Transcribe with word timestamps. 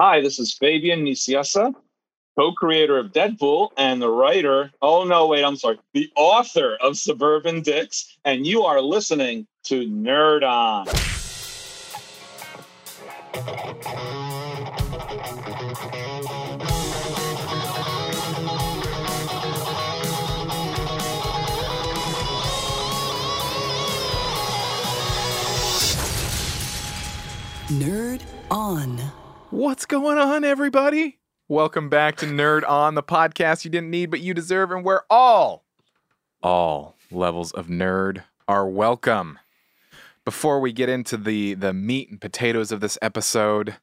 Hi, 0.00 0.20
this 0.20 0.38
is 0.38 0.54
Fabian 0.54 1.04
Nicieza, 1.04 1.74
co-creator 2.38 2.98
of 2.98 3.10
Deadpool 3.10 3.70
and 3.76 4.00
the 4.00 4.08
writer. 4.08 4.70
Oh 4.80 5.02
no, 5.02 5.26
wait, 5.26 5.42
I'm 5.42 5.56
sorry, 5.56 5.80
the 5.92 6.08
author 6.14 6.78
of 6.80 6.96
Suburban 6.96 7.62
Dicks, 7.62 8.16
and 8.24 8.46
you 8.46 8.62
are 8.62 8.80
listening 8.80 9.48
to 9.64 9.88
Nerd 9.88 10.44
On. 10.44 10.86
Nerd 27.66 28.22
On. 28.48 29.07
What's 29.58 29.86
going 29.86 30.18
on, 30.18 30.44
everybody? 30.44 31.18
Welcome 31.48 31.88
back 31.88 32.14
to 32.18 32.26
Nerd 32.26 32.62
On, 32.68 32.94
the 32.94 33.02
podcast 33.02 33.64
you 33.64 33.72
didn't 33.72 33.90
need 33.90 34.06
but 34.08 34.20
you 34.20 34.32
deserve, 34.32 34.70
and 34.70 34.84
where 34.84 35.02
all, 35.10 35.64
all 36.40 36.94
levels 37.10 37.50
of 37.50 37.66
nerd 37.66 38.22
are 38.46 38.68
welcome. 38.68 39.36
Before 40.24 40.60
we 40.60 40.70
get 40.70 40.88
into 40.88 41.16
the 41.16 41.54
the 41.54 41.72
meat 41.72 42.08
and 42.08 42.20
potatoes 42.20 42.70
of 42.70 42.78
this 42.78 42.96
episode, 43.02 43.74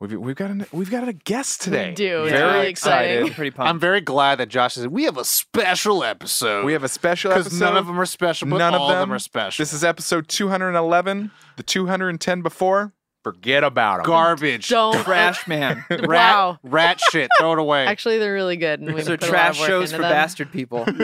we've 0.00 0.14
we've 0.18 0.34
got 0.34 0.50
a 0.50 0.66
we've 0.72 0.90
got 0.90 1.06
a 1.06 1.12
guest 1.12 1.62
today. 1.62 1.94
do. 1.94 2.24
It's 2.24 2.32
Very 2.32 2.52
really 2.52 2.66
exciting. 2.68 3.18
excited. 3.18 3.36
Pretty 3.36 3.50
pumped. 3.52 3.70
I'm 3.70 3.78
very 3.78 4.00
glad 4.00 4.40
that 4.40 4.48
Josh 4.48 4.74
said 4.74 4.88
we 4.88 5.04
have 5.04 5.16
a 5.16 5.24
special 5.24 6.02
episode. 6.02 6.64
We 6.64 6.72
have 6.72 6.82
a 6.82 6.88
special 6.88 7.30
because 7.30 7.46
episode. 7.46 7.64
none 7.66 7.76
of 7.76 7.86
them 7.86 8.00
are 8.00 8.04
special, 8.06 8.48
but 8.48 8.58
None 8.58 8.74
of 8.74 8.80
all 8.80 8.88
them. 8.88 9.12
are 9.12 9.20
special. 9.20 9.62
This 9.62 9.72
is 9.72 9.84
episode 9.84 10.26
211. 10.26 11.30
The 11.56 11.62
210 11.62 12.42
before, 12.42 12.92
forget 13.22 13.64
about 13.64 13.98
them. 13.98 14.06
garbage. 14.06 14.68
Don't 14.68 14.96
Trash 15.04 15.46
man. 15.46 15.84
Rat, 15.90 16.06
Wow. 16.08 16.58
rat 16.62 17.00
shit. 17.10 17.28
Throw 17.38 17.52
it 17.52 17.58
away. 17.58 17.86
Actually, 17.86 18.18
they're 18.18 18.32
really 18.34 18.56
good. 18.56 18.80
And 18.80 18.88
we 18.94 19.00
These 19.00 19.08
are 19.10 19.16
put 19.16 19.28
a 19.28 19.32
lot 19.32 19.50
of 19.50 19.56
trash 19.56 19.66
shows 19.66 19.92
for 19.92 19.98
them. 19.98 20.10
bastard 20.10 20.50
people. 20.52 20.86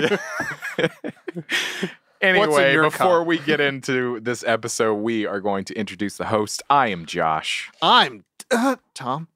Anyway, 2.20 2.74
before 2.76 3.20
cup? 3.20 3.26
we 3.28 3.38
get 3.38 3.60
into 3.60 4.18
this 4.18 4.42
episode, 4.44 4.94
we 4.94 5.24
are 5.24 5.40
going 5.40 5.64
to 5.66 5.74
introduce 5.78 6.16
the 6.16 6.24
host. 6.26 6.64
I 6.68 6.88
am 6.88 7.06
Josh. 7.06 7.70
I'm 7.80 8.24
uh, 8.50 8.74
Tom. 8.92 9.28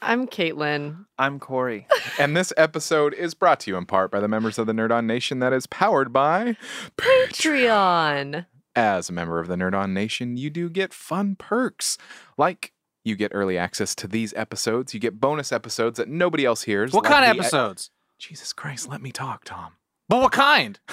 I'm 0.00 0.28
Caitlin. 0.28 1.06
I'm 1.18 1.40
Corey. 1.40 1.88
And 2.20 2.36
this 2.36 2.52
episode 2.56 3.14
is 3.14 3.34
brought 3.34 3.58
to 3.60 3.70
you 3.72 3.76
in 3.76 3.84
part 3.86 4.12
by 4.12 4.20
the 4.20 4.28
members 4.28 4.60
of 4.60 4.68
the 4.68 4.72
Nerd 4.72 4.92
On 4.92 5.08
Nation 5.08 5.40
that 5.40 5.52
is 5.52 5.66
powered 5.66 6.12
by 6.12 6.56
Patreon. 6.96 8.46
As 8.76 9.08
a 9.08 9.12
member 9.12 9.38
of 9.40 9.46
the 9.48 9.56
Nerd 9.56 9.74
On 9.74 9.94
Nation, 9.94 10.36
you 10.36 10.50
do 10.50 10.68
get 10.68 10.92
fun 10.92 11.36
perks. 11.36 11.96
Like 12.36 12.72
you 13.04 13.14
get 13.16 13.30
early 13.34 13.56
access 13.58 13.94
to 13.96 14.08
these 14.08 14.32
episodes, 14.34 14.94
you 14.94 15.00
get 15.00 15.20
bonus 15.20 15.52
episodes 15.52 15.96
that 15.98 16.08
nobody 16.08 16.44
else 16.44 16.62
hears. 16.62 16.92
What 16.92 17.04
like 17.04 17.12
kind 17.12 17.24
of 17.30 17.36
the- 17.36 17.42
episodes? 17.42 17.90
Jesus 18.18 18.52
Christ, 18.52 18.88
let 18.88 19.02
me 19.02 19.12
talk, 19.12 19.44
Tom. 19.44 19.72
But 20.08 20.20
what 20.22 20.32
kind? 20.32 20.78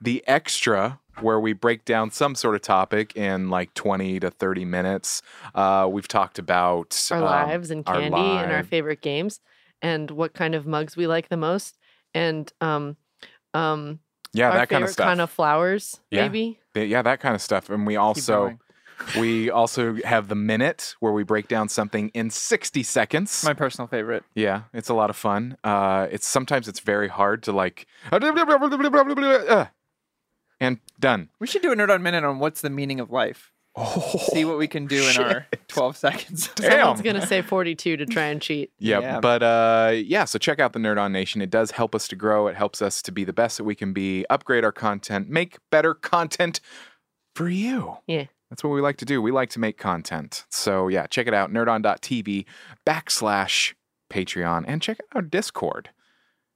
The 0.00 0.24
extra 0.26 0.98
where 1.20 1.38
we 1.38 1.52
break 1.52 1.84
down 1.84 2.10
some 2.10 2.34
sort 2.34 2.56
of 2.56 2.60
topic 2.62 3.14
in 3.14 3.50
like 3.50 3.72
20 3.74 4.18
to 4.18 4.30
30 4.32 4.64
minutes. 4.64 5.22
Uh, 5.54 5.88
we've 5.88 6.08
talked 6.08 6.40
about 6.40 7.08
Our 7.12 7.18
um, 7.18 7.24
lives 7.24 7.70
and 7.70 7.84
our 7.86 8.00
candy 8.00 8.16
and 8.20 8.50
our 8.50 8.64
favorite 8.64 9.00
games 9.00 9.38
and 9.80 10.10
what 10.10 10.34
kind 10.34 10.56
of 10.56 10.66
mugs 10.66 10.96
we 10.96 11.06
like 11.06 11.28
the 11.28 11.36
most 11.36 11.78
and 12.14 12.52
um 12.60 12.96
um 13.54 14.00
yeah, 14.32 14.48
our 14.50 14.54
that 14.54 14.68
kind 14.70 14.82
of 14.82 14.90
stuff. 14.90 15.06
kind 15.06 15.20
of 15.20 15.30
flowers 15.30 16.00
Yeah. 16.10 16.22
maybe. 16.22 16.58
Yeah, 16.74 17.02
that 17.02 17.20
kind 17.20 17.34
of 17.34 17.42
stuff. 17.42 17.70
And 17.70 17.86
we 17.86 17.96
also 17.96 18.58
we 19.18 19.50
also 19.50 19.96
have 20.04 20.28
the 20.28 20.34
minute 20.34 20.94
where 21.00 21.12
we 21.12 21.22
break 21.22 21.48
down 21.48 21.68
something 21.68 22.10
in 22.10 22.30
60 22.30 22.82
seconds. 22.82 23.44
My 23.44 23.54
personal 23.54 23.88
favorite. 23.88 24.24
yeah, 24.34 24.62
it's 24.72 24.88
a 24.88 24.94
lot 24.94 25.10
of 25.10 25.16
fun. 25.16 25.56
Uh, 25.64 26.08
it's 26.10 26.26
sometimes 26.26 26.68
it's 26.68 26.80
very 26.80 27.08
hard 27.08 27.42
to 27.44 27.52
like 27.52 27.86
and 30.60 30.78
done. 30.98 31.28
We 31.38 31.46
should 31.46 31.62
do 31.62 31.72
a 31.72 31.76
nerd 31.76 31.90
on 31.90 32.02
minute 32.02 32.24
on 32.24 32.38
what's 32.38 32.60
the 32.60 32.70
meaning 32.70 33.00
of 33.00 33.10
life. 33.10 33.51
Oh, 33.74 34.00
See 34.32 34.44
what 34.44 34.58
we 34.58 34.68
can 34.68 34.86
do 34.86 35.02
in 35.02 35.16
our 35.16 35.46
12 35.68 35.96
seconds. 35.96 36.50
Someone's 36.60 37.00
gonna 37.00 37.26
say 37.26 37.40
42 37.40 37.96
to 37.96 38.04
try 38.06 38.24
and 38.24 38.40
cheat. 38.42 38.70
Yeah, 38.78 39.00
Yeah. 39.00 39.20
but 39.20 39.42
uh, 39.42 39.92
yeah. 39.94 40.24
So 40.26 40.38
check 40.38 40.60
out 40.60 40.74
the 40.74 40.78
Nerd 40.78 41.00
On 41.00 41.10
Nation. 41.10 41.40
It 41.40 41.48
does 41.50 41.70
help 41.70 41.94
us 41.94 42.06
to 42.08 42.16
grow. 42.16 42.48
It 42.48 42.54
helps 42.56 42.82
us 42.82 43.00
to 43.02 43.10
be 43.12 43.24
the 43.24 43.32
best 43.32 43.56
that 43.56 43.64
we 43.64 43.74
can 43.74 43.92
be. 43.94 44.26
Upgrade 44.28 44.64
our 44.64 44.72
content. 44.72 45.30
Make 45.30 45.56
better 45.70 45.94
content 45.94 46.60
for 47.34 47.48
you. 47.48 47.96
Yeah. 48.06 48.26
That's 48.50 48.62
what 48.62 48.70
we 48.74 48.82
like 48.82 48.98
to 48.98 49.06
do. 49.06 49.22
We 49.22 49.30
like 49.30 49.48
to 49.50 49.58
make 49.58 49.78
content. 49.78 50.44
So 50.50 50.88
yeah, 50.88 51.06
check 51.06 51.26
it 51.26 51.32
out. 51.32 51.50
Nerdon.tv 51.50 52.44
backslash 52.86 53.72
Patreon 54.10 54.64
and 54.66 54.82
check 54.82 54.98
out 55.00 55.16
our 55.16 55.22
Discord. 55.22 55.88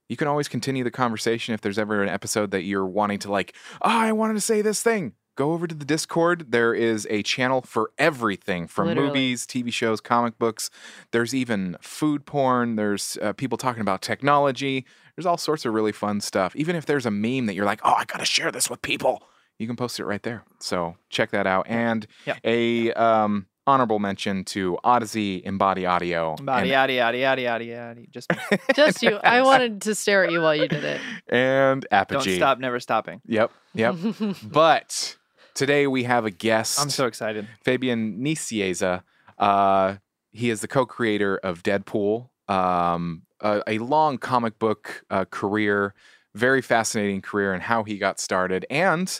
You 0.07 0.15
can 0.15 0.27
always 0.27 0.47
continue 0.47 0.83
the 0.83 0.91
conversation 0.91 1.53
if 1.55 1.61
there's 1.61 1.79
ever 1.79 2.03
an 2.03 2.09
episode 2.09 2.51
that 2.51 2.61
you're 2.63 2.85
wanting 2.85 3.17
to 3.19 3.31
like, 3.31 3.55
oh, 3.81 3.89
I 3.89 4.11
wanted 4.11 4.35
to 4.35 4.41
say 4.41 4.61
this 4.61 4.83
thing. 4.83 5.13
Go 5.37 5.51
over 5.53 5.67
to 5.67 5.75
the 5.75 5.85
Discord. 5.85 6.47
There 6.51 6.73
is 6.73 7.05
a 7.11 7.21
channel 7.21 7.61
for 7.61 7.91
everything 7.99 8.67
from 8.67 8.87
Literally. 8.87 9.07
movies, 9.09 9.45
TV 9.45 9.71
shows, 9.71 10.01
comic 10.01 10.37
books. 10.39 10.71
There's 11.11 11.33
even 11.35 11.77
food 11.79 12.25
porn. 12.25 12.75
There's 12.75 13.19
uh, 13.21 13.33
people 13.33 13.55
talking 13.57 13.81
about 13.81 14.01
technology. 14.01 14.83
There's 15.15 15.27
all 15.27 15.37
sorts 15.37 15.63
of 15.63 15.73
really 15.75 15.91
fun 15.91 16.21
stuff. 16.21 16.55
Even 16.55 16.75
if 16.75 16.87
there's 16.87 17.05
a 17.05 17.11
meme 17.11 17.45
that 17.45 17.53
you're 17.53 17.65
like, 17.67 17.81
oh, 17.83 17.93
I 17.93 18.05
got 18.05 18.17
to 18.19 18.25
share 18.25 18.51
this 18.51 18.67
with 18.67 18.81
people, 18.81 19.21
you 19.59 19.67
can 19.67 19.75
post 19.75 19.99
it 19.99 20.05
right 20.05 20.23
there. 20.23 20.43
So 20.59 20.97
check 21.09 21.29
that 21.31 21.45
out. 21.45 21.67
And 21.69 22.07
Yeah. 22.25 22.37
a 22.43 22.91
um, 22.93 23.45
honorable 23.67 23.99
mention 23.99 24.43
to 24.45 24.79
Odyssey 24.83 25.43
Embody 25.45 25.85
Audio. 25.85 26.35
Yada, 26.43 26.65
yada, 26.67 26.93
yada, 26.93 27.41
yada, 27.41 27.63
yada. 27.63 28.01
Just 28.09 28.31
Just 28.75 29.03
you. 29.03 29.17
I 29.23 29.43
wanted 29.43 29.83
to 29.83 29.93
stare 29.93 30.23
at 30.25 30.31
you 30.31 30.41
while 30.41 30.55
you 30.55 30.67
did 30.67 30.83
it. 30.83 30.99
and 31.29 31.85
Apogee. 31.91 32.31
don't 32.31 32.37
stop, 32.37 32.57
never 32.59 32.79
stopping. 32.79 33.21
Yep, 33.27 33.51
yep. 33.75 33.95
but 34.43 35.15
today 35.57 35.87
we 35.87 36.03
have 36.03 36.25
a 36.25 36.31
guest. 36.31 36.79
I'm 36.79 36.89
so 36.89 37.07
excited. 37.07 37.47
Fabian 37.63 38.19
Nicieza. 38.23 39.01
Uh, 39.37 39.95
he 40.31 40.49
is 40.49 40.61
the 40.61 40.67
co-creator 40.67 41.37
of 41.37 41.63
Deadpool, 41.63 42.29
um, 42.47 43.23
a, 43.41 43.61
a 43.67 43.77
long 43.79 44.17
comic 44.19 44.59
book 44.59 45.03
uh, 45.09 45.25
career, 45.25 45.93
very 46.35 46.61
fascinating 46.61 47.21
career, 47.21 47.53
and 47.53 47.63
how 47.63 47.83
he 47.83 47.97
got 47.97 48.19
started. 48.19 48.65
And 48.69 49.19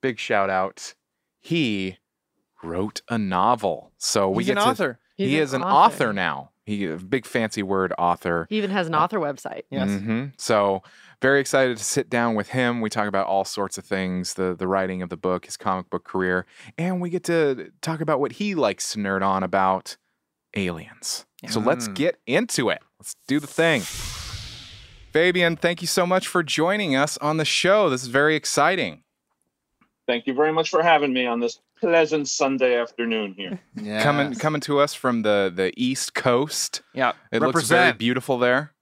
big 0.00 0.18
shout 0.18 0.48
out, 0.48 0.94
he 1.38 1.98
wrote 2.62 3.02
a 3.10 3.18
novel. 3.18 3.92
So 3.98 4.30
we 4.30 4.42
He's 4.42 4.48
get 4.48 4.58
an 4.58 4.64
to. 4.64 4.70
author. 4.70 4.98
He's 5.16 5.30
he 5.30 5.36
an 5.36 5.42
is 5.42 5.52
an 5.52 5.62
author, 5.62 6.12
now. 6.12 6.50
He 6.64 6.84
a 6.86 6.96
big 6.96 7.26
fancy 7.26 7.62
word 7.62 7.92
author. 7.96 8.46
He 8.50 8.56
even 8.56 8.70
has 8.70 8.86
an 8.86 8.94
author 8.94 9.18
website. 9.18 9.62
Yes. 9.70 9.88
hmm 9.90 10.26
So 10.36 10.82
very 11.20 11.40
excited 11.40 11.76
to 11.76 11.84
sit 11.84 12.10
down 12.10 12.34
with 12.34 12.50
him. 12.50 12.80
We 12.80 12.90
talk 12.90 13.08
about 13.08 13.26
all 13.26 13.44
sorts 13.44 13.78
of 13.78 13.84
things, 13.84 14.34
the 14.34 14.54
the 14.54 14.66
writing 14.66 15.02
of 15.02 15.08
the 15.08 15.16
book, 15.16 15.46
his 15.46 15.56
comic 15.56 15.90
book 15.90 16.04
career, 16.04 16.46
and 16.76 17.00
we 17.00 17.10
get 17.10 17.24
to 17.24 17.70
talk 17.80 18.00
about 18.00 18.20
what 18.20 18.32
he 18.32 18.54
likes 18.54 18.92
to 18.92 18.98
nerd 18.98 19.22
on 19.22 19.42
about 19.42 19.96
aliens. 20.54 21.26
So 21.48 21.60
let's 21.60 21.86
get 21.88 22.18
into 22.26 22.70
it. 22.70 22.82
Let's 22.98 23.14
do 23.28 23.38
the 23.38 23.46
thing. 23.46 23.82
Fabian, 25.12 25.56
thank 25.56 25.80
you 25.80 25.86
so 25.86 26.06
much 26.06 26.26
for 26.26 26.42
joining 26.42 26.96
us 26.96 27.16
on 27.18 27.36
the 27.36 27.44
show. 27.44 27.88
This 27.88 28.02
is 28.02 28.08
very 28.08 28.34
exciting. 28.34 29.02
Thank 30.06 30.26
you 30.26 30.34
very 30.34 30.52
much 30.52 30.70
for 30.70 30.82
having 30.82 31.12
me 31.12 31.26
on 31.26 31.40
this 31.40 31.60
pleasant 31.80 32.28
Sunday 32.28 32.78
afternoon 32.78 33.34
here. 33.36 33.60
Yeah. 33.80 34.02
Coming 34.02 34.34
coming 34.34 34.60
to 34.62 34.80
us 34.80 34.94
from 34.94 35.22
the 35.22 35.52
the 35.54 35.72
East 35.76 36.14
Coast. 36.14 36.82
Yeah. 36.94 37.12
It 37.30 37.42
looks 37.42 37.68
very 37.68 37.92
beautiful 37.92 38.38
there. 38.38 38.72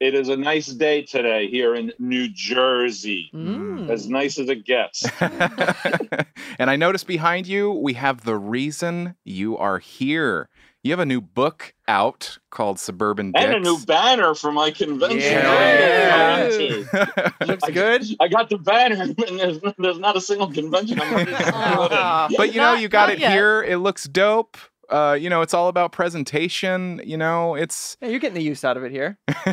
It 0.00 0.14
is 0.14 0.28
a 0.28 0.36
nice 0.36 0.68
day 0.68 1.02
today 1.02 1.48
here 1.48 1.74
in 1.74 1.92
New 1.98 2.28
Jersey. 2.28 3.30
Mm. 3.34 3.90
As 3.90 4.08
nice 4.08 4.38
as 4.38 4.48
it 4.48 4.64
gets. 4.64 5.04
and 5.20 6.70
I 6.70 6.76
notice 6.76 7.02
behind 7.02 7.48
you 7.48 7.72
we 7.72 7.94
have 7.94 8.24
the 8.24 8.36
reason 8.36 9.16
you 9.24 9.56
are 9.58 9.80
here. 9.80 10.48
You 10.84 10.92
have 10.92 11.00
a 11.00 11.06
new 11.06 11.20
book 11.20 11.74
out 11.88 12.38
called 12.50 12.78
Suburban 12.78 13.32
Dicks. 13.32 13.44
And 13.44 13.54
a 13.54 13.60
new 13.60 13.76
banner 13.84 14.34
for 14.34 14.52
my 14.52 14.70
convention. 14.70 15.18
Yeah. 15.18 16.48
I'm 16.48 16.50
going 16.50 16.84
to. 16.86 17.46
Looks 17.46 17.64
I- 17.64 17.70
good. 17.72 18.04
I 18.20 18.28
got 18.28 18.48
the 18.50 18.58
banner, 18.58 19.02
and 19.02 19.16
there's, 19.16 19.58
there's 19.78 19.98
not 19.98 20.16
a 20.16 20.20
single 20.20 20.52
convention 20.52 21.00
I'm 21.00 21.12
ready 21.12 21.32
to 21.32 21.36
do 21.36 21.44
it 21.44 21.48
in. 21.48 21.54
Aw. 21.54 22.28
but 22.36 22.54
you 22.54 22.60
know, 22.60 22.74
you 22.74 22.88
got 22.88 23.10
it 23.10 23.18
yet. 23.18 23.32
here. 23.32 23.64
It 23.64 23.78
looks 23.78 24.04
dope. 24.04 24.56
Uh, 24.88 25.16
you 25.20 25.28
know, 25.28 25.42
it's 25.42 25.52
all 25.52 25.68
about 25.68 25.92
presentation. 25.92 27.00
You 27.04 27.16
know, 27.16 27.54
it's 27.54 27.96
Yeah, 28.00 28.08
you're 28.08 28.20
getting 28.20 28.34
the 28.34 28.42
use 28.42 28.64
out 28.64 28.76
of 28.76 28.84
it 28.84 28.90
here. 28.90 29.18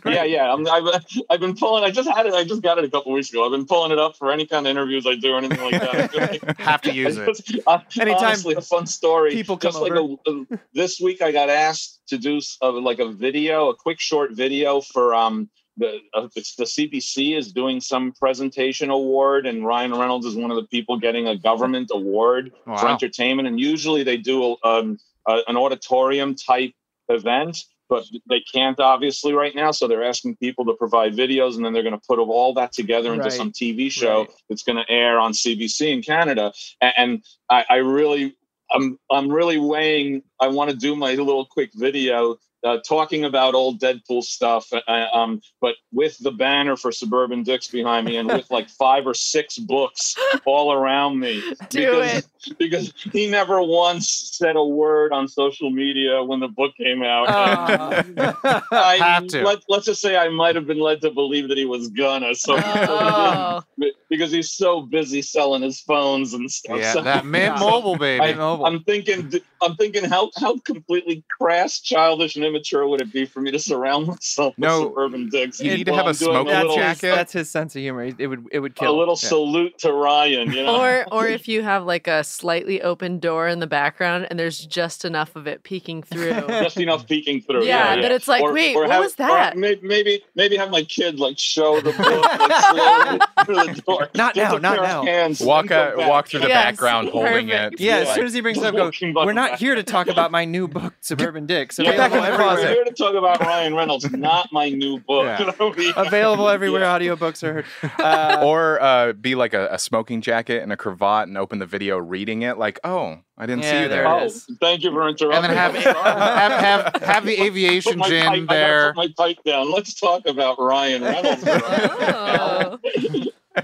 Great. 0.00 0.14
Yeah, 0.14 0.24
yeah. 0.24 0.52
I'm, 0.52 0.66
I've, 0.68 0.84
I've 1.30 1.40
been 1.40 1.54
pulling. 1.56 1.84
I 1.84 1.90
just 1.90 2.08
had 2.10 2.26
it. 2.26 2.34
I 2.34 2.44
just 2.44 2.62
got 2.62 2.78
it 2.78 2.84
a 2.84 2.90
couple 2.90 3.12
weeks 3.12 3.30
ago. 3.30 3.44
I've 3.44 3.52
been 3.52 3.66
pulling 3.66 3.92
it 3.92 3.98
up 3.98 4.16
for 4.16 4.32
any 4.32 4.46
kind 4.46 4.66
of 4.66 4.70
interviews 4.70 5.06
I 5.06 5.14
do 5.14 5.32
or 5.34 5.38
anything 5.38 5.60
like 5.62 5.80
that. 5.80 6.54
Have 6.58 6.82
to 6.82 6.92
use 6.94 7.16
it. 7.16 7.28
It's, 7.28 7.52
uh, 7.66 7.78
Anytime 8.00 8.24
honestly, 8.24 8.54
a 8.54 8.60
fun 8.60 8.86
story. 8.86 9.30
people 9.32 9.56
come 9.56 9.70
just 9.72 9.80
like 9.82 9.92
a, 9.92 10.16
a- 10.30 10.58
this 10.74 11.00
week, 11.00 11.22
I 11.22 11.32
got 11.32 11.48
asked 11.48 12.00
to 12.08 12.18
do 12.18 12.38
s- 12.38 12.58
uh, 12.62 12.72
like 12.72 12.98
a 12.98 13.08
video, 13.12 13.68
a 13.70 13.76
quick 13.76 14.00
short 14.00 14.32
video 14.32 14.80
for 14.80 15.14
um 15.14 15.48
the 15.76 15.98
uh, 16.14 16.28
it's 16.36 16.54
the 16.56 16.64
CBC 16.64 17.36
is 17.36 17.52
doing 17.52 17.80
some 17.80 18.12
presentation 18.12 18.90
award, 18.90 19.46
and 19.46 19.64
Ryan 19.66 19.92
Reynolds 19.94 20.26
is 20.26 20.34
one 20.34 20.50
of 20.50 20.56
the 20.56 20.66
people 20.66 20.98
getting 20.98 21.28
a 21.28 21.36
government 21.36 21.90
award 21.92 22.52
for 22.64 22.88
entertainment. 22.90 23.48
And 23.48 23.58
usually 23.58 24.02
they 24.02 24.16
do 24.18 24.56
um 24.64 24.98
a 25.26 25.38
an 25.48 25.56
auditorium 25.56 26.34
type 26.34 26.72
event, 27.08 27.64
but 27.88 28.04
they 28.28 28.40
can't 28.52 28.78
obviously 28.80 29.32
right 29.32 29.54
now. 29.54 29.70
So 29.70 29.88
they're 29.88 30.04
asking 30.04 30.36
people 30.36 30.64
to 30.66 30.74
provide 30.74 31.14
videos, 31.14 31.56
and 31.56 31.64
then 31.64 31.72
they're 31.72 31.82
going 31.82 31.98
to 31.98 32.06
put 32.06 32.18
all 32.18 32.52
that 32.54 32.72
together 32.72 33.12
into 33.14 33.24
Right. 33.28 33.32
some 33.32 33.50
TV 33.52 33.90
show 33.90 34.20
Right. 34.20 34.30
that's 34.48 34.62
going 34.62 34.76
to 34.76 34.90
air 34.90 35.18
on 35.18 35.32
CBC 35.32 35.90
in 35.92 36.02
Canada. 36.02 36.52
A- 36.82 36.98
And 37.00 37.24
I, 37.48 37.64
I 37.70 37.76
really, 37.76 38.36
I'm, 38.70 38.98
I'm 39.10 39.28
really 39.30 39.58
weighing. 39.58 40.22
I 40.40 40.48
want 40.48 40.70
to 40.70 40.76
do 40.76 40.94
my 40.96 41.14
little 41.14 41.46
quick 41.46 41.70
video. 41.74 42.36
Uh, 42.64 42.78
talking 42.86 43.24
about 43.24 43.54
old 43.54 43.80
Deadpool 43.80 44.22
stuff, 44.22 44.68
uh, 44.72 45.06
um, 45.12 45.40
but 45.60 45.74
with 45.92 46.16
the 46.18 46.30
banner 46.30 46.76
for 46.76 46.92
Suburban 46.92 47.42
Dicks 47.42 47.66
behind 47.66 48.06
me, 48.06 48.16
and 48.16 48.28
with 48.28 48.48
like 48.52 48.68
five 48.78 49.04
or 49.06 49.14
six 49.14 49.58
books 49.58 50.14
all 50.44 50.72
around 50.72 51.18
me, 51.18 51.42
Do 51.70 51.80
because, 51.80 52.18
it. 52.18 52.26
because 52.58 52.92
he 53.12 53.28
never 53.28 53.60
once 53.62 54.08
said 54.34 54.54
a 54.54 54.64
word 54.64 55.12
on 55.12 55.26
social 55.26 55.70
media 55.70 56.22
when 56.22 56.38
the 56.38 56.46
book 56.48 56.72
came 56.76 57.02
out. 57.02 57.26
Oh. 57.28 58.62
I, 58.70 58.96
Have 58.96 59.26
to. 59.28 59.42
Let, 59.42 59.58
let's 59.68 59.86
just 59.86 60.00
say 60.00 60.16
I 60.16 60.28
might 60.28 60.54
have 60.54 60.66
been 60.66 60.78
led 60.80 61.00
to 61.02 61.10
believe 61.10 61.48
that 61.48 61.58
he 61.58 61.64
was 61.64 61.88
gonna. 61.88 62.34
So 62.34 62.56
Oh. 62.62 63.62
because 64.08 64.30
he's 64.30 64.52
so 64.52 64.82
busy 64.82 65.22
selling 65.22 65.62
his 65.62 65.80
phones 65.80 66.32
and 66.34 66.50
stuff. 66.50 66.78
Yeah, 66.78 66.92
So 66.92 67.02
that 67.02 67.24
Mint 67.26 67.54
Yeah. 67.56 67.60
Mobile 67.60 67.96
baby. 67.96 68.22
I, 68.22 68.34
Mobile. 68.34 68.66
I'm 68.66 68.84
thinking, 68.84 69.32
I'm 69.60 69.74
thinking, 69.76 70.04
how 70.04 70.30
how 70.36 70.58
completely 70.58 71.24
crass, 71.40 71.80
childish, 71.80 72.36
and 72.36 72.44
immature 72.52 72.86
would 72.86 73.00
it 73.00 73.12
be 73.12 73.24
for 73.24 73.40
me 73.40 73.50
to 73.50 73.58
surround 73.58 74.06
myself 74.06 74.54
No, 74.58 74.80
with 74.80 74.88
suburban 74.90 75.28
dicks? 75.28 75.60
you 75.60 75.74
need 75.76 75.84
to 75.86 75.94
have 75.94 76.06
a 76.06 76.10
I'm 76.10 76.14
doing 76.14 76.30
smoking 76.32 76.52
that's, 76.52 76.62
little, 76.68 76.76
his, 76.76 76.84
jacket. 77.00 77.14
that's 77.14 77.32
his 77.32 77.50
sense 77.50 77.74
of 77.76 77.80
humor. 77.80 78.04
It 78.18 78.26
would 78.26 78.46
it 78.52 78.58
would 78.60 78.74
kill. 78.74 78.94
a 78.94 78.98
little 78.98 79.18
Yeah. 79.20 79.28
salute 79.28 79.78
to 79.78 79.92
Ryan. 79.92 80.52
You 80.52 80.62
know, 80.64 80.76
Or 80.80 81.06
or 81.12 81.26
if 81.28 81.48
you 81.48 81.62
have 81.62 81.84
like 81.84 82.06
a 82.06 82.22
slightly 82.24 82.82
open 82.82 83.18
door 83.18 83.48
in 83.48 83.60
the 83.60 83.66
background 83.66 84.26
and 84.30 84.38
there's 84.38 84.58
just 84.58 85.04
enough 85.04 85.34
of 85.36 85.46
it 85.46 85.62
peeking 85.62 86.02
through. 86.02 86.32
just 86.48 86.78
enough 86.78 87.06
peeking 87.06 87.40
through. 87.40 87.64
Yeah, 87.64 87.94
yeah. 87.94 88.02
that 88.02 88.12
it's 88.12 88.28
like, 88.28 88.44
wait, 88.44 88.74
what 88.74 88.88
was 89.00 89.14
that? 89.16 89.56
maybe, 89.56 90.22
maybe 90.34 90.56
have 90.56 90.70
my 90.70 90.82
kid 90.82 91.18
like 91.18 91.38
show 91.38 91.80
the 91.80 91.92
book 91.92 92.24
like, 92.38 92.64
slowly 92.64 93.18
through 93.66 93.74
the 93.74 93.82
door. 93.86 94.08
Not 94.14 94.36
now, 94.36 94.56
not 94.56 94.82
now. 94.82 95.04
Hands, 95.04 95.40
Walk 95.40 95.64
and 95.64 95.72
uh, 95.72 95.90
go 95.92 95.96
back. 95.98 96.08
walk 96.08 96.28
through 96.28 96.40
the 96.40 96.48
Yes, 96.48 96.64
background 96.64 97.08
holding 97.08 97.48
it. 97.48 97.80
Yeah, 97.80 97.96
as 97.98 98.14
soon 98.14 98.26
as 98.26 98.34
he 98.34 98.40
brings 98.40 98.58
it 98.58 98.64
up, 98.64 98.74
go. 98.74 98.90
We're 99.14 99.32
not 99.32 99.58
here 99.58 99.74
to 99.74 99.82
talk 99.82 100.08
about 100.08 100.30
my 100.30 100.44
new 100.44 100.68
book, 100.68 100.94
Suburban 101.00 101.46
Dicks. 101.46 101.78
Yeah, 101.78 101.90
Available 101.90 102.02
back 102.02 102.12
in 102.12 102.22
the 102.22 102.26
everywhere. 102.32 102.41
Closet. 102.42 102.64
We're 102.64 102.74
here 102.74 102.84
to 102.84 102.92
talk 102.92 103.14
about 103.14 103.40
Ryan 103.40 103.74
Reynolds, 103.74 104.10
not 104.12 104.48
my 104.52 104.68
new 104.70 104.98
book. 105.00 105.24
Yeah. 105.24 105.40
You 105.40 105.52
know, 105.58 105.74
we- 105.76 105.92
Available 105.96 106.48
everywhere 106.48 106.82
Yeah. 106.82 106.98
audiobooks 106.98 107.42
are 107.42 107.52
heard. 107.54 107.64
Uh, 108.02 108.40
Or 108.42 108.80
uh, 108.82 109.12
be 109.12 109.34
like 109.34 109.54
a, 109.54 109.68
a 109.72 109.78
smoking 109.78 110.20
jacket 110.20 110.62
and 110.62 110.72
a 110.72 110.76
cravat 110.76 111.28
and 111.28 111.38
open 111.38 111.58
the 111.58 111.66
video 111.66 111.98
reading 111.98 112.42
it. 112.42 112.58
Like, 112.58 112.80
oh, 112.84 113.18
I 113.38 113.46
didn't 113.46 113.64
see 113.64 113.68
you 113.82 113.88
there 113.88 114.04
there. 114.04 114.06
Oh, 114.08 114.28
thank 114.60 114.82
you 114.82 114.90
for 114.90 115.08
interrupting. 115.08 115.44
and 115.44 115.44
then 115.44 115.56
have, 115.56 115.74
have 115.74 116.52
have 116.92 117.02
have 117.02 117.24
the 117.24 117.40
aviation 117.42 117.98
my 117.98 118.08
gin 118.08 118.26
pipe- 118.26 118.50
I 118.50 118.54
there. 118.54 118.92
Put 118.94 118.96
my 118.96 119.08
pipe 119.16 119.38
down. 119.44 119.70
Let's 119.72 119.94
talk 119.94 120.26
about 120.26 120.58
Ryan 120.60 121.02
Reynolds. 121.02 121.44
Oh. 121.46 122.78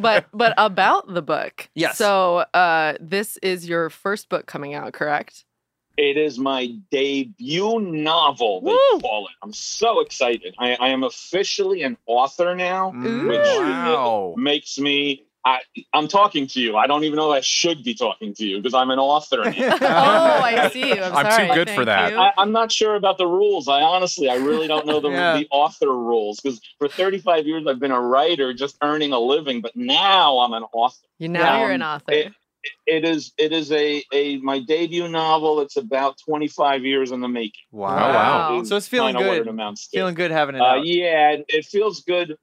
but 0.00 0.26
but 0.32 0.54
about 0.58 1.12
the 1.12 1.22
book. 1.22 1.68
Yes. 1.74 1.96
So 1.98 2.38
uh 2.54 2.94
this 3.00 3.38
is 3.42 3.68
your 3.68 3.90
first 3.90 4.28
book 4.28 4.46
coming 4.46 4.74
out, 4.74 4.92
correct? 4.92 5.44
It 5.98 6.16
is 6.16 6.38
my 6.38 6.68
debut 6.92 7.80
novel, 7.80 8.60
they 8.60 8.70
Woo! 8.70 9.00
call 9.00 9.26
it. 9.26 9.32
I'm 9.42 9.52
so 9.52 9.98
excited. 9.98 10.54
I, 10.56 10.74
I 10.74 10.88
am 10.90 11.02
officially 11.02 11.82
an 11.82 11.96
author 12.06 12.54
now, 12.54 12.92
Mm, 12.92 13.26
which 13.26 13.40
Wow. 13.44 14.34
makes 14.38 14.78
me. 14.78 15.24
I, 15.44 15.60
I'm 15.94 16.08
talking 16.08 16.46
to 16.48 16.60
you. 16.60 16.76
I 16.76 16.86
don't 16.86 17.04
even 17.04 17.16
know 17.16 17.32
I 17.32 17.40
should 17.40 17.82
be 17.82 17.94
talking 17.94 18.34
to 18.34 18.44
you 18.46 18.58
because 18.58 18.74
I'm 18.74 18.90
an 18.90 18.98
author 18.98 19.44
now. 19.44 19.52
oh, 19.80 20.40
I 20.42 20.68
see. 20.68 20.92
I'm, 21.00 21.14
I'm 21.16 21.24
too 21.26 21.30
sorry. 21.30 21.54
good 21.54 21.70
for 21.70 21.84
that. 21.84 22.12
you. 22.12 22.18
I, 22.18 22.32
I'm 22.36 22.52
not 22.52 22.70
sure 22.70 22.96
about 22.96 23.18
the 23.18 23.26
rules. 23.26 23.66
I 23.66 23.80
honestly, 23.80 24.28
I 24.28 24.34
really 24.34 24.68
don't 24.68 24.86
know 24.86 25.00
the, 25.00 25.08
Yeah. 25.12 25.32
the 25.38 25.48
author 25.50 25.88
rules 25.88 26.38
because 26.40 26.60
for 26.78 26.86
35 26.88 27.46
years 27.46 27.66
I've 27.66 27.78
been 27.80 27.92
a 27.92 28.00
writer, 28.00 28.52
just 28.52 28.76
earning 28.82 29.12
a 29.12 29.18
living. 29.18 29.62
But 29.62 29.74
now 29.74 30.38
I'm 30.40 30.52
an 30.52 30.64
author. 30.72 31.06
You 31.18 31.28
now 31.28 31.62
you're 31.62 31.70
an 31.72 31.82
author. 31.82 32.12
it- 32.12 32.32
It 32.86 33.04
is 33.04 33.32
it 33.38 33.52
is 33.52 33.70
a 33.72 34.02
a 34.12 34.38
my 34.38 34.58
debut 34.60 35.08
novel. 35.08 35.60
It's 35.60 35.76
about 35.76 36.16
25 36.24 36.84
years 36.84 37.10
in 37.10 37.20
the 37.20 37.28
making. 37.28 37.62
Oh, 37.72 37.76
wow. 37.78 38.60
Is 38.60 38.68
So 38.68 38.76
it's 38.76 38.88
feeling 38.88 39.14
good. 39.16 39.46
it 39.46 39.78
feeling 39.90 40.14
good 40.14 40.30
having 40.30 40.54
it 40.56 40.60
Uh, 40.60 40.64
out. 40.64 40.86
yeah, 40.86 41.30
it, 41.32 41.44
it 41.48 41.64
feels 41.64 42.02
good. 42.02 42.36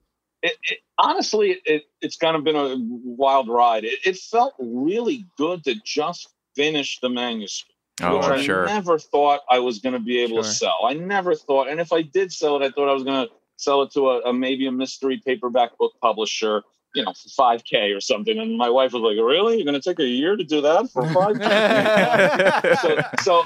It, 0.43 0.53
it, 0.69 0.77
honestly, 0.97 1.59
it, 1.65 1.83
it's 2.01 2.17
kind 2.17 2.35
of 2.35 2.43
been 2.43 2.55
a 2.55 2.75
wild 2.79 3.47
ride. 3.47 3.83
It, 3.83 3.99
it 4.05 4.17
felt 4.17 4.53
really 4.59 5.25
good 5.37 5.63
to 5.63 5.75
just 5.83 6.29
finish 6.55 6.99
the 7.01 7.09
manuscript, 7.09 7.73
Oh, 8.01 8.17
which 8.17 8.25
I 8.27 8.41
sure. 8.43 8.65
never 8.65 8.99
thought 8.99 9.41
I 9.49 9.59
was 9.59 9.79
going 9.79 9.93
to 9.93 9.99
be 9.99 10.19
able 10.19 10.37
to 10.37 10.43
sell. 10.49 10.77
I 10.85 10.93
never 10.93 11.33
thought, 11.33 11.67
and 11.69 11.79
if 11.79 11.91
I 11.91 12.01
did 12.03 12.31
sell 12.31 12.61
it, 12.61 12.65
I 12.65 12.69
thought 12.69 12.89
I 12.89 12.93
was 12.93 13.03
going 13.03 13.25
to 13.27 13.33
sell 13.57 13.81
it 13.83 13.91
to 13.93 14.09
a, 14.09 14.19
a 14.29 14.33
maybe 14.33 14.67
a 14.67 14.71
mystery 14.71 15.21
paperback 15.25 15.77
book 15.79 15.93
publisher. 16.01 16.61
You 16.95 17.03
know, 17.03 17.13
five 17.35 17.63
K 17.63 17.91
or 17.91 18.01
something. 18.01 18.39
And 18.39 18.57
my 18.57 18.69
wife 18.69 18.93
was 18.93 19.01
like, 19.01 19.17
Really? 19.23 19.57
You're 19.57 19.65
gonna 19.65 19.81
take 19.81 19.99
a 19.99 20.07
year 20.07 20.35
to 20.35 20.43
do 20.43 20.61
that 20.61 20.89
for 20.91 21.07
five 21.13 21.39
K? 21.39 22.75
so, 22.81 23.01
so 23.21 23.45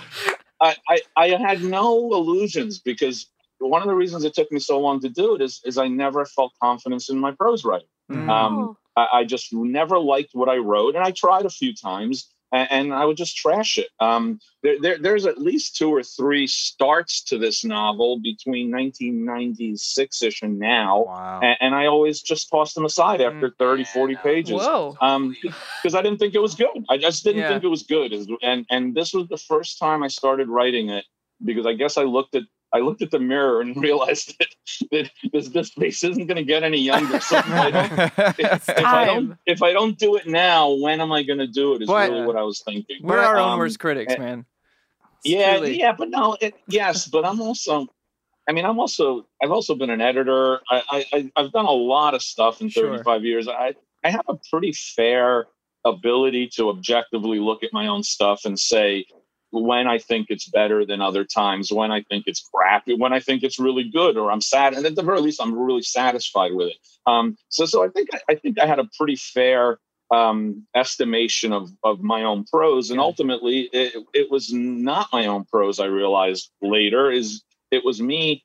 I, 0.61 0.75
I, 0.89 1.01
I 1.15 1.27
had 1.37 1.63
no 1.63 2.13
illusions 2.13 2.79
because 2.79 3.27
one 3.59 3.81
of 3.81 3.87
the 3.87 3.95
reasons 3.95 4.23
it 4.23 4.33
took 4.33 4.51
me 4.51 4.59
so 4.59 4.79
long 4.79 4.99
to 5.01 5.09
do 5.09 5.35
it 5.35 5.41
is, 5.41 5.61
is 5.65 5.77
I 5.77 5.87
never 5.87 6.25
felt 6.25 6.53
confidence 6.61 7.09
in 7.09 7.19
my 7.19 7.31
prose 7.31 7.65
writing. 7.65 7.87
Mm. 8.11 8.29
Um, 8.29 8.77
I, 8.95 9.07
I 9.13 9.23
just 9.25 9.53
never 9.53 9.99
liked 9.99 10.31
what 10.33 10.49
I 10.49 10.57
wrote, 10.57 10.95
and 10.95 11.03
I 11.03 11.11
tried 11.11 11.45
a 11.45 11.49
few 11.49 11.73
times, 11.73 12.33
and, 12.51 12.67
and 12.71 12.93
I 12.93 13.05
would 13.05 13.17
just 13.17 13.35
trash 13.37 13.77
it. 13.77 13.89
Um, 13.99 14.39
there, 14.63 14.75
there, 14.81 14.97
there's 14.99 15.25
at 15.25 15.37
least 15.37 15.75
two 15.77 15.89
or 15.93 16.03
three 16.03 16.47
starts 16.47 17.23
to 17.25 17.37
this 17.37 17.63
novel 17.63 18.19
between 18.19 18.71
1996 18.71 20.21
ish 20.23 20.41
and 20.41 20.59
now, 20.59 21.03
Wow. 21.05 21.39
and, 21.41 21.57
and 21.61 21.75
I 21.75 21.85
always 21.85 22.21
just 22.21 22.49
tossed 22.49 22.75
them 22.75 22.85
aside 22.85 23.21
after 23.21 23.53
30, 23.57 23.83
40 23.85 24.15
pages 24.17 24.57
Whoa. 24.57 24.97
um 25.01 25.35
because 25.81 25.95
i 25.95 26.01
didn't 26.01 26.17
think 26.19 26.35
it 26.35 26.39
was 26.41 26.55
good 26.55 26.83
i 26.89 26.97
just 26.97 27.23
didn't 27.23 27.41
Yeah. 27.41 27.49
think 27.49 27.63
it 27.63 27.67
was 27.67 27.83
good 27.83 28.11
and 28.41 28.65
and 28.69 28.93
this 28.95 29.13
was 29.13 29.27
the 29.27 29.37
first 29.37 29.79
time 29.79 30.03
i 30.03 30.07
started 30.07 30.47
writing 30.49 30.89
it 30.89 31.05
because 31.43 31.65
i 31.65 31.73
guess 31.73 31.97
i 31.97 32.03
looked 32.03 32.35
at 32.35 32.43
i 32.73 32.79
looked 32.79 33.01
at 33.01 33.11
the 33.11 33.19
mirror 33.19 33.61
and 33.61 33.75
realized 33.81 34.35
that, 34.39 34.47
that 34.91 35.11
this, 35.33 35.49
this 35.49 35.69
face 35.71 36.03
isn't 36.03 36.27
going 36.27 36.35
to 36.37 36.43
get 36.43 36.63
any 36.63 36.77
younger 36.79 37.19
so 37.19 37.37
if 37.37 37.49
I, 37.49 37.71
don't, 37.71 37.91
if, 38.39 38.69
if 38.69 38.85
I 38.85 39.05
don't 39.05 39.37
if 39.45 39.63
i 39.63 39.73
don't 39.73 39.97
do 39.97 40.15
it 40.17 40.27
now 40.27 40.71
when 40.71 41.01
am 41.01 41.11
i 41.11 41.23
going 41.23 41.39
to 41.39 41.47
do 41.47 41.73
it 41.75 41.81
is 41.83 41.87
But- 41.87 42.09
really 42.11 42.25
what 42.25 42.35
i 42.37 42.43
was 42.43 42.61
thinking 42.61 42.97
We're 43.01 43.19
our 43.19 43.37
own 43.37 43.53
Um, 43.53 43.59
worst 43.59 43.79
critics, 43.79 44.13
eh, 44.13 44.17
man. 44.17 44.45
yeah 45.23 45.57
Truly. 45.57 45.79
yeah 45.79 45.93
but 45.97 46.09
no 46.09 46.37
it, 46.41 46.53
yes 46.67 47.07
but 47.07 47.25
i'm 47.25 47.41
also 47.41 47.87
i 48.47 48.51
mean 48.51 48.65
i'm 48.65 48.79
also 48.79 49.25
i've 49.43 49.51
also 49.51 49.75
been 49.75 49.89
an 49.89 50.01
editor 50.01 50.59
i, 50.69 50.81
I 50.89 51.05
I- 51.13 51.31
i've 51.37 51.51
done 51.51 51.65
a 51.65 51.71
lot 51.71 52.13
of 52.13 52.21
stuff 52.21 52.61
in 52.61 52.69
Sure. 52.69 52.91
35 52.97 53.23
years 53.25 53.47
i 53.47 53.73
i 54.03 54.09
have 54.09 54.25
a 54.29 54.35
pretty 54.49 54.71
fair 54.73 55.47
ability 55.85 56.47
to 56.55 56.69
objectively 56.69 57.39
look 57.39 57.63
at 57.63 57.71
my 57.73 57.87
own 57.87 58.03
stuff 58.03 58.41
and 58.45 58.59
say 58.59 59.05
when 59.51 59.87
i 59.87 59.97
think 59.97 60.27
it's 60.29 60.47
better 60.49 60.85
than 60.85 61.01
other 61.01 61.23
times 61.23 61.71
when 61.71 61.91
i 61.91 62.01
think 62.03 62.25
it's 62.27 62.47
crappy 62.53 62.93
when 62.93 63.13
i 63.13 63.19
think 63.19 63.43
it's 63.43 63.59
really 63.59 63.89
good 63.89 64.17
or 64.17 64.31
i'm 64.31 64.41
sad 64.41 64.73
and 64.73 64.85
at 64.85 64.95
the 64.95 65.03
very 65.03 65.21
least 65.21 65.41
i'm 65.41 65.57
really 65.57 65.81
satisfied 65.81 66.53
with 66.53 66.67
it 66.67 66.77
um 67.07 67.35
so 67.49 67.65
so 67.65 67.83
i 67.83 67.89
think 67.89 68.09
i 68.29 68.35
think 68.35 68.59
i 68.59 68.65
had 68.65 68.79
a 68.79 68.89
pretty 68.97 69.15
fair 69.15 69.79
um, 70.11 70.65
estimation 70.75 71.53
of, 71.53 71.69
of 71.83 72.01
my 72.01 72.23
own 72.23 72.43
prose. 72.45 72.89
And 72.89 72.99
ultimately, 72.99 73.69
it, 73.71 73.93
it 74.13 74.31
was 74.31 74.51
not 74.51 75.07
my 75.13 75.27
own 75.27 75.45
prose. 75.45 75.79
I 75.79 75.85
realized 75.85 76.51
later 76.61 77.11
is 77.11 77.43
it 77.71 77.85
was 77.85 78.01
me 78.01 78.43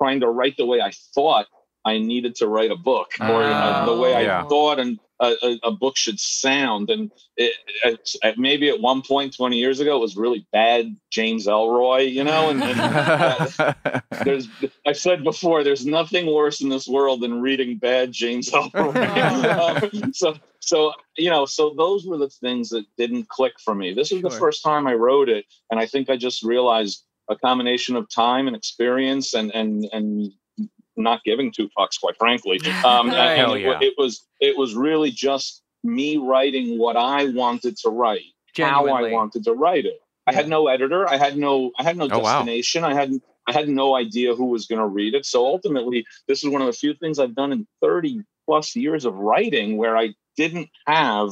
trying 0.00 0.20
to 0.20 0.28
write 0.28 0.56
the 0.56 0.66
way 0.66 0.80
I 0.80 0.92
thought 1.14 1.46
I 1.84 1.98
needed 1.98 2.34
to 2.36 2.48
write 2.48 2.70
a 2.70 2.76
book, 2.76 3.12
or 3.20 3.42
uh, 3.42 3.86
the 3.86 3.96
way 3.96 4.14
I 4.14 4.42
thought 4.42 4.78
and 4.78 4.98
a, 5.20 5.34
a, 5.42 5.58
a 5.64 5.70
book 5.72 5.96
should 5.96 6.20
sound. 6.20 6.90
And 6.90 7.10
it, 7.36 7.52
it's 7.84 8.16
at 8.22 8.38
maybe 8.38 8.68
at 8.68 8.80
one 8.80 9.02
point, 9.02 9.34
twenty 9.36 9.58
years 9.58 9.80
ago, 9.80 9.96
it 9.96 10.00
was 10.00 10.16
really 10.16 10.46
bad 10.52 10.96
James 11.10 11.46
Ellroy, 11.46 12.10
you 12.10 12.24
know. 12.24 12.50
And, 12.50 12.62
and 12.62 12.80
uh, 12.80 14.00
there's 14.24 14.48
I 14.86 14.92
said 14.92 15.24
before, 15.24 15.64
there's 15.64 15.86
nothing 15.86 16.32
worse 16.32 16.60
in 16.60 16.68
this 16.68 16.86
world 16.86 17.22
than 17.22 17.40
reading 17.40 17.78
bad 17.78 18.12
James 18.12 18.50
Ellroy. 18.50 18.98
Um, 19.58 20.12
so 20.12 20.34
so 20.60 20.92
you 21.16 21.30
know, 21.30 21.46
so 21.46 21.74
those 21.76 22.06
were 22.06 22.18
the 22.18 22.28
things 22.28 22.68
that 22.70 22.84
didn't 22.96 23.28
click 23.28 23.54
for 23.64 23.74
me. 23.74 23.94
This 23.94 24.12
is 24.12 24.22
the 24.22 24.30
first 24.30 24.62
time 24.62 24.86
I 24.86 24.94
wrote 24.94 25.28
it, 25.28 25.46
and 25.70 25.80
I 25.80 25.86
think 25.86 26.10
I 26.10 26.16
just 26.16 26.42
realized 26.42 27.04
a 27.28 27.36
combination 27.36 27.96
of 27.96 28.08
time 28.08 28.46
and 28.46 28.56
experience 28.56 29.34
and 29.34 29.54
and 29.54 29.88
and 29.92 30.32
not 30.98 31.22
giving 31.24 31.52
two 31.52 31.68
fucks, 31.78 32.00
quite 32.00 32.16
frankly. 32.18 32.60
Um, 32.84 33.08
and- 33.08 33.16
Right. 33.16 33.28
and 33.30 33.38
Hell 33.38 33.54
it, 33.54 33.64
it 33.82 33.94
was 33.98 34.26
it 34.40 34.56
was 34.56 34.74
really 34.74 35.10
just 35.10 35.62
me 35.84 36.16
writing 36.16 36.78
what 36.78 36.96
I 36.96 37.26
wanted 37.26 37.76
to 37.78 37.88
write, 37.90 38.22
how 38.72 38.86
I 38.88 39.02
wanted 39.12 39.44
to 39.44 39.52
write 39.52 39.84
it. 39.86 40.00
I 40.26 40.32
had 40.32 40.48
no 40.48 40.68
editor. 40.68 41.08
I 41.08 41.16
had 41.16 41.36
no 41.38 41.70
I 41.78 41.82
had 41.84 41.96
no 41.96 42.08
Oh, 42.10 42.18
wow. 42.18 42.38
destination. 42.40 42.84
I 42.84 42.94
had 42.94 43.12
I 43.46 43.52
had 43.52 43.68
no 43.68 43.94
idea 43.94 44.34
who 44.34 44.46
was 44.46 44.66
going 44.66 44.80
to 44.80 44.86
read 44.86 45.14
it. 45.14 45.24
So 45.24 45.46
ultimately, 45.46 46.04
this 46.26 46.44
is 46.44 46.50
one 46.50 46.60
of 46.60 46.66
the 46.66 46.72
few 46.74 46.92
things 46.94 47.18
I've 47.18 47.34
done 47.34 47.50
in 47.52 47.66
30 47.80 48.20
plus 48.44 48.76
years 48.76 49.06
of 49.06 49.14
writing 49.14 49.78
where 49.78 49.96
I 49.96 50.12
didn't 50.36 50.68
have 50.86 51.30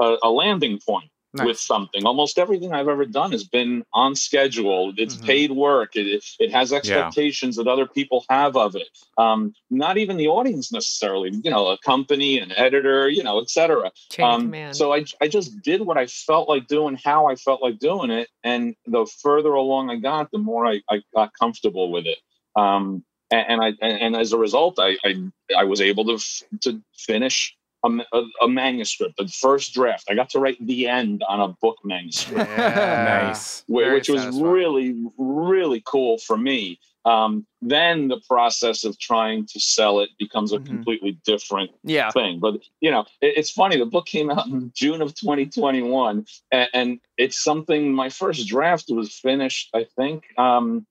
a, 0.00 0.16
a 0.24 0.30
landing 0.30 0.80
point. 0.84 1.08
Nice. 1.34 1.46
with 1.46 1.58
something. 1.58 2.04
Almost 2.04 2.38
everything 2.38 2.74
I've 2.74 2.88
ever 2.88 3.06
done 3.06 3.32
has 3.32 3.44
been 3.44 3.84
on 3.94 4.14
schedule. 4.14 4.92
It's 4.98 5.14
Mm-hmm. 5.14 5.24
Mhm. 5.24 5.26
paid 5.26 5.50
work. 5.52 5.96
It, 5.96 6.22
it, 6.38 6.50
has 6.52 6.72
expectations 6.74 7.56
that 7.56 7.66
other 7.66 7.86
people 7.86 8.26
have 8.28 8.54
of 8.56 8.76
it. 8.76 8.88
Um, 9.16 9.54
not 9.70 9.96
even 9.96 10.18
the 10.18 10.28
audience 10.28 10.70
necessarily, 10.72 11.30
you 11.42 11.50
know, 11.50 11.68
a 11.68 11.78
company, 11.78 12.38
an 12.38 12.52
editor, 12.52 13.08
you 13.08 13.22
know, 13.22 13.40
et 13.40 13.48
cetera. 13.48 13.90
Um, 14.22 14.50
so 14.74 14.92
I, 14.92 15.06
I 15.22 15.28
just 15.28 15.62
did 15.62 15.80
what 15.80 15.96
I 15.96 16.06
felt 16.06 16.50
like 16.50 16.66
doing, 16.66 16.98
how 17.02 17.26
I 17.28 17.36
felt 17.36 17.62
like 17.62 17.78
doing 17.78 18.10
it. 18.10 18.28
And 18.44 18.76
the 18.86 19.06
further 19.22 19.54
along 19.54 19.88
I 19.88 19.96
got, 19.96 20.30
the 20.32 20.38
more 20.38 20.66
I, 20.66 20.82
I 20.90 21.02
got 21.14 21.32
comfortable 21.38 21.90
with 21.90 22.04
it. 22.06 22.18
Um, 22.56 23.04
and, 23.30 23.46
and 23.48 23.60
I 23.62 23.68
and, 23.80 24.00
and 24.02 24.16
as 24.16 24.34
a 24.34 24.38
result, 24.38 24.78
I, 24.78 24.98
I 25.02 25.14
I 25.56 25.64
was 25.64 25.80
able 25.80 26.04
to 26.04 26.14
f- 26.16 26.42
to 26.64 26.82
finish 26.94 27.56
a, 27.84 27.88
a, 28.12 28.22
a 28.42 28.48
manuscript, 28.48 29.16
the 29.18 29.28
first 29.28 29.74
draft. 29.74 30.04
I 30.10 30.14
got 30.14 30.30
to 30.30 30.38
write 30.38 30.64
the 30.64 30.86
end 30.88 31.22
on 31.28 31.40
a 31.40 31.48
book 31.60 31.78
manuscript, 31.84 32.48
nice. 32.58 33.64
whi- 33.66 33.82
Very 33.84 33.94
which 33.94 34.08
was 34.08 34.22
satisfying. 34.22 34.50
really 34.50 35.04
really 35.18 35.82
cool 35.86 36.18
for 36.18 36.36
me. 36.36 36.78
Um, 37.04 37.44
then 37.60 38.06
the 38.06 38.20
process 38.28 38.84
of 38.84 38.96
trying 39.00 39.44
to 39.46 39.58
sell 39.58 39.98
it 39.98 40.10
becomes 40.20 40.52
a 40.52 40.58
Mhm. 40.60 40.66
completely 40.66 41.18
different 41.26 41.72
Yeah. 41.82 42.12
thing. 42.12 42.38
But 42.38 42.60
you 42.80 42.92
know, 42.92 43.00
it, 43.20 43.34
it's 43.38 43.50
funny. 43.50 43.76
The 43.76 43.86
book 43.86 44.06
came 44.06 44.30
out 44.30 44.46
in 44.46 44.70
June 44.74 45.02
of 45.02 45.12
2021, 45.16 46.24
and, 46.52 46.68
and 46.72 47.00
it's 47.18 47.42
something. 47.42 47.92
My 47.92 48.08
first 48.08 48.46
draft 48.46 48.84
was 48.88 49.12
finished. 49.14 49.70
I 49.74 49.84
think. 49.96 50.24
Um, 50.38 50.86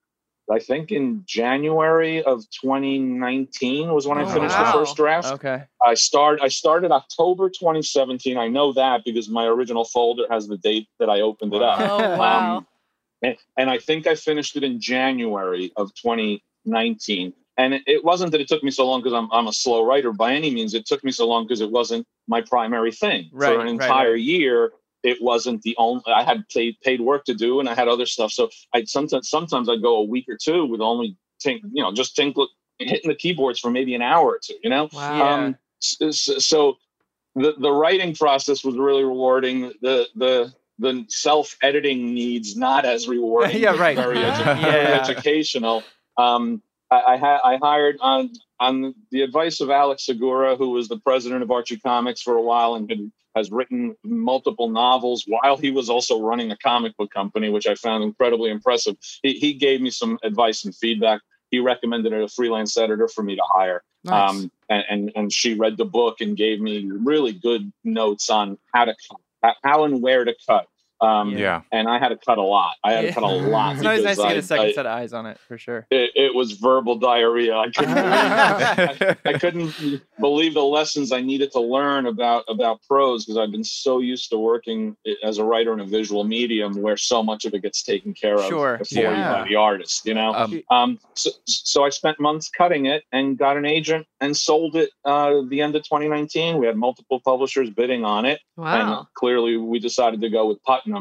I 0.50 0.58
think 0.58 0.90
in 0.92 1.22
January 1.26 2.22
of 2.22 2.42
2019 2.60 3.92
was 3.92 4.06
when 4.06 4.18
I 4.18 4.22
Oh, 4.22 4.26
finished 4.34 4.56
wow. 4.56 4.64
the 4.72 4.78
first 4.78 4.96
draft. 4.96 5.28
Okay. 5.32 5.62
I 5.84 5.94
start. 5.94 6.40
I 6.42 6.48
started 6.48 6.90
October 6.90 7.48
2017. 7.48 8.36
I 8.36 8.48
know 8.48 8.72
that 8.72 9.02
because 9.04 9.28
my 9.28 9.46
original 9.46 9.84
folder 9.84 10.24
has 10.30 10.48
the 10.48 10.58
date 10.58 10.88
that 10.98 11.08
I 11.08 11.20
opened 11.20 11.54
it 11.54 11.62
up. 11.62 11.78
oh 11.80 12.18
wow. 12.18 12.56
Um, 12.58 12.66
and, 13.22 13.36
and 13.56 13.70
I 13.70 13.78
think 13.78 14.06
I 14.06 14.14
finished 14.16 14.56
it 14.56 14.64
in 14.64 14.80
January 14.80 15.72
of 15.76 15.94
2019. 15.94 17.32
And 17.58 17.74
it, 17.74 17.82
it 17.86 18.04
wasn't 18.04 18.32
that 18.32 18.40
it 18.40 18.48
took 18.48 18.64
me 18.64 18.70
so 18.70 18.86
long 18.86 19.00
because 19.00 19.12
I'm, 19.12 19.28
I'm 19.30 19.46
a 19.46 19.52
slow 19.52 19.84
writer 19.86 20.12
by 20.12 20.34
any 20.34 20.50
means. 20.52 20.74
It 20.74 20.86
took 20.86 21.04
me 21.04 21.12
so 21.12 21.28
long 21.28 21.44
because 21.44 21.60
it 21.60 21.70
wasn't 21.70 22.06
my 22.26 22.40
primary 22.40 22.90
thing. 22.92 23.28
Right, 23.32 23.54
For 23.54 23.60
an 23.60 23.66
right, 23.66 23.70
entire 23.70 24.12
right. 24.12 24.20
year, 24.20 24.72
it 25.02 25.18
wasn't 25.20 25.62
the 25.62 25.74
only. 25.78 26.02
I 26.06 26.22
had 26.22 26.48
paid 26.48 26.76
paid 26.82 27.00
work 27.00 27.24
to 27.26 27.34
do, 27.34 27.60
and 27.60 27.68
I 27.68 27.74
had 27.74 27.88
other 27.88 28.06
stuff. 28.06 28.32
So 28.32 28.48
I 28.74 28.84
sometimes 28.84 29.28
sometimes 29.28 29.68
I'd 29.68 29.82
go 29.82 29.96
a 29.96 30.04
week 30.04 30.26
or 30.28 30.36
two 30.36 30.64
with 30.66 30.80
only 30.80 31.16
tink, 31.44 31.60
you 31.72 31.82
know, 31.82 31.92
just 31.92 32.14
tinkle, 32.16 32.48
hitting 32.78 33.08
the 33.08 33.14
keyboards 33.16 33.58
for 33.58 33.70
maybe 33.70 33.94
an 33.94 34.02
hour 34.02 34.26
or 34.28 34.38
two. 34.42 34.54
You 34.62 34.70
know. 34.70 34.88
Wow. 34.92 35.16
Yeah. 35.18 35.34
Um, 35.34 35.56
s- 35.82 36.28
s- 36.28 36.44
so 36.46 36.76
the 37.34 37.54
the 37.58 37.72
writing 37.72 38.14
process 38.14 38.64
was 38.64 38.76
really 38.76 39.04
rewarding. 39.04 39.72
The 39.82 40.06
the 40.14 40.52
the 40.78 41.04
self 41.08 41.56
editing 41.62 42.12
needs 42.14 42.56
not 42.56 42.84
as 42.84 43.06
rewarding. 43.08 43.56
Yeah, 43.62 43.76
right. 43.76 43.96
Very, 43.96 44.16
edu- 44.18 44.60
very 44.62 44.86
educational. 44.86 45.82
Um, 46.16 46.62
I 46.90 47.02
I, 47.14 47.16
ha- 47.16 47.40
I 47.44 47.56
hired 47.62 47.96
on 48.00 48.30
on 48.60 48.94
the 49.10 49.22
advice 49.22 49.60
of 49.60 49.70
Alex 49.70 50.06
Segura, 50.06 50.56
who 50.56 50.70
was 50.70 50.88
the 50.88 50.98
president 50.98 51.42
of 51.42 51.50
Archie 51.50 51.78
Comics 51.78 52.22
for 52.22 52.36
a 52.36 52.42
while 52.42 52.74
and 52.76 52.88
had, 52.88 53.10
has 53.34 53.50
written 53.50 53.96
multiple 54.04 54.68
novels 54.68 55.24
while 55.26 55.56
he 55.56 55.70
was 55.70 55.88
also 55.88 56.20
running 56.20 56.50
a 56.50 56.56
comic 56.56 56.96
book 56.96 57.10
company, 57.10 57.48
which 57.48 57.66
I 57.66 57.74
found 57.74 58.04
incredibly 58.04 58.50
impressive. 58.50 58.96
He, 59.22 59.34
he 59.34 59.54
gave 59.54 59.80
me 59.80 59.90
some 59.90 60.18
advice 60.22 60.64
and 60.64 60.74
feedback. 60.74 61.20
He 61.50 61.58
recommended 61.58 62.12
a 62.12 62.28
freelance 62.28 62.76
editor 62.76 63.08
for 63.08 63.22
me 63.22 63.36
to 63.36 63.42
hire. 63.54 63.82
Nice. 64.04 64.30
Um, 64.30 64.50
and, 64.68 64.84
and 64.88 65.12
and 65.14 65.32
she 65.32 65.54
read 65.54 65.76
the 65.76 65.84
book 65.84 66.20
and 66.20 66.36
gave 66.36 66.60
me 66.60 66.88
really 66.90 67.32
good 67.32 67.72
notes 67.84 68.30
on 68.30 68.58
how 68.74 68.86
to 68.86 68.94
cut, 69.42 69.56
how 69.62 69.84
and 69.84 70.02
where 70.02 70.24
to 70.24 70.34
cut. 70.46 70.66
Um, 71.02 71.36
yeah. 71.36 71.62
And 71.72 71.88
I 71.88 71.98
had 71.98 72.10
to 72.10 72.16
cut 72.16 72.38
a 72.38 72.42
lot. 72.42 72.76
I 72.84 72.92
had 72.92 73.06
to 73.06 73.12
cut 73.12 73.24
a 73.24 73.26
lot. 73.26 73.76
It's 73.76 73.84
always 73.84 74.04
nice 74.04 74.16
because 74.16 74.18
to 74.18 74.28
get 74.28 74.36
a 74.36 74.42
second 74.42 74.66
I- 74.66 74.72
set 74.72 74.86
of 74.86 74.92
eyes 74.92 75.12
on 75.12 75.26
it 75.26 75.38
for 75.48 75.58
sure. 75.58 75.86
it, 75.90 76.10
it 76.14 76.34
was 76.34 76.52
verbal 76.52 76.96
diarrhea. 76.96 77.56
I 77.56 77.70
couldn't, 77.70 77.94
believe, 77.94 78.06
I, 79.24 79.30
I 79.30 79.32
couldn't 79.38 80.02
believe 80.20 80.54
the 80.54 80.62
lessons 80.64 81.10
I 81.12 81.20
needed 81.20 81.50
to 81.52 81.60
learn 81.60 82.06
about 82.06 82.44
about 82.48 82.80
prose 82.88 83.24
because 83.24 83.36
I've 83.38 83.50
been 83.50 83.64
so 83.64 83.98
used 83.98 84.30
to 84.30 84.38
working 84.38 84.96
as 85.24 85.38
a 85.38 85.44
writer 85.44 85.72
in 85.72 85.80
a 85.80 85.86
visual 85.86 86.22
medium 86.24 86.80
where 86.80 86.96
so 86.96 87.22
much 87.22 87.44
of 87.44 87.54
it 87.54 87.62
gets 87.62 87.82
taken 87.82 88.14
care 88.14 88.36
of 88.36 88.44
Sure. 88.46 88.78
for 88.78 88.94
you 88.94 89.02
Yeah. 89.02 89.42
by 89.42 89.48
the 89.48 89.56
artist. 89.56 90.06
You 90.06 90.14
know. 90.14 90.32
Um, 90.34 90.62
Um, 90.70 90.98
so, 91.14 91.30
so 91.46 91.84
I 91.84 91.88
spent 91.90 92.20
months 92.20 92.48
cutting 92.48 92.86
it 92.86 93.02
and 93.12 93.36
got 93.36 93.56
an 93.56 93.64
agent 93.64 94.06
and 94.20 94.36
sold 94.36 94.76
it 94.76 94.90
uh, 95.04 95.40
the 95.48 95.60
end 95.60 95.74
of 95.74 95.82
2019. 95.82 96.58
We 96.58 96.66
had 96.66 96.76
multiple 96.76 97.20
publishers 97.24 97.70
bidding 97.70 98.04
on 98.04 98.24
it, 98.24 98.40
wow. 98.56 98.98
and 98.98 99.06
clearly 99.14 99.56
we 99.56 99.78
decided 99.80 100.20
to 100.20 100.30
go 100.30 100.46
with 100.46 100.62
Putnam. 100.64 100.91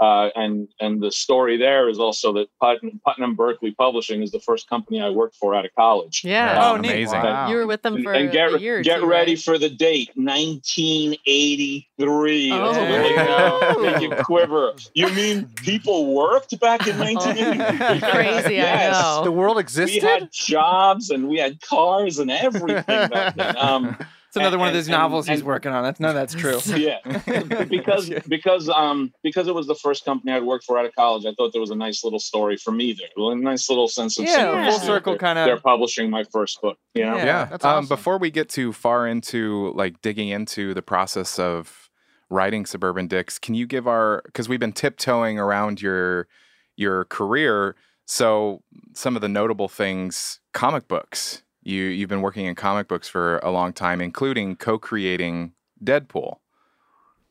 Uh, 0.00 0.28
and 0.36 0.68
and 0.80 1.02
the 1.02 1.10
story 1.10 1.56
there 1.56 1.88
is 1.88 1.98
also 1.98 2.32
that 2.32 2.46
Putnam, 2.62 3.00
Putnam 3.04 3.34
Berkley 3.34 3.72
Publishing 3.72 4.22
is 4.22 4.30
the 4.30 4.38
first 4.38 4.68
company 4.68 5.00
I 5.02 5.10
worked 5.10 5.34
for 5.34 5.56
out 5.56 5.64
of 5.64 5.72
college. 5.76 6.20
Yeah. 6.22 6.54
That's 6.54 6.66
Oh, 6.66 6.76
amazing. 6.76 7.20
Wow. 7.20 7.48
You 7.50 7.56
were 7.56 7.66
with 7.66 7.82
them 7.82 8.00
for 8.04 8.12
and 8.12 8.30
get, 8.30 8.54
a 8.54 8.60
year 8.60 8.80
get 8.80 9.00
two, 9.00 9.06
ready 9.06 9.32
right? 9.32 9.42
for 9.42 9.58
the 9.58 9.68
date 9.68 10.10
1983 10.14 12.50
Oh, 12.52 12.72
really 12.72 14.02
you 14.04 14.10
wow. 14.10 14.16
quiver 14.24 14.72
you 14.94 15.08
mean 15.14 15.46
people 15.56 16.14
worked 16.14 16.58
back 16.60 16.86
in 16.86 16.98
1983 16.98 18.00
Crazy, 18.10 18.54
Yes. 18.54 18.96
I 18.96 19.00
know. 19.18 19.24
The 19.24 19.32
world 19.32 19.58
existed. 19.58 20.02
we 20.02 20.08
had 20.08 20.30
jobs 20.32 21.10
and 21.10 21.28
we 21.28 21.38
had 21.38 21.60
cars 21.60 22.18
and 22.18 22.30
everything 22.30 23.08
back 23.08 23.34
then. 23.36 23.56
Um, 23.58 23.96
It's 24.38 24.46
another 24.46 24.58
one 24.58 24.68
of 24.68 24.74
and- 24.74 24.78
those 24.78 24.88
and- 24.88 24.92
novels 24.96 25.26
he's 25.28 25.40
and- 25.40 25.46
working 25.46 25.72
on. 25.72 25.82
That's 25.82 26.00
no, 26.00 26.12
that's 26.12 26.34
true. 26.34 26.58
yeah, 26.76 26.98
because 27.68 28.10
because 28.28 28.68
um 28.68 29.12
because 29.22 29.48
it 29.48 29.54
was 29.54 29.66
the 29.66 29.74
first 29.74 30.04
company 30.04 30.32
I'd 30.32 30.42
worked 30.42 30.64
for 30.64 30.78
out 30.78 30.86
of 30.86 30.94
college. 30.94 31.24
I 31.26 31.32
thought 31.36 31.52
there 31.52 31.60
was 31.60 31.70
a 31.70 31.74
nice 31.76 32.04
little 32.04 32.18
story 32.18 32.56
for 32.56 32.72
me 32.72 32.92
there, 32.92 33.08
a 33.16 33.34
nice 33.36 33.68
little 33.68 33.88
sense 33.88 34.18
of 34.18 34.24
Yeah, 34.26 34.36
full 34.70 34.78
that 34.78 34.80
circle 34.86 35.16
kinda- 35.18 35.44
They're 35.44 35.60
publishing 35.60 36.10
my 36.10 36.24
first 36.24 36.60
book. 36.62 36.78
You 36.94 37.04
know, 37.04 37.16
Yeah. 37.16 37.24
yeah. 37.24 37.44
that's 37.46 37.64
um. 37.64 37.86
Before 37.86 38.18
we 38.18 38.30
get 38.30 38.48
too 38.48 38.72
far 38.72 39.06
into 39.06 39.72
like 39.74 40.00
digging 40.02 40.28
into 40.28 40.74
the 40.74 40.82
process 40.82 41.38
of 41.38 41.90
writing 42.30 42.66
Suburban 42.66 43.06
Dicks, 43.06 43.38
can 43.38 43.54
you 43.54 43.66
give 43.66 43.86
our 43.88 44.22
because 44.26 44.48
we've 44.48 44.60
been 44.60 44.72
tiptoeing 44.72 45.38
around 45.38 45.80
your 45.80 46.28
your 46.76 47.04
career. 47.06 47.74
So 48.10 48.62
some 48.94 49.16
of 49.16 49.22
the 49.22 49.28
notable 49.28 49.68
things, 49.68 50.40
comic 50.54 50.88
books. 50.88 51.42
You 51.68 51.84
you've 51.84 52.08
been 52.08 52.22
working 52.22 52.46
in 52.46 52.54
comic 52.54 52.88
books 52.88 53.08
for 53.08 53.38
a 53.38 53.50
long 53.50 53.74
time, 53.74 54.00
including 54.00 54.56
co-creating 54.56 55.52
Deadpool. 55.84 56.38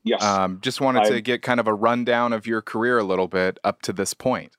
yes. 0.04 0.22
Um, 0.22 0.60
just 0.62 0.80
wanted 0.80 1.06
to 1.06 1.20
get 1.20 1.42
kind 1.42 1.58
of 1.58 1.66
a 1.66 1.74
rundown 1.74 2.32
of 2.32 2.46
your 2.46 2.62
career 2.62 2.98
a 2.98 3.04
little 3.04 3.26
bit 3.26 3.58
up 3.64 3.82
to 3.82 3.92
this 3.92 4.14
point. 4.14 4.52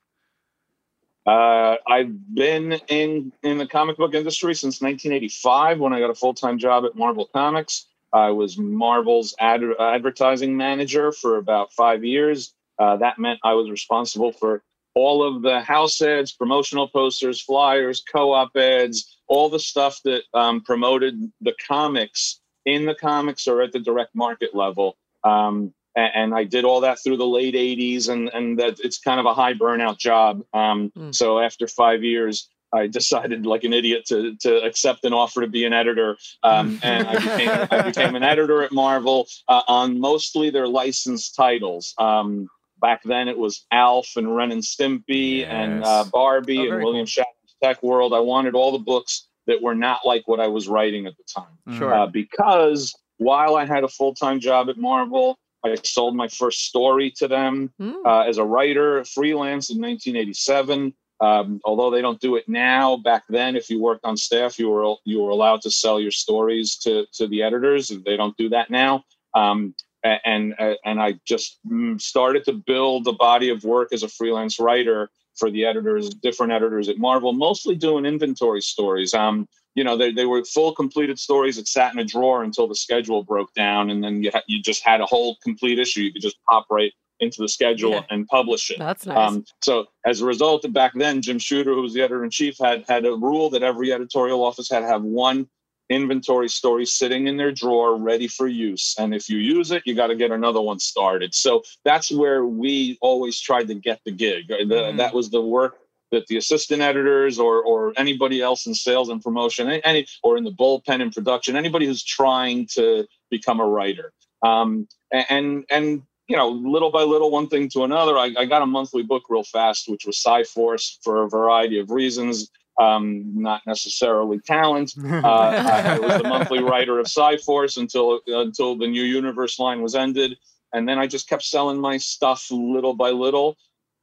Uh, 1.26 1.76
I've 1.86 2.34
been 2.34 2.74
in 2.88 3.32
in 3.42 3.56
the 3.56 3.66
comic 3.66 3.96
book 3.96 4.14
industry 4.14 4.54
since 4.54 4.82
1985 4.82 5.80
when 5.80 5.92
I 5.92 6.00
got 6.00 6.10
a 6.10 6.14
full 6.14 6.34
time 6.34 6.58
job 6.58 6.84
at 6.84 6.94
Marvel 6.94 7.26
Comics. 7.32 7.86
I 8.12 8.30
was 8.30 8.58
Marvel's 8.58 9.34
ad- 9.38 9.62
advertising 9.78 10.56
manager 10.56 11.10
for 11.10 11.36
about 11.36 11.72
five 11.72 12.04
years. 12.04 12.52
Uh, 12.78 12.96
that 12.96 13.18
meant 13.18 13.38
I 13.44 13.54
was 13.54 13.70
responsible 13.70 14.32
for 14.32 14.62
all 14.94 15.22
of 15.22 15.42
the 15.42 15.60
house 15.60 16.00
ads, 16.02 16.32
promotional 16.32 16.88
posters, 16.88 17.40
flyers, 17.40 18.02
co-op 18.12 18.56
ads, 18.56 19.18
all 19.28 19.48
the 19.48 19.58
stuff 19.58 20.00
that 20.04 20.22
um, 20.34 20.60
promoted 20.62 21.14
the 21.40 21.54
comics 21.66 22.40
in 22.66 22.86
the 22.86 22.94
comics 22.94 23.46
or 23.46 23.62
at 23.62 23.72
the 23.72 23.78
direct 23.78 24.14
market 24.14 24.54
level. 24.54 24.96
Um, 25.24 25.72
a- 25.96 26.00
and 26.16 26.34
I 26.34 26.44
did 26.44 26.64
all 26.64 26.80
that 26.82 26.98
through 27.02 27.16
the 27.18 27.26
late 27.26 27.54
80s, 27.54 28.08
and 28.08 28.28
and 28.34 28.58
that 28.58 28.78
it's 28.80 28.98
kind 28.98 29.20
of 29.20 29.26
a 29.26 29.34
high 29.34 29.54
burnout 29.54 29.98
job. 29.98 30.42
Um, 30.52 30.90
Mm. 30.96 31.14
So 31.14 31.38
after 31.40 31.66
five 31.66 32.02
years, 32.04 32.48
I 32.72 32.86
decided, 32.86 33.46
like 33.46 33.64
an 33.64 33.72
idiot, 33.72 34.04
to 34.06 34.36
to 34.36 34.62
accept 34.62 35.04
an 35.04 35.12
offer 35.12 35.40
to 35.40 35.48
be 35.48 35.64
an 35.64 35.72
editor, 35.72 36.16
um, 36.42 36.78
and 36.84 37.06
I 37.08 37.14
became 37.14 37.68
I 37.70 37.82
became 37.82 38.14
an 38.14 38.22
editor 38.22 38.62
at 38.62 38.70
Marvel 38.72 39.26
uh, 39.48 39.62
on 39.66 39.98
mostly 40.00 40.50
their 40.50 40.68
licensed 40.68 41.34
titles. 41.34 41.94
Um, 41.98 42.48
back 42.80 43.02
then, 43.04 43.28
it 43.28 43.36
was 43.38 43.64
Alf 43.70 44.08
and 44.16 44.34
Ren 44.34 44.52
and 44.52 44.62
Stimpy 44.62 45.46
and 45.46 45.84
uh, 45.84 46.04
Barbie 46.12 46.58
Oh, 46.58 46.62
and 46.62 46.70
very 46.70 46.84
William 46.84 47.06
Shatner's 47.06 47.54
TekWorld. 47.62 48.16
I 48.16 48.20
wanted 48.20 48.54
all 48.54 48.72
the 48.72 48.78
books 48.78 49.26
that 49.46 49.60
were 49.62 49.74
not 49.74 50.00
like 50.04 50.26
what 50.28 50.40
I 50.40 50.46
was 50.46 50.68
writing 50.68 51.06
at 51.06 51.14
the 51.16 51.24
time 51.24 51.78
Sure. 51.78 51.92
uh, 51.92 52.06
because 52.06 52.94
while 53.18 53.56
I 53.56 53.64
had 53.66 53.84
a 53.84 53.88
full 53.88 54.14
time 54.14 54.40
job 54.40 54.68
at 54.70 54.76
Marvel, 54.78 55.38
I 55.64 55.74
sold 55.84 56.16
my 56.16 56.28
first 56.28 56.60
story 56.66 57.10
to 57.18 57.28
them 57.28 57.70
Hmm. 57.78 57.92
uh, 58.06 58.20
as 58.22 58.38
a 58.38 58.44
writer, 58.44 59.04
freelance 59.04 59.70
in 59.70 59.78
1987. 59.80 60.94
Um, 61.22 61.60
although 61.66 61.90
they 61.90 62.00
don't 62.00 62.18
do 62.20 62.36
it 62.36 62.48
now, 62.48 62.96
back 62.96 63.24
then, 63.28 63.54
if 63.56 63.68
you 63.68 63.78
worked 63.78 64.06
on 64.06 64.16
staff, 64.16 64.58
you 64.58 64.70
were 64.70 64.94
you 65.04 65.20
were 65.20 65.28
allowed 65.30 65.60
to 65.62 65.70
sell 65.70 66.00
your 66.00 66.12
stories 66.12 66.76
to 66.78 67.04
to 67.12 67.26
the 67.26 67.42
editors. 67.42 67.90
And 67.90 68.02
they 68.06 68.16
don't 68.16 68.34
do 68.38 68.48
that 68.50 68.70
now. 68.70 69.04
Um, 69.34 69.74
a- 69.74 69.89
and 70.02 70.54
uh, 70.58 70.74
and 70.84 71.00
I 71.00 71.14
just 71.26 71.58
mm, 71.66 72.00
started 72.00 72.44
to 72.44 72.52
build 72.52 73.06
a 73.06 73.12
body 73.12 73.50
of 73.50 73.64
work 73.64 73.92
as 73.92 74.02
a 74.02 74.08
freelance 74.08 74.58
writer 74.58 75.10
for 75.36 75.50
the 75.50 75.64
editors, 75.64 76.10
different 76.10 76.52
editors 76.52 76.88
at 76.88 76.98
Marvel, 76.98 77.32
mostly 77.32 77.74
doing 77.74 78.04
inventory 78.04 78.60
stories. 78.60 79.14
Um, 79.14 79.48
you 79.74 79.84
know, 79.84 79.96
they, 79.96 80.12
they 80.12 80.26
were 80.26 80.44
full 80.44 80.74
completed 80.74 81.18
stories 81.18 81.56
that 81.56 81.68
sat 81.68 81.92
in 81.92 81.98
a 81.98 82.04
drawer 82.04 82.42
until 82.42 82.66
the 82.66 82.74
schedule 82.74 83.22
broke 83.22 83.52
down, 83.54 83.90
and 83.90 84.02
then 84.02 84.22
you 84.22 84.30
ha- 84.32 84.42
you 84.46 84.62
just 84.62 84.84
had 84.84 85.00
a 85.00 85.06
whole 85.06 85.36
complete 85.42 85.78
issue. 85.78 86.02
You 86.02 86.12
could 86.12 86.22
just 86.22 86.38
pop 86.48 86.66
right 86.70 86.92
into 87.20 87.42
the 87.42 87.48
schedule 87.48 87.92
Yeah. 87.92 88.04
and 88.10 88.26
publish 88.26 88.70
it. 88.70 88.78
That's 88.78 89.06
nice. 89.06 89.16
Um, 89.16 89.44
so 89.62 89.86
as 90.06 90.22
a 90.22 90.26
result, 90.26 90.70
back 90.72 90.92
then, 90.94 91.20
Jim 91.20 91.38
Shooter, 91.38 91.74
who 91.74 91.82
was 91.82 91.92
the 91.92 92.00
editor 92.00 92.24
in 92.24 92.30
chief, 92.30 92.56
had 92.58 92.84
had 92.88 93.04
a 93.04 93.12
rule 93.14 93.50
that 93.50 93.62
every 93.62 93.92
editorial 93.92 94.42
office 94.42 94.70
had 94.70 94.80
to 94.80 94.86
have 94.86 95.02
one 95.02 95.48
inventory 95.90 96.48
story 96.48 96.86
sitting 96.86 97.26
in 97.26 97.36
their 97.36 97.52
drawer 97.52 97.96
ready 97.96 98.28
for 98.28 98.46
use. 98.48 98.94
And 98.98 99.14
if 99.14 99.28
you 99.28 99.38
use 99.38 99.72
it, 99.72 99.82
you 99.84 99.94
got 99.94 100.06
to 100.06 100.14
get 100.16 100.30
another 100.30 100.60
one 100.60 100.78
started. 100.78 101.34
So 101.34 101.62
that's 101.84 102.10
where 102.10 102.44
we 102.46 102.96
always 103.02 103.38
tried 103.40 103.68
to 103.68 103.74
get 103.74 104.00
the 104.04 104.12
gig. 104.12 104.48
Mhm. 104.48 104.96
That 104.96 105.12
was 105.12 105.30
the 105.30 105.42
work 105.42 105.78
that 106.12 106.26
the 106.28 106.36
assistant 106.36 106.80
editors 106.82 107.38
or 107.38 107.62
or 107.62 107.92
anybody 107.96 108.40
else 108.40 108.66
in 108.66 108.74
sales 108.74 109.08
and 109.10 109.22
promotion, 109.22 109.68
any, 109.68 109.84
any 109.84 110.06
or 110.22 110.36
in 110.36 110.44
the 110.44 110.52
bullpen 110.52 111.00
in 111.00 111.10
production, 111.10 111.56
anybody 111.56 111.86
who's 111.86 112.02
trying 112.02 112.66
to 112.74 113.06
become 113.30 113.60
a 113.60 113.66
writer. 113.66 114.12
Um, 114.42 114.88
and 115.12 115.64
and 115.70 116.02
you 116.28 116.36
know, 116.36 116.48
little 116.48 116.92
by 116.92 117.02
little, 117.02 117.32
one 117.32 117.48
thing 117.48 117.68
to 117.70 117.82
another, 117.82 118.16
I, 118.16 118.32
I 118.38 118.44
got 118.44 118.62
a 118.62 118.66
monthly 118.66 119.02
book 119.02 119.24
real 119.28 119.42
fast, 119.42 119.88
which 119.88 120.06
was 120.06 120.16
Psi-Force 120.18 121.00
for 121.02 121.24
a 121.24 121.28
variety 121.28 121.80
of 121.80 121.90
reasons. 121.90 122.48
Um, 122.80 123.32
not 123.34 123.60
necessarily 123.66 124.38
talent. 124.40 124.94
Uh, 125.04 125.26
I, 125.26 125.82
I 125.94 125.98
was 125.98 126.16
the 126.16 126.24
monthly 126.24 126.60
writer 126.70 126.98
of 126.98 127.08
Psi-Force 127.08 127.76
until 127.76 128.20
until 128.26 128.76
the 128.76 128.86
New 128.86 129.02
Universe 129.02 129.58
line 129.58 129.82
was 129.82 129.94
ended, 129.94 130.38
and 130.72 130.88
then 130.88 130.98
I 130.98 131.06
just 131.06 131.28
kept 131.28 131.42
selling 131.42 131.78
my 131.78 131.98
stuff 131.98 132.46
little 132.50 132.94
by 132.94 133.10
little 133.10 133.56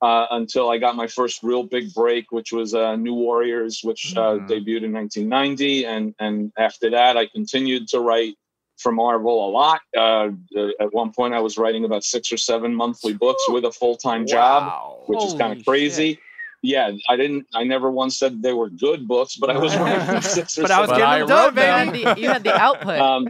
uh, 0.04 0.28
until 0.32 0.70
I 0.70 0.78
got 0.78 0.96
my 0.96 1.08
first 1.08 1.42
real 1.42 1.64
big 1.64 1.92
break, 1.94 2.32
which 2.32 2.52
was 2.52 2.76
uh, 2.76 2.96
New 2.98 3.16
Warriors, 3.16 3.82
which 3.84 4.14
uh, 4.16 4.34
Mhm. 4.36 4.48
debuted 4.48 4.84
in 4.84 4.94
1990, 4.94 5.86
and 5.86 6.14
and 6.20 6.52
after 6.58 6.90
that, 6.92 7.18
I 7.18 7.26
continued 7.26 7.88
to 7.90 8.00
write 8.00 8.36
for 8.78 8.92
Marvel 8.92 9.48
a 9.48 9.50
lot. 9.50 9.82
Uh, 9.98 10.30
uh, 10.56 10.70
at 10.80 10.94
one 10.94 11.12
point, 11.12 11.34
I 11.34 11.40
was 11.40 11.58
writing 11.58 11.84
about 11.84 12.04
six 12.04 12.32
or 12.32 12.38
seven 12.38 12.76
monthly 12.76 13.14
books 13.14 13.44
with 13.50 13.66
a 13.66 13.72
full 13.72 13.96
time 13.96 14.28
job 14.28 14.64
Wow. 14.68 15.04
which 15.08 15.24
is 15.26 15.34
kind 15.34 15.58
of 15.58 15.66
crazy. 15.66 16.20
Yeah, 16.64 16.92
I 17.08 17.16
didn't. 17.16 17.46
I 17.54 17.64
never 17.64 17.92
once 17.92 18.18
said 18.18 18.42
they 18.42 18.54
were 18.54 18.70
good 18.70 19.08
books, 19.08 19.36
but 19.36 19.50
I 19.50 19.58
was 19.60 19.76
writing 19.78 20.22
six 20.22 20.58
or 20.58 20.64
But 20.64 20.72
I 20.72 20.80
was 20.82 20.90
But 20.90 20.98
seven. 20.98 21.08
I 21.08 21.20
getting 21.20 21.28
them 21.28 21.38
wrote 21.46 21.56
done, 21.56 21.56
them. 21.56 21.94
baby. 21.94 22.00
you, 22.00 22.06
had 22.06 22.16
the, 22.16 22.22
you 22.22 22.30
had 22.30 22.44
the 22.44 22.58
output. 22.58 23.00
Um, 23.08 23.30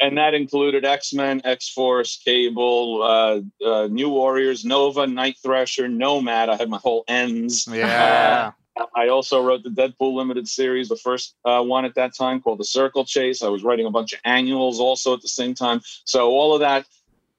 and 0.00 0.18
that 0.18 0.34
included 0.34 0.84
X 0.84 1.12
Men, 1.14 1.40
X 1.44 1.70
Force, 1.70 2.20
Cable, 2.24 3.02
uh, 3.02 3.40
uh, 3.66 3.86
New 3.88 4.10
Warriors, 4.10 4.64
Nova, 4.64 5.06
Night 5.06 5.36
Thrasher, 5.42 5.88
Nomad. 5.88 6.48
I 6.48 6.56
had 6.56 6.68
my 6.68 6.78
whole 6.78 7.04
ends. 7.08 7.66
Yeah. 7.70 8.52
I 8.94 9.08
also 9.08 9.42
wrote 9.42 9.62
the 9.62 9.70
Deadpool 9.70 10.14
limited 10.14 10.46
series, 10.46 10.90
the 10.90 10.96
first 10.96 11.34
uh, 11.46 11.62
one 11.62 11.86
at 11.86 11.94
that 11.94 12.14
time 12.14 12.42
called 12.42 12.58
The 12.60 12.64
Circle 12.66 13.06
Chase. 13.06 13.42
I 13.42 13.48
was 13.48 13.64
writing 13.64 13.86
a 13.86 13.90
bunch 13.90 14.12
of 14.12 14.20
annuals 14.24 14.80
also 14.80 15.14
at 15.14 15.22
the 15.22 15.28
same 15.28 15.54
time. 15.54 15.80
So 16.04 16.28
all 16.28 16.52
of 16.52 16.60
that, 16.60 16.84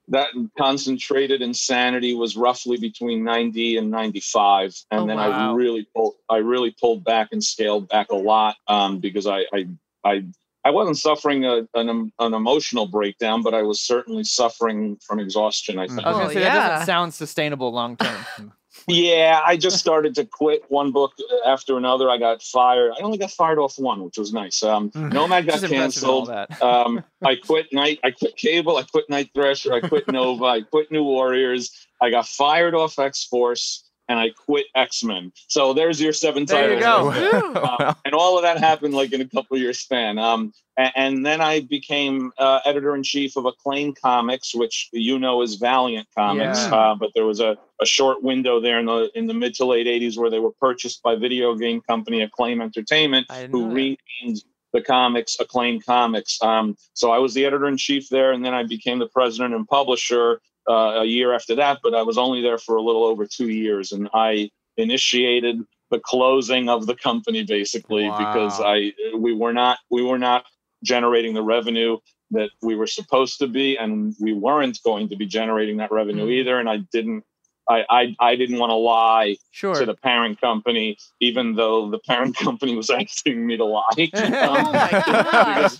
that 0.09 0.29
concentrated 0.57 1.41
insanity 1.41 2.13
was 2.15 2.37
roughly 2.37 2.77
between 2.77 3.23
90 3.23 3.77
and 3.77 3.91
95. 3.91 4.73
And 4.91 5.01
Oh, 5.01 5.07
then 5.07 5.17
wow. 5.17 5.51
I 5.51 5.55
really 5.55 5.87
pulled, 5.95 6.15
I 6.29 6.37
really 6.37 6.71
pulled 6.79 7.03
back 7.03 7.29
and 7.31 7.43
scaled 7.43 7.89
back 7.89 8.09
a 8.11 8.15
lot 8.15 8.55
um, 8.67 8.99
because 8.99 9.27
I, 9.27 9.45
I, 9.53 9.67
I, 10.05 10.23
I 10.63 10.69
wasn't 10.71 10.97
suffering 10.97 11.45
a, 11.45 11.67
an, 11.75 12.11
an 12.19 12.33
emotional 12.33 12.87
breakdown, 12.87 13.41
but 13.43 13.53
I 13.53 13.61
was 13.63 13.81
certainly 13.81 14.23
suffering 14.23 14.97
from 15.05 15.19
exhaustion. 15.19 15.79
I 15.79 15.87
think. 15.87 16.03
I 16.05 16.09
was 16.09 16.15
Oh, 16.17 16.19
gonna 16.21 16.33
say 16.33 16.39
that 16.41 16.69
doesn't 16.69 16.85
sound 16.85 17.13
sustainable 17.13 17.71
long 17.71 17.95
term. 17.97 18.25
Yeah, 18.87 19.41
I 19.45 19.57
just 19.57 19.77
started 19.79 20.15
to 20.15 20.25
quit 20.25 20.63
one 20.69 20.93
book 20.93 21.11
after 21.45 21.77
another. 21.77 22.09
I 22.09 22.17
got 22.17 22.41
fired. 22.41 22.93
I 22.97 23.03
only 23.03 23.17
got 23.17 23.31
fired 23.31 23.59
off 23.59 23.77
one, 23.77 24.01
which 24.01 24.17
was 24.17 24.31
nice. 24.31 24.63
Um, 24.63 24.91
Nomad 24.95 25.45
got 25.45 25.55
Which 25.61 25.63
is 25.65 25.71
impressive 25.71 26.03
and 26.03 26.11
all 26.11 26.25
canceled. 26.25 26.61
Um, 26.61 27.03
I 27.23 27.35
quit 27.35 27.67
Night. 27.73 27.99
I 28.03 28.11
quit 28.11 28.37
Cable. 28.37 28.77
I 28.77 28.83
quit 28.83 29.09
Night 29.09 29.29
Thrasher. 29.33 29.73
I 29.73 29.81
quit 29.81 30.09
Nova. 30.09 30.45
I 30.45 30.61
quit 30.61 30.89
New 30.89 31.03
Warriors. 31.03 31.85
I 32.01 32.09
got 32.11 32.27
fired 32.27 32.75
off 32.75 32.97
X 32.97 33.25
Force, 33.25 33.86
and 34.09 34.19
I 34.19 34.29
quit 34.29 34.65
X 34.75 35.03
Men. 35.03 35.31
So 35.47 35.73
there's 35.73 36.01
your 36.01 36.13
seven 36.13 36.45
There 36.45 36.73
you 36.75 36.79
titles. 36.79 37.15
go. 37.15 37.41
right 37.41 37.53
there. 37.53 37.87
Uh, 37.87 37.93
and 38.05 38.13
all 38.13 38.37
of 38.37 38.43
that 38.43 38.57
happened 38.57 38.93
like 38.93 39.13
in 39.13 39.21
a 39.21 39.27
couple 39.27 39.57
years 39.57 39.79
span. 39.79 40.17
Um, 40.17 40.53
and, 40.77 40.91
and 40.95 41.25
then 41.25 41.41
I 41.41 41.61
became 41.61 42.31
uh, 42.37 42.59
editor 42.65 42.95
in 42.95 43.03
chief 43.03 43.35
of 43.35 43.45
Acclaim 43.45 43.93
Comics, 43.93 44.53
which 44.55 44.89
you 44.93 45.19
know 45.19 45.41
is 45.41 45.55
Valiant 45.55 46.07
Comics. 46.17 46.59
Yeah. 46.67 46.75
Uh, 46.75 46.95
but 46.95 47.11
there 47.15 47.25
was 47.25 47.39
a, 47.39 47.57
a 47.81 47.85
short 47.85 48.23
window 48.23 48.59
there 48.59 48.79
in 48.79 48.85
the 48.85 49.09
in 49.15 49.27
the 49.27 49.33
mid 49.33 49.53
to 49.55 49.65
late 49.65 49.87
'80s 49.87 50.17
where 50.17 50.29
they 50.29 50.39
were 50.39 50.51
purchased 50.59 51.01
by 51.03 51.15
video 51.15 51.55
game 51.55 51.81
company 51.81 52.21
Acclaim 52.21 52.61
Entertainment, 52.61 53.29
who 53.51 53.67
that. 53.69 53.73
renamed 53.75 54.43
the 54.73 54.81
comics 54.81 55.37
Acclaim 55.39 55.81
Comics. 55.81 56.37
Um, 56.41 56.75
so 56.93 57.11
I 57.11 57.17
was 57.19 57.33
the 57.33 57.45
editor 57.45 57.67
in 57.67 57.77
chief 57.77 58.09
there, 58.09 58.31
and 58.33 58.43
then 58.43 58.53
I 58.53 58.63
became 58.63 58.99
the 58.99 59.07
president 59.07 59.53
and 59.55 59.67
publisher 59.67 60.41
uh, 60.69 61.01
a 61.01 61.05
year 61.05 61.33
after 61.33 61.55
that. 61.55 61.79
But 61.83 61.93
I 61.95 62.01
was 62.03 62.17
only 62.17 62.41
there 62.41 62.57
for 62.57 62.75
a 62.75 62.81
little 62.81 63.03
over 63.05 63.25
two 63.25 63.49
years, 63.49 63.91
and 63.91 64.09
I 64.13 64.49
initiated 64.77 65.59
the 65.89 65.99
closing 65.99 66.69
of 66.69 66.85
the 66.85 66.95
company 66.95 67.43
basically 67.43 68.09
because 68.17 68.59
I 68.59 68.91
we 69.15 69.33
were 69.33 69.53
not 69.53 69.79
we 69.89 70.03
were 70.03 70.19
not 70.19 70.45
generating 70.83 71.33
the 71.33 71.41
revenue 71.41 71.97
that 72.31 72.49
we 72.61 72.75
were 72.75 72.87
supposed 72.87 73.39
to 73.39 73.47
be, 73.47 73.77
and 73.77 74.13
we 74.19 74.33
weren't 74.33 74.79
going 74.83 75.07
to 75.09 75.15
be 75.15 75.25
generating 75.25 75.77
that 75.77 75.91
revenue 75.91 76.25
Mm. 76.25 76.33
either. 76.33 76.59
And 76.59 76.69
I 76.69 76.77
didn't. 76.91 77.23
I, 77.69 77.83
I, 77.89 78.15
I 78.19 78.35
didn't 78.35 78.59
want 78.59 78.69
to 78.71 78.75
lie 78.75 79.37
Sure. 79.51 79.73
to 79.75 79.85
the 79.85 79.95
parent 79.95 80.39
company, 80.39 80.97
even 81.19 81.55
though 81.55 81.89
the 81.89 81.99
parent 81.99 82.35
company 82.47 82.75
was 82.75 82.89
asking 82.89 83.45
me 83.45 83.57
to 83.57 83.65
lie. 83.65 83.83
Oh 84.13 84.71
my 84.71 84.89
gosh. 84.91 85.73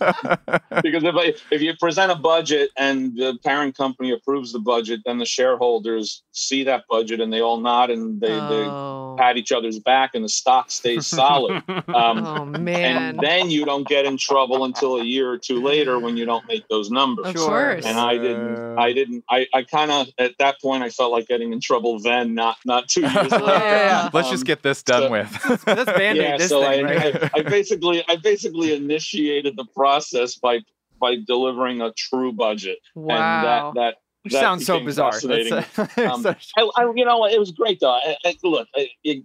because 0.84 1.04
if 1.04 1.16
I, 1.16 1.34
if 1.52 1.62
you 1.62 1.74
present 1.80 2.12
a 2.12 2.16
budget 2.16 2.72
and 2.78 3.16
the 3.16 3.38
parent 3.44 3.76
company 3.78 4.12
approves 4.12 4.52
the 4.52 4.60
budget, 4.60 5.02
then 5.06 5.18
the 5.20 5.26
shareholders 5.26 6.24
see 6.32 6.64
that 6.64 6.84
budget 6.90 7.20
and 7.22 7.32
they 7.32 7.42
all 7.42 7.60
nod 7.60 7.90
and 7.90 8.20
they, 8.20 8.32
oh. 8.32 9.16
they 9.18 9.22
pat 9.24 9.38
each 9.38 9.52
other's 9.52 9.80
back 9.80 10.12
and 10.14 10.24
the 10.24 10.30
stock 10.30 10.72
stays 10.72 11.08
solid. 11.22 11.64
Um, 11.70 12.26
oh 12.26 12.46
man. 12.46 12.98
and 13.16 13.20
then 13.20 13.50
you 13.50 13.66
don't 13.66 13.88
get 13.88 14.06
in 14.06 14.18
trouble 14.18 14.64
until 14.66 14.96
a 14.98 15.04
year 15.04 15.30
or 15.32 15.38
two 15.38 15.62
later 15.62 16.00
when 16.00 16.18
you 16.18 16.26
don't 16.26 16.46
make 16.48 16.68
those 16.70 16.90
numbers. 16.92 17.28
Of 17.28 17.34
Sure. 17.38 17.48
course. 17.48 17.86
And 17.86 17.98
I 18.00 18.18
didn't. 18.18 18.78
I 18.78 18.94
didn't. 18.94 19.24
I, 19.30 19.48
I 19.54 19.64
kind 19.64 19.92
of 19.92 20.08
at 20.18 20.34
that 20.40 20.60
point 20.62 20.84
I 20.84 20.90
felt 20.90 21.12
like 21.12 21.28
getting 21.28 21.54
in 21.54 21.60
trouble 21.62 21.77
then, 22.04 22.34
not 22.36 22.58
not 22.66 22.88
two 22.88 23.02
years 23.16 23.32
later. 23.32 23.46
Yeah. 23.46 24.10
Let's 24.14 24.28
Um, 24.28 24.34
just 24.34 24.46
get 24.46 24.64
this 24.64 24.84
done 24.84 25.04
so- 25.04 25.12
with. 25.12 25.66
Let's 25.68 25.86
band-aid 25.86 26.16
yeah, 26.18 26.38
this 26.38 26.50
so 26.50 26.62
thing, 26.62 26.86
I, 26.86 26.96
right? 26.96 27.24
I, 27.24 27.30
I 27.36 27.42
basically 27.44 28.04
I 28.08 28.16
basically 28.18 28.74
initiated 28.76 29.56
the 29.56 29.66
process 29.76 30.36
by 30.36 30.60
by 31.00 31.18
delivering 31.28 31.82
a 31.82 31.92
true 31.94 32.32
budget, 32.34 32.80
wow. 32.96 33.14
and 33.16 33.46
that 33.48 33.74
that 33.82 33.96
Which 34.24 34.34
that 34.34 34.40
sounds 34.42 34.66
so 34.66 34.80
bizarre. 34.80 35.12
fascinating. 35.12 35.54
That's, 35.76 35.80
uh, 35.98 36.12
Um, 36.14 36.22
such- 36.24 36.52
I, 36.58 36.70
I 36.78 36.92
you 36.96 37.06
know 37.06 37.26
it 37.26 37.40
was 37.40 37.52
great 37.52 37.80
though. 37.80 37.92
I, 37.92 38.16
I, 38.26 38.36
look, 38.44 38.68
I, 38.76 38.88
it, 39.04 39.24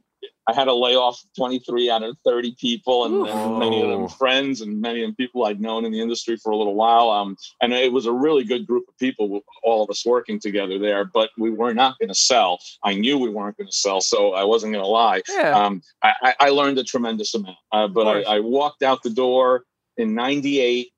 I 0.48 0.54
had 0.54 0.64
to 0.64 0.74
lay 0.74 0.96
off 0.96 1.22
23 1.36 1.88
out 1.90 2.02
of 2.02 2.16
30 2.24 2.56
people, 2.60 3.04
and, 3.04 3.28
and 3.28 3.58
many 3.58 3.80
of 3.82 3.88
Whoa. 3.88 3.98
them 4.00 4.08
friends, 4.08 4.60
and 4.60 4.80
many 4.80 5.02
of 5.02 5.08
them 5.08 5.14
people 5.14 5.44
I'd 5.44 5.60
known 5.60 5.84
in 5.84 5.92
the 5.92 6.00
industry 6.00 6.36
for 6.36 6.50
a 6.50 6.56
little 6.56 6.74
while. 6.74 7.10
Um, 7.10 7.36
and 7.60 7.72
it 7.72 7.92
was 7.92 8.06
a 8.06 8.12
really 8.12 8.42
good 8.44 8.66
group 8.66 8.84
of 8.88 8.98
people, 8.98 9.40
all 9.62 9.84
of 9.84 9.90
us 9.90 10.04
working 10.04 10.40
together 10.40 10.78
there. 10.78 11.04
But 11.04 11.30
we 11.38 11.50
were 11.50 11.74
not 11.74 11.98
going 12.00 12.08
to 12.08 12.14
sell. 12.14 12.58
I 12.82 12.94
knew 12.94 13.18
we 13.18 13.28
weren't 13.28 13.56
going 13.56 13.68
to 13.68 13.76
sell, 13.76 14.00
so 14.00 14.32
I 14.34 14.44
wasn't 14.44 14.72
going 14.72 14.84
to 14.84 14.88
lie. 14.90 15.22
yeah. 15.28 15.56
Um, 15.58 15.82
I, 16.02 16.12
I- 16.22 16.34
I 16.40 16.48
learned 16.50 16.78
a 16.78 16.84
tremendous 16.84 17.34
amount, 17.34 17.56
uh, 17.70 17.86
but 17.88 18.04
course. 18.04 18.26
I, 18.26 18.36
I 18.36 18.40
walked 18.40 18.82
out 18.82 19.02
the 19.02 19.10
door 19.10 19.64
in 19.96 20.14
'98 20.14 20.91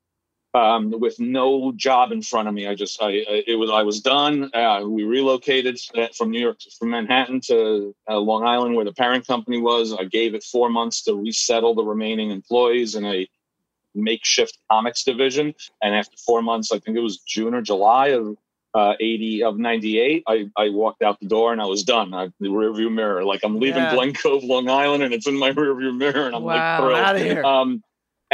um, 0.54 0.92
with 1.00 1.18
no 1.18 1.72
job 1.76 2.12
in 2.12 2.22
front 2.22 2.48
of 2.48 2.54
me. 2.54 2.66
I 2.66 2.74
just, 2.74 3.02
I, 3.02 3.06
I 3.08 3.44
it 3.46 3.58
was, 3.58 3.70
I 3.70 3.82
was 3.82 4.00
done. 4.00 4.50
Uh, 4.54 4.82
we 4.86 5.02
relocated 5.04 5.78
uh, 5.96 6.08
from 6.16 6.30
New 6.30 6.40
York, 6.40 6.58
from 6.78 6.90
Manhattan 6.90 7.40
to 7.42 7.94
uh, 8.08 8.18
Long 8.18 8.44
Island, 8.46 8.76
where 8.76 8.84
the 8.84 8.92
parent 8.92 9.26
company 9.26 9.60
was. 9.60 9.92
I 9.92 10.04
gave 10.04 10.34
it 10.34 10.44
four 10.44 10.70
months 10.70 11.02
to 11.04 11.14
resettle 11.14 11.74
the 11.74 11.84
remaining 11.84 12.30
employees 12.30 12.94
in 12.94 13.04
a 13.04 13.28
makeshift 13.94 14.58
comics 14.70 15.04
division. 15.04 15.54
And 15.82 15.94
after 15.94 16.16
four 16.24 16.42
months, 16.42 16.72
I 16.72 16.78
think 16.78 16.96
it 16.96 17.00
was 17.00 17.18
June 17.18 17.54
or 17.54 17.62
July 17.62 18.08
of 18.08 18.36
uh, 18.74 18.94
80 18.98 19.44
of 19.44 19.56
98, 19.56 20.24
I, 20.26 20.46
I 20.56 20.68
walked 20.70 21.02
out 21.02 21.20
the 21.20 21.28
door 21.28 21.52
and 21.52 21.62
I 21.62 21.66
was 21.66 21.84
done. 21.84 22.12
I, 22.12 22.26
the 22.40 22.48
rearview 22.48 22.92
mirror, 22.92 23.24
like 23.24 23.40
I'm 23.44 23.60
leaving 23.60 23.84
Yeah. 23.84 23.94
Glen 23.94 24.12
Cove, 24.14 24.42
Long 24.42 24.68
Island, 24.68 25.04
and 25.04 25.14
it's 25.14 25.28
in 25.28 25.36
my 25.38 25.50
rearview 25.52 25.96
mirror, 25.96 26.26
and 26.26 26.34
I'm 26.34 26.42
Wow. 26.42 26.54
like 26.54 26.80
thrilled. 26.80 27.04
Outta 27.04 27.18
here. 27.20 27.44
Um, 27.44 27.82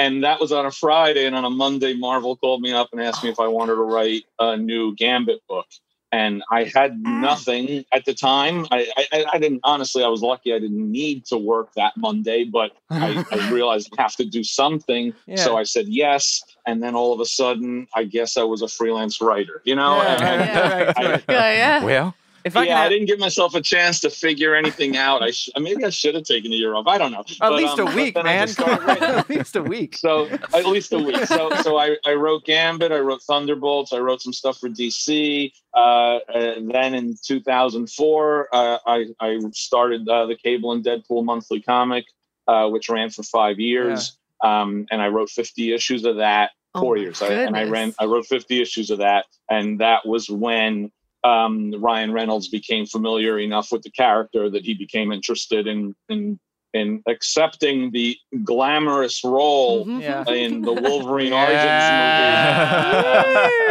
and 0.00 0.24
that 0.24 0.40
was 0.40 0.50
on 0.52 0.64
a 0.66 0.70
Friday, 0.70 1.24
and 1.26 1.36
on 1.36 1.44
a 1.44 1.50
Monday, 1.64 1.92
Marvel 1.94 2.34
called 2.36 2.60
me 2.62 2.72
up 2.72 2.88
and 2.92 3.00
asked 3.02 3.22
me 3.22 3.30
if 3.30 3.38
I 3.38 3.48
wanted 3.48 3.74
to 3.74 3.82
write 3.94 4.24
a 4.38 4.56
new 4.56 4.94
Gambit 4.96 5.40
book. 5.48 5.66
And 6.12 6.42
I 6.50 6.64
had 6.64 6.92
Mm. 6.98 7.20
nothing 7.20 7.84
at 7.92 8.04
the 8.04 8.14
time. 8.14 8.66
I, 8.72 8.80
I, 9.12 9.24
I 9.34 9.38
didn't 9.38 9.60
honestly. 9.62 10.02
I 10.02 10.08
was 10.08 10.22
lucky. 10.22 10.52
I 10.52 10.58
didn't 10.58 10.90
need 10.90 11.24
to 11.26 11.36
work 11.38 11.68
that 11.76 11.92
Monday, 11.96 12.42
but 12.58 12.72
I, 12.90 13.24
I 13.30 13.36
realized 13.56 13.86
I 13.96 14.02
have 14.02 14.16
to 14.16 14.24
do 14.24 14.42
something. 14.42 15.12
So 15.44 15.56
I 15.56 15.62
said 15.62 15.86
yes, 15.86 16.42
and 16.66 16.82
then 16.82 16.96
all 16.96 17.12
of 17.12 17.20
a 17.20 17.26
sudden, 17.26 17.86
I 17.94 18.02
guess 18.04 18.36
I 18.36 18.42
was 18.42 18.60
a 18.62 18.68
freelance 18.68 19.20
writer. 19.20 19.62
You 19.64 19.76
know, 19.76 20.02
Yeah, 20.02 20.12
and, 20.12 20.20
right, 20.24 20.40
and 20.40 20.50
yeah, 20.50 20.68
right, 20.74 20.94
I- 20.96 21.32
yeah, 21.32 21.52
yeah. 21.62 21.84
well, 21.84 22.14
If 22.44 22.56
I 22.56 22.64
yeah, 22.64 22.76
can 22.76 22.86
I 22.86 22.88
didn't 22.88 23.06
give 23.06 23.18
myself 23.18 23.54
a 23.54 23.60
chance 23.60 24.00
to 24.00 24.10
figure 24.10 24.54
anything 24.54 24.96
out. 24.96 25.22
I 25.22 25.30
sh- 25.30 25.50
maybe 25.58 25.84
I 25.84 25.90
should 25.90 26.14
have 26.14 26.24
taken 26.24 26.52
a 26.52 26.54
year 26.56 26.74
off. 26.74 26.86
I 26.86 26.98
don't 26.98 27.12
know. 27.12 27.20
at 27.20 27.36
But, 27.38 27.52
least 27.52 27.78
um, 27.78 27.88
a 27.88 27.96
week, 27.96 28.14
man. 28.14 28.48
writing. 28.58 29.02
at 29.02 29.28
least 29.30 29.56
a 29.56 29.62
week. 29.62 29.96
So 29.96 30.26
at 30.54 30.66
least 30.66 30.92
a 30.92 30.98
week. 30.98 31.24
So 31.26 31.50
so 31.62 31.76
I, 31.78 31.96
I 32.06 32.14
wrote 32.14 32.44
Gambit, 32.44 32.92
I 32.92 32.98
wrote 33.00 33.22
Thunderbolts, 33.22 33.92
I 33.92 33.98
wrote 33.98 34.22
some 34.22 34.32
stuff 34.32 34.58
for 34.58 34.68
DC. 34.68 35.52
Uh, 35.74 36.18
then 36.34 36.94
in 36.94 37.16
2004, 37.24 38.48
uh, 38.52 38.78
I 38.86 39.06
I 39.20 39.38
started 39.52 40.08
uh, 40.08 40.26
the 40.26 40.36
Cable 40.36 40.72
and 40.72 40.84
Deadpool 40.84 41.24
monthly 41.24 41.60
comic, 41.60 42.04
uh, 42.48 42.68
which 42.68 42.88
ran 42.88 43.10
for 43.10 43.22
five 43.22 43.58
years. 43.58 44.16
Um, 44.42 44.86
and 44.90 45.02
I 45.02 45.08
wrote 45.08 45.28
50 45.28 45.74
issues 45.74 46.04
of 46.06 46.16
that. 46.16 46.52
Oh 46.74 46.80
Four 46.82 46.94
my 46.96 47.02
years, 47.02 47.20
I, 47.20 47.32
and 47.32 47.56
I 47.56 47.64
ran. 47.64 47.92
I 47.98 48.04
wrote 48.04 48.26
50 48.26 48.62
issues 48.62 48.90
of 48.90 48.98
that, 48.98 49.26
and 49.50 49.80
that 49.80 50.06
was 50.06 50.30
when 50.30 50.92
um, 51.24 51.74
Ryan 51.82 52.12
Reynolds 52.12 52.48
became 52.48 52.86
familiar 52.86 53.38
enough 53.38 53.70
with 53.72 53.82
the 53.82 53.90
character 53.90 54.48
that 54.50 54.64
he 54.64 54.74
became 54.74 55.12
interested 55.12 55.66
in 55.66 55.94
in 56.08 56.38
in 56.72 57.02
accepting 57.08 57.90
the 57.90 58.16
glamorous 58.44 59.24
role 59.24 59.84
Mhm. 59.86 60.00
Yeah. 60.02 60.24
in 60.32 60.62
the 60.62 60.72
Wolverine 60.72 61.32
Yeah. 61.32 61.44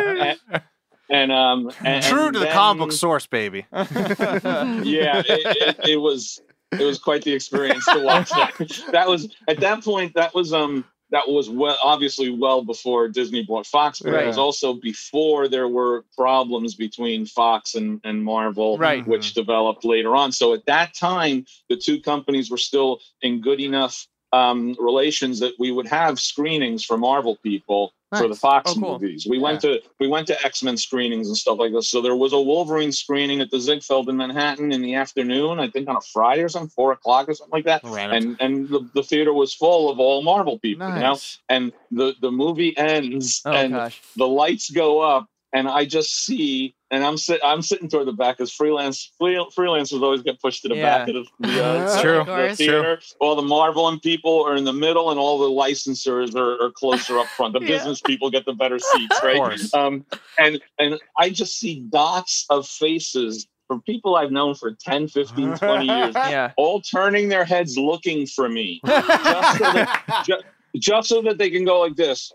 Origins 0.06 0.40
movie. 0.50 0.62
And 1.12 1.32
um, 1.32 1.72
and, 1.84 2.04
True 2.04 2.26
and 2.26 2.34
to 2.36 2.40
the 2.40 2.46
comic 2.50 2.82
book 2.82 2.92
source, 2.92 3.26
baby. 3.26 3.66
Yeah, 3.74 5.24
it, 5.26 5.26
it, 5.28 5.80
it 5.90 5.96
was 5.98 6.40
it 6.72 6.84
was 6.84 7.00
quite 7.00 7.24
the 7.24 7.34
experience 7.34 7.84
to 7.88 8.00
watch 8.04 8.30
that. 8.30 8.54
That 8.92 9.08
was 9.10 9.28
at 9.48 9.60
that 9.62 9.84
point. 9.84 10.14
That 10.14 10.36
was 10.36 10.54
um 10.54 10.86
that 11.12 11.28
was 11.28 11.50
well 11.50 11.78
obviously 11.84 12.30
well 12.30 12.64
before 12.64 13.08
Disney 13.08 13.44
bought 13.44 13.66
Fox, 13.66 14.00
but 14.00 14.14
it 14.14 14.28
was 14.28 14.38
also 14.38 14.74
before 14.74 15.48
there 15.48 15.68
were 15.68 16.06
problems 16.16 16.76
between 16.76 17.26
Fox 17.26 17.76
and 17.76 18.00
and 18.04 18.24
Marvel, 18.24 18.78
Right. 18.78 19.06
which 19.08 19.32
mm-hmm. 19.32 19.40
developed 19.42 19.86
later 19.86 20.16
on. 20.16 20.32
So 20.32 20.54
at 20.54 20.66
that 20.66 20.94
time, 20.94 21.46
the 21.70 21.78
two 21.78 22.00
companies 22.02 22.52
were 22.52 22.58
still 22.58 23.00
in 23.22 23.42
good 23.42 23.60
enough 23.60 24.08
um, 24.32 24.76
relations 24.80 25.40
that 25.40 25.54
we 25.60 25.72
would 25.72 25.88
have 25.88 26.20
screenings 26.20 26.84
for 26.86 26.98
Marvel 26.98 27.36
people 27.38 27.94
for 28.18 28.28
the 28.28 28.34
Fox 28.36 28.72
Oh, 28.72 28.74
cool. 28.80 28.94
movies. 29.00 29.28
We 29.30 29.38
went 29.38 29.62
to 29.62 29.82
we 30.00 30.08
went 30.08 30.26
to 30.28 30.46
X 30.46 30.64
Men 30.64 30.78
screenings 30.78 31.28
and 31.28 31.38
stuff 31.38 31.60
like 31.60 31.72
this. 31.72 31.90
So 31.90 32.02
there 32.02 32.16
was 32.16 32.34
a 32.34 32.42
Wolverine 32.42 32.92
screening 32.92 33.40
at 33.40 33.52
the 33.52 33.60
Ziegfeld 33.60 34.10
in 34.10 34.18
Manhattan 34.18 34.72
in 34.72 34.82
the 34.82 34.96
afternoon. 34.96 35.60
I 35.60 35.70
think 35.70 35.88
on 35.88 35.96
a 35.96 36.02
Friday 36.02 36.42
or 36.42 36.50
something, 36.50 36.70
four 36.70 36.92
o'clock 36.92 37.30
or 37.30 37.36
something 37.36 37.52
like 37.54 37.66
that. 37.66 37.82
Random. 37.84 38.18
And 38.18 38.38
and 38.42 38.70
the, 38.70 38.90
the 38.96 39.04
theater 39.04 39.32
was 39.34 39.54
full 39.54 39.92
of 39.92 40.00
all 40.00 40.24
Marvel 40.24 40.58
people, 40.58 40.88
you 40.88 40.94
know. 40.96 41.00
Nice. 41.02 41.38
And 41.50 41.72
the 41.92 42.16
the 42.20 42.32
movie 42.32 42.76
ends 42.78 43.42
Oh 43.46 43.52
and 43.52 43.74
gosh. 43.74 44.02
the 44.16 44.28
lights 44.28 44.72
go 44.72 45.02
up 45.02 45.28
and 45.54 45.68
I 45.68 45.86
just 45.86 46.26
see 46.26 46.74
and 46.92 47.04
I'm 47.04 47.18
sit 47.18 47.40
I'm 47.44 47.62
sitting 47.62 47.88
toward 47.90 48.08
the 48.08 48.14
back 48.14 48.38
because 48.38 48.52
freelance 48.52 49.12
free, 49.18 49.36
freelancers 49.56 50.02
always 50.02 50.22
get 50.22 50.42
pushed 50.42 50.64
to 50.64 50.70
the 50.70 50.76
Yeah. 50.76 51.00
back 51.00 51.08
of 51.10 51.16
the, 51.16 51.48
the, 51.48 51.66
uh, 51.66 51.84
It's 51.84 51.96
the- 51.96 52.02
true. 52.02 52.18
The 52.20 52.26
course. 52.26 52.58
theater. 52.58 53.00
All 53.20 53.36
the 53.36 53.42
Marvel 53.42 53.88
and 53.88 54.02
people 54.02 54.44
are 54.46 54.56
in 54.56 54.64
the 54.64 54.74
middle, 54.74 55.12
and 55.12 55.20
all 55.20 55.38
the 55.40 55.50
licensors 55.50 56.36
are, 56.36 56.64
are 56.66 56.72
closer 56.72 57.18
up 57.20 57.28
front. 57.28 57.54
The 57.54 57.60
Yeah. 57.64 57.68
business 57.78 58.02
people 58.02 58.30
get 58.32 58.46
the 58.46 58.54
better 58.54 58.80
seats, 58.80 59.20
right? 59.24 59.38
course. 59.38 59.74
Um, 59.74 60.06
and 60.40 60.62
and 60.80 61.00
I 61.18 61.30
just 61.30 61.60
see 61.60 61.82
dots 61.90 62.46
of 62.50 62.68
faces 62.68 63.48
from 63.68 63.82
people 63.84 64.16
I've 64.16 64.32
known 64.32 64.56
for 64.56 64.72
10, 64.72 65.10
15, 65.10 65.56
20 65.58 65.86
years, 65.96 66.16
Yeah. 66.16 66.52
all 66.58 66.82
turning 66.82 67.30
their 67.30 67.46
heads 67.46 67.78
looking 67.78 68.26
for 68.26 68.50
me, 68.50 68.82
just 68.84 69.58
so 69.60 69.64
that, 69.74 70.24
ju- 70.26 70.42
just 70.76 71.10
so 71.10 71.22
that 71.22 71.38
they 71.38 71.52
can 71.52 71.66
go 71.66 71.82
like 71.82 71.96
this. 71.96 72.32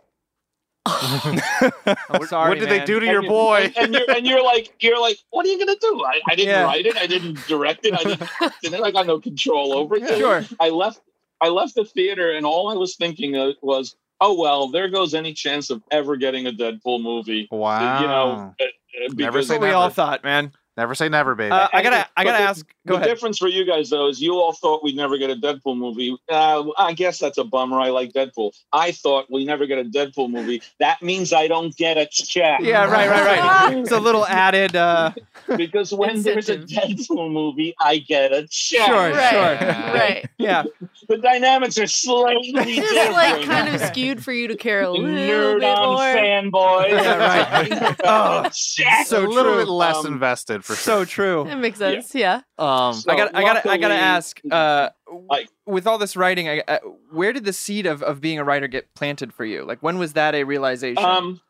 Sorry, 0.87 2.49
what 2.51 2.59
did 2.59 2.69
they 2.69 2.85
do 2.85 3.01
to 3.01 3.07
And 3.07 3.13
your 3.13 3.23
boy? 3.23 3.73
And, 3.77 3.77
and 3.77 3.95
you're 3.95 4.11
and 4.17 4.27
you're 4.27 4.45
like 4.45 4.75
you're 4.81 5.01
like, 5.01 5.19
what 5.31 5.47
are 5.47 5.49
you 5.49 5.59
gonna 5.59 5.79
do? 5.81 6.05
I, 6.05 6.21
I 6.29 6.35
didn't 6.35 6.49
Yeah. 6.51 6.65
write 6.65 6.87
it. 6.87 6.97
I 6.97 7.07
didn't 7.07 7.47
direct 7.47 7.87
it. 7.87 7.95
I 7.95 8.05
didn't. 8.05 8.31
it. 8.63 8.83
I 8.83 8.91
got 8.91 9.07
no 9.07 9.19
control 9.21 9.73
over 9.73 9.97
it. 9.97 10.07
Sure. 10.19 10.45
I 10.61 10.69
left. 10.71 11.01
I 11.41 11.49
left 11.49 11.75
the 11.75 11.85
theater, 11.85 12.33
and 12.33 12.47
all 12.47 12.71
I 12.71 12.75
was 12.75 12.97
thinking 12.97 13.37
of 13.37 13.55
was, 13.63 13.97
oh 14.21 14.39
well, 14.39 14.69
there 14.69 14.89
goes 14.89 15.15
any 15.15 15.33
chance 15.33 15.71
of 15.71 15.83
ever 15.91 16.17
getting 16.17 16.47
a 16.47 16.53
Deadpool 16.53 17.03
movie. 17.03 17.49
Wow. 17.51 18.01
You 18.01 18.07
know, 18.07 18.55
uh, 18.61 18.65
uh, 18.65 18.67
Never 19.15 19.39
because 19.39 19.49
say 19.49 19.59
we 19.59 19.67
never. 19.67 19.77
all 19.77 19.89
thought, 19.91 20.23
man. 20.23 20.53
Never 20.77 20.95
say 20.97 21.09
never, 21.09 21.37
baby. 21.37 21.53
Uh, 21.53 21.69
I 21.73 21.83
gotta, 21.83 21.97
the- 21.97 22.09
I 22.21 22.25
gotta 22.25 22.43
the- 22.43 22.49
ask. 22.49 22.67
Go 22.87 22.95
the 22.95 23.01
ahead. 23.01 23.09
difference 23.15 23.39
for 23.39 23.49
you 23.49 23.65
guys 23.65 23.89
though 23.89 24.09
is 24.09 24.21
you 24.21 24.35
all 24.35 24.53
thought 24.53 24.83
we'd 24.85 24.95
never 24.97 25.17
get 25.17 25.31
a 25.31 25.37
Deadpool 25.37 25.79
movie. 25.79 26.15
Uh, 26.29 26.65
I 26.77 26.93
guess 26.93 27.19
that's 27.19 27.39
a 27.39 27.45
bummer. 27.45 27.81
I 27.81 27.89
like 27.89 28.13
Deadpool. 28.13 28.53
I 28.75 28.91
thought 28.93 29.27
we 29.31 29.45
never 29.47 29.65
get 29.67 29.79
a 29.79 29.85
Deadpool 29.85 30.31
movie. 30.31 30.61
That 30.81 31.01
means 31.01 31.33
I 31.33 31.47
don't 31.47 31.75
get 31.77 31.97
a 31.97 32.07
check. 32.11 32.61
Yeah, 32.63 32.85
right, 32.91 33.09
right, 33.09 33.25
right. 33.39 33.77
It's 33.79 33.91
a 33.93 33.99
little 34.01 34.27
added. 34.27 34.77
uh 34.77 35.13
because 35.57 35.95
when 35.95 36.23
there's 36.23 36.49
a 36.51 36.59
Deadpool 36.59 37.31
movie, 37.33 37.75
I 37.81 37.99
get 37.99 38.33
a 38.33 38.47
check. 38.51 38.87
Sure, 38.87 39.11
Right. 39.13 39.31
sure. 39.31 39.69
Right. 39.95 40.27
Yeah. 40.39 40.65
The 41.09 41.17
dynamics 41.19 41.79
are 41.79 41.87
slightly 41.87 42.49
It's 42.55 42.67
different. 42.67 42.93
just 42.95 43.13
like 43.13 43.43
kind 43.47 43.75
of 43.75 43.81
skewed 43.81 44.23
for 44.23 44.33
you 44.33 44.49
to 44.49 44.57
care 44.57 44.83
a 44.83 44.91
little 44.91 45.07
Nerd 45.07 45.61
bit 45.61 45.79
on 45.79 45.89
more. 45.95 46.01
fanboy. 46.01 46.91
Yeah, 46.91 47.17
right. 47.17 47.97
oh, 48.05 48.49
check. 48.53 49.07
So 49.07 49.25
a 49.25 49.29
little 49.29 49.55
true. 49.55 49.65
bit 49.65 49.69
less 49.69 49.97
Um, 50.05 50.07
invested 50.13 50.64
for 50.65 50.75
So 50.77 51.05
true. 51.05 51.45
That 51.47 51.59
makes 51.59 51.79
sense. 51.79 52.15
Yeah. 52.15 52.41
Um, 52.59 52.95
So 52.95 53.13
I 53.13 53.17
got, 53.17 53.35
I 53.35 53.43
got, 53.43 53.67
I 53.67 53.77
got 53.77 53.89
to 53.89 53.95
ask. 53.95 54.41
Uh, 54.51 54.89
Like- 55.29 55.51
with 55.67 55.87
all 55.87 55.99
this 55.99 56.17
writing, 56.17 56.49
I, 56.49 56.61
uh, 56.67 56.79
where 57.11 57.33
did 57.35 57.45
the 57.45 57.53
seed 57.53 57.85
of, 57.87 58.03
of 58.03 58.21
being 58.21 58.39
a 58.39 58.45
writer 58.45 58.67
get 58.67 58.93
planted 58.95 59.33
for 59.33 59.45
you? 59.45 59.65
Like, 59.65 59.81
when 59.83 59.99
was 59.99 60.15
that 60.15 60.35
a 60.35 60.45
realization? 60.45 61.05
Um, 61.05 61.41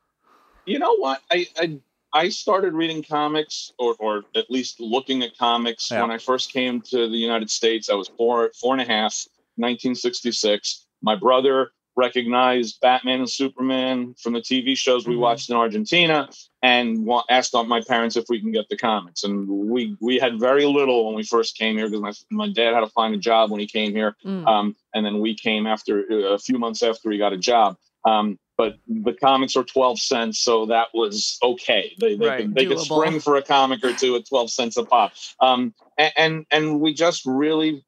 you 0.67 0.79
know 0.81 0.97
what? 0.97 1.21
I, 1.31 1.47
I 1.59 1.79
I 2.17 2.29
started 2.29 2.75
reading 2.75 3.03
comics, 3.03 3.73
or 3.79 3.95
or 3.99 4.23
at 4.37 4.51
least 4.51 4.79
looking 4.81 5.23
at 5.23 5.37
comics 5.37 5.91
Yeah. 5.91 6.01
when 6.03 6.11
I 6.11 6.19
first 6.19 6.53
came 6.53 6.81
to 6.83 7.09
the 7.09 7.17
United 7.17 7.51
States. 7.51 7.89
I 7.91 7.95
was 7.95 8.09
four 8.09 8.51
four 8.61 8.73
and 8.73 8.81
a 8.81 8.85
half, 8.85 9.27
1966. 9.57 10.87
My 11.03 11.17
brother 11.17 11.73
recognized 11.97 12.81
Batman 12.81 13.21
and 13.21 13.31
Superman 13.31 14.15
from 14.21 14.33
the 14.33 14.41
TV 14.41 14.77
shows 14.77 15.07
we 15.07 15.15
Mhm. 15.15 15.21
watched 15.21 15.51
in 15.51 15.57
Argentina, 15.57 16.29
and 16.63 17.05
wa- 17.05 17.25
asked 17.31 17.55
my 17.67 17.81
parents 17.81 18.17
if 18.17 18.25
we 18.29 18.41
can 18.41 18.53
get 18.53 18.69
the 18.69 18.77
comics. 18.77 19.25
And 19.25 19.49
we 19.49 19.97
we 20.01 20.19
had 20.19 20.39
very 20.41 20.67
little 20.67 21.07
when 21.07 21.15
we 21.15 21.23
first 21.23 21.57
came 21.57 21.77
here 21.77 21.89
because 21.89 22.01
my 22.31 22.47
my 22.47 22.53
dad 22.53 22.75
had 22.75 22.81
to 22.81 22.89
find 22.89 23.15
a 23.15 23.19
job 23.19 23.51
when 23.51 23.61
he 23.61 23.67
came 23.67 23.93
here. 23.93 24.17
Mm. 24.25 24.47
Um, 24.47 24.77
and 24.95 25.05
then 25.05 25.21
we 25.21 25.35
came 25.35 25.67
after 25.67 26.33
a 26.35 26.39
few 26.39 26.59
months 26.59 26.83
after 26.83 27.11
he 27.11 27.19
got 27.19 27.33
a 27.33 27.39
job. 27.39 27.77
Um, 28.05 28.39
but 28.57 28.77
the 28.87 29.15
comics 29.15 29.57
are 29.57 29.65
12 29.65 29.99
cents, 29.99 30.39
so 30.39 30.67
that 30.67 30.89
was 30.95 31.39
okay. 31.43 31.93
They, 31.99 32.15
they, 32.17 32.27
Right. 32.27 32.41
could, 32.43 32.55
they 32.55 32.67
could 32.67 32.79
spring 32.79 33.19
for 33.19 33.35
a 33.37 33.43
comic 33.43 33.83
or 33.85 33.93
two 33.93 34.15
at 34.15 34.29
12 34.29 34.51
cents 34.51 34.77
a 34.77 34.85
pop. 34.85 35.13
Um, 35.41 35.75
a- 35.99 36.17
and, 36.21 36.47
and 36.53 36.81
we 36.81 36.93
just 36.95 37.23
really 37.27 37.83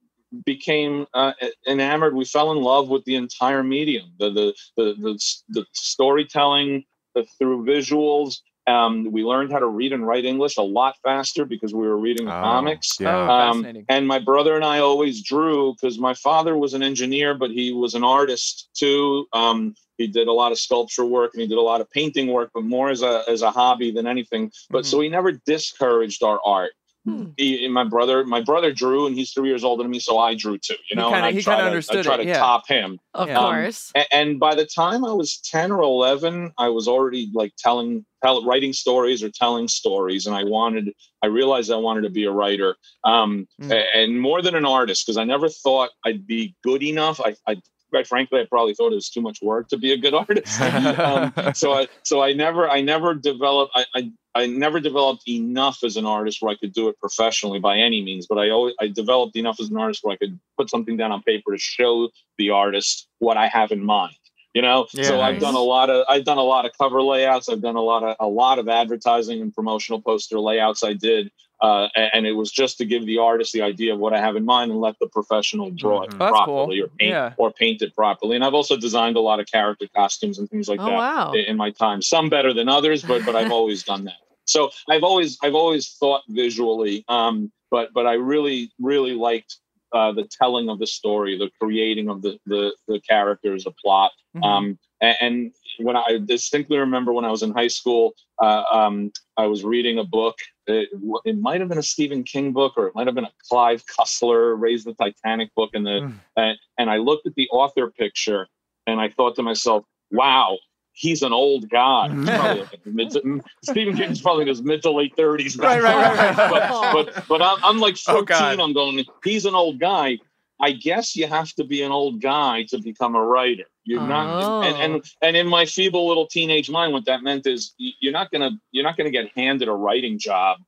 became 0.45 1.07
uh, 1.15 1.33
enamored. 1.67 2.15
We 2.15 2.25
fell 2.25 2.53
in 2.53 2.59
love 2.59 2.89
with 2.89 3.05
the 3.05 3.15
entire 3.17 3.63
medium, 3.63 4.13
the, 4.19 4.31
the, 4.31 4.55
the, 4.77 4.95
the, 4.95 5.19
the 5.49 5.67
storytelling 5.73 6.85
the, 7.15 7.27
through 7.39 7.65
visuals. 7.65 8.39
Um, 8.69 9.13
we 9.13 9.23
learned 9.23 9.53
how 9.53 9.61
to 9.61 9.67
read 9.69 9.93
and 9.93 10.05
write 10.05 10.25
English 10.25 10.57
a 10.57 10.63
lot 10.63 10.97
faster 11.05 11.45
because 11.45 11.73
we 11.73 11.87
were 11.87 11.97
reading 11.99 12.27
Oh, 12.27 12.33
comics. 12.33 12.97
Yeah. 12.99 13.15
Oh, 13.17 13.29
Um, 13.29 13.63
fascinating. 13.63 13.85
and 13.89 14.09
my 14.09 14.19
brother 14.19 14.57
and 14.57 14.65
I 14.65 14.81
always 14.81 15.23
drew 15.23 15.75
because 15.75 16.01
my 16.01 16.15
father 16.15 16.59
was 16.59 16.75
an 16.75 16.83
engineer, 16.83 17.35
but 17.35 17.51
he 17.53 17.73
was 17.73 17.95
an 17.95 18.03
artist 18.03 18.69
too. 18.75 19.27
Um, 19.33 19.77
he 19.99 20.09
did 20.09 20.27
a 20.27 20.33
lot 20.33 20.51
of 20.51 20.59
sculpture 20.59 21.05
work 21.05 21.31
and 21.35 21.43
he 21.43 21.47
did 21.47 21.59
a 21.59 21.63
lot 21.63 21.81
of 21.81 21.89
painting 21.91 22.27
work, 22.27 22.51
but 22.53 22.65
more 22.65 22.91
as 22.91 23.03
a 23.03 23.23
as 23.29 23.43
a 23.43 23.53
hobby 23.53 23.93
than 23.93 24.07
anything. 24.09 24.51
But 24.69 24.85
so 24.85 25.01
he 25.01 25.09
never 25.09 25.31
discouraged 25.33 26.25
our 26.25 26.41
art. 26.45 26.73
Hmm. 27.07 27.27
He, 27.37 27.65
and 27.65 27.73
my 27.73 27.85
brother, 27.85 28.25
my 28.25 28.41
brother 28.41 28.73
drew, 28.73 29.07
and 29.07 29.15
he's 29.15 29.31
three 29.33 29.49
years 29.49 29.63
older 29.63 29.85
than 29.85 29.93
me, 29.93 30.01
so 30.01 30.19
I 30.19 30.35
drew 30.35 30.59
too. 30.59 30.75
You 30.75 30.79
He 30.89 30.95
know, 30.97 31.05
kinda- 31.05 31.17
and 31.19 31.27
I 31.27 31.33
he 31.33 31.41
try 31.41 31.59
to, 31.59 31.63
understood 31.65 31.99
I 32.01 32.03
try 32.03 32.15
it, 32.15 32.17
to 32.19 32.25
yeah. 32.25 32.39
top 32.39 32.67
him. 32.67 32.99
Of. 33.15 33.31
Um, 33.31 33.37
course. 33.37 33.93
A- 33.97 34.13
And 34.13 34.41
by 34.41 34.57
the 34.57 34.67
time 34.67 35.05
I 35.05 35.13
was 35.13 35.39
10 35.39 35.71
or 35.71 35.83
11, 35.83 36.51
I 36.59 36.69
was 36.69 36.89
already 36.89 37.31
like 37.33 37.53
telling, 37.59 38.05
tell, 38.25 38.45
writing 38.45 38.73
stories 38.73 39.23
or 39.23 39.31
telling 39.31 39.69
stories. 39.69 40.27
And 40.27 40.35
I 40.35 40.43
wanted, 40.43 40.93
I 41.23 41.29
realized 41.29 41.71
I 41.71 41.77
wanted 41.77 42.01
to 42.03 42.11
be 42.11 42.25
a 42.25 42.33
writer 42.33 42.75
um, 43.05 43.47
Mm. 43.63 43.85
and 43.95 44.21
more 44.21 44.43
than 44.43 44.57
an 44.57 44.65
artist, 44.67 45.07
because 45.07 45.17
I 45.17 45.23
never 45.25 45.49
thought 45.49 45.91
I'd 46.05 46.27
be 46.27 46.57
good 46.65 46.83
enough. 46.83 47.21
I, 47.25 47.37
I, 47.47 47.57
quite 47.91 48.09
frankly, 48.09 48.41
I 48.41 48.47
probably 48.51 48.75
thought 48.75 48.91
it 48.91 48.97
was 48.97 49.11
too 49.11 49.21
much 49.21 49.39
work 49.43 49.69
to 49.69 49.77
be 49.79 49.93
a 49.93 49.97
good 49.97 50.13
artist. 50.23 50.61
um, 50.99 51.33
so 51.55 51.73
I, 51.75 51.87
so 52.03 52.21
I 52.21 52.33
never, 52.33 52.69
I 52.69 52.81
never 52.81 53.15
developed, 53.15 53.73
I, 53.77 53.85
I, 53.95 54.11
I 54.37 54.47
never 54.47 54.81
developed 54.81 55.23
enough 55.29 55.79
as 55.83 55.97
an 55.97 56.07
artist 56.07 56.43
where 56.43 56.53
I 56.53 56.57
could 56.57 56.73
do 56.73 56.89
it 56.89 56.99
professionally 57.01 57.59
by 57.59 57.79
any 57.79 58.03
means, 58.03 58.27
but 58.27 58.39
I 58.39 58.51
always, 58.51 58.75
I 58.81 58.89
developed 58.89 59.37
enough 59.37 59.59
as 59.61 59.71
an 59.71 59.77
artist 59.77 60.01
where 60.03 60.13
I 60.15 60.17
could 60.17 60.39
put 60.59 60.71
something 60.71 60.97
down 60.97 61.11
on 61.13 61.23
paper 61.23 61.53
to 61.53 61.59
show 61.59 62.11
the 62.39 62.51
artist 62.51 63.09
what 63.19 63.37
I 63.37 63.49
have 63.49 63.73
in 63.73 63.83
mind. 63.85 64.15
You 64.55 64.63
know, 64.63 64.87
Yeah, 64.95 65.05
so 65.05 65.21
I've 65.21 65.39
done 65.39 65.55
a 65.55 65.61
lot 65.61 65.91
of 65.91 66.07
I've 66.09 66.25
done 66.25 66.39
a 66.39 66.43
lot 66.43 66.65
of 66.65 66.73
cover 66.79 67.03
layouts. 67.03 67.49
I've 67.51 67.61
done 67.61 67.77
a 67.77 67.83
lot 67.83 68.03
of 68.03 68.17
a 68.21 68.27
lot 68.27 68.59
of 68.59 68.69
advertising 68.71 69.43
and 69.43 69.55
promotional 69.55 70.01
poster 70.01 70.41
layouts. 70.41 70.83
I 70.83 70.95
did, 70.95 71.31
uh, 71.61 71.89
and 72.15 72.27
it 72.27 72.33
was 72.33 72.51
just 72.51 72.79
to 72.79 72.87
give 72.87 73.05
the 73.05 73.19
artist 73.19 73.53
the 73.53 73.61
idea 73.61 73.93
of 73.93 73.99
what 73.99 74.15
I 74.15 74.19
have 74.19 74.35
in 74.35 74.47
mind 74.47 74.71
and 74.71 74.81
let 74.81 74.99
the 74.99 75.09
professional 75.09 75.71
draw 75.73 76.05
it 76.05 76.11
Mhm. 76.11 76.15
Oh, 76.15 76.19
that's 76.21 76.37
cool. 76.37 76.45
properly 76.57 76.81
or 76.81 76.89
paint 76.89 77.11
Yeah. 77.11 77.33
or 77.37 77.51
paint 77.51 77.83
it 77.83 77.95
properly. 77.95 78.35
And 78.37 78.43
I've 78.47 78.55
also 78.55 78.79
designed 78.79 79.17
a 79.17 79.21
lot 79.21 79.41
of 79.41 79.47
character 79.47 79.87
costumes 79.95 80.39
and 80.39 80.49
things 80.49 80.69
like 80.71 80.81
oh 80.81 80.87
that 80.87 80.95
wow. 80.95 81.33
in 81.33 81.59
my 81.59 81.71
time. 81.71 82.01
Some 82.01 82.31
better 82.31 82.55
than 82.55 82.67
others, 82.71 83.03
but 83.03 83.27
but 83.27 83.37
I've 83.37 83.53
always 83.59 83.83
done 83.83 84.05
that. 84.05 84.21
So 84.47 84.71
I've 84.89 85.03
always 85.03 85.39
I've 85.43 85.55
always 85.55 85.91
thought 86.01 86.23
visually, 86.29 87.05
um, 87.09 87.53
but 87.71 87.91
but 87.93 88.07
I 88.07 88.15
really 88.15 88.73
really 88.79 89.13
liked 89.13 89.59
uh, 89.93 90.13
the 90.13 90.29
telling 90.41 90.69
of 90.69 90.79
the 90.79 90.87
story, 90.87 91.37
the 91.39 91.51
creating 91.61 92.09
of 92.09 92.23
the 92.23 92.39
the, 92.47 92.75
the 92.89 93.01
characters, 93.01 93.65
the 93.65 93.73
plot. 93.73 94.13
Mhm. 94.37 94.45
Um, 94.45 94.79
and, 95.01 95.17
and 95.21 95.53
when 95.79 95.97
I 95.97 96.19
distinctly 96.25 96.79
remember 96.79 97.13
when 97.13 97.25
I 97.25 97.31
was 97.31 97.43
in 97.43 97.53
high 97.53 97.69
school, 97.69 98.15
uh, 98.43 98.63
um, 98.73 99.13
I 99.37 99.47
was 99.47 99.63
reading 99.65 99.99
a 99.99 100.05
book. 100.05 100.37
It, 100.67 100.89
it 101.25 101.39
might 101.39 101.61
have 101.61 101.69
been 101.69 101.79
a 101.79 101.83
Stephen 101.83 102.23
King 102.23 102.53
book, 102.53 102.75
or 102.77 102.87
it 102.87 102.95
might 102.95 103.07
have 103.07 103.15
been 103.15 103.25
a 103.25 103.33
Clive 103.49 103.85
Cussler 103.87 104.59
"Raise 104.59 104.85
the 104.85 104.95
Titanic" 104.95 105.55
book, 105.55 105.71
and 105.75 105.85
the 105.87 106.01
Mm. 106.03 106.15
and, 106.37 106.59
and 106.79 106.91
I 106.91 106.99
looked 106.99 107.27
at 107.27 107.35
the 107.35 107.49
author 107.51 107.91
picture, 107.91 108.47
and 108.87 109.01
I 109.01 109.09
thought 109.09 109.35
to 109.37 109.43
myself, 109.43 109.85
"Wow." 110.11 110.59
He's 110.99 111.21
an 111.23 111.33
old 111.35 111.69
guy. 111.69 112.09
Mm-hmm. 112.11 112.25
Like 112.27 112.87
mid, 112.87 113.13
Stephen 113.63 113.95
King's 113.97 114.23
probably 114.23 114.43
in 114.43 114.49
his 114.49 114.63
mid 114.63 114.81
to 114.83 114.91
late 114.91 115.15
thirties. 115.15 115.59
Right, 115.59 115.83
right, 115.83 115.95
right, 116.17 116.37
right. 116.37 116.51
But 116.93 117.15
but 117.15 117.29
but 117.29 117.43
I'm, 117.43 117.63
I'm 117.63 117.79
like 117.79 117.97
Oh, 118.09 118.15
14. 118.15 118.25
God. 118.25 118.61
I'm 118.61 118.73
going. 118.73 119.05
He's 119.23 119.45
an 119.45 119.55
old 119.55 119.79
guy. 119.79 120.19
I 120.59 120.73
guess 120.73 121.15
you 121.15 121.27
have 121.27 121.53
to 121.57 121.65
be 121.65 121.83
an 121.83 121.93
old 121.93 122.23
guy 122.23 122.63
to 122.71 122.79
become 122.79 123.15
a 123.15 123.23
writer. 123.23 123.65
You're 123.85 124.01
not, 124.01 124.65
and, 124.65 124.75
Oh. 124.75 124.81
and 124.95 125.05
and 125.21 125.37
in 125.37 125.47
my 125.47 125.67
feeble 125.67 126.09
little 126.09 126.27
teenage 126.27 126.71
mind, 126.71 126.95
what 126.95 127.05
that 127.05 127.23
meant 127.23 127.47
is 127.47 127.75
you're 127.77 128.15
not 128.15 128.31
gonna 128.31 128.53
you're 128.73 128.83
not 128.85 128.97
gonna 128.97 129.11
get 129.11 129.31
handed 129.37 129.69
a 129.69 129.73
writing 129.73 130.19
job 130.19 130.59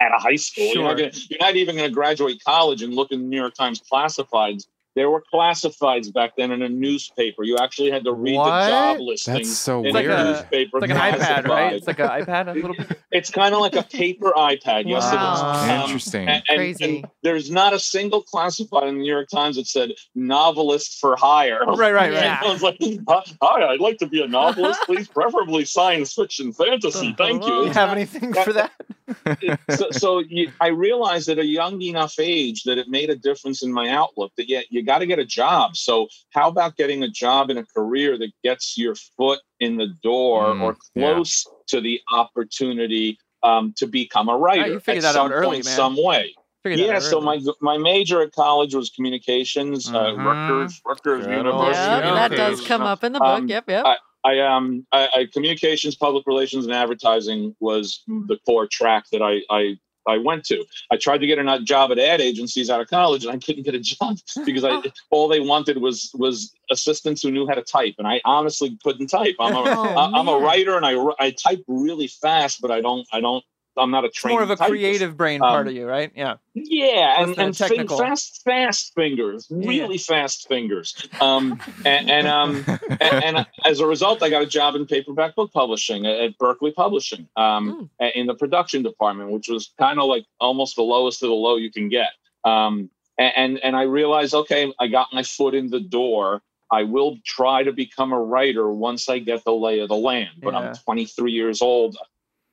at 0.00 0.10
a 0.12 0.18
high 0.18 0.34
school. 0.34 0.64
You're, 0.74 0.82
not 0.82 0.98
Sure. 0.98 1.08
gonna, 1.10 1.22
you're 1.30 1.38
not 1.40 1.54
even 1.54 1.76
gonna 1.76 1.88
graduate 1.90 2.42
college 2.44 2.82
and 2.82 2.92
look 2.94 3.12
in 3.12 3.20
the 3.20 3.26
New 3.28 3.36
York 3.38 3.54
Times 3.54 3.80
classifieds. 3.80 4.66
There 4.94 5.08
were 5.10 5.22
classifieds 5.32 6.12
back 6.12 6.36
then 6.36 6.50
in 6.52 6.60
a 6.62 6.68
newspaper. 6.68 7.44
You 7.44 7.56
actually 7.58 7.90
had 7.90 8.04
to 8.04 8.12
read 8.12 8.36
What? 8.36 8.44
the 8.64 8.68
job 8.68 8.96
That's 8.98 9.00
listings 9.28 9.58
so 9.58 9.80
in 9.80 9.86
It's 9.86 9.94
like 9.94 10.06
weird. 10.06 10.18
a- 10.18 10.22
a 10.22 10.32
newspaper. 10.32 10.78
It's 10.78 10.82
like 10.82 10.90
an 10.90 11.20
iPad, 11.20 11.48
right? 11.48 11.72
It's 11.72 11.86
like 11.86 11.98
an 11.98 12.08
iPad, 12.08 12.48
a 12.48 12.52
little 12.54 12.74
bit. 12.76 12.98
It's 13.12 13.28
kind 13.30 13.54
of 13.54 13.60
like 13.60 13.74
a 13.76 13.82
paper 13.82 14.32
iPad. 14.34 14.84
Yes, 14.86 15.04
it 15.04 15.08
is. 15.08 15.12
Wow. 15.12 15.64
Um, 15.64 15.80
Interesting. 15.84 16.28
and, 16.28 16.42
and- 16.48 16.56
Crazy. 16.58 16.84
and 16.98 17.06
there's 17.22 17.50
not 17.50 17.74
a 17.74 17.78
single 17.78 18.22
classified 18.22 18.84
in 18.88 18.94
the 18.96 19.00
New 19.02 19.12
York 19.12 19.28
Times 19.28 19.56
that 19.56 19.66
said 19.66 19.90
novelist 20.14 20.98
for 20.98 21.14
hire. 21.16 21.60
Right, 21.66 21.76
right, 21.78 21.92
right. 21.92 22.12
Yeah. 22.14 22.40
I 22.44 22.50
was 22.50 22.62
like, 22.62 22.78
hi, 22.80 23.22
hi, 23.42 23.66
I'd 23.66 23.80
like 23.80 23.98
to 23.98 24.06
be 24.06 24.22
a 24.22 24.26
novelist, 24.26 24.80
please, 24.86 25.08
preferably 25.08 25.66
science 25.66 26.14
fiction, 26.14 26.52
fantasy. 26.54 27.14
Thank 27.18 27.42
Do 27.42 27.48
you 27.48 27.54
you. 27.54 27.60
Uh-huh. 27.64 27.72
have 27.74 27.90
anything 27.90 28.32
for 28.32 28.52
that? 28.54 28.72
so 29.70 29.90
so 29.90 30.18
you, 30.20 30.50
I 30.60 30.68
realized 30.68 31.28
at 31.28 31.38
a 31.38 31.44
young 31.44 31.80
enough 31.82 32.14
age 32.18 32.62
that 32.64 32.78
it 32.78 32.88
made 32.88 33.10
a 33.10 33.16
difference 33.16 33.62
in 33.62 33.72
my 33.72 33.88
outlook. 33.90 34.32
That 34.36 34.48
yeah, 34.48 34.60
you 34.70 34.82
got 34.82 34.98
to 34.98 35.06
get 35.06 35.18
a 35.18 35.24
job. 35.24 35.76
So 35.76 36.08
how 36.30 36.48
about 36.48 36.76
getting 36.76 37.02
a 37.02 37.08
job 37.08 37.50
in 37.50 37.58
a 37.58 37.64
career 37.64 38.18
that 38.18 38.30
gets 38.42 38.76
your 38.78 38.94
foot 39.16 39.40
in 39.60 39.76
the 39.76 39.88
door 40.02 40.54
Mm, 40.54 40.60
or 40.62 40.76
yeah. 40.94 41.14
close 41.14 41.46
to 41.68 41.80
the 41.80 42.00
opportunity 42.12 43.18
um, 43.42 43.72
to 43.76 43.86
become 43.86 44.28
a 44.28 44.36
writer? 44.36 44.72
you 44.72 44.80
figured 44.80 45.04
at 45.04 45.12
that 45.12 45.18
out 45.18 45.24
some 45.28 45.32
early, 45.32 45.46
point, 45.56 45.64
man. 45.66 45.76
Some 45.76 45.96
way. 46.02 46.34
Figured 46.62 46.86
Yeah, 46.86 46.98
so 47.00 47.20
my 47.20 47.40
my 47.60 47.76
major 47.76 48.22
at 48.22 48.32
college 48.32 48.74
was 48.74 48.90
communications, 48.90 49.90
Mhm. 49.90 49.94
uh, 49.94 50.22
Rutgers, 50.22 50.80
Rutgers 50.86 51.26
Good 51.26 51.34
old 51.46 51.46
University. 51.46 51.82
Yeah, 51.82 52.14
that 52.14 52.30
does 52.30 52.60
come 52.66 52.82
up 52.82 53.02
in 53.02 53.12
the 53.12 53.18
book. 53.18 53.28
Um, 53.40 53.48
yep, 53.48 53.64
yep. 53.68 53.84
I- 53.84 53.96
I 54.24 54.38
um 54.40 54.86
I, 54.92 55.08
I 55.16 55.28
communications, 55.32 55.94
public 55.96 56.26
relations, 56.26 56.64
and 56.64 56.74
advertising 56.74 57.54
was 57.60 58.02
the 58.28 58.38
core 58.46 58.66
track 58.66 59.04
that 59.12 59.22
I 59.22 59.42
I 59.50 59.76
I 60.06 60.18
went 60.18 60.44
to. 60.46 60.64
I 60.90 60.96
tried 60.96 61.18
to 61.18 61.26
get 61.28 61.38
a 61.38 61.60
job 61.60 61.92
at 61.92 61.98
ad 61.98 62.20
agencies 62.20 62.70
out 62.70 62.80
of 62.80 62.88
college, 62.88 63.24
and 63.24 63.32
I 63.32 63.38
couldn't 63.38 63.62
get 63.62 63.74
a 63.74 63.80
job 63.94 64.16
because 64.44 64.64
I 64.64 64.82
all 65.10 65.28
they 65.28 65.40
wanted 65.40 65.78
was 65.78 66.10
was 66.14 66.52
assistants 66.70 67.22
who 67.22 67.30
knew 67.30 67.46
how 67.46 67.54
to 67.54 67.62
type, 67.62 67.94
and 67.98 68.06
I 68.06 68.20
honestly 68.24 68.76
couldn't 68.82 69.08
type. 69.08 69.36
I'm 69.40 69.54
a 69.54 69.60
Oh, 69.66 69.94
I- 69.96 70.18
I'm 70.18 70.28
a 70.28 70.38
writer, 70.38 70.76
and 70.76 70.86
I 70.86 70.94
I 71.18 71.30
type 71.32 71.62
really 71.68 72.08
fast, 72.08 72.60
but 72.60 72.70
I 72.70 72.80
don't 72.80 73.06
I 73.12 73.20
don't 73.20 73.44
I'm 73.76 73.90
not 73.90 74.04
a 74.04 74.08
It's 74.08 74.18
trained 74.18 74.34
more 74.34 74.42
of 74.42 74.50
a 74.50 74.56
typist. 74.56 74.70
creative 74.70 75.16
brain 75.16 75.40
part 75.40 75.62
Um, 75.62 75.68
of 75.68 75.74
you, 75.74 75.86
right? 75.86 76.10
Yeah. 76.14 76.34
Yeah, 76.54 77.22
and, 77.22 77.38
and 77.38 77.54
technical. 77.56 77.96
fast, 77.98 78.42
fast 78.44 78.92
fingers, 78.94 79.46
Yeah. 79.50 79.66
really 79.68 79.96
fast 79.98 80.46
fingers. 80.46 81.08
Um, 81.20 81.58
and, 81.84 82.10
and 82.10 82.26
um, 82.28 82.64
and, 83.00 83.24
and 83.24 83.46
as 83.64 83.80
a 83.80 83.86
result, 83.86 84.22
I 84.22 84.28
got 84.28 84.42
a 84.42 84.46
job 84.46 84.74
in 84.74 84.86
paperback 84.86 85.34
book 85.34 85.52
publishing 85.52 86.04
at, 86.06 86.36
Berkley 86.38 86.72
Publishing, 86.72 87.26
um, 87.36 87.88
a- 88.00 88.16
in 88.18 88.26
the 88.26 88.34
production 88.34 88.82
department, 88.82 89.30
which 89.30 89.48
was 89.48 89.72
kind 89.78 89.98
of 89.98 90.04
like 90.06 90.26
almost 90.40 90.76
the 90.76 90.82
lowest 90.82 91.22
of 91.22 91.28
the 91.30 91.34
low 91.34 91.56
you 91.56 91.72
can 91.72 91.88
get. 91.88 92.08
Um, 92.44 92.90
and 93.18 93.58
and 93.64 93.76
I 93.76 93.82
realized, 93.82 94.34
okay, 94.34 94.72
I 94.80 94.88
got 94.88 95.08
my 95.12 95.22
foot 95.22 95.54
in 95.54 95.68
the 95.70 95.80
door. 95.80 96.42
I 96.70 96.84
will 96.84 97.18
try 97.24 97.62
to 97.62 97.72
become 97.72 98.12
a 98.12 98.18
writer 98.20 98.70
once 98.72 99.08
I 99.10 99.18
get 99.18 99.44
the 99.44 99.52
lay 99.52 99.80
of 99.80 99.88
the 99.90 99.96
land. 99.96 100.30
But 100.42 100.54
Yeah. 100.54 100.60
I'm 100.70 100.74
23 100.74 101.30
years 101.30 101.60
old. 101.60 101.96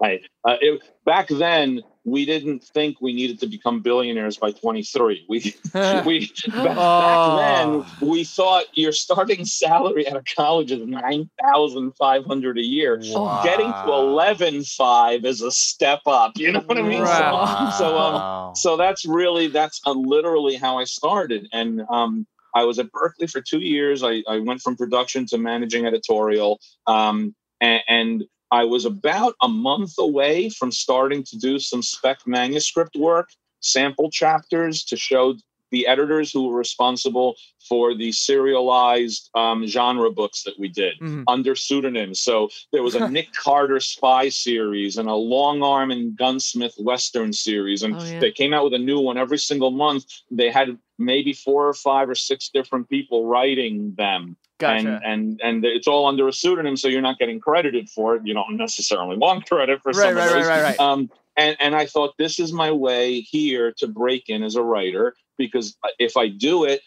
I, 0.01 0.21
uh, 0.45 0.55
it, 0.61 0.81
back 1.05 1.27
then, 1.27 1.81
we 2.05 2.25
didn't 2.25 2.63
think 2.63 3.01
we 3.01 3.13
needed 3.13 3.39
to 3.41 3.47
become 3.47 3.81
billionaires 3.81 4.37
by 4.37 4.51
23. 4.51 5.25
We 5.27 5.53
we 6.05 6.31
back, 6.47 6.77
Oh. 6.77 7.37
back 7.37 7.87
then 7.99 8.09
we 8.09 8.23
thought 8.23 8.65
your 8.73 8.93
starting 8.93 9.45
salary 9.45 10.07
at 10.07 10.15
a 10.15 10.23
college 10.35 10.71
is 10.71 10.85
nine 10.87 11.29
thousand 11.43 11.91
five 11.97 12.25
hundred 12.25 12.57
a 12.57 12.63
year. 12.63 12.97
Getting 13.43 13.71
to 13.71 13.91
eleven 13.91 14.63
five 14.63 15.25
is 15.25 15.41
a 15.41 15.51
step 15.51 15.99
up. 16.05 16.31
You 16.37 16.53
know 16.53 16.61
what 16.61 16.77
I 16.77 16.81
mean? 16.81 17.03
Wow. 17.03 17.71
So, 17.71 17.79
so 17.79 17.97
um, 17.97 18.55
so 18.55 18.77
that's 18.77 19.05
really 19.05 19.47
that's 19.47 19.81
uh, 19.85 19.91
literally 19.91 20.55
how 20.55 20.79
I 20.79 20.85
started, 20.85 21.47
and 21.51 21.81
um, 21.89 22.25
I 22.55 22.63
was 22.63 22.79
at 22.79 22.91
Berkley 22.91 23.27
for 23.27 23.41
two 23.41 23.59
years. 23.59 24.03
I, 24.03 24.23
I 24.27 24.39
went 24.39 24.61
from 24.61 24.75
production 24.77 25.25
to 25.27 25.37
managing 25.37 25.85
editorial, 25.85 26.59
um, 26.87 27.35
and, 27.61 27.81
and 27.87 28.23
I 28.51 28.63
was 28.65 28.85
about 28.85 29.35
a 29.41 29.47
month 29.47 29.93
away 29.99 30.49
from 30.49 30.71
starting 30.71 31.23
to 31.23 31.37
do 31.37 31.59
some 31.59 31.81
spec 31.81 32.19
manuscript 32.25 32.95
work, 32.95 33.29
sample 33.61 34.09
chapters 34.09 34.83
to 34.85 34.97
show 34.97 35.35
the 35.71 35.85
editors 35.85 36.31
who 36.31 36.47
were 36.47 36.57
responsible 36.57 37.35
for 37.67 37.93
the 37.93 38.11
serialized 38.11 39.29
um, 39.35 39.67
genre 39.67 40.09
books 40.09 40.41
that 40.43 40.57
we 40.57 40.67
did 40.67 40.97
Mhm. 40.99 41.25
under 41.27 41.53
pseudonyms. 41.55 42.19
So 42.19 42.49
there 42.71 42.81
was 42.81 42.95
a 42.95 43.07
Nick 43.15 43.31
Carter 43.33 43.79
spy 43.79 44.29
series 44.29 44.97
and 44.97 45.07
a 45.07 45.11
Longarm 45.13 45.91
and 45.91 46.17
Gunsmith 46.17 46.73
Western 46.79 47.31
series, 47.33 47.83
and 47.83 47.95
Oh, 47.95 48.03
yeah. 48.03 48.19
they 48.19 48.31
came 48.31 48.51
out 48.51 48.63
with 48.63 48.73
a 48.73 48.79
new 48.79 48.99
one 48.99 49.19
every 49.19 49.37
single 49.37 49.69
month. 49.69 50.05
They 50.31 50.49
had 50.49 50.75
maybe 50.97 51.33
four 51.33 51.67
or 51.67 51.75
five 51.75 52.09
or 52.09 52.15
six 52.15 52.49
different 52.49 52.89
people 52.89 53.27
writing 53.27 53.93
them 53.95 54.37
Gotcha. 54.59 54.99
and 55.03 55.39
and 55.41 55.41
and 55.41 55.65
it's 55.65 55.87
all 55.87 56.05
under 56.05 56.27
a 56.27 56.33
pseudonym, 56.33 56.75
so 56.77 56.87
you're 56.89 57.01
not 57.01 57.17
getting 57.17 57.39
credited 57.39 57.89
for 57.89 58.15
it. 58.15 58.21
You 58.25 58.33
don't 58.33 58.57
necessarily 58.57 59.17
want 59.25 59.47
credit 59.49 59.81
for 59.81 59.89
Right, 59.89 59.95
some 59.95 60.15
right, 60.15 60.27
of 60.27 60.33
right, 60.33 60.39
those. 60.39 60.47
right, 60.47 60.63
right. 60.63 60.79
Um, 60.79 61.09
and 61.37 61.55
and 61.59 61.75
I 61.75 61.85
thought 61.85 62.13
this 62.17 62.39
is 62.39 62.51
my 62.51 62.71
way 62.71 63.21
here 63.21 63.73
to 63.77 63.87
break 63.87 64.27
in 64.29 64.43
as 64.43 64.55
a 64.55 64.63
writer 64.63 65.15
because 65.37 65.77
if 65.97 66.17
I 66.17 66.27
do 66.27 66.65
it, 66.65 66.81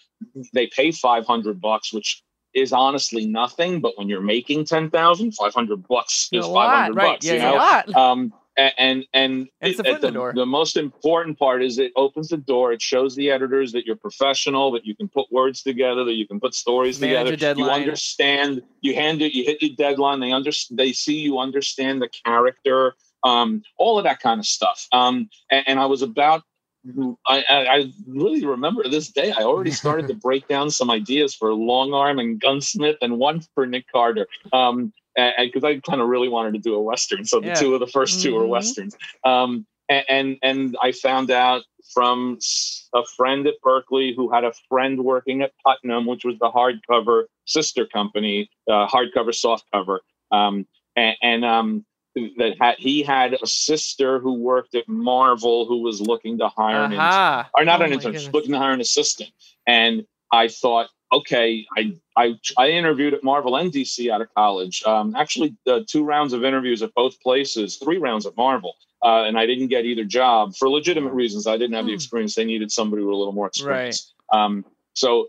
they 0.53 0.67
pay 0.67 0.93
five 0.93 1.27
hundred 1.27 1.61
bucks, 1.61 1.93
which 1.93 2.23
is 2.55 2.73
honestly 2.73 3.27
nothing. 3.27 3.81
But 3.81 3.97
when 3.97 4.09
you're 4.09 4.21
making 4.21 4.67
ten 4.67 4.91
thousand, 4.91 5.33
five 5.33 5.55
hundred 5.55 5.87
bucks 5.89 6.29
is 6.31 6.47
five 6.47 6.71
hundred 6.71 6.97
right, 6.97 7.13
bucks. 7.15 7.25
yeah, 7.27 7.33
you 7.33 7.39
know? 7.41 7.55
a 7.55 7.57
lot. 7.57 7.97
Um, 7.97 8.33
and 8.57 9.07
and 9.13 9.49
the 9.61 9.69
it- 9.69 9.77
foot 9.77 10.05
in 10.05 10.15
the 10.15 10.33
the, 10.35 10.47
most 10.47 10.77
important 10.77 11.39
part 11.39 11.63
is 11.63 11.79
it 11.79 11.93
opens 11.97 12.29
the 12.29 12.37
door. 12.37 12.73
It 12.73 12.83
shows 12.83 13.15
the 13.15 13.31
editors 13.31 13.73
that 13.73 13.87
you're 13.87 13.97
professional, 13.97 14.71
that 14.73 14.85
you 14.85 14.95
can 14.95 15.09
put 15.09 15.31
words 15.33 15.63
together, 15.63 16.05
that 16.05 16.15
you 16.15 16.27
can 16.27 16.39
put 16.39 16.55
stories 16.55 17.01
Manage 17.01 17.31
together. 17.31 17.61
You 17.61 17.71
understand. 17.71 18.63
You 18.81 18.95
hand 18.95 19.23
it. 19.23 19.33
You 19.33 19.45
hit 19.45 19.63
your 19.63 19.75
deadline. 19.77 20.21
They 20.21 20.33
under. 20.33 20.51
They 20.71 20.93
see 20.93 21.19
you 21.19 21.39
understand 21.39 22.03
the 22.03 22.11
character. 22.25 22.95
Um, 23.25 23.63
all 23.79 23.99
of 23.99 24.05
that 24.05 24.21
kind 24.21 24.41
of 24.41 24.47
stuff. 24.47 24.87
Um, 24.93 25.31
and, 25.51 25.65
and 25.69 25.81
I 25.81 25.87
was 25.87 26.03
about. 26.03 26.43
I, 27.29 27.45
I, 27.49 27.67
I 27.67 27.93
really 28.09 28.45
remember 28.45 28.89
this 28.89 29.09
day. 29.09 29.31
I 29.31 29.43
already 29.43 29.71
started 29.83 30.09
to 30.09 30.15
break 30.15 30.49
down 30.49 30.69
some 30.69 30.91
ideas 30.91 31.33
for 31.33 31.51
Longarm 31.51 32.21
and 32.21 32.41
Gunsmith, 32.41 32.97
and 33.01 33.19
one 33.19 33.41
for 33.55 33.67
Nick 33.67 33.87
Carter. 33.91 34.27
Um, 34.53 34.93
because 35.17 35.65
I 35.65 35.79
kind 35.81 36.01
of 36.01 36.09
really 36.09 36.29
wanted 36.29 36.55
to 36.55 36.59
do 36.59 36.75
a 36.75 36.83
western. 36.83 37.25
So 37.25 37.41
the 37.41 37.49
Yeah. 37.49 37.55
two 37.55 37.75
of 37.75 37.81
the 37.81 37.87
1st 37.87 38.23
two 38.23 38.37
are 38.37 38.47
westerns. 38.47 38.97
Um, 39.25 39.67
and, 39.89 40.05
and 40.09 40.37
and 40.43 40.77
I 40.83 40.93
found 40.93 41.31
out 41.31 41.63
from 41.93 42.39
a 42.95 43.05
friend 43.17 43.47
at 43.47 43.55
Berkley 43.63 44.15
who 44.17 44.31
had 44.33 44.45
a 44.45 44.53
friend 44.69 45.05
working 45.05 45.43
at 45.43 45.53
Putnam, 45.65 46.07
which 46.07 46.25
was 46.25 46.39
the 46.39 46.51
hardcover 46.51 47.25
sister 47.45 47.85
company, 47.87 48.49
uh, 48.71 48.87
hardcover 48.87 49.33
softcover, 49.35 49.99
um, 50.31 50.67
and, 50.97 51.17
and 51.23 51.45
um, 51.45 51.85
that 52.15 52.55
had 52.61 52.77
he 52.79 53.03
had 53.03 53.35
a 53.35 53.47
sister 53.47 54.19
who 54.19 54.35
worked 54.35 54.75
at 54.75 54.89
Marvel 54.89 55.67
who 55.67 55.83
was 55.83 56.01
looking 56.01 56.39
to 56.39 56.49
hire 56.49 56.85
an 56.85 56.93
intern 56.93 57.47
or 57.55 57.65
not 57.65 57.81
Oh 57.83 57.85
an 57.85 57.93
intern, 57.93 58.13
looking 58.33 58.53
to 58.53 58.59
hire 58.59 58.73
an 58.73 58.81
assistant. 58.81 59.31
And 59.67 60.07
I 60.31 60.49
thought, 60.49 60.89
okay, 61.13 61.67
I 61.77 61.97
I 62.17 62.35
I 62.59 62.69
interviewed 62.71 63.15
at 63.15 63.23
Marvel 63.23 63.57
and 63.57 63.73
DC 63.73 64.11
out 64.11 64.21
of 64.21 64.33
college. 64.35 64.83
Um, 64.85 65.15
actually, 65.15 65.57
uh, 65.67 65.81
two 65.87 66.05
rounds 66.05 66.33
of 66.33 66.45
interviews 66.45 66.83
at 66.83 66.93
both 66.95 67.21
places, 67.21 67.77
three 67.77 67.99
rounds 67.99 68.27
at 68.27 68.37
Marvel, 68.37 68.75
uh, 69.03 69.25
and 69.25 69.39
I 69.39 69.47
didn't 69.47 69.69
get 69.69 69.85
either 69.85 70.05
job 70.05 70.55
for 70.57 70.69
legitimate 70.69 71.13
reasons. 71.13 71.47
I 71.47 71.57
didn't 71.57 71.75
have 71.75 71.87
the 71.87 71.93
Hmm. 71.93 71.97
experience. 71.97 72.35
They 72.35 72.45
needed 72.45 72.73
somebody 72.73 73.03
with 73.03 73.15
a 73.15 73.17
little 73.17 73.33
more 73.33 73.47
experience. 73.49 74.13
Um, 74.33 74.65
so 74.95 75.29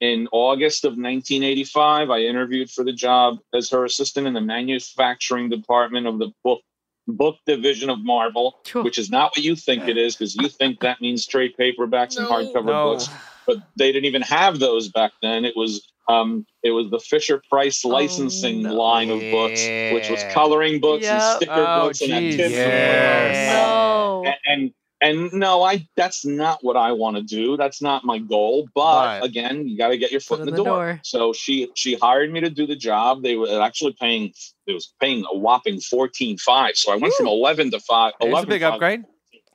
in 0.00 0.28
August 0.32 0.84
of 0.84 0.98
1985, 0.98 2.10
I 2.10 2.20
interviewed 2.20 2.70
for 2.70 2.84
the 2.84 2.92
job 2.92 3.38
as 3.54 3.70
her 3.70 3.84
assistant 3.84 4.26
in 4.26 4.34
the 4.34 4.40
manufacturing 4.40 5.48
department 5.48 6.06
of 6.06 6.18
the 6.18 6.30
book 6.44 6.60
book 7.08 7.36
division 7.46 7.90
of 7.90 8.04
Marvel, 8.04 8.58
Sure. 8.66 8.82
which 8.84 8.98
is 8.98 9.10
not 9.10 9.32
what 9.36 9.44
you 9.44 9.56
think 9.56 9.88
it 9.88 9.96
is, 9.96 10.14
because 10.14 10.36
you 10.36 10.48
think 10.48 10.80
that 10.80 11.00
means 11.00 11.26
trade 11.26 11.54
paperbacks 11.58 12.16
and 12.18 12.26
hardcover 12.26 12.66
No. 12.66 12.92
books. 12.92 13.08
But 13.46 13.56
they 13.76 13.90
didn't 13.92 14.04
even 14.04 14.22
have 14.22 14.58
those 14.58 14.88
back 14.88 15.12
then. 15.22 15.44
It 15.44 15.56
was 15.56 15.86
um, 16.10 16.46
it 16.62 16.70
was 16.70 16.88
the 16.90 16.98
Fisher 17.00 17.42
Price 17.50 17.84
licensing 17.84 18.62
no. 18.62 18.74
line 18.74 19.10
of 19.10 19.20
books, 19.30 19.60
which 19.92 20.08
was 20.08 20.22
coloring 20.32 20.80
books 20.80 21.04
Yep. 21.04 21.12
and 21.12 21.36
sticker 21.36 21.52
Oh, 21.68 21.82
books 21.86 22.00
and 22.00 22.10
geez. 22.10 22.34
activity 22.34 22.54
Yes. 22.54 23.48
books. 23.48 23.54
No. 23.54 24.24
and, 24.24 24.36
and 24.46 24.72
and 25.00 25.32
no, 25.32 25.62
I 25.62 25.86
that's 25.96 26.24
not 26.24 26.62
what 26.62 26.76
I 26.76 26.92
want 26.92 27.16
to 27.16 27.22
do. 27.22 27.56
That's 27.56 27.80
not 27.80 28.04
my 28.04 28.18
goal. 28.18 28.68
But 28.74 29.20
But- 29.20 29.26
again, 29.26 29.68
you 29.68 29.78
got 29.78 29.88
to 29.88 29.98
get 29.98 30.10
your 30.10 30.20
foot 30.20 30.38
Foot 30.40 30.48
in 30.48 30.54
the, 30.54 30.64
door. 30.64 31.00
So 31.04 31.32
she 31.32 31.70
she 31.74 31.94
hired 31.94 32.32
me 32.32 32.40
to 32.40 32.50
do 32.50 32.66
the 32.66 32.76
job. 32.76 33.22
They 33.22 33.36
were 33.36 33.60
actually 33.62 33.92
paying 34.00 34.32
it 34.66 34.72
was 34.72 34.92
paying 35.00 35.24
a 35.32 35.36
whopping 35.36 35.80
fourteen 35.80 36.36
five. 36.38 36.76
So 36.76 36.92
I 36.92 36.96
went 36.96 37.14
from 37.14 37.28
eleven 37.28 37.70
to 37.70 37.80
five. 37.80 38.14
There's 38.20 38.28
a 38.28 38.32
11 38.32 38.48
big 38.48 38.62
five, 38.62 38.72
upgrade. 38.74 39.04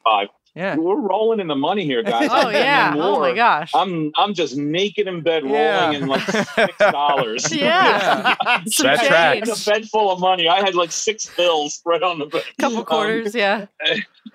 Five. 0.03 0.27
Yeah. 0.55 0.75
We're 0.75 0.99
rolling 0.99 1.39
in 1.39 1.47
the 1.47 1.55
money 1.55 1.83
here, 1.83 2.03
guys. 2.13 2.29
Oh 2.31 2.49
yeah. 2.49 2.89
getting 2.89 3.01
Oh 3.01 3.19
my 3.19 3.33
gosh. 3.33 3.71
I'm 3.73 4.11
I'm 4.15 4.33
just 4.35 4.55
naked 4.55 5.07
in 5.07 5.21
bed 5.21 5.43
Yeah. 5.45 5.85
rolling 5.85 6.01
in 6.03 6.07
like 6.07 6.21
six 6.55 6.77
dollars. 6.77 7.51
yeah. 7.55 8.35
Some 8.67 8.85
That 8.87 9.03
tracks. 9.05 9.67
A 9.67 9.69
bed 9.71 9.85
full 9.89 10.11
of 10.11 10.19
money. 10.19 10.47
I 10.47 10.59
had 10.59 10.75
like 10.75 10.91
six 10.91 11.29
bills 11.35 11.73
spread 11.75 12.03
on 12.03 12.19
the 12.19 12.25
bed. 12.27 12.43
Couple 12.59 12.79
Um, 12.79 12.85
quarters. 12.85 13.33
yeah. 13.33 13.65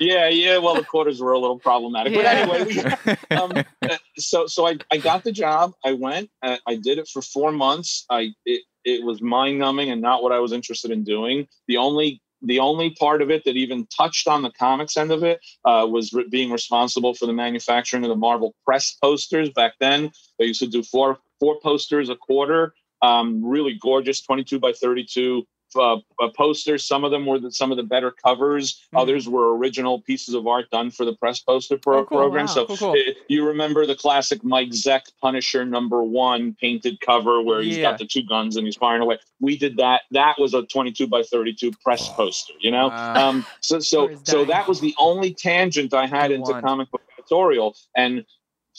yeah, 0.01 0.29
yeah. 0.29 0.59
Well, 0.59 0.75
the 0.75 0.85
quarters 0.85 1.21
were 1.21 1.33
a 1.33 1.39
little 1.39 1.59
problematic, 1.59 2.15
but 2.15 2.25
anyway, 2.25 2.65
we, 2.65 3.37
um, 3.37 3.53
uh, 3.83 3.97
so 4.17 4.47
so 4.47 4.67
I, 4.67 4.77
I 4.93 4.97
got 4.99 5.23
the 5.25 5.33
job. 5.33 5.73
I 5.85 5.93
went. 5.93 6.31
Uh, 6.43 6.57
I 6.67 6.77
did 6.77 6.99
it 6.99 7.09
for 7.09 7.23
four 7.23 7.53
months. 7.53 8.05
I 8.11 8.33
it 8.45 8.63
it 8.85 9.05
was 9.05 9.21
mind 9.23 9.59
numbing 9.59 9.91
and 9.91 10.01
not 10.03 10.23
what 10.23 10.33
I 10.33 10.41
was 10.41 10.53
interested 10.53 10.91
in 10.91 11.05
doing. 11.05 11.47
The 11.69 11.77
only 11.77 12.21
the 12.43 12.61
only 12.61 12.91
part 12.91 13.23
of 13.23 13.31
it 13.31 13.45
that 13.45 13.57
even 13.57 13.87
touched 13.87 14.29
on 14.29 14.43
the 14.43 14.51
comics 14.51 14.97
end 14.97 15.11
of 15.11 15.23
it 15.25 15.41
uh, 15.65 15.87
was 15.89 16.13
re- 16.13 16.29
being 16.31 16.51
responsible 16.51 17.15
for 17.15 17.27
the 17.27 17.33
manufacturing 17.33 18.05
of 18.05 18.09
the 18.09 18.17
Marvel 18.17 18.55
press 18.65 18.97
posters. 19.03 19.51
Back 19.51 19.75
then, 19.81 20.11
they 20.39 20.47
used 20.47 20.61
to 20.61 20.69
do 20.69 20.83
four 20.83 21.19
four 21.41 21.59
posters 21.61 22.09
a 22.09 22.17
quarter. 22.17 22.75
Um, 23.03 23.45
really 23.45 23.79
gorgeous, 23.81 24.21
twenty 24.21 24.45
two 24.45 24.59
by 24.59 24.73
thirty 24.73 25.05
two 25.05 25.47
uh, 25.77 25.95
uh, 26.21 26.29
posters. 26.37 26.85
Some 26.87 27.05
of 27.05 27.11
them 27.11 27.27
were 27.27 27.39
the, 27.39 27.51
some 27.53 27.71
of 27.71 27.77
the 27.77 27.83
better 27.83 28.11
covers. 28.11 28.87
Mhm. 28.95 29.01
Others 29.03 29.29
were 29.29 29.57
original 29.57 30.01
pieces 30.01 30.35
of 30.35 30.47
art 30.47 30.71
done 30.71 30.91
for 30.91 31.05
the 31.05 31.15
press 31.15 31.41
poster 31.41 31.77
pro- 31.79 31.99
Oh, 32.01 32.05
cool. 32.05 32.19
program. 32.19 32.47
Wow. 32.47 32.53
So 32.53 32.67
Cool, 32.67 32.77
cool. 32.77 32.91
uh, 32.93 33.13
you 33.29 33.45
remember 33.47 33.87
the 33.87 33.95
classic 33.97 34.43
Mike 34.45 34.71
Zeck 34.71 35.03
Punisher 35.21 35.65
number 35.65 36.03
one 36.03 36.55
painted 36.61 37.01
cover 37.01 37.43
where 37.43 37.61
he's 37.61 37.77
Yeah. 37.79 37.91
got 37.91 37.99
the 37.99 38.07
two 38.07 38.23
guns 38.23 38.57
and 38.57 38.67
he's 38.67 38.77
firing 38.77 39.03
away. 39.03 39.19
We 39.41 39.57
did 39.57 39.77
that. 39.77 40.03
That 40.13 40.37
was 40.39 40.55
a 40.55 40.63
22 40.63 41.07
by 41.07 41.23
32 41.23 41.73
press 41.85 42.09
poster. 42.09 42.55
You 42.61 42.71
know, 42.71 42.89
Wow. 42.89 43.29
um, 43.29 43.47
so 43.61 43.79
so 43.81 44.11
so 44.25 44.45
that 44.47 44.67
was 44.69 44.81
the 44.81 44.95
only 44.99 45.35
tangent 45.35 45.93
I 45.95 46.07
had 46.07 46.29
Good 46.29 46.41
into 46.41 46.61
comic 46.63 46.91
book 46.91 47.03
editorial 47.19 47.77
and. 47.97 48.25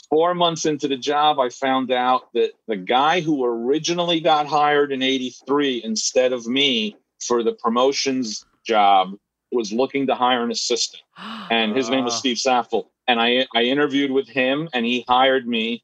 Four 0.10 0.34
months 0.34 0.66
into 0.66 0.88
the 0.88 0.98
job, 0.98 1.40
I 1.40 1.50
found 1.50 1.92
out 1.92 2.32
that 2.34 2.52
the 2.68 2.76
guy 2.78 3.22
who 3.22 3.44
originally 3.44 4.20
got 4.20 4.48
hired 4.48 4.92
in 4.92 5.02
83 5.02 5.82
instead 5.84 6.34
of 6.34 6.48
me 6.48 6.96
for 7.22 7.44
the 7.44 7.54
promotions 7.54 8.46
job 8.66 9.14
was 9.52 9.72
looking 9.74 10.08
to 10.08 10.16
hire 10.16 10.44
an 10.44 10.52
assistant. 10.52 11.04
And 11.52 11.76
his 11.76 11.90
name 11.90 12.06
was 12.06 12.14
Ah. 12.14 12.18
Steve 12.18 12.38
Saffel. 12.38 12.92
And 13.08 13.20
I, 13.20 13.48
I 13.56 13.64
interviewed 13.64 14.12
with 14.12 14.28
him 14.28 14.70
and 14.74 14.86
he 14.86 15.04
hired 15.08 15.48
me. 15.48 15.84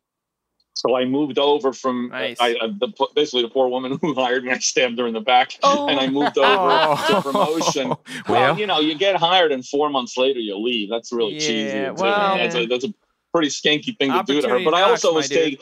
So 0.76 0.96
I 0.96 1.06
moved 1.06 1.40
over 1.40 1.72
from 1.74 2.10
Nice. 2.10 2.38
I, 2.40 2.50
I, 2.62 2.68
the, 2.68 2.92
basically 3.16 3.42
the 3.44 3.48
poor 3.50 3.68
woman 3.70 3.98
who 4.02 4.14
hired 4.14 4.44
me. 4.44 4.52
I 4.52 4.60
stabbed 4.60 5.00
her 5.00 5.08
in 5.08 5.14
the 5.14 5.22
back 5.22 5.54
Oh. 5.64 5.88
and 5.88 6.00
I 6.00 6.08
moved 6.08 6.38
over 6.38 7.02
to 7.08 7.22
promotion. 7.22 7.88
Well, 8.30 8.54
well, 8.54 8.60
you 8.60 8.68
know, 8.68 8.80
you 8.80 8.96
get 8.96 9.16
hired 9.16 9.52
and 9.52 9.66
four 9.66 9.90
months 9.90 10.18
later 10.18 10.40
you 10.40 10.58
leave. 10.58 10.90
That's 10.90 11.12
really 11.12 11.40
cheesy. 11.40 11.76
Yeah, 11.78 11.92
It's 11.92 12.02
well- 12.02 12.36
a, 12.36 12.38
that's, 12.38 12.56
a, 12.56 12.66
that's 12.68 12.86
a 12.86 12.94
pretty 13.36 13.50
skanky 13.50 13.98
thing 13.98 14.12
to 14.12 14.24
do 14.24 14.42
to 14.42 14.50
her. 14.50 14.60
But 14.64 14.74
I 14.74 14.84
also 14.84 15.14
was 15.14 15.30
taking. 15.30 15.60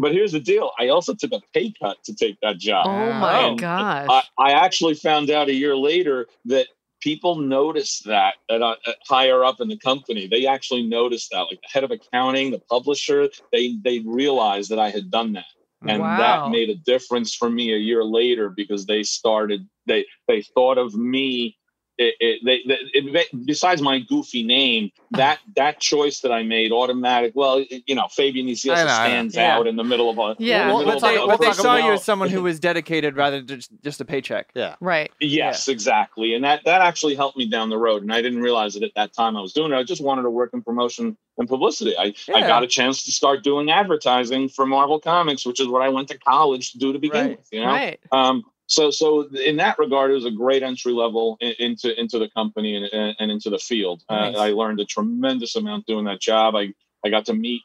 But 0.00 0.12
here's 0.12 0.32
the 0.32 0.40
deal: 0.40 0.72
I 0.78 0.88
also 0.88 1.14
took 1.14 1.32
a 1.32 1.40
pay 1.54 1.72
cut 1.80 1.98
to 2.04 2.14
take 2.14 2.38
that 2.42 2.58
job. 2.58 2.86
Oh 2.88 3.12
my 3.12 3.48
And 3.48 3.60
gosh. 3.60 4.08
I, 4.10 4.22
I 4.38 4.52
actually 4.52 4.94
found 4.94 5.30
out 5.30 5.48
a 5.48 5.54
year 5.54 5.76
later 5.76 6.26
that 6.46 6.68
people 7.00 7.36
noticed 7.36 8.04
that 8.06 8.34
at, 8.50 8.62
uh, 8.62 8.76
at 8.86 8.96
higher 9.08 9.44
up 9.44 9.60
in 9.60 9.68
the 9.68 9.78
company. 9.78 10.26
They 10.28 10.46
actually 10.46 10.82
noticed 10.86 11.30
that, 11.32 11.42
like 11.42 11.60
the 11.62 11.68
head 11.72 11.84
of 11.84 11.90
accounting, 11.92 12.50
the 12.50 12.60
publisher. 12.70 13.28
They 13.52 13.76
they 13.84 14.00
realized 14.00 14.70
that 14.70 14.78
I 14.78 14.90
had 14.90 15.10
done 15.10 15.34
that 15.34 15.46
and 15.86 16.00
Wow. 16.02 16.18
that 16.18 16.50
made 16.50 16.70
a 16.70 16.74
difference 16.76 17.34
for 17.34 17.50
me 17.50 17.74
a 17.74 17.78
year 17.78 18.04
later 18.04 18.50
because 18.50 18.86
they 18.86 19.02
started 19.02 19.66
they 19.86 20.06
they 20.28 20.42
thought 20.42 20.78
of 20.78 20.94
me 20.94 21.56
it, 21.98 22.14
it, 22.20 22.40
they, 22.44 22.60
they, 22.66 22.78
it, 23.20 23.46
besides 23.46 23.80
my 23.80 23.98
goofy 24.00 24.42
name 24.42 24.90
that 25.12 25.38
that 25.56 25.80
choice 25.80 26.20
that 26.20 26.30
i 26.32 26.42
made 26.42 26.70
automatic 26.72 27.32
well 27.34 27.64
you 27.86 27.94
know 27.94 28.06
fabian 28.08 28.46
Nicieza 28.46 28.72
I 28.74 28.84
know, 28.84 28.88
stands 28.90 29.34
Yeah. 29.36 29.56
out 29.56 29.66
in 29.66 29.76
the 29.76 29.84
middle 29.84 30.10
of 30.10 30.18
a 30.18 30.36
Yeah. 30.38 30.66
Well, 30.72 30.84
but 30.84 31.00
they, 31.00 31.16
a- 31.16 31.26
but 31.26 31.40
they 31.40 31.52
saw 31.52 31.76
you 31.76 31.92
as 31.92 32.04
someone 32.04 32.28
who 32.28 32.42
was 32.50 32.60
dedicated 32.60 33.16
rather 33.16 33.38
than 33.38 33.46
just, 33.46 33.70
just 33.82 34.00
a 34.00 34.04
paycheck. 34.04 34.50
Yeah. 34.54 34.76
right. 34.80 35.10
Yes, 35.20 35.68
exactly. 35.68 36.34
And 36.34 36.44
that 36.44 36.60
that 36.64 36.80
actually 36.82 37.14
helped 37.14 37.36
me 37.38 37.46
down 37.48 37.70
the 37.70 37.78
road. 37.78 38.02
And 38.02 38.12
I 38.12 38.20
didn't 38.22 38.42
realize 38.42 38.76
it 38.76 38.82
at 38.82 38.92
that 38.96 39.12
time 39.14 39.36
I 39.36 39.40
was 39.40 39.52
doing 39.52 39.72
it. 39.72 39.76
I 39.76 39.82
just 39.82 40.02
wanted 40.02 40.22
to 40.22 40.30
work 40.30 40.50
in 40.52 40.62
promotion 40.62 41.16
and 41.38 41.48
publicity. 41.48 41.96
I, 41.98 42.14
I 42.34 42.40
got 42.42 42.62
a 42.62 42.66
chance 42.66 43.04
to 43.04 43.12
start 43.12 43.42
doing 43.42 43.70
advertising 43.70 44.48
for 44.48 44.66
Marvel 44.66 44.98
Comics, 45.00 45.46
which 45.46 45.60
is 45.60 45.66
what 45.68 45.82
I 45.82 45.88
went 45.88 46.08
to 46.08 46.18
college 46.18 46.72
to 46.72 46.78
do 46.78 46.92
to 46.92 46.98
begin 46.98 47.26
Right. 47.28 47.38
with. 47.38 47.48
You 47.52 47.60
know? 47.60 47.66
Right. 47.72 48.00
Um 48.12 48.42
so 48.66 48.90
so 48.90 49.28
in 49.28 49.56
that 49.56 49.78
regard, 49.78 50.10
it 50.10 50.14
was 50.14 50.24
a 50.24 50.30
great 50.30 50.62
entry 50.62 50.92
level 50.92 51.36
in, 51.40 51.54
into 51.58 51.98
into 51.98 52.18
the 52.18 52.28
company 52.30 52.76
and, 52.76 52.86
and, 52.86 53.16
and 53.18 53.30
into 53.30 53.50
the 53.50 53.58
field. 53.58 54.02
Nice. 54.10 54.34
Uh, 54.34 54.38
I 54.38 54.50
learned 54.50 54.80
a 54.80 54.84
tremendous 54.84 55.56
amount 55.56 55.86
doing 55.86 56.04
that 56.06 56.20
job. 56.20 56.56
I 56.56 56.72
I 57.04 57.10
got 57.10 57.26
to 57.26 57.34
meet 57.34 57.62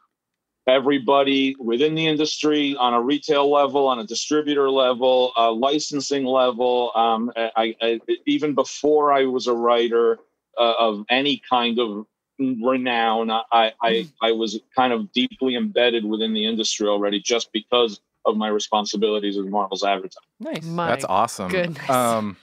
everybody 0.68 1.56
within 1.60 1.96
the 1.96 2.08
industry 2.08 2.76
on 2.76 2.94
a 2.94 3.02
retail 3.02 3.50
level, 3.50 3.88
on 3.88 4.00
a 4.00 4.06
distributor 4.06 4.70
level, 4.70 5.32
a 5.36 5.52
licensing 5.52 6.24
level. 6.24 6.92
Um, 6.96 7.32
I, 7.36 7.76
I 7.82 8.00
even 8.28 8.54
before 8.54 9.12
I 9.12 9.26
was 9.26 9.48
a 9.48 9.54
writer 9.54 10.20
uh, 10.60 10.74
of 10.80 11.06
any 11.10 11.42
kind 11.50 11.80
of 11.80 12.06
renown, 12.40 13.32
I, 13.32 13.74
I 13.82 14.08
I 14.22 14.32
was 14.32 14.60
kind 14.76 14.94
of 14.94 15.12
deeply 15.12 15.56
embedded 15.56 16.06
within 16.06 16.34
the 16.34 16.46
industry 16.46 16.88
already, 16.88 17.20
just 17.20 17.52
because 17.52 18.00
of 18.26 18.38
my 18.38 18.48
responsibilities 18.48 19.38
as 19.38 19.46
Marvel's 19.46 19.84
advertiser. 19.84 20.20
Nice. 20.40 20.64
My 20.64 20.88
that's 20.88 21.06
awesome. 21.06 21.50
goodness. 21.52 21.90
Um, 21.90 22.38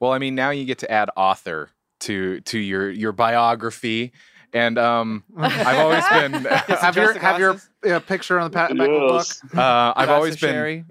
well, 0.00 0.12
I 0.12 0.18
mean, 0.18 0.34
now 0.34 0.50
you 0.50 0.64
get 0.64 0.78
to 0.78 0.90
add 0.90 1.10
author 1.16 1.70
to 2.00 2.40
to 2.40 2.58
your 2.58 2.90
your 2.90 3.12
biography, 3.12 4.12
and 4.52 4.78
um, 4.78 5.24
I've 5.36 5.78
always 5.78 6.04
been. 6.08 6.32
have 6.68 6.96
your 6.96 7.18
have 7.18 7.38
your 7.38 7.52
glasses. 7.54 7.70
uh, 7.90 8.00
picture 8.00 8.38
on 8.38 8.50
the 8.50 8.54
pa- 8.54 8.68
back 8.68 8.70
of 8.72 8.78
the 8.78 8.86
book. 8.86 9.26
Uh, 9.56 9.92
I've 9.96 10.10
always 10.10 10.36
been. 10.36 10.86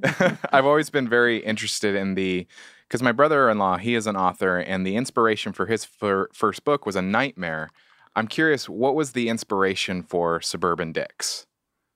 I've 0.51 0.65
always 0.65 0.89
been 0.89 1.07
very 1.07 1.37
interested 1.37 1.95
in 1.95 2.15
the 2.15 2.47
because 2.87 3.01
my 3.01 3.11
brother-in-law 3.11 3.77
he 3.77 3.95
is 3.95 4.07
an 4.07 4.15
author, 4.15 4.57
and 4.59 4.85
the 4.85 4.95
inspiration 4.95 5.53
for 5.53 5.65
his 5.65 5.83
fir- 5.85 6.29
first 6.33 6.63
book 6.63 6.85
was 6.85 6.95
a 6.95 7.01
nightmare. 7.01 7.69
I'm 8.15 8.27
curious, 8.27 8.69
what 8.69 8.93
was 8.93 9.13
the 9.13 9.27
inspiration 9.27 10.03
for 10.03 10.39
Suburban 10.39 10.91
Dicks? 10.91 11.47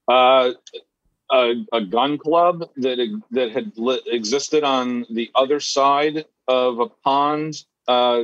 uh, 0.08 0.54
a, 1.32 1.54
a 1.74 1.82
gun 1.82 2.18
club 2.18 2.70
that 2.78 3.22
that 3.32 3.52
had 3.52 3.72
existed 4.08 4.63
on 4.63 5.06
the 5.10 5.30
other 5.36 5.60
side 5.60 6.26
of 6.48 6.80
a 6.80 6.88
pond 6.88 7.56
uh, 7.88 8.24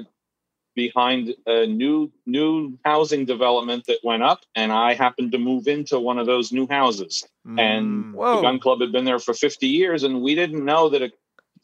behind 0.76 1.36
a 1.46 1.66
new 1.68 2.12
new 2.26 2.78
housing 2.84 3.26
development 3.26 3.86
that 3.88 4.00
went 4.04 4.24
up, 4.24 4.42
and 4.56 4.72
I 4.72 4.94
happened 4.94 5.32
to 5.34 5.38
move 5.38 5.68
into 5.68 6.00
one 6.00 6.18
of 6.18 6.26
those 6.26 6.52
new 6.52 6.68
houses. 6.68 7.24
And 7.46 8.06
Mm. 8.06 8.14
Whoa. 8.14 8.36
The 8.38 8.42
gun 8.42 8.60
club 8.60 8.82
had 8.82 8.92
been 8.92 9.06
there 9.06 9.20
for 9.20 9.34
50 9.34 9.68
years, 9.68 10.04
and 10.04 10.22
we 10.22 10.34
didn't 10.36 10.64
know 10.64 10.90
that 10.90 11.12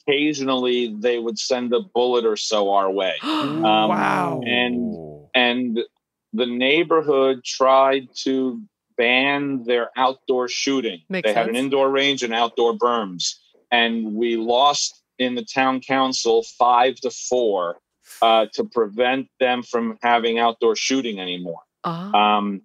occasionally 0.07 0.95
they 0.99 1.19
would 1.19 1.39
send 1.39 1.73
a 1.73 1.79
bullet 1.79 2.25
or 2.25 2.35
so 2.35 2.73
our 2.73 2.91
way. 2.91 3.15
Um, 3.23 3.63
Wow. 3.63 4.41
And 4.45 4.95
and 5.33 5.79
the 6.33 6.45
neighborhood 6.45 7.43
tried 7.43 8.09
to 8.23 8.61
ban 8.99 9.63
their 9.63 9.89
outdoor 9.95 10.47
shooting. 10.49 11.01
Makes 11.09 11.29
they 11.29 11.33
had 11.33 11.47
an 11.47 11.55
indoor 11.55 11.89
range 11.89 12.21
and 12.21 12.33
outdoor 12.33 12.77
berms, 12.77 13.35
and 13.71 14.13
we 14.13 14.35
lost 14.35 15.01
in 15.17 15.33
the 15.33 15.43
town 15.43 15.79
council 15.79 16.43
five 16.57 16.95
to 16.97 17.09
four 17.09 17.77
uh, 18.21 18.47
to 18.53 18.63
prevent 18.65 19.27
them 19.39 19.63
from 19.63 19.97
having 20.03 20.37
outdoor 20.37 20.75
shooting 20.75 21.19
anymore. 21.19 21.61
Oh. 21.85 21.91
Um, 21.91 22.61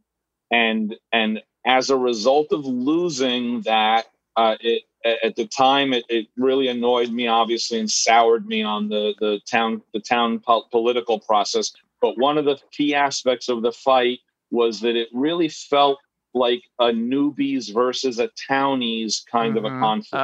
and 0.50 0.96
and 1.12 1.40
as 1.64 1.88
a 1.88 1.96
result 1.96 2.48
of 2.52 2.66
losing 2.66 3.62
that, 3.62 4.06
uh, 4.36 4.56
it 4.60 4.82
at 5.22 5.36
the 5.36 5.46
time 5.46 5.92
it, 5.92 6.04
it 6.08 6.26
really 6.36 6.68
annoyed 6.68 7.10
me, 7.10 7.28
obviously, 7.28 7.78
and 7.78 7.90
soured 7.90 8.46
me 8.46 8.62
on 8.62 8.88
the 8.88 9.14
the 9.20 9.40
town 9.48 9.82
the 9.92 10.00
town 10.00 10.40
po- 10.40 10.66
political 10.72 11.20
process. 11.20 11.72
But 12.00 12.18
one 12.18 12.38
of 12.38 12.44
the 12.44 12.58
key 12.72 12.94
aspects 12.94 13.48
of 13.48 13.62
the 13.62 13.72
fight 13.72 14.18
was 14.50 14.80
that 14.80 14.96
it 14.96 15.08
really 15.12 15.48
felt 15.48 15.98
like 16.34 16.62
a 16.80 16.86
newbies 16.86 17.72
versus 17.72 18.18
a 18.18 18.28
townies 18.48 19.24
kind 19.30 19.56
of 19.56 19.64
a 19.64 19.70
Mhm. 19.70 19.80
conflict. 19.80 20.14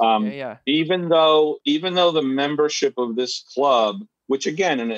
Oh, 0.00 0.04
Um, 0.04 0.26
yeah, 0.26 0.32
yeah. 0.32 0.56
even 0.66 1.08
though 1.08 1.58
even 1.64 1.94
though 1.94 2.10
the 2.10 2.22
membership 2.22 2.94
of 2.98 3.14
this 3.16 3.44
club 3.54 4.00
which 4.28 4.46
again, 4.46 4.80
and 4.80 4.92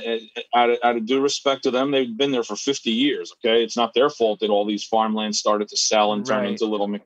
out 0.54 0.70
of, 0.70 0.78
out 0.84 0.96
of 0.96 1.06
due 1.06 1.20
respect 1.20 1.64
to 1.64 1.70
them, 1.72 1.90
they've 1.90 2.16
been 2.16 2.30
there 2.30 2.44
for 2.44 2.54
50 2.54 2.92
years. 2.92 3.32
Okay, 3.32 3.64
it's 3.64 3.76
not 3.76 3.92
their 3.92 4.08
fault 4.08 4.38
that 4.40 4.50
all 4.50 4.64
these 4.64 4.84
farmlands 4.84 5.40
started 5.40 5.66
to 5.68 5.76
sell 5.76 6.12
and 6.12 6.24
turn 6.24 6.42
Right. 6.42 6.50
into 6.50 6.66
little 6.66 6.86
Mc, 6.86 7.02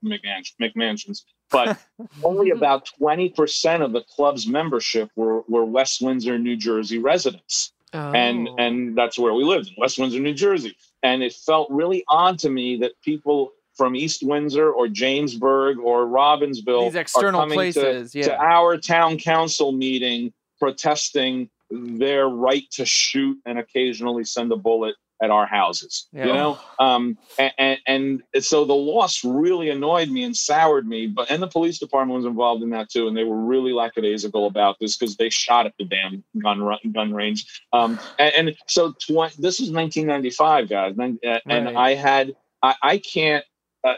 McMansions. 0.61 1.23
But 1.51 1.79
only 2.25 2.51
about 2.51 2.87
20% 3.01 3.83
of 3.83 3.93
the 3.93 4.03
club's 4.03 4.47
membership 4.47 5.11
were, 5.17 5.43
were 5.49 5.65
West 5.65 6.03
Windsor, 6.03 6.39
New 6.39 6.57
Jersey 6.57 6.99
residents 6.99 7.73
and 7.95 8.47
Oh. 8.49 8.57
and 8.59 8.95
that's 8.99 9.19
where 9.19 9.33
we 9.33 9.45
lived 9.45 9.69
in 9.69 9.75
West 9.79 9.99
Windsor, 9.99 10.21
New 10.21 10.35
Jersey. 10.35 10.77
And 11.03 11.23
it 11.23 11.33
felt 11.33 11.71
really 11.71 12.05
odd 12.09 12.39
to 12.41 12.51
me 12.51 12.77
that 12.79 12.93
people 13.03 13.53
from 13.77 13.95
East 13.95 14.23
Windsor 14.25 14.73
or 14.73 14.89
Jamesburg 14.89 15.79
or 15.79 16.07
Robbinsville 16.07 16.87
These 16.87 16.97
external 16.97 17.41
are 17.41 17.45
coming 17.45 17.57
places, 17.57 18.13
to, 18.13 18.19
yeah. 18.19 18.25
to 18.27 18.41
our 18.43 18.77
town 18.77 19.19
council 19.19 19.71
meeting 19.71 20.33
protesting 20.59 21.49
their 21.71 22.29
right 22.29 22.65
to 22.73 22.85
shoot 22.85 23.39
and 23.47 23.59
occasionally 23.59 24.25
send 24.25 24.51
a 24.51 24.57
bullet 24.57 24.97
at 25.23 25.31
our 25.31 25.47
houses. 25.47 26.07
Yeah. 26.13 26.27
You 26.27 26.33
know, 26.33 26.59
um, 26.79 27.19
and, 27.39 27.53
and 27.87 28.23
and 28.35 28.45
so 28.45 28.65
the 28.65 28.75
loss 28.75 29.25
really 29.25 29.71
annoyed 29.71 30.09
me 30.11 30.25
and 30.25 30.37
soured 30.37 30.87
me. 30.87 31.07
But 31.07 31.31
and 31.31 31.43
the 31.43 31.49
police 31.49 31.79
department 31.79 32.17
was 32.17 32.27
involved 32.27 32.63
in 32.63 32.71
that 32.71 32.91
too, 32.91 33.09
and 33.09 33.17
they 33.17 33.25
were 33.25 33.39
really 33.41 33.73
lackadaisical 33.73 34.47
about 34.47 34.77
this 34.81 34.97
because 34.97 35.17
they 35.17 35.31
shot 35.31 35.67
at 35.67 35.75
the 35.79 35.85
damn 35.85 36.25
gun 36.43 36.63
ru- 36.63 36.93
gun 36.93 37.13
range. 37.13 37.63
Um, 37.73 37.99
and, 38.19 38.49
and 38.49 38.57
so 38.67 38.93
tw- 38.93 39.35
this 39.39 39.61
is 39.61 39.71
1995, 39.71 40.69
guys, 40.69 40.95
and, 40.99 41.19
and 41.23 41.67
Right. 41.67 41.77
I 41.77 41.95
had 41.95 42.37
I, 42.63 42.75
I 42.83 42.99
can't. 42.99 43.45
Uh, 43.85 43.95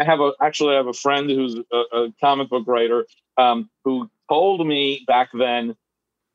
I 0.00 0.04
have 0.04 0.20
a 0.20 0.32
actually 0.42 0.74
I 0.74 0.76
have 0.76 0.86
a 0.88 0.92
friend 0.92 1.30
who's 1.30 1.56
a, 1.72 1.76
a 1.96 2.12
comic 2.20 2.48
book 2.48 2.66
writer 2.66 3.06
um, 3.38 3.70
who 3.84 4.10
told 4.28 4.66
me 4.66 5.04
back 5.06 5.30
then. 5.32 5.76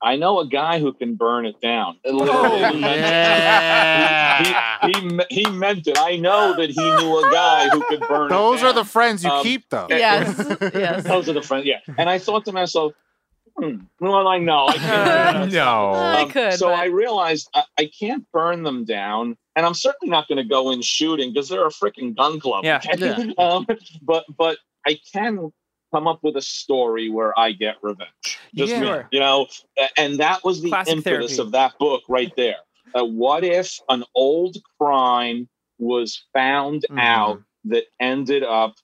I 0.04 0.16
know 0.16 0.40
a 0.40 0.48
guy 0.48 0.80
who 0.80 0.94
can 0.94 1.16
burn 1.16 1.46
it 1.46 1.62
down. 1.62 1.98
Oh, 2.06 2.72
He 2.74 2.80
meant- 2.82 4.48
he, 4.84 4.92
he, 5.00 5.06
me- 5.08 5.26
he 5.30 5.50
meant 5.50 5.88
it. 5.88 5.98
I 6.00 6.16
know 6.16 6.56
that 6.58 6.70
he 6.70 6.82
knew 6.82 7.18
a 7.20 7.32
guy 7.32 7.70
who 7.70 7.84
could 7.84 8.00
burn 8.02 8.26
it 8.28 8.30
down. 8.30 8.30
Those 8.30 8.64
are 8.64 8.74
the 8.74 8.84
friends 8.86 9.24
you 9.24 9.30
Um, 9.30 9.44
keep, 9.44 9.70
though. 9.70 9.88
Yes, 9.90 10.36
yes. 10.74 11.04
Those 11.04 11.30
are 11.30 11.34
the 11.34 11.42
friends. 11.44 11.66
Yeah. 11.66 11.80
And 11.98 12.10
I 12.10 12.18
thought 12.18 12.46
to 12.46 12.52
myself, 12.52 12.94
hmm, 13.58 13.76
well, 14.00 14.28
I 14.28 14.40
know. 14.40 14.68
I 14.70 14.74
can't 14.78 14.82
do 15.52 15.52
that. 15.52 15.52
no. 15.66 15.92
I 15.94 16.26
could, 16.32 16.54
So 16.54 16.68
but- 16.70 16.80
I 16.80 16.86
realized 16.86 17.50
I, 17.54 17.64
I 17.78 17.92
can't 18.00 18.26
burn 18.32 18.64
them 18.64 18.86
down. 18.86 19.38
And 19.56 19.66
I'm 19.66 19.74
certainly 19.74 20.10
not 20.10 20.28
going 20.30 20.38
to 20.38 20.46
go 20.48 20.72
in 20.72 20.82
shooting 20.82 21.34
because 21.34 21.50
they're 21.50 21.66
a 21.68 21.70
freaking 21.70 22.16
gun 22.16 22.40
club. 22.40 22.64
Yeah. 22.64 22.80
okay? 22.94 23.34
um, 23.38 23.68
but 24.02 24.24
but 24.38 24.58
I 24.88 24.98
can 25.14 25.52
come 25.92 26.08
up 26.08 26.20
with 26.24 26.36
a 26.38 26.42
story 26.42 27.10
where 27.10 27.38
I 27.38 27.52
get 27.52 27.76
revenge. 27.82 28.40
Just 28.56 28.74
Yeah. 28.74 28.80
me, 29.00 29.04
you 29.12 29.20
know, 29.20 29.48
and 29.98 30.18
that 30.18 30.44
was 30.44 30.62
the 30.62 30.70
Classic 30.70 30.94
impetus 30.98 31.36
therapy. 31.36 31.42
of 31.48 31.52
that 31.52 31.78
book 31.80 32.04
right 32.10 32.32
there. 32.36 32.58
Uh, 32.94 33.06
what 33.06 33.44
if 33.44 33.80
an 33.90 34.04
old 34.16 34.58
crime 34.80 35.48
was 35.80 36.24
found 36.34 36.84
Mm-hmm. 36.90 37.00
out 37.00 37.42
that 37.66 37.86
ended 38.00 38.44
up 38.44 38.76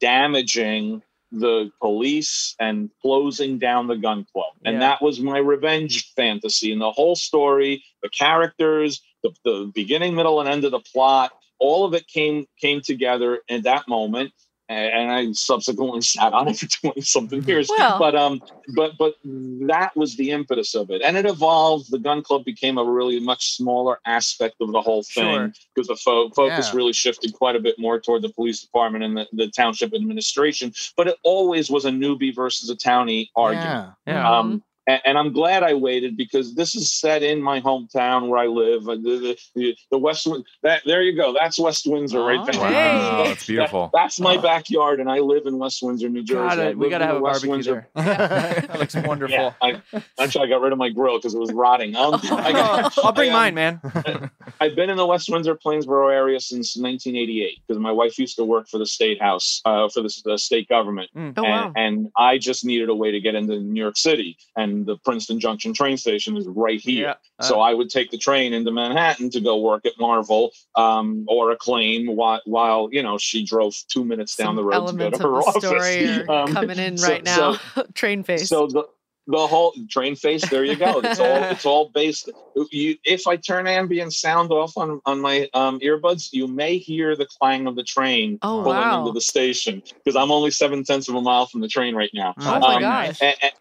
damaging 0.00 1.02
the 1.32 1.70
police 1.80 2.54
and 2.60 2.88
closing 3.02 3.58
down 3.58 3.88
the 3.88 3.96
gun 3.96 4.24
club. 4.32 4.52
And 4.64 4.74
Yeah. 4.74 4.80
that 4.80 5.02
was 5.02 5.18
my 5.20 5.38
revenge 5.38 6.12
fantasy. 6.14 6.70
And 6.72 6.80
the 6.80 6.92
whole 6.92 7.16
story, 7.16 7.84
the 8.02 8.08
characters, 8.10 9.02
the, 9.24 9.32
the 9.44 9.70
beginning, 9.74 10.14
middle, 10.14 10.38
and 10.40 10.48
end 10.48 10.64
of 10.64 10.70
the 10.70 10.80
plot, 10.80 11.32
all 11.58 11.84
of 11.84 11.94
it 11.94 12.06
came 12.06 12.46
came 12.60 12.80
together 12.80 13.40
in 13.48 13.62
that 13.62 13.88
moment. 13.88 14.32
And 14.68 14.92
and 14.92 15.12
I 15.12 15.32
subsequently 15.32 16.00
sat 16.14 16.32
on 16.32 16.48
it 16.48 16.58
for 16.58 16.66
20 16.66 17.00
something 17.02 17.42
years. 17.44 17.68
Well. 17.68 17.98
But 17.98 18.14
um, 18.14 18.42
but 18.74 18.92
but 18.98 19.14
that 19.24 19.96
was 19.96 20.16
the 20.16 20.30
impetus 20.32 20.74
of 20.74 20.90
it. 20.90 21.02
And 21.02 21.16
it 21.16 21.26
evolved. 21.26 21.90
The 21.90 21.98
gun 21.98 22.22
club 22.22 22.44
became 22.44 22.78
a 22.78 22.84
really 22.84 23.20
much 23.20 23.56
smaller 23.56 24.00
aspect 24.06 24.56
of 24.60 24.72
the 24.72 24.80
whole 24.80 25.02
thing 25.02 25.54
because 25.74 25.88
the 25.88 25.96
fo- 25.96 26.30
focus 26.30 26.70
Yeah. 26.70 26.76
really 26.76 26.92
shifted 26.92 27.32
quite 27.34 27.56
a 27.56 27.60
bit 27.60 27.78
more 27.78 28.00
toward 28.00 28.22
the 28.22 28.28
police 28.30 28.60
department 28.60 29.04
and 29.04 29.16
the, 29.16 29.26
the 29.32 29.48
township 29.48 29.94
administration. 29.94 30.72
But 30.96 31.08
it 31.08 31.16
always 31.22 31.70
was 31.70 31.84
a 31.84 31.90
newbie 31.90 32.34
versus 32.34 32.68
a 32.70 32.76
townie 32.76 33.28
argument. 33.36 33.92
Yeah. 34.06 34.14
Yeah. 34.14 34.30
Um, 34.38 34.62
and, 34.86 35.00
and 35.04 35.18
I'm 35.18 35.32
glad 35.32 35.62
I 35.62 35.74
waited 35.74 36.16
because 36.16 36.54
this 36.54 36.74
is 36.74 36.92
set 36.92 37.22
in 37.22 37.40
my 37.42 37.60
hometown 37.60 38.28
where 38.28 38.38
I 38.38 38.46
live. 38.46 38.88
Uh, 38.88 38.94
The, 38.96 39.36
the, 39.54 39.76
the 39.90 39.98
West 39.98 40.26
Win- 40.26 40.44
that 40.62 40.82
there 40.86 41.02
you 41.02 41.16
go. 41.16 41.32
That's 41.32 41.58
West 41.58 41.86
Windsor 41.86 42.22
right 42.22 42.38
Oh, 42.40 42.44
there. 42.46 42.60
Wow, 42.60 43.24
that's 43.26 43.46
beautiful. 43.46 43.90
That's 43.92 44.18
my 44.20 44.36
backyard, 44.36 45.00
and 45.00 45.10
I 45.10 45.18
live 45.18 45.46
in 45.46 45.58
West 45.58 45.82
Windsor, 45.82 46.08
New 46.08 46.22
Jersey. 46.22 46.56
Gotta, 46.56 46.76
we 46.76 46.88
gotta 46.90 47.06
have 47.06 47.16
a 47.16 47.20
West 47.20 47.44
barbecue 47.46 47.50
Windsor- 47.50 47.86
there. 47.94 48.04
that 48.04 48.78
looks 48.78 48.94
wonderful. 49.06 49.34
Yeah, 49.36 49.52
I, 49.62 49.82
actually, 50.18 50.46
I 50.46 50.48
got 50.48 50.60
rid 50.60 50.72
of 50.72 50.78
my 50.78 50.90
grill 50.90 51.18
because 51.18 51.34
it 51.34 51.38
was 51.38 51.52
rotting. 51.52 51.94
Um, 51.96 52.14
I 52.22 52.52
got- 52.52 52.98
I'll 53.04 53.12
bring 53.12 53.30
I, 53.30 53.48
um, 53.48 53.54
mine, 53.54 53.54
man. 53.54 54.30
I've 54.60 54.74
been 54.76 54.90
in 54.90 54.96
the 54.96 55.06
West 55.06 55.28
Windsor 55.30 55.54
Plainsboro 55.56 56.12
area 56.12 56.40
since 56.40 56.76
1988 56.76 57.60
because 57.66 57.80
my 57.80 57.92
wife 57.92 58.18
used 58.18 58.36
to 58.36 58.44
work 58.44 58.68
for 58.68 58.78
the 58.78 58.86
state 58.86 59.20
house, 59.20 59.60
uh, 59.64 59.88
for 59.88 60.02
the, 60.02 60.22
the 60.24 60.38
state 60.38 60.68
government. 60.68 61.10
Oh 61.16 61.20
and, 61.20 61.36
wow. 61.36 61.72
and 61.76 62.10
I 62.16 62.38
just 62.38 62.64
needed 62.64 62.88
a 62.88 62.94
way 62.94 63.10
to 63.10 63.20
get 63.20 63.34
into 63.34 63.58
New 63.60 63.80
York 63.80 63.96
City, 63.96 64.36
and 64.56 64.75
the 64.84 64.96
Princeton 64.98 65.40
Junction 65.40 65.72
train 65.72 65.96
station 65.96 66.36
is 66.36 66.46
right 66.46 66.80
here. 66.80 67.08
Yeah. 67.08 67.46
So 67.46 67.60
I 67.60 67.74
would 67.74 67.90
take 67.90 68.10
the 68.10 68.18
train 68.18 68.52
into 68.52 68.70
Manhattan 68.70 69.30
to 69.30 69.40
go 69.40 69.58
work 69.58 69.86
at 69.86 69.92
Marvel 69.98 70.52
um, 70.74 71.24
or 71.28 71.50
Acclaim 71.50 72.06
while, 72.14 72.40
while 72.44 72.88
you 72.92 73.02
know 73.02 73.18
she 73.18 73.44
drove 73.44 73.74
two 73.88 74.04
minutes 74.04 74.36
down 74.36 74.56
the 74.56 74.64
road 74.64 74.86
to 74.88 74.96
go 74.96 75.10
to 75.10 75.22
her 75.22 75.36
office. 75.36 75.64
Um, 76.28 76.52
coming 76.52 76.78
in 76.78 76.96
so- 76.98 77.08
right 77.08 77.24
now. 77.24 77.56
Train 77.94 78.22
face. 78.22 78.48
So 78.48 78.66
the 78.66 78.84
the 79.26 79.46
whole 79.46 79.74
train 79.90 80.14
face, 80.14 80.48
there 80.48 80.64
you 80.64 80.76
go. 80.76 81.00
It's 81.00 81.18
all 81.18 81.26
it's 81.50 81.66
all 81.66 81.90
based. 81.92 82.30
You, 82.70 82.96
if 83.04 83.26
I 83.26 83.36
turn 83.36 83.66
ambient 83.66 84.12
sound 84.12 84.50
off 84.52 84.76
on 84.76 85.00
on 85.04 85.20
my 85.20 85.48
um, 85.52 85.80
earbuds, 85.80 86.28
you 86.32 86.46
may 86.46 86.78
hear 86.78 87.16
the 87.16 87.26
clang 87.26 87.66
of 87.66 87.76
the 87.76 87.82
train 87.82 88.38
Oh, 88.42 88.62
pulling 88.62 88.78
wow. 88.78 89.00
into 89.00 89.12
the 89.12 89.20
station 89.20 89.82
because 90.04 90.16
I'm 90.16 90.30
only 90.30 90.50
seven 90.50 90.84
tenths 90.84 91.08
of 91.08 91.14
a 91.16 91.20
mile 91.20 91.46
from 91.46 91.60
the 91.60 91.68
train 91.68 91.94
right 91.94 92.10
now 92.14 92.34
oh 92.38 92.60
my 92.60 92.74
um, 92.76 92.80
gosh. 92.80 93.20
and, 93.20 93.34
and 93.42 93.52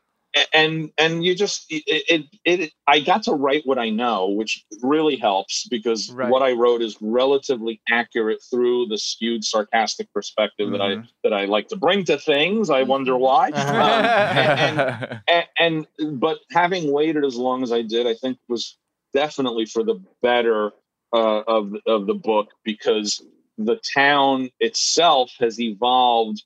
and 0.53 0.91
and 0.97 1.23
you 1.25 1.35
just 1.35 1.65
it, 1.69 1.83
it 1.87 2.25
it 2.45 2.71
i 2.87 2.99
got 2.99 3.23
to 3.23 3.33
write 3.33 3.63
what 3.65 3.79
i 3.79 3.89
know 3.89 4.29
which 4.29 4.63
really 4.81 5.15
helps 5.15 5.67
because 5.69 6.13
Right. 6.13 6.29
what 6.29 6.41
i 6.41 6.51
wrote 6.51 6.81
is 6.81 6.97
relatively 7.01 7.81
accurate 7.89 8.39
through 8.49 8.87
the 8.87 8.97
skewed 8.97 9.43
sarcastic 9.43 10.11
perspective 10.13 10.71
that 10.71 10.81
i 10.81 10.97
that 11.23 11.33
i 11.33 11.45
like 11.45 11.67
to 11.69 11.77
bring 11.77 12.03
to 12.05 12.17
things 12.17 12.69
i 12.69 12.83
wonder 12.83 13.17
why 13.17 13.51
Uh-huh. 13.51 13.81
um, 13.81 14.13
and, 14.57 14.83
and, 15.59 15.87
and 15.99 16.19
but 16.21 16.39
having 16.51 16.91
waited 16.91 17.25
as 17.25 17.35
long 17.37 17.63
as 17.63 17.71
i 17.71 17.81
did 17.81 18.07
i 18.07 18.13
think 18.15 18.37
was 18.49 18.77
definitely 19.13 19.65
for 19.65 19.83
the 19.83 19.99
better 20.21 20.71
uh, 21.13 21.41
of 21.47 21.73
of 21.87 22.07
the 22.07 22.15
book 22.15 22.49
because 22.65 23.21
the 23.57 23.79
town 23.95 24.49
itself 24.59 25.31
has 25.39 25.59
evolved 25.61 26.43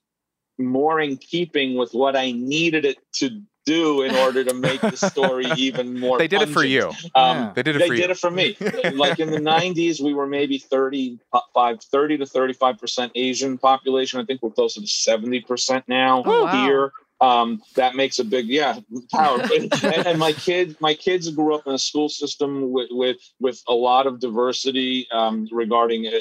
more 0.58 1.00
in 1.00 1.16
keeping 1.16 1.76
with 1.76 1.92
what 1.92 2.16
I 2.16 2.32
needed 2.32 2.84
it 2.84 2.98
to 3.14 3.42
do 3.66 4.02
in 4.02 4.14
order 4.16 4.42
to 4.44 4.54
make 4.54 4.80
the 4.80 4.96
story 4.96 5.46
even 5.56 5.98
more. 6.00 6.18
they 6.18 6.28
did 6.28 6.42
it 6.42 6.48
for 6.48 6.64
you. 6.64 6.88
Um, 7.14 7.36
Yeah. 7.36 7.52
They 7.54 7.62
did 7.62 7.76
it 7.76 7.78
they 7.80 7.88
for 7.88 7.94
did 7.94 8.04
you. 8.06 8.10
it 8.10 8.18
for 8.18 8.30
me. 8.30 8.56
like 8.94 9.18
in 9.20 9.30
the 9.30 9.38
90s, 9.40 10.00
we 10.00 10.14
were 10.14 10.26
maybe 10.26 10.58
35, 10.58 11.82
30 11.82 12.18
to 12.18 12.24
35% 12.24 13.10
Asian 13.14 13.58
population. 13.58 14.20
I 14.20 14.24
think 14.24 14.42
we're 14.42 14.50
closer 14.50 14.80
to 14.80 14.86
70% 14.86 15.82
now 15.88 16.22
Oh, 16.24 16.44
wow. 16.44 16.64
here. 16.64 16.92
Um, 17.20 17.60
that 17.76 17.96
makes 17.96 18.18
a 18.18 18.24
big, 18.24 18.46
yeah, 18.46 18.78
power. 19.12 19.40
and, 19.54 19.70
and 20.06 20.18
my 20.18 20.32
kids, 20.32 20.74
my 20.80 20.94
kids 20.94 21.28
grew 21.30 21.54
up 21.54 21.66
in 21.66 21.74
a 21.74 21.78
school 21.78 22.08
system 22.08 22.70
with, 22.72 22.88
with, 22.90 23.18
with 23.40 23.62
a 23.68 23.74
lot 23.74 24.06
of 24.06 24.20
diversity 24.20 25.06
um, 25.12 25.46
regarding 25.52 26.06
uh, 26.06 26.12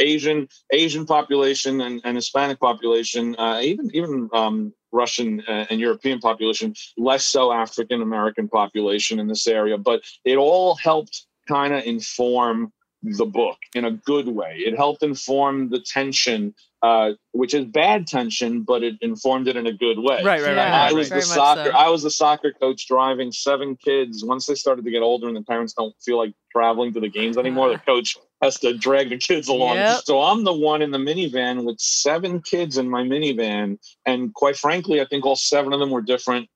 Asian, 0.00 0.48
Asian 0.72 1.06
population 1.06 1.80
and, 1.80 2.00
and 2.04 2.16
Hispanic 2.16 2.58
population, 2.58 3.36
uh, 3.38 3.60
even, 3.62 3.90
even 3.94 4.28
um, 4.32 4.72
Russian 4.92 5.42
uh, 5.46 5.66
and 5.70 5.80
European 5.80 6.18
population, 6.18 6.74
less 6.96 7.24
so 7.24 7.52
African 7.52 8.02
American 8.02 8.48
population 8.48 9.20
in 9.20 9.28
this 9.28 9.46
area. 9.46 9.78
But 9.78 10.02
it 10.24 10.36
all 10.36 10.74
helped 10.74 11.26
kind 11.48 11.74
of 11.74 11.84
inform 11.84 12.72
the 13.02 13.24
book 13.24 13.58
in 13.74 13.84
a 13.84 13.90
good 13.90 14.28
way. 14.28 14.56
It 14.58 14.76
helped 14.76 15.02
inform 15.02 15.70
the 15.70 15.80
tension, 15.80 16.54
uh, 16.82 17.12
which 17.32 17.54
is 17.54 17.64
bad 17.64 18.06
tension, 18.06 18.62
but 18.62 18.82
it 18.82 18.94
informed 19.00 19.48
it 19.48 19.56
in 19.56 19.66
a 19.66 19.72
good 19.72 19.98
way. 19.98 20.16
Right, 20.16 20.42
right, 20.42 20.42
right. 20.42 20.54
Yeah, 20.56 20.88
I 20.88 20.92
was 20.92 21.10
right. 21.10 21.20
the 21.20 21.26
soccer. 21.26 21.70
so. 21.70 21.76
I 21.76 21.88
was 21.88 22.02
the 22.02 22.10
soccer 22.10 22.52
coach 22.52 22.86
driving 22.86 23.32
seven 23.32 23.76
kids. 23.76 24.24
Once 24.24 24.46
they 24.46 24.54
started 24.54 24.84
to 24.84 24.90
get 24.90 25.02
older 25.02 25.28
and 25.28 25.36
the 25.36 25.42
parents 25.42 25.72
don't 25.72 25.94
feel 26.02 26.18
like 26.18 26.34
traveling 26.52 26.92
to 26.92 27.00
the 27.00 27.08
games 27.08 27.38
anymore, 27.38 27.70
the 27.70 27.78
coach 27.78 28.18
has 28.42 28.58
to 28.60 28.76
drag 28.76 29.10
the 29.10 29.18
kids 29.18 29.48
along. 29.48 29.76
Yep. 29.76 30.02
So 30.04 30.20
I'm 30.22 30.44
the 30.44 30.52
one 30.52 30.82
in 30.82 30.90
the 30.90 30.98
minivan 30.98 31.64
with 31.64 31.78
seven 31.80 32.40
kids 32.42 32.78
in 32.78 32.88
my 32.88 33.02
minivan, 33.02 33.78
and 34.06 34.32
quite 34.34 34.56
frankly, 34.56 35.00
I 35.00 35.04
think 35.04 35.26
all 35.26 35.36
seven 35.36 35.72
of 35.72 35.80
them 35.80 35.90
were 35.90 36.00
different, 36.02 36.48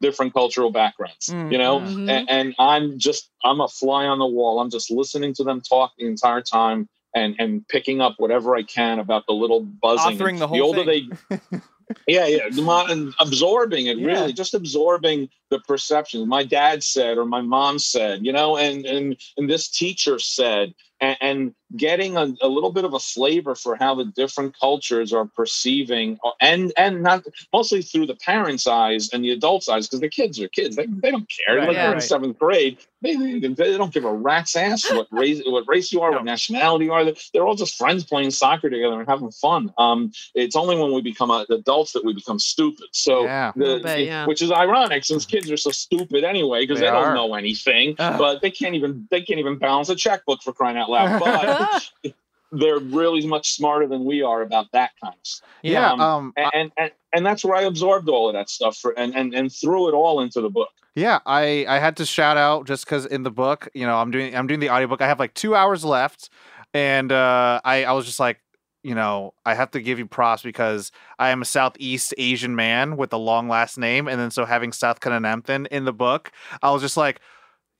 different 0.00 0.32
cultural 0.34 0.70
backgrounds. 0.70 1.26
Mm, 1.30 1.52
You 1.52 1.58
know, 1.58 1.80
Mhm. 1.80 2.08
and, 2.08 2.30
and 2.30 2.54
I'm 2.58 2.98
just 2.98 3.30
I'm 3.44 3.60
a 3.60 3.68
fly 3.68 4.06
on 4.06 4.18
the 4.18 4.26
wall. 4.26 4.60
I'm 4.60 4.70
just 4.70 4.90
listening 4.90 5.34
to 5.34 5.44
them 5.44 5.60
talk 5.60 5.92
the 5.98 6.06
entire 6.06 6.42
time 6.42 6.88
and 7.14 7.34
and 7.38 7.66
picking 7.68 8.00
up 8.00 8.14
whatever 8.18 8.54
I 8.56 8.62
can 8.62 8.98
about 9.00 9.26
the 9.26 9.32
little 9.34 9.60
buzzing. 9.60 10.18
Authoring 10.18 10.38
the 10.38 10.48
whole 10.48 10.62
older 10.62 10.84
thing. 10.84 11.10
they 11.30 11.60
yeah, 12.06 12.26
yeah, 12.26 12.48
the 12.50 12.86
and 12.90 13.14
absorbing 13.20 13.86
it 13.86 13.98
Yeah. 13.98 14.06
really, 14.06 14.32
just 14.32 14.54
absorbing 14.54 15.28
the 15.50 15.58
perceptions. 15.60 16.26
My 16.26 16.44
dad 16.44 16.82
said, 16.82 17.18
or 17.18 17.24
my 17.26 17.40
mom 17.40 17.78
said, 17.78 18.24
you 18.24 18.32
know, 18.32 18.56
and 18.56 18.86
and 18.86 19.16
and 19.36 19.48
this 19.50 19.68
teacher 19.68 20.18
said, 20.18 20.74
and, 21.02 21.16
and 21.20 21.54
getting 21.76 22.16
a, 22.16 22.32
a 22.42 22.48
little 22.48 22.70
bit 22.72 22.84
of 22.84 22.94
a 22.94 22.98
flavor 22.98 23.54
for 23.54 23.76
how 23.76 23.94
the 23.94 24.04
different 24.04 24.58
cultures 24.58 25.12
are 25.12 25.26
perceiving, 25.26 26.18
uh, 26.24 26.30
and 26.40 26.72
and 26.76 27.02
not 27.02 27.24
mostly 27.52 27.82
through 27.82 28.06
the 28.06 28.14
parents' 28.16 28.66
eyes 28.66 29.10
and 29.12 29.24
the 29.24 29.30
adults' 29.32 29.68
eyes, 29.68 29.86
because 29.86 30.00
the 30.00 30.08
kids 30.08 30.40
are 30.40 30.48
kids. 30.48 30.76
They, 30.76 30.86
they 30.86 31.10
don't 31.10 31.28
care. 31.46 31.56
Right, 31.56 31.68
like 31.68 31.76
they're 31.76 31.94
in 31.94 32.00
seventh 32.00 32.38
grade. 32.38 32.78
They, 33.02 33.16
they, 33.16 33.48
they 33.48 33.76
don't 33.76 33.92
give 33.92 34.04
a 34.04 34.12
rat's 34.14 34.54
ass 34.54 34.88
what 34.92 35.08
race 35.12 35.42
what 35.44 35.64
race 35.66 35.92
you 35.92 36.00
are, 36.02 36.12
what 36.12 36.24
nationality 36.24 36.84
you 36.86 36.92
are. 36.92 37.04
They're, 37.04 37.14
they're 37.34 37.46
all 37.46 37.56
just 37.56 37.74
friends 37.76 38.04
playing 38.04 38.30
soccer 38.30 38.70
together 38.70 39.00
and 39.00 39.08
having 39.08 39.32
fun. 39.32 39.72
Um, 39.76 40.12
it's 40.36 40.54
only 40.54 40.76
when 40.78 40.92
we 40.92 41.02
become 41.02 41.30
uh, 41.32 41.44
adults 41.50 41.92
that 41.92 42.04
we 42.04 42.14
become 42.14 42.38
stupid. 42.38 42.86
So, 42.92 43.24
Yeah. 43.24 43.50
the, 43.56 43.64
Little 43.64 43.82
bit, 43.82 44.06
yeah. 44.06 44.26
which 44.26 44.40
is 44.40 44.52
ironic 44.52 45.04
since 45.04 45.26
kids 45.26 45.50
are 45.50 45.56
so 45.56 45.72
stupid 45.72 46.22
anyway 46.22 46.60
because 46.62 46.78
They 46.78 46.86
they, 46.86 46.92
don't 46.92 47.14
know 47.14 47.34
anything, 47.34 47.96
Ah. 47.98 48.16
but 48.16 48.40
they 48.40 48.52
can't 48.52 48.76
even 48.76 49.08
they 49.10 49.22
can't 49.22 49.40
even 49.40 49.58
balance 49.58 49.88
a 49.88 49.96
checkbook 49.96 50.40
for 50.42 50.52
crying 50.52 50.76
out 50.76 50.88
loud. 50.88 50.91
But 50.92 52.14
they're 52.52 52.78
really 52.80 53.26
much 53.26 53.52
smarter 53.54 53.86
than 53.86 54.04
we 54.04 54.22
are 54.22 54.42
about 54.42 54.66
that 54.72 54.90
kind 55.02 55.14
of 55.14 55.26
stuff. 55.26 55.48
Yeah. 55.62 55.90
Um, 55.92 56.00
Um. 56.00 56.32
I- 56.36 56.42
And, 56.42 56.50
and 56.54 56.72
and 56.78 56.90
and 57.14 57.26
that's 57.26 57.44
where 57.44 57.56
I 57.56 57.62
absorbed 57.62 58.08
all 58.08 58.28
of 58.28 58.34
that 58.34 58.48
stuff 58.50 58.76
for 58.76 58.92
and 58.98 59.14
and 59.14 59.34
and 59.34 59.52
threw 59.52 59.88
it 59.88 59.92
all 59.94 60.20
into 60.20 60.40
the 60.40 60.50
book. 60.50 60.70
Yeah, 60.94 61.20
I 61.24 61.64
I 61.68 61.78
had 61.78 61.96
to 61.98 62.06
shout 62.06 62.36
out 62.36 62.66
just 62.66 62.84
because 62.84 63.06
in 63.06 63.22
the 63.22 63.30
book, 63.30 63.68
you 63.74 63.86
know, 63.86 63.96
I'm 63.96 64.10
doing 64.10 64.36
I'm 64.36 64.46
doing 64.46 64.60
the 64.60 64.70
audiobook. 64.70 65.00
I 65.00 65.06
have 65.06 65.18
like 65.18 65.32
two 65.34 65.54
hours 65.54 65.84
left, 65.84 66.28
and 66.74 67.10
uh, 67.10 67.60
I 67.64 67.84
I 67.84 67.92
was 67.92 68.04
just 68.04 68.20
like, 68.20 68.40
you 68.82 68.94
know, 68.94 69.32
I 69.46 69.54
have 69.54 69.70
to 69.70 69.80
give 69.80 69.98
you 69.98 70.06
props 70.06 70.42
because 70.42 70.92
I 71.18 71.30
am 71.30 71.40
a 71.40 71.46
Southeast 71.46 72.12
Asian 72.18 72.54
man 72.56 72.96
with 72.98 73.12
a 73.14 73.16
long 73.16 73.48
last 73.48 73.78
name, 73.78 74.06
and 74.08 74.20
then 74.20 74.30
so 74.30 74.44
having 74.44 74.70
Satkunananthan 74.70 75.66
in 75.68 75.86
the 75.86 75.92
book, 75.94 76.30
I 76.62 76.70
was 76.70 76.82
just 76.82 76.96
like. 76.98 77.20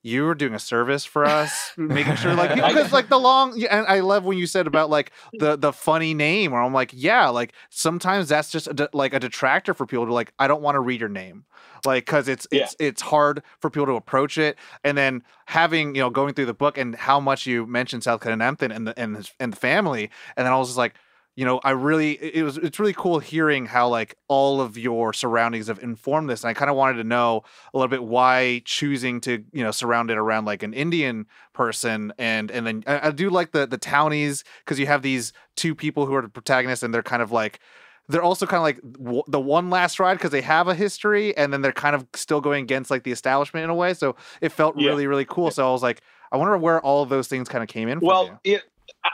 You 0.04 0.24
were 0.24 0.34
doing 0.34 0.52
a 0.54 0.58
service 0.58 1.04
for 1.04 1.24
us, 1.24 1.72
making 1.76 2.16
sure, 2.16 2.34
like, 2.34 2.54
because 2.54 2.92
like 2.92 3.08
the 3.08 3.18
long, 3.18 3.62
and 3.64 3.86
I 3.86 4.00
love 4.00 4.24
when 4.24 4.36
you 4.36 4.46
said 4.48 4.66
about 4.66 4.90
like 4.90 5.12
the 5.32 5.56
the 5.56 5.72
funny 5.72 6.12
name, 6.12 6.50
where 6.52 6.60
I'm 6.60 6.74
like, 6.74 6.90
yeah, 6.92 7.28
like 7.28 7.52
sometimes 7.70 8.28
that's 8.28 8.50
just 8.50 8.66
a, 8.66 8.74
de- 8.74 8.88
like 8.92 9.14
a 9.14 9.20
detractor 9.20 9.74
for 9.74 9.86
people 9.86 10.06
to 10.06 10.12
like, 10.12 10.32
I 10.40 10.48
don't 10.48 10.60
want 10.62 10.74
to 10.74 10.80
read 10.80 10.98
your 10.98 11.08
name, 11.08 11.44
like, 11.84 12.04
because 12.04 12.26
it's 12.26 12.48
Yeah. 12.50 12.62
it's 12.64 12.76
it's 12.80 13.02
hard 13.02 13.44
for 13.60 13.70
people 13.70 13.86
to 13.86 13.92
approach 13.94 14.38
it, 14.38 14.58
and 14.82 14.98
then 14.98 15.22
having 15.46 15.94
you 15.94 16.02
know 16.02 16.10
going 16.10 16.34
through 16.34 16.46
the 16.46 16.54
book 16.54 16.76
and 16.78 16.96
how 16.96 17.20
much 17.20 17.46
you 17.46 17.64
mentioned 17.66 18.02
Satkunananthan 18.02 18.74
and 18.74 18.88
the 18.88 18.98
and 18.98 19.14
his, 19.16 19.32
and 19.38 19.52
the 19.52 19.56
family, 19.56 20.10
and 20.36 20.46
then 20.46 20.52
I 20.52 20.56
was 20.56 20.68
just 20.68 20.78
like, 20.78 20.94
you 21.34 21.46
know, 21.46 21.60
I 21.64 21.70
really 21.70 22.12
it 22.12 22.42
was 22.42 22.58
it's 22.58 22.78
really 22.78 22.92
cool 22.92 23.18
hearing 23.18 23.64
how 23.64 23.88
like 23.88 24.16
all 24.28 24.60
of 24.60 24.76
your 24.76 25.14
surroundings 25.14 25.68
have 25.68 25.78
informed 25.82 26.28
this, 26.28 26.42
and 26.42 26.50
I 26.50 26.54
kind 26.54 26.70
of 26.70 26.76
wanted 26.76 26.98
to 26.98 27.04
know 27.04 27.42
a 27.72 27.78
little 27.78 27.88
bit 27.88 28.04
why 28.04 28.60
choosing 28.66 29.20
to 29.22 29.42
you 29.52 29.64
know 29.64 29.70
surround 29.70 30.10
it 30.10 30.18
around 30.18 30.44
like 30.44 30.62
an 30.62 30.74
Indian 30.74 31.26
person, 31.54 32.12
and 32.18 32.50
and 32.50 32.66
then 32.66 32.84
I, 32.86 33.08
I 33.08 33.10
do 33.12 33.30
like 33.30 33.52
the 33.52 33.66
the 33.66 33.78
townies 33.78 34.44
because 34.58 34.78
you 34.78 34.86
have 34.86 35.00
these 35.00 35.32
two 35.56 35.74
people 35.74 36.04
who 36.04 36.14
are 36.14 36.22
the 36.22 36.28
protagonists, 36.28 36.82
and 36.82 36.92
they're 36.92 37.02
kind 37.02 37.22
of 37.22 37.32
like 37.32 37.60
they're 38.08 38.22
also 38.22 38.44
kind 38.44 38.58
of 38.58 38.64
like 38.64 38.80
w- 39.02 39.22
the 39.28 39.40
one 39.40 39.70
last 39.70 39.98
ride 39.98 40.14
because 40.14 40.32
they 40.32 40.42
have 40.42 40.68
a 40.68 40.74
history 40.74 41.34
and 41.36 41.52
then 41.52 41.62
they're 41.62 41.72
kind 41.72 41.94
of 41.94 42.06
still 42.14 42.40
going 42.40 42.62
against 42.64 42.90
like 42.90 43.04
the 43.04 43.12
establishment 43.12 43.64
in 43.64 43.70
a 43.70 43.74
way. 43.74 43.94
So 43.94 44.16
it 44.40 44.50
felt 44.50 44.76
Yeah. 44.76 44.88
really, 44.88 45.06
really 45.06 45.24
cool. 45.24 45.50
So 45.50 45.66
I 45.66 45.72
was 45.72 45.82
like, 45.82 46.02
I 46.32 46.36
wonder 46.36 46.58
where 46.58 46.80
all 46.80 47.02
of 47.02 47.08
those 47.08 47.28
things 47.28 47.48
kind 47.48 47.62
of 47.62 47.68
came 47.68 47.88
in 47.88 48.00
Well, 48.00 48.40
it, 48.44 48.62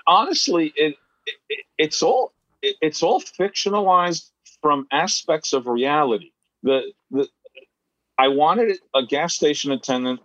honestly, 0.07 0.73
it, 0.75 0.97
it 1.49 1.64
it's 1.79 2.03
all 2.03 2.33
it, 2.62 2.76
it's 2.81 3.03
all 3.03 3.20
fictionalized 3.20 4.31
from 4.62 4.87
aspects 4.93 5.53
of 5.53 5.66
reality. 5.66 6.33
The 6.62 6.93
the 7.11 7.29
I 8.18 8.29
wanted 8.29 8.79
a 8.95 9.05
gas 9.05 9.35
station 9.35 9.70
attendant 9.72 10.20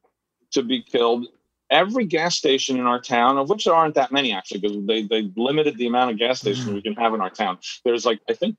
to 0.51 0.63
be 0.63 0.81
killed. 0.81 1.27
Every 1.69 2.05
gas 2.05 2.35
station 2.35 2.77
in 2.77 2.85
our 2.85 2.99
town, 3.01 3.37
of 3.37 3.49
which 3.49 3.65
there 3.65 3.73
aren't 3.73 3.95
that 3.95 4.11
many 4.11 4.31
actually, 4.31 4.59
because 4.59 4.85
they 4.85 5.03
they 5.03 5.31
limited 5.35 5.77
the 5.77 5.87
amount 5.87 6.11
of 6.11 6.17
gas 6.19 6.39
stations 6.39 6.67
we 6.69 6.81
can 6.81 6.93
have 6.95 7.13
in 7.13 7.21
our 7.21 7.29
town. 7.29 7.57
There's 7.83 8.05
like 8.05 8.19
I 8.29 8.33
think 8.33 8.55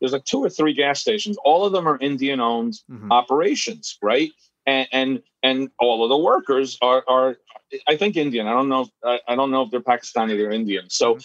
there's 0.00 0.12
like 0.12 0.24
two 0.24 0.42
or 0.42 0.48
three 0.50 0.72
gas 0.72 1.00
stations. 1.00 1.36
All 1.44 1.64
of 1.64 1.72
them 1.72 1.86
are 1.86 1.98
Indian 1.98 2.40
owned 2.40 2.80
Mhm. 2.90 3.10
operations, 3.10 3.98
right? 4.02 4.30
And 4.66 4.88
and 4.92 5.22
and 5.42 5.70
all 5.78 6.02
of 6.02 6.08
the 6.08 6.16
workers 6.16 6.78
are 6.82 7.04
are 7.08 7.36
I 7.88 7.96
think 7.96 8.16
Indian. 8.16 8.46
I 8.46 8.52
don't 8.52 8.68
know. 8.68 8.82
If, 8.82 8.88
I, 9.04 9.20
I 9.32 9.36
don't 9.36 9.50
know 9.50 9.62
if 9.62 9.70
they're 9.70 9.80
Pakistani. 9.80 10.36
They're 10.36 10.50
Indian. 10.50 10.88
So 10.90 11.18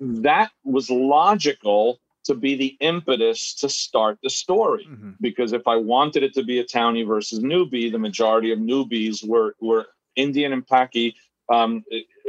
that 0.00 0.50
was 0.64 0.90
logical 0.90 2.00
to 2.24 2.34
be 2.34 2.54
the 2.54 2.76
impetus 2.80 3.54
to 3.56 3.68
start 3.68 4.18
the 4.22 4.30
story. 4.30 4.86
Mhm. 4.88 5.16
Because 5.20 5.52
if 5.52 5.66
I 5.66 5.76
wanted 5.76 6.22
it 6.22 6.34
to 6.34 6.44
be 6.44 6.60
a 6.60 6.64
townie 6.64 7.06
versus 7.06 7.40
newbie, 7.40 7.90
the 7.90 7.98
majority 7.98 8.52
of 8.52 8.58
newbies 8.58 9.26
were 9.26 9.54
were 9.60 9.86
Indian 10.16 10.52
and 10.52 10.66
Paki 10.66 11.14
um, 11.48 11.84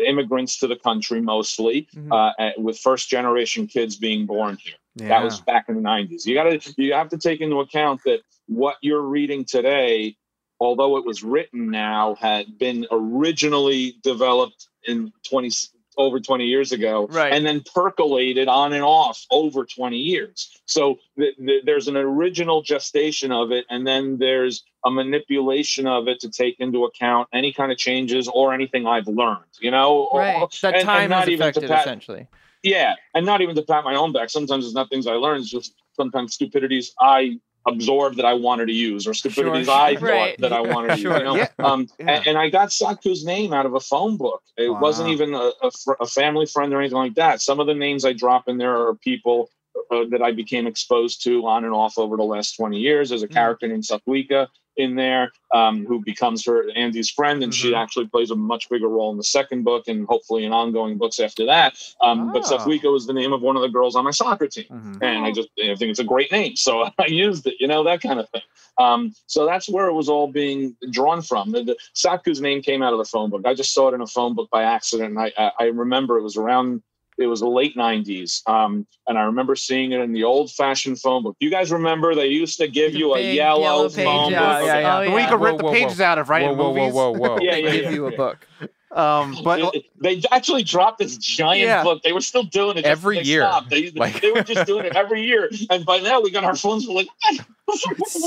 immigrants 0.05 0.57
to 0.57 0.67
the 0.67 0.75
country 0.75 1.21
mostly, 1.21 1.87
Mhm. 1.95 2.11
uh, 2.11 2.33
uh, 2.41 2.51
with 2.57 2.77
first 2.79 3.09
generation 3.09 3.67
kids 3.67 3.95
being 3.95 4.25
born 4.25 4.57
here. 4.61 4.73
Yeah. 4.95 5.09
That 5.09 5.23
was 5.23 5.39
back 5.41 5.69
in 5.69 5.75
the 5.75 5.81
90s. 5.81 6.25
You 6.25 6.33
got 6.35 6.45
to 6.49 6.73
you 6.77 6.93
have 6.93 7.09
to 7.09 7.17
take 7.17 7.39
into 7.39 7.59
account 7.59 8.01
that 8.05 8.21
what 8.47 8.75
you're 8.81 9.01
reading 9.01 9.45
today, 9.45 10.15
although 10.63 10.97
it 10.97 11.05
was 11.05 11.23
written 11.23 11.69
now, 11.69 12.15
had 12.15 12.57
been 12.57 12.85
originally 12.91 13.95
developed 14.01 14.67
in 14.87 15.11
20 15.29 15.49
over 15.95 16.19
20 16.19 16.45
years 16.45 16.71
ago 16.71 17.05
Right. 17.11 17.31
and 17.33 17.45
then 17.45 17.61
percolated 17.75 18.47
on 18.47 18.73
and 18.73 18.83
off 18.83 19.23
over 19.29 19.63
20 19.63 19.95
years. 19.97 20.49
So 20.65 20.97
th- 21.19 21.35
th- 21.37 21.63
there's 21.65 21.87
an 21.87 21.95
original 21.95 22.63
gestation 22.63 23.31
of 23.31 23.51
it 23.51 23.65
and 23.69 23.85
then 23.85 24.17
there's 24.17 24.63
a 24.83 24.89
manipulation 24.89 25.85
of 25.85 26.07
it 26.07 26.19
to 26.21 26.31
take 26.31 26.55
into 26.59 26.85
account 26.85 27.27
any 27.31 27.53
kind 27.53 27.71
of 27.71 27.77
changes 27.77 28.27
or 28.27 28.55
anything 28.55 28.87
I've 28.87 29.07
learned, 29.07 29.53
you 29.61 29.69
know? 29.69 30.07
Or- 30.11 30.23
That 30.23 30.49
and- 30.63 30.75
and 30.77 30.83
time 30.83 31.09
not 31.11 31.27
is 31.27 31.39
affected 31.39 31.67
pat- 31.69 31.81
essentially. 31.81 32.25
yeah, 32.63 32.95
and 33.13 33.23
not 33.23 33.41
even 33.41 33.55
to 33.55 33.61
pat 33.61 33.83
my 33.83 33.93
own 33.95 34.13
back. 34.13 34.31
Sometimes 34.31 34.65
it's 34.65 34.73
not 34.73 34.89
things 34.89 35.05
I 35.05 35.13
learned; 35.13 35.41
it's 35.43 35.51
just 35.51 35.75
sometimes 35.95 36.33
stupidities 36.33 36.95
I 36.99 37.39
absorbed 37.67 38.17
that 38.17 38.25
I 38.25 38.33
wanted 38.33 38.65
to 38.67 38.73
use, 38.73 39.07
or 39.07 39.13
stupidities 39.13 39.65
Sure, 39.67 39.73
I 39.75 39.91
sure. 39.95 39.99
thought 40.01 40.07
Right. 40.13 40.35
that 40.39 40.51
I 40.53 40.61
wanted 40.61 40.89
to 40.95 40.97
Sure, 40.97 41.11
use. 41.13 41.19
You 41.19 41.23
know? 41.25 41.35
yeah, 41.35 41.47
Um, 41.59 41.87
yeah. 41.99 42.11
and, 42.17 42.27
and 42.27 42.37
I 42.37 42.49
got 42.49 42.69
Satku's 42.69 43.23
name 43.25 43.53
out 43.53 43.65
of 43.65 43.73
a 43.75 43.79
phone 43.79 44.17
book. 44.17 44.41
It 44.57 44.69
wasn't 44.69 45.09
even 45.09 45.33
a, 45.33 45.51
a, 45.61 45.71
fr- 45.71 45.93
a 45.99 46.05
family 46.05 46.45
friend 46.45 46.73
or 46.73 46.79
anything 46.79 46.97
like 46.97 47.15
that. 47.15 47.41
Some 47.41 47.59
of 47.59 47.67
the 47.67 47.73
names 47.73 48.03
I 48.05 48.13
drop 48.13 48.47
in 48.47 48.57
there 48.57 48.75
are 48.87 48.95
people 48.95 49.49
uh, 49.91 50.03
that 50.11 50.21
I 50.21 50.31
became 50.31 50.67
exposed 50.67 51.23
to 51.23 51.47
on 51.47 51.63
and 51.65 51.73
off 51.73 51.97
over 51.97 52.15
the 52.17 52.23
last 52.23 52.55
20 52.57 52.77
years. 52.77 53.09
There's 53.09 53.23
a 53.23 53.27
Mm. 53.27 53.33
character 53.33 53.67
named 53.67 53.83
Satwika 53.83 54.47
in 54.77 54.95
there 54.95 55.31
um, 55.53 55.85
who 55.85 56.01
becomes 56.03 56.45
her 56.45 56.69
Andy's 56.75 57.09
friend, 57.09 57.43
and 57.43 57.53
she 57.53 57.71
Mhm. 57.71 57.77
actually 57.77 58.07
plays 58.07 58.31
a 58.31 58.35
much 58.35 58.69
bigger 58.69 58.87
role 58.87 59.11
in 59.11 59.17
the 59.17 59.23
second 59.23 59.63
book 59.63 59.87
and 59.87 60.07
hopefully 60.07 60.45
in 60.45 60.51
ongoing 60.51 60.97
books 60.97 61.19
after 61.19 61.45
that. 61.45 61.77
Um, 62.01 62.31
But 62.31 62.43
Oh. 62.45 62.57
Satwika 62.57 62.91
was 62.91 63.05
the 63.05 63.13
name 63.13 63.33
of 63.33 63.41
one 63.41 63.55
of 63.55 63.61
the 63.61 63.69
girls 63.69 63.95
on 63.95 64.03
my 64.03 64.11
soccer 64.11 64.47
team 64.47 64.65
Mhm. 64.71 64.97
and 65.01 65.25
I 65.25 65.31
just 65.31 65.49
I 65.59 65.75
think 65.75 65.91
it's 65.91 65.99
a 65.99 66.03
great 66.03 66.31
name, 66.31 66.55
so 66.55 66.83
I 66.99 67.05
used 67.07 67.45
it, 67.47 67.55
you 67.59 67.67
know, 67.67 67.83
that 67.83 68.01
kind 68.01 68.19
of 68.19 68.27
thing. 68.29 68.41
Um, 68.79 69.13
so 69.27 69.45
that's 69.45 69.69
where 69.69 69.87
it 69.87 69.93
was 69.93 70.09
all 70.09 70.27
being 70.27 70.75
drawn 70.89 71.21
from. 71.21 71.51
The, 71.51 71.63
the 71.63 71.77
Satku's 71.93 72.41
name 72.41 72.61
came 72.63 72.81
out 72.81 72.93
of 72.93 72.97
the 72.97 73.05
phone 73.05 73.29
book. 73.29 73.43
I 73.45 73.53
just 73.53 73.73
saw 73.73 73.89
it 73.89 73.93
in 73.93 74.01
a 74.01 74.07
phone 74.07 74.33
book 74.33 74.49
by 74.49 74.63
accident, 74.63 75.11
and 75.11 75.19
I, 75.19 75.31
I, 75.37 75.51
I 75.59 75.63
remember 75.65 76.17
it 76.17 76.23
was 76.23 76.37
around. 76.37 76.81
It 77.23 77.27
was 77.27 77.39
the 77.39 77.47
late 77.47 77.75
'90s, 77.77 78.47
um, 78.47 78.85
and 79.07 79.17
I 79.17 79.21
remember 79.23 79.55
seeing 79.55 79.93
it 79.93 80.01
in 80.01 80.11
the 80.11 80.23
old-fashioned 80.25 80.99
phone 80.99 81.23
book. 81.23 81.35
You 81.39 81.49
guys 81.49 81.71
remember 81.71 82.13
they 82.13 82.27
used 82.27 82.57
to 82.59 82.67
give 82.67 82.91
The 82.93 82.99
you 82.99 83.13
a 83.13 83.17
big 83.17 83.35
yellow, 83.35 83.61
yellow 83.61 83.89
phone 83.89 83.95
pages. 83.95 84.05
book. 84.05 84.31
Yeah, 84.31 84.59
yeah, 84.65 84.79
yeah. 84.79 84.97
Oh, 84.99 85.03
The 85.05 85.09
one 85.11 85.19
you 85.19 85.23
yeah. 85.23 85.29
could 85.29 85.41
rip 85.41 85.61
Whoa, 85.61 85.71
the 85.71 85.73
pages 85.79 85.97
whoa. 85.99 86.05
out 86.05 86.17
of, 86.19 86.29
right? 86.29 86.43
Whoa, 86.43 86.51
in 86.51 86.57
whoa, 86.57 86.69
whoa, 86.71 86.73
movies? 86.73 86.93
whoa, 86.93 87.11
whoa. 87.11 87.37
Yeah, 87.41 87.51
they 87.53 87.63
yeah, 87.63 87.71
give 87.71 87.83
yeah, 87.85 87.89
you 87.91 88.07
a 88.07 88.11
book. 88.15 88.47
Um, 88.91 89.35
but 89.43 89.59
It- 89.59 89.73
it- 89.73 89.85
they 89.99 90.21
actually 90.31 90.61
dropped 90.63 90.99
this 90.99 91.17
giant 91.17 91.61
Yeah. 91.61 91.81
book. 91.83 92.03
They 92.03 92.13
were 92.13 92.21
still 92.21 92.43
doing 92.43 92.77
it 92.77 92.85
Every 92.85 93.17
they 93.17 93.23
year. 93.23 93.41
stopped. 93.41 93.69
They, 93.71 93.89
Like- 93.91 94.21
they 94.21 94.31
were 94.31 94.43
just 94.43 94.67
doing 94.67 94.85
it 94.85 94.95
every 94.95 95.23
year, 95.23 95.49
and 95.71 95.83
by 95.83 95.97
now 95.99 96.21
we 96.21 96.29
got 96.29 96.43
our 96.43 96.55
phones. 96.55 96.87
We're 96.87 96.93
like, 96.95 97.07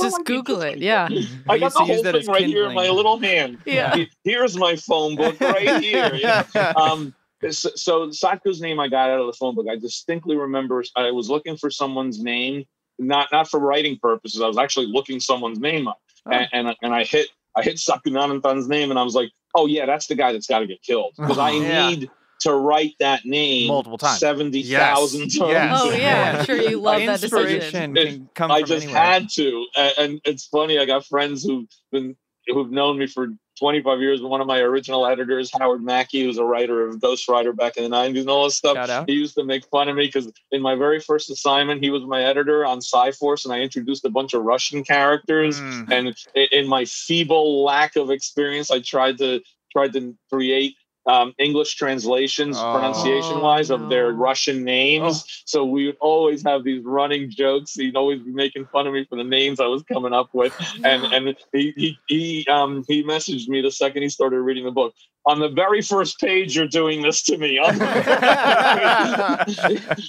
Just 0.02 0.24
Google 0.24 0.62
it. 0.62 0.78
Yeah. 0.78 1.04
I 1.48 1.54
We 1.54 1.60
got 1.60 1.66
used 1.66 1.76
the 1.76 1.80
to 1.80 1.86
use 1.86 1.94
whole 1.96 2.02
that 2.02 2.12
thing 2.12 2.20
as 2.22 2.26
right 2.28 2.46
here 2.46 2.66
in 2.66 2.74
my 2.74 2.88
little 2.88 3.18
hand. 3.18 3.58
Yeah. 3.66 3.94
Here's 4.24 4.56
my 4.56 4.74
phone 4.76 5.14
book 5.14 5.38
right 5.40 5.82
here. 5.84 6.14
you 6.14 6.22
know? 6.22 6.72
um, 6.76 7.14
so, 7.50 7.70
so 7.74 8.08
Satku's 8.08 8.60
name 8.60 8.78
I 8.80 8.88
got 8.88 9.10
out 9.10 9.20
of 9.20 9.26
the 9.26 9.32
phone 9.32 9.54
book. 9.54 9.66
I 9.70 9.76
distinctly 9.76 10.36
remember 10.36 10.82
I 10.96 11.10
was 11.10 11.28
looking 11.30 11.56
for 11.56 11.70
someone's 11.70 12.20
name, 12.22 12.64
not 12.98 13.28
not 13.32 13.48
for 13.48 13.60
writing 13.60 13.98
purposes. 14.00 14.40
I 14.40 14.46
was 14.46 14.58
actually 14.58 14.86
looking 14.86 15.20
someone's 15.20 15.58
name 15.58 15.88
up, 15.88 15.98
Oh. 16.26 16.32
and, 16.32 16.48
and 16.52 16.68
I- 16.68 16.76
and 16.82 16.94
I 16.94 17.04
hit 17.04 17.28
I 17.56 17.62
hit 17.62 17.76
Satkunananthan's 17.76 18.68
name, 18.68 18.90
and 18.90 18.98
I 18.98 19.02
was 19.02 19.14
like, 19.14 19.30
oh 19.54 19.66
yeah, 19.66 19.86
that's 19.86 20.06
the 20.06 20.14
guy 20.14 20.32
that's 20.32 20.46
got 20.46 20.58
to 20.60 20.66
get 20.66 20.82
killed 20.82 21.14
because 21.18 21.38
I 21.38 21.50
Yeah. 21.52 21.88
need 21.90 22.10
to 22.40 22.52
write 22.52 22.92
that 23.00 23.24
name 23.24 23.68
Multiple 23.68 23.96
times. 23.96 24.18
seventy 24.18 24.62
thousand 24.62 25.32
Yes. 25.32 25.38
times. 25.38 25.50
Yes. 25.52 25.80
Oh 25.82 25.90
yeah, 25.90 26.36
I'm 26.38 26.44
sure 26.44 26.56
you 26.56 26.78
love 26.78 27.00
that 27.06 27.20
decision. 27.20 27.38
Inspiration 27.56 27.96
It- 27.96 28.06
can 28.06 28.30
come 28.34 28.50
I 28.50 28.60
from 28.60 28.68
just 28.68 28.84
anywhere. 28.84 29.02
had 29.02 29.28
to, 29.30 29.66
and, 29.76 29.92
and 29.98 30.20
it's 30.26 30.46
funny. 30.46 30.78
I 30.78 30.84
got 30.84 31.06
friends 31.06 31.42
who've 31.44 31.66
been 31.92 32.14
who've 32.48 32.70
known 32.70 32.98
me 32.98 33.06
for 33.06 33.28
25 33.58 34.00
years 34.00 34.22
one 34.22 34.40
of 34.40 34.46
my 34.46 34.60
original 34.60 35.06
editors, 35.06 35.50
Howard 35.58 35.82
Mackie, 35.82 36.24
who's 36.24 36.38
a 36.38 36.44
writer 36.44 36.86
of 36.86 37.00
Ghost 37.00 37.28
Rider 37.28 37.52
back 37.52 37.76
in 37.76 37.84
the 37.84 37.96
90s 37.96 38.20
and 38.20 38.30
all 38.30 38.44
this 38.44 38.56
stuff. 38.56 38.76
He 39.06 39.14
used 39.14 39.34
to 39.36 39.44
make 39.44 39.64
fun 39.66 39.88
of 39.88 39.96
me 39.96 40.06
because 40.06 40.30
in 40.52 40.62
my 40.62 40.74
very 40.74 41.00
first 41.00 41.30
assignment, 41.30 41.82
he 41.82 41.90
was 41.90 42.02
my 42.04 42.22
editor 42.22 42.64
on 42.64 42.80
Psi-Force, 42.80 43.44
and 43.44 43.54
I 43.54 43.60
introduced 43.60 44.04
a 44.04 44.10
bunch 44.10 44.34
of 44.34 44.42
Russian 44.42 44.84
characters. 44.84 45.60
Mm. 45.60 45.90
And 45.90 46.16
in 46.52 46.68
my 46.68 46.84
feeble 46.84 47.64
lack 47.64 47.96
of 47.96 48.10
experience, 48.10 48.70
I 48.70 48.80
tried 48.80 49.18
to 49.18 49.40
tried 49.72 49.92
to 49.92 50.16
create 50.32 50.76
um, 51.06 51.34
English 51.38 51.74
translations, 51.76 52.56
Oh. 52.58 52.72
pronunciation 52.72 53.40
wise, 53.40 53.70
of 53.70 53.88
their. 53.88 54.12
Russian 54.12 54.64
names. 54.64 55.24
So 55.44 55.64
we 55.64 55.86
would 55.86 55.96
always 56.00 56.42
have 56.42 56.64
these 56.64 56.82
running 56.84 57.30
jokes. 57.30 57.74
He'd 57.74 57.96
always 57.96 58.20
be 58.20 58.32
making 58.32 58.66
fun 58.66 58.86
of 58.86 58.92
me 58.94 59.04
for 59.08 59.16
the 59.16 59.24
names 59.24 59.60
I 59.60 59.66
was 59.66 59.82
coming 59.82 60.12
up 60.12 60.30
with, 60.32 60.54
and 60.84 61.04
and 61.14 61.36
he 61.52 61.72
he 61.76 61.98
he 62.08 62.46
um 62.50 62.84
he 62.88 63.02
messaged 63.04 63.48
me 63.48 63.60
the 63.60 63.70
second 63.70 64.02
he 64.02 64.08
started 64.08 64.40
reading 64.40 64.64
the 64.64 64.70
book. 64.70 64.94
On 65.28 65.40
the 65.40 65.48
very 65.48 65.82
first 65.82 66.20
page, 66.20 66.54
you're 66.56 66.68
doing 66.68 67.02
this 67.02 67.22
to 67.24 67.36
me. 67.36 67.58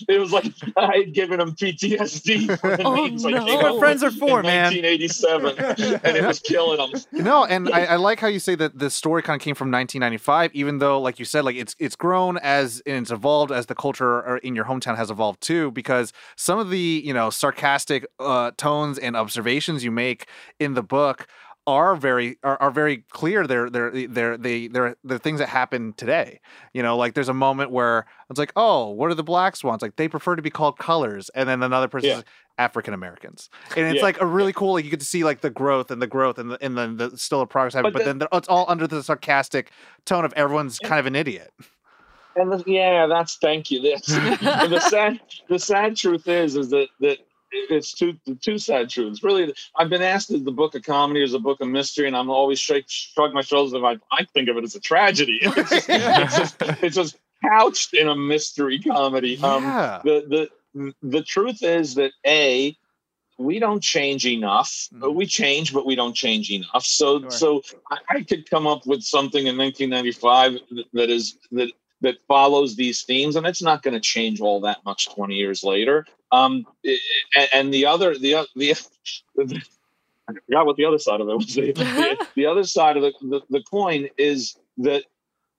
it 0.08 0.20
was 0.20 0.32
like 0.32 0.46
I 0.76 0.98
had 0.98 1.14
given 1.14 1.40
him 1.40 1.54
PTSD 1.56 2.60
for 2.60 2.78
the 2.78 2.84
Oh, 2.84 2.94
names 2.96 3.26
I 3.26 3.32
no. 3.32 3.46
came 3.46 3.60
That's 3.60 3.64
what 3.72 3.80
friends 3.80 4.04
are 4.04 4.12
for, 4.12 4.40
in 4.42 4.46
man. 4.46 4.72
1987, 4.74 5.58
and 6.04 6.18
it 6.18 6.24
was 6.26 6.40
killing 6.40 6.80
him. 6.80 7.02
No, 7.12 7.46
and 7.46 7.70
I, 7.70 7.86
I 7.86 7.96
like 7.96 8.20
how 8.20 8.28
you 8.28 8.40
say 8.40 8.56
that 8.56 8.78
the 8.78 8.90
story 8.90 9.22
kind 9.24 9.40
of 9.42 9.44
came 9.44 9.56
from 9.56 9.72
1995, 9.72 10.52
even 10.54 10.78
though, 10.78 11.02
like 11.02 11.20
you 11.20 11.26
said, 11.26 11.44
like 11.46 11.56
it's 11.56 11.76
it's 11.80 11.96
grown 11.96 12.38
as 12.38 12.82
and 12.86 12.98
it's 12.98 13.12
evolved 13.12 13.52
as 13.52 13.66
the 13.66 13.76
culture 13.76 14.38
in 14.38 14.56
your 14.56 14.66
hometown 14.66 14.98
has 14.98 15.10
evolved 15.10 15.42
too. 15.42 15.72
Because 15.72 16.14
some 16.36 16.60
of 16.60 16.70
the 16.70 17.02
you 17.04 17.14
know 17.14 17.30
sarcastic 17.30 18.06
uh, 18.20 18.52
tones 18.58 18.98
and 19.00 19.16
observations 19.16 19.84
you 19.84 19.92
make 19.92 20.28
in 20.60 20.74
the 20.76 20.84
book 20.84 21.28
are 21.68 21.96
very 21.96 22.38
are, 22.44 22.58
are 22.62 22.72
very 22.72 23.04
clear. 23.10 23.46
They're 23.46 23.70
they're 23.70 23.92
they're 24.08 24.38
they 24.38 24.68
they're 24.68 24.96
they're 25.04 25.18
things 25.20 25.40
that 25.40 25.50
happen 25.50 25.94
today. 25.98 26.40
You 26.74 26.82
know, 26.82 26.98
like 26.98 27.14
there's 27.14 27.30
a 27.30 27.34
moment 27.34 27.72
where 27.72 28.06
it's 28.30 28.40
like, 28.40 28.54
oh, 28.56 28.90
what 28.90 29.12
are 29.12 29.16
the 29.16 29.24
black 29.24 29.56
swans? 29.58 29.82
Like 29.82 29.98
they 29.98 30.08
prefer 30.08 30.36
to 30.36 30.42
be 30.42 30.50
called 30.50 30.80
colors, 30.80 31.30
and 31.36 31.48
then 31.48 31.62
another 31.62 31.88
person. 31.88 32.10
Yeah. 32.10 32.22
African 32.60 32.96
Americans, 32.96 33.52
and 33.76 33.86
it's 33.86 33.98
Yeah. 33.98 34.02
like 34.02 34.20
a 34.20 34.26
really 34.26 34.52
cool. 34.52 34.74
Like 34.74 34.84
you 34.84 34.90
get 34.90 35.00
to 35.00 35.06
see 35.06 35.24
like 35.24 35.42
the 35.42 35.52
growth 35.52 35.92
and 35.92 36.02
the 36.02 36.08
growth 36.08 36.40
and 36.40 36.50
the 36.50 36.58
and 36.60 36.76
then 36.76 36.98
the 36.98 37.16
still 37.16 37.42
a 37.42 37.46
progress 37.46 37.76
happening, 37.76 37.94
But 37.94 38.00
but, 38.00 38.06
the- 38.06 38.18
then 38.18 38.28
it's 38.34 38.48
all 38.48 38.66
under 38.68 38.88
the 38.88 39.04
sarcastic 39.04 39.70
tone 40.06 40.26
of 40.26 40.34
everyone's 40.34 40.80
kind 40.80 41.00
of 41.00 41.06
an 41.06 41.16
idiot. 41.16 41.54
And 42.36 42.52
the, 42.52 42.64
yeah, 42.66 43.06
that's 43.06 43.36
thank 43.36 43.70
you. 43.70 43.82
That's, 43.84 44.08
the 44.08 44.80
sad 44.90 45.20
the 45.50 45.60
sad 45.60 45.96
truth 45.98 46.28
is 46.28 46.56
is 46.56 46.72
that 46.72 46.88
that 47.00 47.20
it's 47.52 47.94
two 47.94 48.16
the 48.26 48.36
two 48.36 48.58
sad 48.58 48.90
truths. 48.90 49.24
Really, 49.24 49.54
I've 49.76 49.90
been 49.90 50.02
asked 50.02 50.32
if 50.32 50.44
the 50.44 50.52
book 50.52 50.76
of 50.76 50.84
comedy 50.84 51.22
or 51.22 51.24
is 51.24 51.34
a 51.34 51.40
book 51.40 51.62
of 51.62 51.68
mystery, 51.68 52.08
and 52.08 52.16
I'm 52.16 52.30
always 52.30 52.60
shake, 52.60 52.86
shrug 52.90 53.34
my 53.34 53.42
shoulders 53.42 53.74
if 53.74 53.84
I, 53.84 53.98
I 54.12 54.26
think 54.34 54.50
of 54.50 54.58
it 54.58 54.64
as 54.64 54.76
a 54.76 54.80
tragedy. 54.80 55.40
It's 55.46 55.70
just, 55.70 55.90
it's 55.90 56.38
just, 56.38 56.56
it's 56.84 56.96
just 56.96 57.18
couched 57.44 57.94
in 57.94 58.08
a 58.08 58.16
mystery 58.16 58.80
comedy. 58.80 59.38
Um, 59.42 59.64
the 60.04 60.50
the 60.74 60.94
the 61.02 61.24
truth 61.24 61.64
is 61.64 61.96
that 61.96 62.12
a 62.26 62.76
we 63.40 63.60
don't 63.60 63.82
change 63.84 64.26
enough. 64.26 64.90
Mhm. 64.94 65.14
We 65.14 65.26
change, 65.28 65.72
but 65.74 65.86
we 65.86 65.96
don't 65.96 66.16
change 66.16 66.52
enough. 66.52 66.84
So 66.86 67.20
Sure. 67.22 67.30
so 67.32 67.62
I, 67.92 67.98
I 68.10 68.24
could 68.24 68.50
come 68.50 68.66
up 68.68 68.86
with 68.88 69.04
something 69.04 69.46
in 69.46 69.56
1995 69.58 70.54
that- 70.72 70.86
that 70.94 71.10
is 71.10 71.38
that 71.52 71.72
that 72.02 72.16
follows 72.28 72.76
these 72.76 73.02
themes, 73.04 73.36
and 73.38 73.48
it's 73.48 73.62
not 73.62 73.82
going 73.82 73.96
to 73.96 74.00
change 74.00 74.40
all 74.40 74.60
that 74.62 74.84
much 74.86 75.10
20 75.10 75.34
years 75.34 75.64
later. 75.64 76.06
Um, 76.32 76.66
and, 77.36 77.50
and 77.54 77.74
the 77.74 77.86
other 77.86 78.18
the 78.18 78.36
oth- 78.36 78.48
the, 78.56 78.74
the 79.36 79.62
I 80.30 80.34
forgot 80.46 80.66
what 80.66 80.76
the 80.76 80.86
other 80.86 81.00
side 81.00 81.22
of 81.22 81.30
it 81.30 81.36
was. 81.36 81.54
The, 81.56 81.72
the, 81.74 82.28
the 82.36 82.46
other 82.48 82.66
side 82.66 82.98
of 82.98 83.04
the, 83.04 83.14
the, 83.22 83.42
the 83.50 83.64
coin 83.64 84.10
is 84.18 84.58
that 84.80 85.04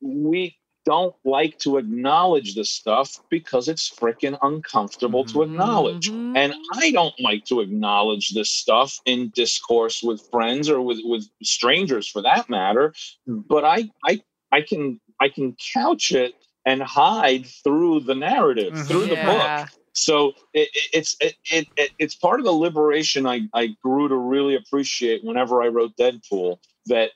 we 0.03 0.57
don't 0.85 1.15
like 1.25 1.59
to 1.59 1.77
acknowledge 1.77 2.55
this 2.55 2.71
stuff 2.71 3.19
because 3.29 3.69
it's 3.69 3.91
freaking 3.91 4.39
uncomfortable 4.43 5.25
to 5.25 5.43
acknowledge. 5.43 6.11
Mhm. 6.11 6.35
And 6.37 6.55
I 6.75 6.91
don't 6.93 7.19
like 7.21 7.45
to 7.47 7.61
acknowledge 7.61 8.31
this 8.31 8.49
stuff 8.51 8.99
in 9.05 9.31
discourse 9.35 10.03
with 10.03 10.23
friends 10.31 10.71
or 10.71 10.81
with, 10.81 11.01
with 11.05 11.29
strangers 11.43 12.09
for 12.09 12.23
that 12.23 12.49
matter. 12.49 12.95
But 13.27 13.65
I 13.65 13.91
I 14.07 14.23
I 14.53 14.63
can 14.63 15.01
I 15.21 15.29
can 15.31 15.57
couch 15.75 16.13
it 16.13 16.35
and 16.65 16.83
hide 16.83 17.47
through 17.65 18.01
the 18.01 18.15
narrative, 18.15 18.87
through 18.87 19.07
the 19.07 19.17
book 19.17 19.43
Yeah. 19.43 19.67
So 19.99 20.29
it, 20.55 20.69
it- 20.75 20.91
it's 20.93 21.17
it, 21.21 21.35
it, 21.51 21.69
it 21.77 21.91
it's 21.99 22.15
part 22.15 22.41
of 22.41 22.47
the 22.47 22.53
liberation 22.53 23.27
I, 23.27 23.43
I 23.55 23.69
grew 23.83 24.09
to 24.09 24.17
really 24.17 24.55
appreciate 24.55 25.25
whenever 25.25 25.63
I 25.63 25.69
wrote 25.69 25.97
Deadpool. 25.97 26.59
That 26.87 27.11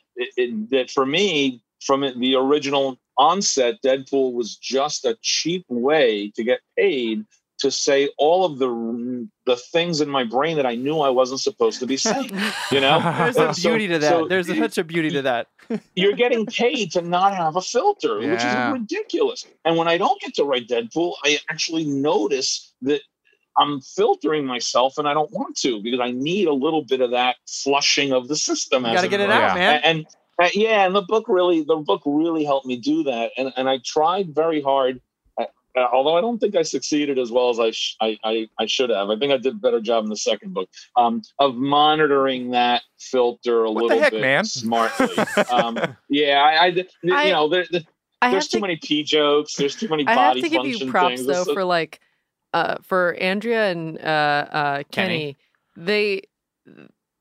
that 0.71 0.91
for 0.93 1.07
me, 1.07 1.63
from 1.81 2.01
the 2.19 2.35
original 2.35 2.99
onset, 3.19 3.77
Deadpool 3.85 4.33
was 4.35 4.57
just 4.57 5.05
a 5.05 5.17
cheap 5.23 5.65
way 5.69 6.31
to 6.37 6.45
get 6.45 6.61
paid 6.77 7.25
to 7.63 7.71
say 7.71 8.11
all 8.19 8.45
of 8.45 8.59
the 8.59 9.27
the 9.47 9.57
things 9.57 10.01
in 10.01 10.09
my 10.09 10.23
brain 10.25 10.57
that 10.57 10.67
I 10.67 10.75
knew 10.77 11.01
I 11.01 11.09
wasn't 11.09 11.41
supposed 11.41 11.81
to 11.81 11.87
be 11.87 11.97
saying. 11.97 12.31
You 12.71 12.81
know, 12.81 13.01
There's 13.19 13.37
a 13.39 13.47
And 13.49 13.57
so- 13.57 13.71
beauty 13.71 13.89
to 13.89 13.99
that. 13.99 14.09
so 14.11 14.29
There's 14.29 14.47
such 14.47 14.79
a 14.79 14.85
beauty 14.85 15.11
to 15.11 15.23
that. 15.23 15.49
you're 15.97 16.13
getting 16.13 16.47
paid 16.47 16.93
to 16.93 17.03
not 17.03 17.35
have 17.35 17.57
a 17.57 17.63
filter, 17.63 18.19
which 18.19 18.45
is 18.45 18.55
ridiculous. 18.73 19.47
And 19.65 19.77
when 19.77 19.89
I 19.89 19.97
don't 19.99 20.21
get 20.21 20.35
to 20.35 20.45
write 20.45 20.69
Deadpool, 20.69 21.15
I 21.25 21.39
actually 21.51 21.85
notice 21.87 22.73
that 22.83 23.01
I'm 23.59 23.81
filtering 23.81 24.47
myself 24.47 24.97
and 24.99 25.07
I 25.09 25.15
don't 25.15 25.31
want 25.33 25.57
to 25.59 25.83
because 25.83 26.01
I 26.01 26.11
need 26.13 26.49
a 26.49 26.53
little 26.55 26.85
bit 26.85 27.01
of 27.01 27.11
that 27.11 27.37
flushing 27.49 28.13
of 28.13 28.29
the 28.29 28.37
system. 28.37 28.85
You 28.87 28.95
got 28.95 29.03
to 29.03 29.09
get 29.09 29.21
it 29.21 29.29
were. 29.29 29.33
out, 29.35 29.49
Yeah. 29.49 29.55
man. 29.55 29.81
And, 29.85 29.99
and 29.99 30.07
uh, 30.41 30.49
yeah, 30.55 30.87
and 30.87 30.95
the 30.95 31.03
book 31.03 31.27
really, 31.29 31.63
the 31.63 31.77
book 31.77 32.03
really 32.07 32.45
helped 32.45 32.67
me 32.67 32.77
do 32.79 33.03
that. 33.05 33.33
And 33.37 33.53
and 33.57 33.69
I 33.69 33.79
tried 33.85 34.35
very 34.35 34.63
hard. 34.63 35.01
Uh, 35.77 35.87
although 35.93 36.17
I 36.17 36.21
don't 36.21 36.39
think 36.39 36.55
I 36.55 36.63
succeeded 36.63 37.19
as 37.19 37.31
well 37.33 37.49
as 37.49 37.59
I, 37.59 37.71
sh- 37.71 37.97
I, 38.01 38.19
I 38.25 38.49
I 38.59 38.67
should 38.67 38.91
have. 38.91 39.09
I 39.09 39.19
think 39.19 39.33
I 39.33 39.39
did 39.39 39.55
a 39.55 39.57
better 39.57 39.81
job 39.81 40.05
in 40.05 40.11
the 40.11 40.17
second 40.17 40.53
book 40.53 40.69
um, 40.97 41.23
of 41.39 41.55
monitoring 41.55 42.51
that 42.51 42.83
filter 42.99 43.65
a 43.65 43.71
What 43.73 43.85
little 43.85 43.99
heck, 44.01 44.13
bit 44.13 44.21
man? 44.21 44.45
smartly. 44.45 45.17
um, 45.51 45.79
yeah, 46.11 46.43
I, 46.43 46.65
I 46.65 46.67
you 47.03 47.15
I- 47.15 47.31
know 47.31 47.49
there, 47.49 47.65
there- 47.71 47.81
I 48.21 48.31
there's 48.31 48.49
too 48.49 48.59
to 48.59 48.63
many 48.63 48.77
p 48.77 49.03
jokes. 49.03 49.55
There's 49.57 49.75
too 49.75 49.89
many 49.89 50.07
I 50.07 50.11
have 50.13 50.19
body 50.35 50.43
to 50.43 50.49
give 50.49 50.63
function 50.63 50.87
you 50.87 50.93
props 50.93 51.09
things. 51.17 51.27
though 51.27 51.41
It's- 51.43 51.55
for 51.55 51.65
like 51.65 52.01
uh 52.55 52.77
for 52.83 53.15
Andrea 53.15 53.71
and 53.73 53.99
uh 53.99 54.03
uh 54.03 54.83
Kenny. 54.93 55.37
Kenny. 55.37 55.37
They 55.75 56.23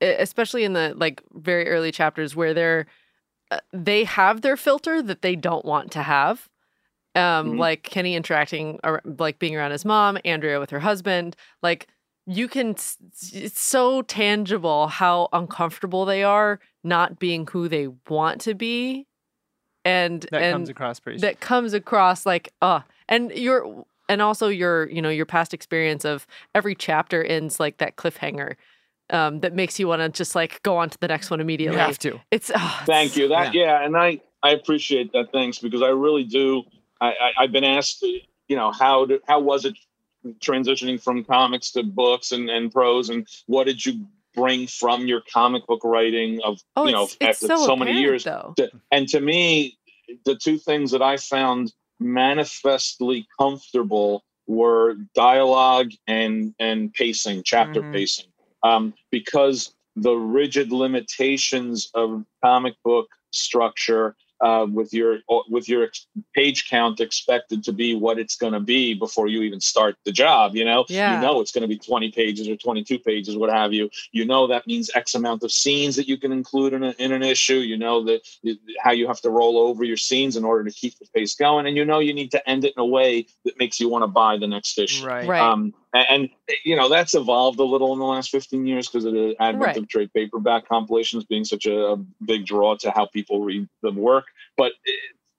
especially 0.00 0.64
in 0.64 0.72
the 0.74 0.94
like 0.96 1.22
very 1.32 1.68
early 1.68 1.90
chapters 1.92 2.36
where 2.36 2.54
they're 2.54 2.86
uh, 3.50 3.58
they 3.72 4.04
have 4.04 4.42
their 4.42 4.56
filter 4.56 5.02
that 5.02 5.22
they 5.22 5.36
don't 5.36 5.64
want 5.64 5.90
to 5.92 6.02
have. 6.02 6.48
Um 7.14 7.52
Mhm. 7.52 7.58
like 7.58 7.82
Kenny 7.82 8.14
interacting 8.14 8.80
ar- 8.84 9.02
like 9.04 9.38
being 9.38 9.54
around 9.56 9.72
his 9.72 9.84
mom, 9.84 10.18
Andrea 10.24 10.58
with 10.60 10.70
her 10.70 10.80
husband, 10.80 11.36
like 11.62 11.86
you 12.26 12.48
can 12.48 12.70
it's 12.70 13.60
so 13.60 14.02
tangible 14.02 14.86
how 14.86 15.28
uncomfortable 15.32 16.04
they 16.04 16.22
are 16.22 16.60
not 16.84 17.18
being 17.18 17.46
who 17.48 17.68
they 17.68 17.88
want 18.08 18.40
to 18.42 18.54
be 18.54 19.06
and 19.84 20.22
That 20.30 20.42
and 20.42 20.52
comes 20.54 20.68
across 20.68 21.00
pretty. 21.00 21.18
that 21.20 21.40
comes 21.40 21.72
across 21.74 22.24
like 22.24 22.52
uh 22.62 22.80
and 23.08 23.32
your 23.32 23.84
and 24.08 24.22
also 24.22 24.46
your 24.48 24.88
you 24.88 25.02
know 25.02 25.08
your 25.10 25.26
past 25.26 25.52
experience 25.52 26.04
of 26.04 26.26
every 26.54 26.74
chapter 26.76 27.24
ends 27.24 27.58
like 27.58 27.78
that 27.78 27.96
cliffhanger 27.96 28.54
um 29.10 29.40
that 29.40 29.52
makes 29.52 29.80
you 29.80 29.88
want 29.88 30.00
to 30.00 30.08
just 30.08 30.36
like 30.36 30.62
go 30.62 30.76
on 30.76 30.88
to 30.90 30.98
the 30.98 31.08
next 31.08 31.28
one 31.30 31.40
immediately. 31.40 31.76
you 31.76 31.82
have 31.84 31.98
to. 31.98 32.20
it's 32.30 32.52
oh, 32.54 32.82
Thank 32.86 33.06
it's- 33.10 33.16
you. 33.16 33.28
That 33.28 33.52
yeah. 33.52 33.84
and 33.84 33.96
I 33.96 34.20
I 34.44 34.50
appreciate 34.50 35.12
that. 35.12 35.30
Thanks, 35.32 35.58
because 35.58 35.82
I 35.82 35.88
really 35.88 36.24
do. 36.24 36.62
I, 37.02 37.08
I 37.08 37.32
I've 37.40 37.52
been 37.52 37.64
asked, 37.64 38.02
you 38.02 38.56
know, 38.56 38.70
how 38.70 39.06
to, 39.06 39.20
how 39.26 39.40
was 39.40 39.64
it 39.64 39.76
transitioning 40.38 41.02
from 41.02 41.24
comics 41.24 41.72
to 41.72 41.82
books 41.82 42.32
and 42.32 42.48
and 42.48 42.72
prose, 42.72 43.10
and 43.10 43.26
what 43.46 43.64
did 43.66 43.84
you 43.84 44.06
bring 44.34 44.66
from 44.66 45.06
your 45.06 45.22
comic 45.30 45.66
book 45.66 45.82
writing 45.84 46.40
of 46.42 46.58
oh 46.76 46.86
you 46.86 46.92
know 46.92 47.04
it's, 47.04 47.16
it's 47.20 47.42
after 47.42 47.46
so, 47.48 47.66
so, 47.66 47.76
many 47.76 47.92
years? 47.92 48.24
though 48.24 48.54
To- 48.56 48.70
and 48.90 49.08
to 49.08 49.20
me, 49.20 49.76
the 50.24 50.36
two 50.36 50.58
things 50.58 50.90
that 50.92 51.02
I 51.02 51.16
found 51.16 51.72
manifestly 52.00 53.26
comfortable 53.38 54.24
were 54.46 54.94
dialogue 55.14 55.90
and 56.06 56.54
and 56.58 56.92
pacing, 56.94 57.42
chapter 57.44 57.82
Mhm. 57.82 57.92
pacing, 57.92 58.26
um, 58.62 58.94
because 59.10 59.74
the 59.96 60.14
rigid 60.14 60.72
limitations 60.72 61.90
of 61.94 62.24
comic 62.42 62.74
book 62.84 63.08
structure 63.32 64.16
uh, 64.42 64.66
with 64.70 64.92
your 64.92 65.18
with 65.48 65.68
your 65.68 65.88
page 66.34 66.68
count 66.68 67.00
expected 67.00 67.62
to 67.64 67.72
be 67.72 67.94
what 67.94 68.18
it's 68.18 68.36
going 68.36 68.52
to 68.52 68.60
be 68.60 68.94
before 68.94 69.28
you 69.28 69.42
even 69.42 69.60
start 69.60 69.96
the 70.04 70.12
job 70.12 70.54
you 70.56 70.64
know? 70.64 70.84
Yeah. 70.88 71.16
you 71.16 71.22
know 71.22 71.40
it's 71.40 71.52
going 71.52 71.62
to 71.62 71.68
be 71.68 71.78
20 71.78 72.10
pages 72.12 72.48
or 72.48 72.56
22 72.56 72.98
pages 72.98 73.36
what 73.36 73.50
have 73.50 73.72
you. 73.72 73.90
You 74.12 74.24
know 74.24 74.46
that 74.46 74.66
means 74.66 74.90
x 74.94 75.14
amount 75.14 75.42
of 75.42 75.52
scenes 75.52 75.96
that 75.96 76.08
you 76.08 76.16
can 76.16 76.32
include 76.32 76.72
in, 76.72 76.82
a, 76.82 76.90
in 76.98 77.12
an 77.12 77.22
issue. 77.22 77.58
You 77.58 77.76
know 77.76 78.04
that 78.04 78.20
how 78.82 78.92
you 78.92 79.06
have 79.06 79.20
to 79.22 79.30
roll 79.30 79.58
over 79.58 79.84
your 79.84 79.96
scenes 79.96 80.36
in 80.36 80.44
order 80.44 80.64
to 80.64 80.70
keep 80.70 80.98
the 80.98 81.06
pace 81.14 81.34
going. 81.34 81.66
And 81.66 81.76
you 81.76 81.84
know 81.84 81.98
you 81.98 82.14
need 82.14 82.30
to 82.32 82.48
end 82.48 82.64
it 82.64 82.74
in 82.76 82.80
a 82.80 82.86
way 82.86 83.26
that 83.44 83.58
makes 83.58 83.80
you 83.80 83.88
want 83.88 84.02
to 84.02 84.08
buy 84.08 84.38
the 84.38 84.46
next 84.46 84.78
issue. 84.78 85.06
Right. 85.06 85.26
right. 85.26 85.42
Um, 85.42 85.74
and, 85.94 86.30
you 86.64 86.76
know 86.76 86.88
that's 86.88 87.14
evolved 87.14 87.58
a 87.60 87.64
little 87.64 87.92
in 87.92 87.98
the 87.98 88.04
last 88.04 88.30
15 88.30 88.66
years 88.66 88.88
because 88.88 89.04
of 89.04 89.12
the 89.12 89.34
advent 89.40 89.62
Right. 89.62 89.76
of 89.76 89.88
trade 89.88 90.10
paperback 90.14 90.68
compilations 90.68 91.24
being 91.24 91.44
such 91.44 91.66
a, 91.66 91.76
a 91.92 91.96
big 92.26 92.46
draw 92.46 92.76
to 92.76 92.90
how 92.90 93.06
people 93.06 93.40
read 93.44 93.68
the 93.82 93.92
work. 93.92 94.26
But 94.56 94.72
eh, 94.86 94.92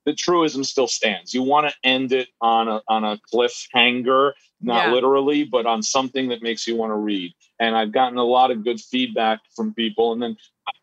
the 0.05 0.13
truism 0.13 0.63
still 0.63 0.87
stands. 0.87 1.33
You 1.33 1.43
want 1.43 1.67
to 1.69 1.73
end 1.83 2.11
it 2.11 2.27
on 2.41 2.67
a 2.67 2.81
on 2.87 3.03
a 3.03 3.19
cliffhanger, 3.33 4.33
not 4.61 4.87
Yeah. 4.87 4.93
literally, 4.93 5.43
but 5.43 5.65
on 5.65 5.81
something 5.81 6.29
that 6.29 6.41
makes 6.43 6.67
you 6.67 6.75
want 6.75 6.91
to 6.91 6.95
read. 6.97 7.33
And 7.59 7.75
I've 7.75 7.91
gotten 7.91 8.17
a 8.17 8.23
lot 8.23 8.51
of 8.51 8.63
good 8.63 8.79
feedback 8.81 9.39
from 9.55 9.73
people. 9.73 10.11
And 10.13 10.21
then 10.21 10.37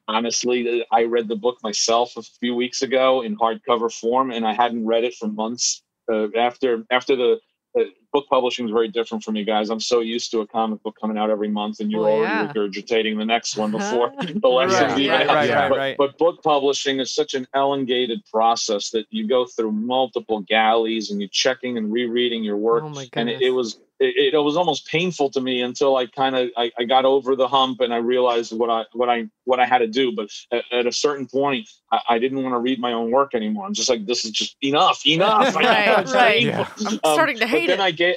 honestly, 0.08 0.84
I 0.90 1.04
read 1.04 1.28
the 1.28 1.36
book 1.36 1.58
myself 1.62 2.16
a 2.16 2.22
few 2.22 2.54
weeks 2.54 2.82
ago 2.82 3.22
in 3.22 3.36
hardcover 3.36 3.92
form, 3.92 4.30
and 4.30 4.46
I 4.46 4.54
hadn't 4.54 4.86
read 4.86 5.04
it 5.04 5.14
for 5.14 5.28
months. 5.28 5.82
Uh, 6.10 6.28
after 6.36 6.84
after 6.90 7.14
the 7.14 7.40
uh, 7.78 7.82
book 8.12 8.26
publishing 8.28 8.66
is 8.66 8.72
very 8.72 8.88
different 8.88 9.22
from 9.24 9.36
you 9.36 9.44
guys. 9.44 9.70
I'm 9.70 9.80
so 9.80 10.00
used 10.00 10.30
to 10.32 10.40
a 10.40 10.46
comic 10.46 10.82
book 10.82 10.96
coming 11.00 11.16
out 11.18 11.30
every 11.30 11.48
month, 11.48 11.80
and 11.80 11.90
you're 11.90 12.02
Well, 12.02 12.12
already 12.12 12.34
yeah. 12.34 12.52
regurgitating 12.52 13.16
the 13.18 13.24
next 13.24 13.56
one 13.56 13.74
uh-huh. 13.74 13.90
before 13.90 14.12
the 14.40 14.48
lessons 14.48 14.92
Right, 14.92 14.98
even 15.00 15.18
right, 15.18 15.26
right, 15.28 15.48
Yeah. 15.48 15.60
right, 15.60 15.68
But, 15.68 15.78
right. 15.78 15.96
but 15.96 16.18
book 16.18 16.42
publishing 16.42 17.00
is 17.00 17.14
such 17.14 17.34
an 17.34 17.46
elongated 17.54 18.22
process 18.30 18.90
that 18.90 19.06
you 19.10 19.26
go 19.28 19.46
through 19.46 19.72
multiple 19.72 20.40
galleys 20.40 21.10
and 21.10 21.20
you're 21.20 21.28
checking 21.28 21.78
and 21.78 21.92
rereading 21.92 22.42
your 22.44 22.56
work 22.56 22.82
Oh 22.84 22.88
my 22.88 23.08
and 23.14 23.28
it, 23.28 23.42
it 23.42 23.50
was 23.50 23.78
it, 24.00 24.34
it 24.34 24.38
was 24.38 24.56
almost 24.56 24.88
painful 24.88 25.30
to 25.30 25.40
me 25.40 25.60
until 25.60 25.96
I 25.96 26.06
kind 26.06 26.34
of 26.34 26.48
I, 26.56 26.72
I 26.78 26.84
got 26.84 27.04
over 27.04 27.36
the 27.36 27.46
hump 27.46 27.80
and 27.80 27.92
I 27.92 27.98
realized 27.98 28.56
what 28.56 28.70
I 28.70 28.84
what 28.92 29.10
I 29.10 29.28
what 29.44 29.60
I 29.60 29.66
had 29.66 29.78
to 29.78 29.86
do. 29.86 30.12
But 30.12 30.30
at, 30.50 30.64
at 30.72 30.86
a 30.86 30.92
certain 30.92 31.26
point, 31.26 31.68
I, 31.92 32.00
I 32.10 32.18
didn't 32.18 32.42
want 32.42 32.54
to 32.54 32.58
read 32.58 32.80
my 32.80 32.92
own 32.92 33.10
work 33.10 33.34
anymore. 33.34 33.66
I'm 33.66 33.74
just 33.74 33.90
like, 33.90 34.06
this 34.06 34.24
is 34.24 34.30
just 34.30 34.56
enough, 34.62 35.06
enough. 35.06 35.54
right, 35.56 36.06
right. 36.06 36.42
Yeah. 36.42 36.66
I'm 36.86 36.98
starting 36.98 37.36
to 37.38 37.44
um, 37.44 37.50
but 37.50 37.58
hate 37.58 37.66
then 37.66 37.80
it. 37.80 37.82
I 37.82 37.90
gave. 38.00 38.16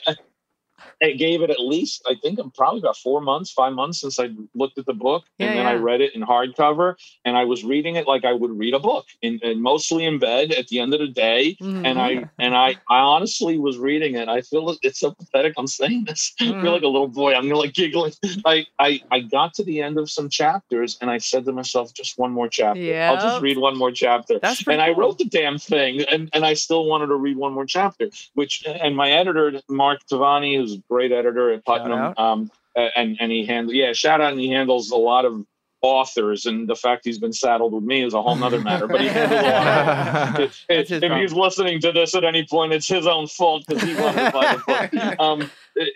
I 1.04 1.12
gave 1.14 1.42
it 1.42 1.50
at 1.50 1.60
least, 1.60 2.02
I 2.10 2.16
think 2.22 2.40
I'm 2.40 2.52
probably 2.52 2.80
about 2.80 2.98
four 2.98 3.22
months, 3.22 3.52
five 3.52 3.74
months 3.74 4.00
since 4.02 4.20
I 4.20 4.30
looked 4.56 4.78
at 4.78 4.86
the 4.86 4.94
book, 4.94 5.26
Yeah, 5.38 5.48
and 5.48 5.58
then 5.58 5.66
I 5.68 5.74
read 5.74 6.02
it 6.02 6.16
in 6.16 6.22
hardcover, 6.22 6.96
and 7.26 7.36
I 7.38 7.44
was 7.46 7.64
reading 7.64 7.96
it 7.96 8.08
like 8.08 8.26
I 8.26 8.34
would 8.34 8.52
read 8.58 8.74
a 8.74 8.80
book, 8.80 9.06
in, 9.22 9.40
and 9.44 9.62
mostly 9.62 10.06
in 10.06 10.20
bed 10.20 10.52
at 10.52 10.68
the 10.68 10.80
end 10.80 10.94
of 10.94 11.00
the 11.00 11.08
day, 11.08 11.58
Mhm. 11.62 11.82
and 11.86 12.00
I 12.00 12.26
and 12.40 12.56
I 12.56 12.76
I 12.90 13.00
honestly 13.00 13.58
was 13.60 13.78
reading 13.78 14.16
it. 14.16 14.28
I 14.30 14.42
feel 14.42 14.70
it- 14.70 14.80
it's 14.82 15.00
so 15.00 15.12
pathetic. 15.12 15.54
I'm 15.58 15.68
saying 15.68 16.06
this. 16.06 16.34
I 16.40 16.44
Mm-hmm. 16.46 16.62
feel 16.62 16.72
like 16.74 16.84
a 16.84 16.88
little 16.88 17.08
boy. 17.08 17.34
I'm 17.34 17.50
like 17.50 17.74
giggling. 17.74 18.14
I, 18.46 18.66
I 18.80 19.02
I 19.12 19.20
got 19.22 19.54
to 19.56 19.64
the 19.64 19.82
end 19.82 19.98
of 19.98 20.10
some 20.10 20.30
chapters 20.30 20.98
and 21.02 21.10
I 21.10 21.18
said 21.18 21.46
to 21.46 21.52
myself, 21.52 21.94
just 21.94 22.18
one 22.18 22.32
more 22.32 22.48
chapter. 22.48 22.80
I'll 23.10 23.18
just 23.18 23.42
read 23.42 23.58
one 23.58 23.78
more 23.78 23.92
chapter. 23.92 24.40
That's 24.40 24.60
and 24.60 24.66
pretty 24.66 24.82
I 24.82 24.90
wrote 24.92 25.18
the 25.18 25.26
damn 25.26 25.58
thing, 25.58 26.02
and, 26.12 26.30
and 26.34 26.46
I 26.46 26.54
still 26.54 26.86
wanted 26.86 27.08
to 27.08 27.16
read 27.16 27.38
one 27.38 27.54
more 27.54 27.66
chapter. 27.66 28.10
Which 28.36 28.64
and 28.66 28.96
my 28.96 29.12
editor 29.12 29.62
Mark 29.70 30.00
Tavani, 30.10 30.58
who's 30.58 30.78
great 30.94 31.12
editor 31.12 31.52
at 31.52 31.66
Putnam, 31.66 32.14
um, 32.18 32.52
and 32.76 33.18
and 33.20 33.32
he 33.32 33.46
handles 33.46 33.74
yeah, 33.76 33.94
shout 33.94 34.22
out, 34.22 34.32
and 34.32 34.40
he 34.40 34.50
handles 34.50 34.92
a 34.92 34.96
lot 34.96 35.26
of 35.26 35.44
authors, 35.82 36.46
and 36.46 36.68
the 36.68 36.76
fact 36.76 37.02
he's 37.04 37.20
been 37.20 37.34
saddled 37.34 37.74
with 37.74 37.84
me 37.84 38.04
is 38.04 38.14
a 38.14 38.22
whole 38.22 38.36
nother 38.36 38.62
matter. 38.62 38.88
But 38.88 39.02
he 39.02 39.08
handles 39.08 39.42
a 39.42 39.44
lot 39.44 40.40
of 40.40 40.40
if, 40.42 40.66
That's 40.70 40.90
his 40.90 41.04
if 41.04 41.12
he's 41.12 41.34
listening 41.34 41.82
to 41.82 41.92
this 41.92 42.16
at 42.16 42.24
any 42.24 42.46
point, 42.46 42.74
it's 42.74 42.88
his 42.88 43.08
own 43.08 43.28
fault 43.28 43.66
because 43.68 43.84
he 43.84 43.96
wanted 43.96 44.26
to 44.26 44.32
buy 44.32 44.56
the 44.56 44.90
book. 44.92 45.20
Um, 45.20 45.52
yeah, 45.76 45.88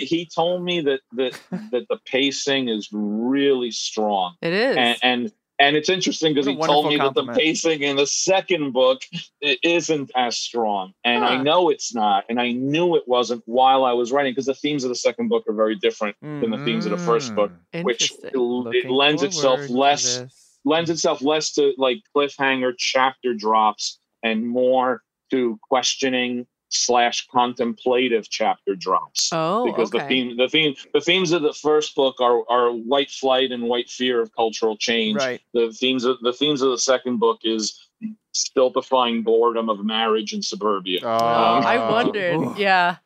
he 0.00 0.26
told 0.26 0.64
me 0.64 0.80
that 0.80 1.00
that 1.12 1.38
that 1.72 1.86
the 1.88 1.98
pacing 2.06 2.68
is 2.68 2.88
really 2.92 3.70
strong, 3.70 4.34
It 4.42 4.52
is. 4.52 4.76
and 4.76 4.98
and, 5.02 5.32
and 5.58 5.76
it's 5.76 5.88
interesting 5.88 6.34
because 6.34 6.46
he 6.46 6.56
told 6.56 6.86
me 6.88 6.96
that 6.96 7.14
the 7.14 7.26
pacing 7.32 7.82
in 7.82 7.96
the 7.96 8.06
second 8.06 8.72
book 8.72 9.02
isn't 9.40 10.10
as 10.16 10.38
strong, 10.38 10.92
and 11.04 11.24
I 11.24 11.42
know 11.42 11.70
it's 11.70 11.94
not, 11.94 12.24
and 12.28 12.40
I 12.40 12.52
knew 12.52 12.96
it 12.96 13.06
wasn't 13.06 13.42
while 13.46 13.84
I 13.84 13.92
was 13.92 14.12
writing 14.12 14.32
because 14.32 14.46
the 14.46 14.54
themes 14.54 14.84
of 14.84 14.88
the 14.88 14.94
second 14.96 15.28
book 15.28 15.44
are 15.48 15.54
very 15.54 15.76
different 15.76 16.16
than 16.22 16.50
the 16.50 16.58
themes 16.64 16.86
of 16.86 16.92
the 16.92 16.98
first 16.98 17.34
book, 17.34 17.52
which 17.82 18.12
it, 18.22 18.32
it 18.34 18.90
lends 18.90 19.22
itself 19.22 19.68
less 19.68 20.24
lends 20.64 20.90
itself 20.90 21.22
less 21.22 21.52
to 21.52 21.72
like 21.78 22.02
cliffhanger 22.14 22.74
chapter 22.76 23.34
drops 23.34 23.98
and 24.22 24.46
more 24.46 25.02
to 25.30 25.58
questioning 25.68 26.46
slash 26.70 27.26
contemplative 27.28 28.28
chapter 28.28 28.74
drops 28.76 29.30
oh, 29.32 29.64
because 29.66 29.88
okay. 29.88 30.02
the 30.02 30.08
theme 30.08 30.36
the 30.36 30.48
theme 30.48 30.74
the 30.92 31.00
themes 31.00 31.32
of 31.32 31.42
the 31.42 31.52
first 31.52 31.94
book 31.94 32.20
are 32.20 32.42
are 32.50 32.70
white 32.70 33.10
flight 33.10 33.52
and 33.52 33.62
white 33.64 33.88
fear 33.88 34.20
of 34.20 34.34
cultural 34.34 34.76
change 34.76 35.16
Right. 35.18 35.40
the 35.54 35.72
themes 35.72 36.04
of 36.04 36.20
the 36.20 36.32
themes 36.32 36.60
of 36.62 36.70
the 36.70 36.78
second 36.78 37.18
book 37.18 37.40
is 37.44 37.88
still 38.32 38.70
defying 38.70 39.22
boredom 39.22 39.68
of 39.70 39.84
marriage 39.84 40.32
and 40.32 40.44
suburbia 40.44 41.00
Oh, 41.02 41.08
Um, 41.08 41.64
I 41.64 41.90
wondered. 41.90 42.36
Ooh. 42.36 42.54
Yeah. 42.56 42.96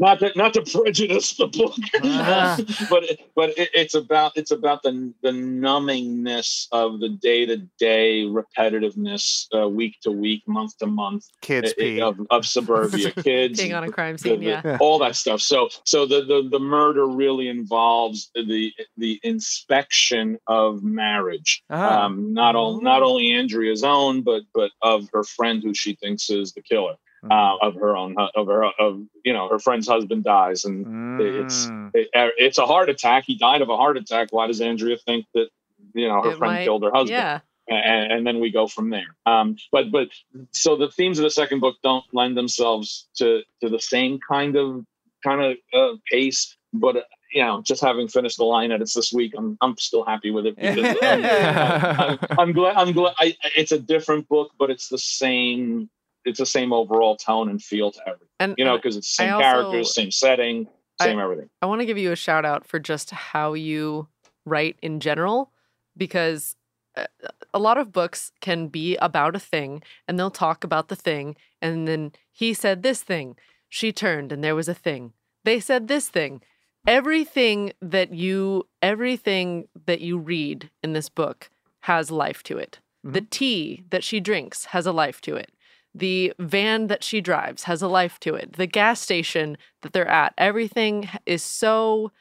Not 0.00 0.18
to 0.20 0.32
not 0.34 0.54
to 0.54 0.62
prejudice 0.62 1.34
the 1.36 1.46
book, 1.46 1.74
Ah. 2.02 2.56
but 2.90 3.04
it, 3.04 3.20
but 3.36 3.50
it, 3.50 3.68
it's 3.74 3.94
about 3.94 4.32
it's 4.34 4.50
about 4.50 4.82
the 4.82 5.12
the 5.22 5.30
numbingness 5.30 6.66
of 6.72 6.98
the 7.00 7.10
day 7.10 7.46
to 7.46 7.58
day 7.78 8.24
repetitiveness, 8.24 9.46
uh, 9.54 9.68
week 9.68 9.96
to 10.02 10.10
week, 10.10 10.42
month 10.48 10.76
to 10.78 10.86
month 10.86 11.26
Kids 11.42 11.70
uh, 11.72 11.74
pee. 11.78 12.00
of, 12.00 12.18
of 12.30 12.46
suburbia 12.46 13.10
kids. 13.22 13.60
Being 13.60 13.74
on 13.74 13.84
a 13.84 13.90
crime 13.92 14.18
scene. 14.18 14.40
the- 14.40 14.46
Yeah. 14.46 14.78
all 14.80 14.98
that 15.00 15.16
stuff. 15.16 15.40
So 15.40 15.68
so 15.84 16.06
the, 16.06 16.22
the 16.24 16.48
the 16.50 16.58
murder 16.60 17.06
really 17.06 17.48
involves 17.48 18.30
the 18.34 18.72
the 18.96 19.20
inspection 19.22 20.38
of 20.46 20.82
marriage. 20.82 21.62
Ah. 21.70 22.04
Um, 22.06 22.32
not 22.32 22.56
all 22.56 22.80
not 22.80 23.02
only 23.02 23.32
Andrea's 23.32 23.84
own, 23.84 24.22
but 24.22 24.42
but 24.54 24.70
of 24.82 25.08
her 25.12 25.24
friend 25.24 25.62
who 25.62 25.74
she 25.74 25.94
thinks 25.96 26.30
is 26.30 26.52
the 26.52 26.62
killer. 26.62 26.94
Uh, 27.28 27.56
of 27.60 27.74
her 27.74 27.96
own 27.96 28.16
of 28.34 28.46
her 28.46 28.64
of 28.78 29.02
you 29.24 29.32
know 29.34 29.46
her 29.48 29.58
friend's 29.58 29.86
husband 29.86 30.24
dies 30.24 30.64
and 30.64 31.20
it's 31.20 31.66
Mm. 31.66 31.90
it, 31.92 32.08
uh, 32.14 32.28
it's 32.38 32.56
a 32.58 32.64
heart 32.64 32.88
attack. 32.88 33.24
He 33.26 33.34
died 33.36 33.60
of 33.60 33.68
a 33.68 33.76
heart 33.76 33.98
attack. 33.98 34.28
Why 34.30 34.46
does 34.46 34.60
Andrea 34.62 34.96
think 34.96 35.26
that 35.34 35.48
you 35.92 36.08
know 36.08 36.22
her 36.22 36.30
It 36.30 36.38
friend 36.38 36.54
might- 36.54 36.64
killed 36.64 36.82
her 36.82 36.90
husband? 36.90 37.10
Yeah. 37.10 37.40
and, 37.68 38.10
and 38.12 38.26
then 38.26 38.40
we 38.40 38.50
go 38.50 38.66
from 38.66 38.88
there. 38.90 39.14
Um, 39.26 39.56
but 39.70 39.90
but 39.92 40.08
so 40.52 40.76
the 40.76 40.88
themes 40.90 41.18
of 41.18 41.24
the 41.24 41.30
second 41.30 41.60
book 41.60 41.76
don't 41.82 42.04
lend 42.14 42.36
themselves 42.38 43.06
to 43.16 43.42
to 43.62 43.68
the 43.68 43.80
same 43.80 44.18
kind 44.26 44.56
of 44.56 44.84
kind 45.22 45.40
of 45.42 45.56
uh, 45.74 45.96
pace. 46.10 46.56
But 46.72 46.96
uh, 46.96 47.00
you 47.34 47.42
know, 47.44 47.60
just 47.62 47.82
having 47.82 48.08
finished 48.08 48.38
the 48.38 48.44
line 48.44 48.72
edits 48.72 48.94
this 48.94 49.12
week, 49.12 49.34
I'm 49.36 49.58
I'm 49.60 49.76
still 49.76 50.04
happy 50.06 50.30
with 50.30 50.46
it 50.46 50.56
because 50.60 50.96
um, 51.02 51.22
I'm, 51.22 52.18
I'm 52.38 52.52
glad 52.52 52.76
I'm 52.76 52.92
glad 52.92 53.14
I, 53.18 53.36
it's 53.56 53.72
a 53.72 53.78
different 53.78 54.26
book, 54.28 54.52
but 54.58 54.70
it's 54.70 54.88
the 54.88 54.98
same. 54.98 55.90
It's 56.24 56.38
the 56.38 56.46
same 56.46 56.72
overall 56.72 57.16
tone 57.16 57.48
and 57.48 57.62
feel 57.62 57.90
to 57.92 58.00
everything. 58.06 58.28
And 58.38 58.54
You 58.58 58.64
know, 58.64 58.76
because 58.76 58.96
it's 58.96 59.18
I 59.18 59.24
same 59.24 59.32
also- 59.34 59.42
characters, 59.42 59.94
same 59.94 60.10
setting, 60.10 60.68
same 61.00 61.18
everything. 61.18 61.48
I 61.62 61.66
want 61.66 61.80
to 61.80 61.86
give 61.86 61.98
you 61.98 62.12
a 62.12 62.16
shout 62.16 62.44
out 62.44 62.66
for 62.66 62.78
just 62.78 63.10
how 63.10 63.54
you 63.54 64.08
write 64.44 64.76
in 64.82 65.00
general, 65.00 65.50
because 65.96 66.56
uh, 66.96 67.06
a 67.54 67.58
lot 67.58 67.78
of 67.78 67.92
books 67.92 68.32
can 68.40 68.68
be 68.68 68.96
about 68.98 69.34
a 69.36 69.38
thing 69.38 69.82
and 70.06 70.18
they'll 70.18 70.30
talk 70.30 70.64
about 70.64 70.88
the 70.88 70.96
thing, 70.96 71.36
and 71.62 71.88
then 71.88 72.12
he 72.32 72.52
said 72.52 72.82
this 72.82 73.02
thing, 73.02 73.36
she 73.68 73.92
turned 73.92 74.32
and 74.32 74.42
there 74.44 74.54
was 74.54 74.68
a 74.68 74.74
thing. 74.74 75.12
They 75.44 75.58
said 75.60 75.88
this 75.88 76.08
thing. 76.08 76.42
Everything 76.86 77.72
that 77.80 78.12
you 78.14 78.66
everything 78.82 79.68
that 79.86 80.00
you 80.00 80.18
read 80.18 80.70
in 80.82 80.92
this 80.92 81.08
book 81.08 81.48
has 81.82 82.10
life 82.10 82.42
to 82.44 82.58
it. 82.58 82.80
The 83.04 83.20
tea 83.20 83.84
that 83.90 84.02
she 84.04 84.18
drinks 84.20 84.66
has 84.66 84.86
a 84.86 84.92
life 84.92 85.20
to 85.22 85.36
it. 85.36 85.50
The 85.94 86.32
van 86.38 86.86
that 86.86 87.02
she 87.02 87.20
drives 87.20 87.64
has 87.64 87.82
a 87.82 87.88
life 87.88 88.20
to 88.20 88.34
it. 88.34 88.52
The 88.54 88.66
gas 88.66 89.00
station 89.00 89.56
that 89.82 89.92
they're 89.92 90.06
at, 90.08 90.34
everything 90.38 91.08
is 91.26 91.42
so 91.42 92.12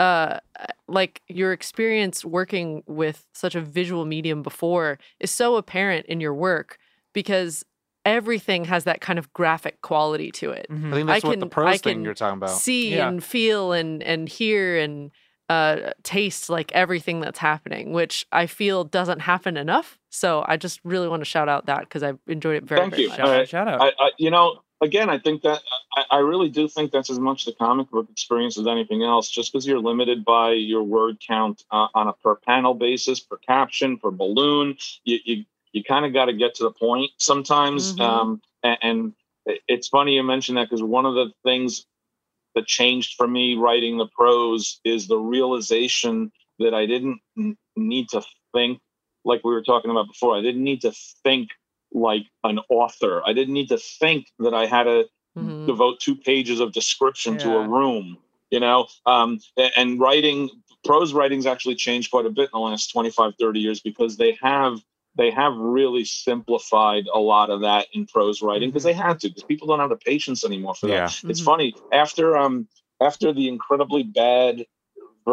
uh 0.00 0.38
like 0.86 1.20
your 1.28 1.52
experience 1.52 2.24
working 2.24 2.82
with 2.86 3.26
such 3.34 3.54
a 3.56 3.60
visual 3.60 4.04
medium 4.04 4.42
before 4.42 4.98
is 5.20 5.30
so 5.30 5.56
apparent 5.56 6.06
in 6.06 6.20
your 6.20 6.32
work 6.34 6.78
because 7.12 7.64
everything 8.04 8.64
has 8.64 8.84
that 8.84 9.00
kind 9.00 9.18
of 9.18 9.30
graphic 9.32 9.80
quality 9.82 10.30
to 10.30 10.50
it. 10.50 10.66
I 10.70 10.72
Mhm. 10.72 10.92
think 10.94 11.06
that's 11.08 11.24
I 11.24 11.26
what 11.28 11.32
can- 11.34 11.40
the 11.40 11.46
I 11.46 11.48
prose 11.48 11.80
thing 11.82 11.94
can 11.96 12.04
you're 12.04 12.14
talking 12.14 12.36
about. 12.38 12.50
see 12.50 12.94
Yeah. 12.96 13.08
and 13.08 13.22
feel 13.22 13.72
and 13.72 14.02
and 14.02 14.28
hear 14.28 14.78
and 14.78 15.10
uh, 15.50 15.92
taste 16.02 16.48
like 16.50 16.70
everything 16.72 17.20
that's 17.20 17.38
happening, 17.38 17.92
which 17.92 18.26
I 18.30 18.46
feel 18.46 18.84
doesn't 18.84 19.20
happen 19.20 19.56
enough. 19.56 19.97
So 20.10 20.44
I 20.46 20.56
just 20.56 20.80
really 20.84 21.08
want 21.08 21.20
to 21.20 21.24
shout 21.24 21.48
out 21.48 21.66
that 21.66 21.80
because 21.80 22.02
I 22.02 22.14
enjoyed 22.26 22.56
it 22.56 22.64
very, 22.64 22.80
Thank 22.80 22.92
very 22.92 23.02
you. 23.04 23.08
much. 23.10 23.18
Shout 23.18 23.48
shout 23.48 23.68
out. 23.68 23.80
I, 23.80 23.88
I, 23.98 24.10
you 24.18 24.30
know, 24.30 24.60
again, 24.80 25.10
I 25.10 25.18
think 25.18 25.42
that 25.42 25.60
I, 25.94 26.04
I 26.12 26.18
really 26.20 26.48
do 26.48 26.66
think 26.68 26.92
that's 26.92 27.10
as 27.10 27.18
much 27.18 27.44
the 27.44 27.52
comic 27.52 27.90
book 27.90 28.08
experience 28.10 28.58
as 28.58 28.66
anything 28.66 29.02
else. 29.02 29.28
Just 29.28 29.52
because 29.52 29.66
you're 29.66 29.80
limited 29.80 30.24
by 30.24 30.52
your 30.52 30.82
word 30.82 31.18
count 31.26 31.64
uh, 31.70 31.88
on 31.94 32.08
a 32.08 32.12
per 32.14 32.36
panel 32.36 32.74
basis, 32.74 33.20
per 33.20 33.36
caption, 33.36 33.98
per 33.98 34.10
balloon, 34.10 34.76
you 35.04 35.18
you, 35.24 35.44
you 35.72 35.84
kind 35.84 36.06
of 36.06 36.12
got 36.14 36.26
to 36.26 36.32
get 36.32 36.54
to 36.56 36.64
the 36.64 36.70
point 36.70 37.10
sometimes. 37.18 37.94
Mhm. 37.94 38.00
Um, 38.00 38.42
and, 38.62 38.78
and 38.82 39.12
it's 39.66 39.88
funny 39.88 40.14
you 40.14 40.22
mentioned 40.22 40.58
that 40.58 40.68
because 40.68 40.82
one 40.82 41.06
of 41.06 41.14
the 41.14 41.32
things 41.44 41.86
that 42.54 42.66
changed 42.66 43.14
for 43.16 43.28
me 43.28 43.56
writing 43.56 43.98
the 43.98 44.06
prose 44.06 44.80
is 44.84 45.06
the 45.06 45.18
realization 45.18 46.32
that 46.58 46.74
I 46.74 46.86
didn't 46.86 47.20
need 47.76 48.08
to 48.08 48.22
think 48.52 48.80
like 49.28 49.42
we 49.44 49.52
were 49.52 49.62
talking 49.62 49.90
about 49.92 50.08
before. 50.08 50.36
I 50.36 50.42
didn't 50.42 50.64
need 50.64 50.80
to 50.82 50.92
think 51.24 51.50
like 51.92 52.24
an 52.44 52.58
author. 52.70 53.22
I 53.24 53.32
didn't 53.32 53.54
need 53.54 53.68
to 53.68 53.78
think 53.78 54.26
that 54.40 54.54
I 54.54 54.66
had 54.66 54.84
to 54.84 55.04
Mhm. 55.38 55.66
devote 55.66 56.00
two 56.00 56.16
pages 56.16 56.58
of 56.60 56.72
description 56.72 57.38
to 57.38 57.48
a 57.60 57.68
room. 57.68 58.06
you 58.50 58.60
know 58.60 58.86
um, 59.04 59.38
and 59.76 60.00
writing 60.00 60.48
prose 60.84 61.12
writing's 61.12 61.46
actually 61.52 61.74
changed 61.74 62.10
quite 62.10 62.24
a 62.26 62.30
bit 62.30 62.48
in 62.52 62.54
the 62.54 62.58
last 62.58 62.90
25 62.92 63.32
30 63.38 63.60
years 63.60 63.80
because 63.80 64.16
they 64.16 64.32
have 64.42 64.74
they 65.20 65.30
have 65.30 65.54
really 65.56 66.04
simplified 66.04 67.04
a 67.12 67.18
lot 67.18 67.50
of 67.50 67.60
that 67.60 67.84
in 67.92 68.06
prose 68.06 68.40
writing 68.40 68.68
because 68.70 68.84
they 68.84 68.94
had 69.06 69.20
to 69.20 69.28
because 69.28 69.44
people 69.52 69.66
don't 69.68 69.80
have 69.84 69.90
the 69.96 69.96
patience 70.12 70.44
anymore 70.44 70.74
for 70.74 70.86
that 70.88 70.94
Yeah. 70.96 71.10
it's 71.30 71.42
Mhm. 71.42 71.50
funny 71.50 71.68
after 71.92 72.26
um 72.42 72.66
after 73.08 73.32
the 73.38 73.46
incredibly 73.54 74.02
bad 74.02 74.64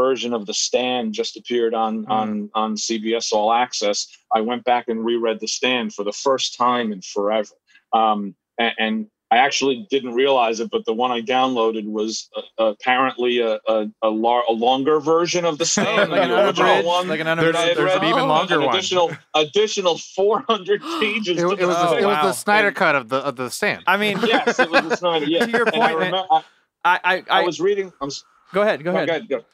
version 0.02 0.32
of 0.34 0.46
the 0.46 0.54
stand 0.54 1.14
just 1.14 1.38
appeared 1.40 1.74
on 1.74 2.06
on 2.08 2.50
on 2.62 2.76
cbs 2.76 3.32
all 3.32 3.52
access 3.54 3.98
i 4.38 4.42
went 4.50 4.64
back 4.72 4.86
and 4.90 5.06
reread 5.10 5.40
the 5.40 5.48
stand 5.48 5.94
for 5.96 6.04
the 6.04 6.12
first 6.26 6.58
time 6.58 6.92
in 6.92 7.02
forever 7.02 7.56
um 7.94 8.36
and, 8.60 8.74
and 8.86 8.96
I 9.32 9.38
actually 9.38 9.88
didn't 9.90 10.14
realize 10.14 10.60
it, 10.60 10.70
but 10.72 10.86
the 10.86 10.94
one 10.94 11.12
I 11.12 11.20
downloaded 11.22 11.86
was 12.00 12.30
uh, 12.38 12.66
apparently 12.74 13.40
a 13.40 13.54
a, 13.68 13.88
a, 14.04 14.10
lar- 14.24 14.44
a 14.48 14.54
longer 14.54 15.00
version 15.00 15.44
of 15.46 15.58
the 15.58 15.66
stand, 15.76 16.12
like 16.12 16.22
than 16.22 16.30
an 16.32 16.38
the 16.38 16.46
original 16.46 16.84
one. 16.86 17.08
like 17.08 17.20
an 17.20 17.26
that 17.26 17.36
There's- 17.42 17.56
I 17.56 17.62
had 17.70 17.70
unabridged. 17.76 17.78
there's 17.80 17.94
read. 17.96 18.04
an 18.04 18.10
even 18.10 18.22
Oh, 18.22 18.28
longer 18.28 18.56
an 18.60 18.66
one. 18.68 18.76
Additional 18.76 19.12
additional 19.34 19.98
400 19.98 20.82
pages. 21.02 21.38
It, 21.40 21.42
to 21.42 21.52
it 21.52 21.60
the 21.60 21.68
was 21.68 21.76
Oh, 21.80 21.90
the, 21.96 21.98
it 22.04 22.06
was 22.06 22.22
the 22.24 22.34
Snyder 22.34 22.68
And- 22.68 22.76
cut 22.78 22.96
of 22.96 23.10
the 23.10 23.18
of 23.18 23.36
the 23.36 23.50
stand. 23.50 23.84
I 23.88 23.98
mean, 23.98 24.20
Yes, 24.28 24.60
it 24.60 24.70
was 24.70 24.84
the 24.90 24.96
Snyder. 24.96 25.26
Yeah. 25.34 25.46
To 25.48 25.52
your 25.52 25.68
And 25.74 25.84
I, 25.84 25.94
point, 25.94 26.12
man- 26.12 26.26
I, 26.32 26.42
I, 26.86 27.00
I, 27.04 27.16
I 27.16 27.24
I 27.42 27.44
was 27.44 27.60
reading. 27.60 27.92
I'm 28.00 28.10
go 28.54 28.62
ahead, 28.62 28.84
go 28.84 28.92
no, 28.94 29.04
ahead. 29.04 29.28
go 29.28 29.40
go. 29.40 29.46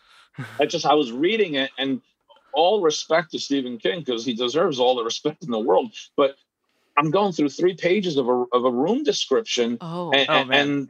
I 0.60 0.66
just 0.66 0.86
I 0.86 0.94
was 0.94 1.12
reading 1.12 1.56
it, 1.56 1.72
and 1.78 2.02
all 2.54 2.82
respect 2.82 3.32
to 3.32 3.40
Stephen 3.40 3.78
King 3.78 4.00
because 4.00 4.26
he 4.26 4.34
deserves 4.34 4.80
all 4.80 4.96
the 4.96 5.04
respect 5.04 5.44
in 5.44 5.52
the 5.52 5.60
world. 5.60 5.94
But 6.18 6.36
I'm 6.98 7.12
going 7.12 7.32
through 7.34 7.50
three 7.50 7.76
pages 7.76 8.18
of 8.18 8.28
a 8.28 8.46
of 8.54 8.66
a 8.66 8.72
room 8.72 9.04
description, 9.04 9.78
Oh, 9.82 10.12
and 10.12 10.30
Oh, 10.30 10.46
man. 10.46 10.70
and, 10.70 10.90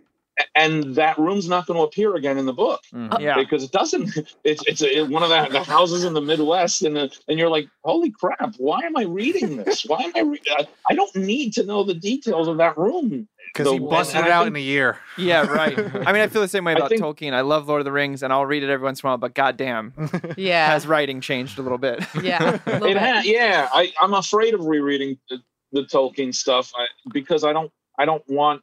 and 0.55 0.95
that 0.95 1.19
room's 1.19 1.47
not 1.47 1.67
going 1.67 1.77
to 1.77 1.83
appear 1.83 2.15
again 2.15 2.37
in 2.37 2.45
the 2.47 2.53
book 2.53 2.81
Mhm. 2.93 3.19
Yeah. 3.21 3.35
because 3.35 3.63
it 3.63 3.71
doesn't. 3.71 4.09
It's 4.43 4.63
it's 4.65 4.81
a, 4.81 5.03
one 5.03 5.23
of 5.23 5.29
the, 5.29 5.49
the 5.51 5.63
houses 5.63 6.03
in 6.03 6.13
the 6.13 6.21
Midwest, 6.21 6.81
and 6.83 6.95
the, 6.95 7.15
and 7.27 7.37
you're 7.37 7.49
like, 7.49 7.69
holy 7.83 8.11
crap! 8.11 8.55
Why 8.57 8.81
am 8.81 8.97
I 8.97 9.03
reading 9.03 9.57
this? 9.57 9.83
Why 9.85 10.01
am 10.03 10.11
I? 10.15 10.21
Re- 10.21 10.41
I, 10.51 10.67
I 10.89 10.95
don't 10.95 11.15
need 11.15 11.53
to 11.53 11.63
know 11.65 11.83
the 11.83 11.93
details 11.93 12.47
of 12.47 12.57
that 12.57 12.77
room. 12.77 13.27
Because 13.53 13.71
he 13.73 13.79
busted 13.79 14.21
it 14.25 14.31
out 14.31 14.43
think- 14.45 14.55
in 14.55 14.61
a 14.61 14.65
year. 14.65 14.97
Yeah, 15.17 15.45
right. 15.45 15.77
I 15.77 16.13
mean, 16.13 16.21
I 16.21 16.27
feel 16.27 16.41
the 16.41 16.47
same 16.47 16.63
way 16.63 16.71
I 16.71 16.75
about 16.75 16.89
think- 16.89 17.01
Tolkien. 17.01 17.33
I 17.33 17.41
love 17.41 17.67
Lord 17.67 17.81
of 17.81 17.85
the 17.85 17.91
Rings, 17.91 18.23
and 18.23 18.31
I'll 18.31 18.45
read 18.45 18.63
it 18.63 18.69
every 18.69 18.83
once 18.83 19.01
in 19.03 19.07
a 19.07 19.11
while. 19.11 19.17
But 19.17 19.33
goddamn, 19.33 19.93
yeah, 20.37 20.67
has 20.67 20.87
writing 20.87 21.19
changed 21.21 21.59
a 21.59 21.61
little 21.61 21.77
bit? 21.77 22.03
yeah. 22.23 22.59
little 22.65 22.87
It 22.87 22.93
bit. 22.93 22.97
ha- 22.97 23.21
yeah, 23.25 23.67
I, 23.73 23.91
I'm 24.01 24.13
afraid 24.13 24.53
of 24.53 24.61
rereading 24.65 25.17
the, 25.29 25.39
the 25.73 25.81
Tolkien 25.81 26.33
stuff 26.33 26.71
I, 26.75 26.85
because 27.13 27.43
I 27.43 27.51
don't 27.53 27.71
I 27.99 28.05
don't 28.05 28.23
want 28.27 28.61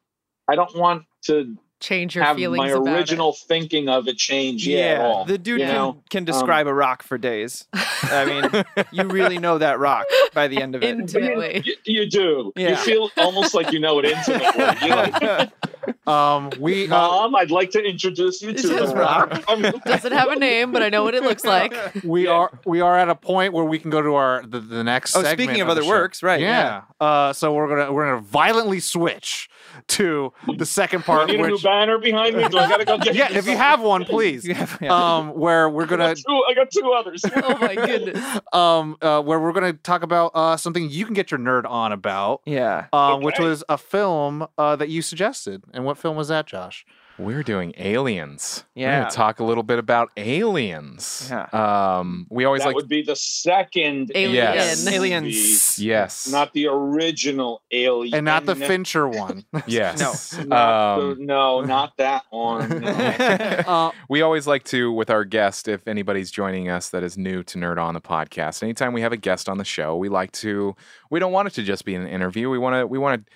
I 0.48 0.54
don't 0.54 0.74
want 0.76 1.04
to 1.26 1.56
Change 1.80 2.16
your 2.16 2.24
have 2.24 2.36
feelings 2.36 2.58
my 2.58 2.70
about 2.70 2.88
original 2.88 3.32
thinking 3.32 3.88
of 3.88 4.08
it 4.08 4.18
change 4.18 4.66
yeah, 4.66 4.80
at 4.80 5.00
all. 5.00 5.24
the 5.24 5.38
dude 5.38 5.60
you 5.60 5.66
can, 5.66 5.74
know? 5.74 5.88
Um, 5.90 6.02
can 6.10 6.24
describe 6.24 6.66
a 6.66 6.74
rock 6.74 7.04
for 7.04 7.18
days. 7.18 7.66
I 7.72 8.24
mean, 8.24 8.64
you 8.90 9.04
really 9.04 9.38
know 9.38 9.58
that 9.58 9.78
rock 9.78 10.06
by 10.34 10.48
the 10.48 10.60
end 10.60 10.74
of 10.74 10.82
it. 10.82 10.90
Intimately. 10.90 11.62
You, 11.64 11.74
you 11.84 12.10
do. 12.10 12.52
Yeah. 12.56 12.70
You 12.70 12.76
feel 12.76 13.10
almost 13.16 13.54
like 13.54 13.70
you 13.70 13.78
know 13.78 14.00
it 14.00 14.04
intimately. 14.16 14.88
You're 14.88 14.96
like, 14.96 15.52
Um, 16.08 16.50
we 16.58 16.86
uh, 16.86 16.88
Mom, 16.90 17.34
I'd 17.36 17.50
like 17.50 17.70
to 17.72 17.82
introduce 17.82 18.40
you 18.42 18.52
to 18.54 18.58
is 18.58 18.68
the 18.90 18.94
rock. 18.96 19.30
rock. 19.48 19.84
Doesn't 19.84 20.12
have 20.12 20.28
a 20.28 20.36
name, 20.36 20.72
but 20.72 20.82
I 20.82 20.88
know 20.88 21.02
what 21.04 21.14
it 21.14 21.22
looks 21.22 21.44
like. 21.44 21.74
we 22.04 22.24
Yeah. 22.24 22.30
are 22.32 22.60
we 22.64 22.80
are 22.80 22.96
at 22.98 23.08
a 23.08 23.14
point 23.14 23.52
where 23.52 23.64
we 23.64 23.78
can 23.78 23.90
go 23.90 24.00
to 24.02 24.14
our 24.14 24.42
the, 24.46 24.60
the 24.60 24.82
next. 24.84 25.14
Oh, 25.16 25.22
segment 25.22 25.40
speaking 25.40 25.60
of 25.60 25.66
the 25.68 25.72
other 25.72 25.84
works, 25.86 26.22
right, 26.22 26.40
Yeah. 26.40 26.82
Uh, 27.00 27.32
so 27.32 27.52
we're 27.54 27.68
gonna 27.68 27.92
we're 27.92 28.06
gonna 28.06 28.20
violently 28.22 28.80
switch 28.80 29.48
to 29.88 30.32
the 30.56 30.66
second 30.66 31.04
Do 31.04 31.12
I 31.12 31.16
part, 31.16 31.28
need 31.28 31.40
a 31.40 31.46
new 31.46 31.58
banner 31.58 31.98
behind 31.98 32.36
me. 32.36 32.48
Do 32.48 32.58
I 32.58 32.68
gotta 32.68 32.84
go 32.84 32.98
get 32.98 33.14
yeah, 33.14 33.28
if 33.32 33.46
you 33.46 33.56
have 33.56 33.80
one, 33.80 34.04
please. 34.04 34.46
Have- 34.46 34.78
yeah. 34.80 34.92
Um, 35.16 35.30
where 35.30 35.68
we're 35.68 35.86
gonna 35.86 36.14
got 36.14 36.16
two, 36.16 36.42
I 36.48 36.54
got 36.54 36.70
two 36.70 36.92
others. 36.96 37.22
Oh 37.36 37.58
my 37.58 37.74
goodness. 37.74 38.40
um 38.52 38.96
uh, 39.02 39.20
where 39.22 39.38
we're 39.38 39.52
gonna 39.52 39.72
talk 39.74 40.02
about 40.02 40.32
uh 40.34 40.56
something 40.56 40.88
you 40.90 41.04
can 41.04 41.14
get 41.14 41.30
your 41.30 41.38
nerd 41.38 41.64
on 41.68 41.92
about. 41.92 42.40
yeah. 42.46 42.86
Um, 42.92 43.22
which 43.22 43.38
was 43.38 43.62
a 43.68 43.76
film 43.78 44.46
uh, 44.56 44.76
that 44.76 44.88
you 44.88 45.02
suggested. 45.02 45.62
And 45.72 45.84
what 45.84 45.97
film 45.98 46.16
was 46.16 46.28
that, 46.28 46.46
Josh? 46.46 46.86
We're 47.18 47.42
doing 47.42 47.74
aliens. 47.78 48.62
We're 48.76 48.82
Yeah. 48.82 49.00
gonna 49.00 49.10
talk 49.10 49.40
a 49.40 49.44
little 49.44 49.64
bit 49.64 49.80
about 49.80 50.10
aliens. 50.16 51.26
Yeah. 51.28 51.46
Um, 51.98 52.28
we 52.30 52.44
always 52.44 52.60
that 52.62 52.68
like 52.68 52.76
would 52.76 52.88
be 52.88 53.02
the 53.02 53.16
second 53.16 54.12
Alien. 54.14 54.34
Yes. 54.54 54.84
movie, 54.84 54.96
Aliens. 54.96 55.78
yes, 55.80 56.28
not 56.30 56.52
the 56.52 56.68
original 56.68 57.62
Alien, 57.72 58.14
And 58.14 58.24
not 58.24 58.46
the 58.46 58.54
Fincher 58.54 59.08
one. 59.08 59.44
yes. 59.66 60.38
Not 60.46 60.98
Um, 61.00 61.18
the- 61.18 61.24
no, 61.24 61.60
not 61.62 61.96
that 61.96 62.22
one. 62.30 62.68
no. 62.82 62.88
uh, 63.66 63.90
we 64.08 64.22
always 64.22 64.46
like 64.46 64.62
to 64.64 64.92
with 64.92 65.10
our 65.10 65.24
guest 65.24 65.66
if 65.66 65.88
anybody's 65.88 66.30
joining 66.30 66.68
us 66.68 66.88
that 66.90 67.02
is 67.02 67.18
new 67.18 67.42
to 67.42 67.58
nerd 67.58 67.78
on 67.78 67.94
the 67.94 68.00
podcast 68.00 68.62
anytime 68.62 68.92
we 68.92 69.00
have 69.00 69.12
a 69.12 69.16
guest 69.16 69.48
on 69.48 69.58
the 69.58 69.64
show 69.64 69.96
we 69.96 70.08
like 70.08 70.30
to 70.32 70.76
we 71.10 71.18
don't 71.18 71.32
want 71.32 71.48
it 71.48 71.54
to 71.54 71.62
just 71.62 71.84
be 71.84 71.94
an 71.96 72.06
interview 72.06 72.48
we 72.48 72.58
want 72.58 72.74
to 72.74 72.86
we 72.86 72.98
want 72.98 73.26
to 73.26 73.32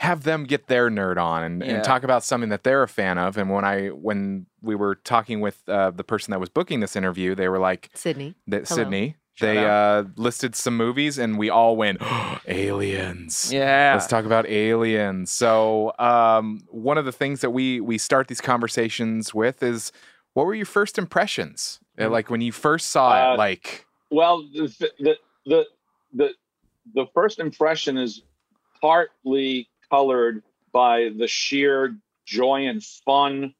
have 0.00 0.24
them 0.24 0.44
get 0.44 0.66
their 0.66 0.90
nerd 0.90 1.16
on 1.16 1.42
and, 1.42 1.62
Yeah. 1.62 1.76
and 1.76 1.84
talk 1.84 2.02
about 2.04 2.22
something 2.22 2.50
that 2.50 2.64
they're 2.64 2.82
a 2.82 2.88
fan 2.88 3.16
of 3.18 3.38
and 3.38 3.50
when 3.50 3.64
i 3.64 3.88
when 3.88 4.46
we 4.60 4.74
were 4.74 4.94
talking 4.96 5.40
with 5.40 5.66
uh, 5.68 5.90
the 5.90 6.04
person 6.04 6.32
that 6.32 6.38
was 6.40 6.48
booking 6.50 6.80
this 6.80 6.96
interview 6.96 7.34
they 7.34 7.48
were 7.48 7.58
like 7.58 7.88
Sydney. 7.94 8.34
that 8.46 8.68
Hello. 8.68 8.76
sydney 8.82 9.16
Shout 9.34 9.46
they 9.48 9.66
uh, 9.66 10.04
listed 10.16 10.54
some 10.54 10.76
movies 10.76 11.18
and 11.18 11.38
we 11.38 11.48
all 11.50 11.76
went 11.76 12.00
aliens 12.46 13.52
Yeah. 13.52 13.92
Let's 13.94 14.06
talk 14.06 14.24
about 14.24 14.46
aliens. 14.48 15.30
So, 15.30 15.92
um, 15.98 16.62
one 16.70 16.96
of 16.98 17.04
the 17.04 17.12
things 17.12 17.40
that 17.42 17.50
we 17.50 17.80
we 17.80 17.98
start 17.98 18.28
these 18.28 18.40
conversations 18.40 19.34
with 19.34 19.62
is, 19.62 19.92
what 20.34 20.46
were 20.46 20.54
your 20.54 20.66
first 20.66 20.96
impressions? 20.98 21.80
Uh, 22.00 22.08
Like 22.08 22.30
when 22.30 22.40
you 22.40 22.50
first 22.52 22.88
saw 22.88 23.14
it, 23.32 23.34
Uh, 23.34 23.36
like 23.36 23.86
Well, 24.10 24.42
the, 24.54 24.72
the 24.98 25.16
the 25.44 25.64
the 26.14 26.30
the 26.94 27.06
first 27.14 27.38
impression 27.38 27.98
is 27.98 28.22
partly 28.80 29.68
colored 29.90 30.42
by 30.72 31.10
the 31.16 31.26
sheer 31.28 31.96
joy 32.26 32.66
and 32.66 32.82
fun 32.82 33.54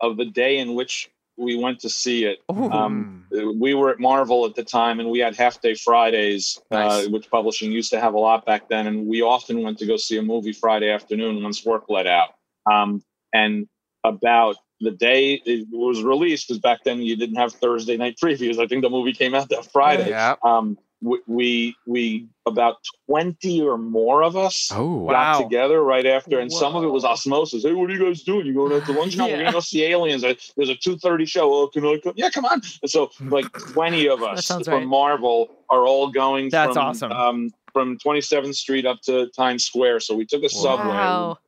of 0.00 0.16
the 0.16 0.24
day 0.26 0.58
in 0.58 0.74
which 0.74 1.10
we 1.36 1.56
went 1.56 1.78
to 1.80 1.88
see 1.88 2.24
it. 2.24 2.38
Um, 2.48 3.24
we 3.60 3.72
were 3.72 3.90
at 3.90 4.00
Marvel 4.00 4.44
at 4.44 4.56
the 4.56 4.64
time, 4.64 4.98
and 4.98 5.08
we 5.08 5.20
had 5.20 5.36
half 5.36 5.60
day 5.62 5.74
Fridays, 5.74 6.60
Nice. 6.70 7.06
uh, 7.06 7.10
which 7.10 7.30
publishing 7.30 7.70
used 7.70 7.90
to 7.92 8.00
have 8.00 8.14
a 8.14 8.18
lot 8.18 8.44
back 8.44 8.68
then. 8.68 8.88
And 8.88 9.06
we 9.06 9.22
often 9.22 9.62
went 9.62 9.78
to 9.78 9.86
go 9.86 9.96
see 9.96 10.16
a 10.18 10.22
movie 10.22 10.52
Friday 10.52 10.90
afternoon 10.90 11.42
once 11.42 11.64
work 11.64 11.84
let 11.88 12.08
out. 12.08 12.30
Um, 12.70 13.02
and 13.32 13.68
about 14.02 14.56
the 14.80 14.90
day 14.90 15.34
it 15.44 15.68
was 15.70 16.02
released, 16.02 16.48
because 16.48 16.58
back 16.60 16.82
then 16.84 17.02
you 17.02 17.14
didn't 17.16 17.36
have 17.36 17.52
Thursday 17.52 17.96
night 17.96 18.16
previews. 18.22 18.58
I 18.58 18.66
think 18.66 18.82
the 18.82 18.90
movie 18.90 19.12
came 19.12 19.34
out 19.36 19.48
that 19.50 19.70
Friday. 19.70 20.10
yeah. 20.10 20.34
Um, 20.42 20.76
we, 21.00 21.20
we 21.26 21.76
we 21.86 22.26
about 22.46 22.76
twenty 23.06 23.62
or 23.62 23.78
more 23.78 24.22
of 24.22 24.36
us 24.36 24.70
oh 24.74 24.96
Wow. 24.96 25.12
got 25.12 25.42
together 25.44 25.82
right 25.82 26.06
after, 26.06 26.40
and 26.40 26.52
some 26.52 26.74
of 26.74 26.82
it 26.82 26.88
was 26.88 27.04
osmosis. 27.04 27.62
Hey, 27.62 27.72
what 27.72 27.90
are 27.90 27.94
you 27.94 28.04
guys 28.04 28.22
doing? 28.22 28.46
You 28.46 28.54
going 28.54 28.72
out 28.72 28.84
to 28.86 28.92
lunch? 28.92 29.16
No, 29.16 29.26
we're 29.26 29.38
gonna 29.38 29.52
go 29.52 29.60
see 29.60 29.84
aliens. 29.84 30.24
Uh, 30.24 30.34
There's 30.56 30.70
a 30.70 30.74
two 30.74 30.96
thirty 30.98 31.24
show. 31.24 31.52
Oh, 31.52 31.68
can 31.68 31.84
I 31.84 31.98
come? 32.02 32.14
Yeah, 32.16 32.30
come 32.30 32.44
on. 32.44 32.60
And 32.82 32.90
so 32.90 33.10
like 33.20 33.46
twenty 33.72 34.08
of 34.08 34.22
us 34.22 34.46
from 34.46 34.62
right. 34.66 34.86
Marvel 34.86 35.48
are 35.70 35.86
all 35.86 36.10
going. 36.10 36.48
That's 36.50 36.74
from, 36.74 36.86
awesome. 36.86 37.12
Um, 37.12 37.50
from 37.78 37.96
27th 37.98 38.56
Street 38.56 38.86
up 38.86 39.00
to 39.02 39.28
Times 39.28 39.64
Square. 39.64 40.00
So 40.00 40.16
we 40.16 40.26
took 40.26 40.42
a 40.42 40.48
subway. 40.48 40.88
Wow. 40.88 41.38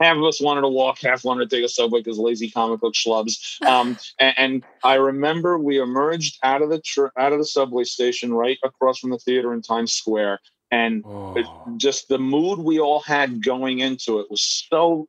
Half 0.00 0.16
of 0.16 0.24
us 0.24 0.40
wanted 0.40 0.62
to 0.62 0.68
walk, 0.68 0.98
half 1.02 1.22
wanted 1.22 1.50
to 1.50 1.56
take 1.56 1.64
a 1.64 1.68
subway 1.68 2.00
because 2.00 2.18
lazy 2.18 2.50
comic 2.50 2.80
book 2.80 2.94
schlubs. 2.94 3.56
Um, 3.66 3.98
and, 4.18 4.34
and 4.38 4.64
I 4.84 4.94
remember 4.94 5.58
we 5.58 5.80
emerged 5.80 6.38
out 6.42 6.62
of 6.62 6.70
the 6.70 6.80
tr- 6.80 7.06
out 7.18 7.32
of 7.32 7.38
the 7.38 7.44
subway 7.44 7.84
station 7.84 8.32
right 8.32 8.58
across 8.64 8.98
from 8.98 9.10
the 9.10 9.18
theater 9.18 9.52
in 9.52 9.60
Times 9.60 9.92
Square, 9.92 10.40
and 10.70 10.98
it- 11.36 11.46
Oh. 11.46 11.74
just 11.76 12.08
the 12.08 12.18
mood 12.18 12.58
we 12.60 12.78
all 12.80 13.00
had 13.00 13.44
going 13.44 13.80
into 13.80 14.20
it 14.20 14.30
was 14.30 14.42
so 14.70 15.08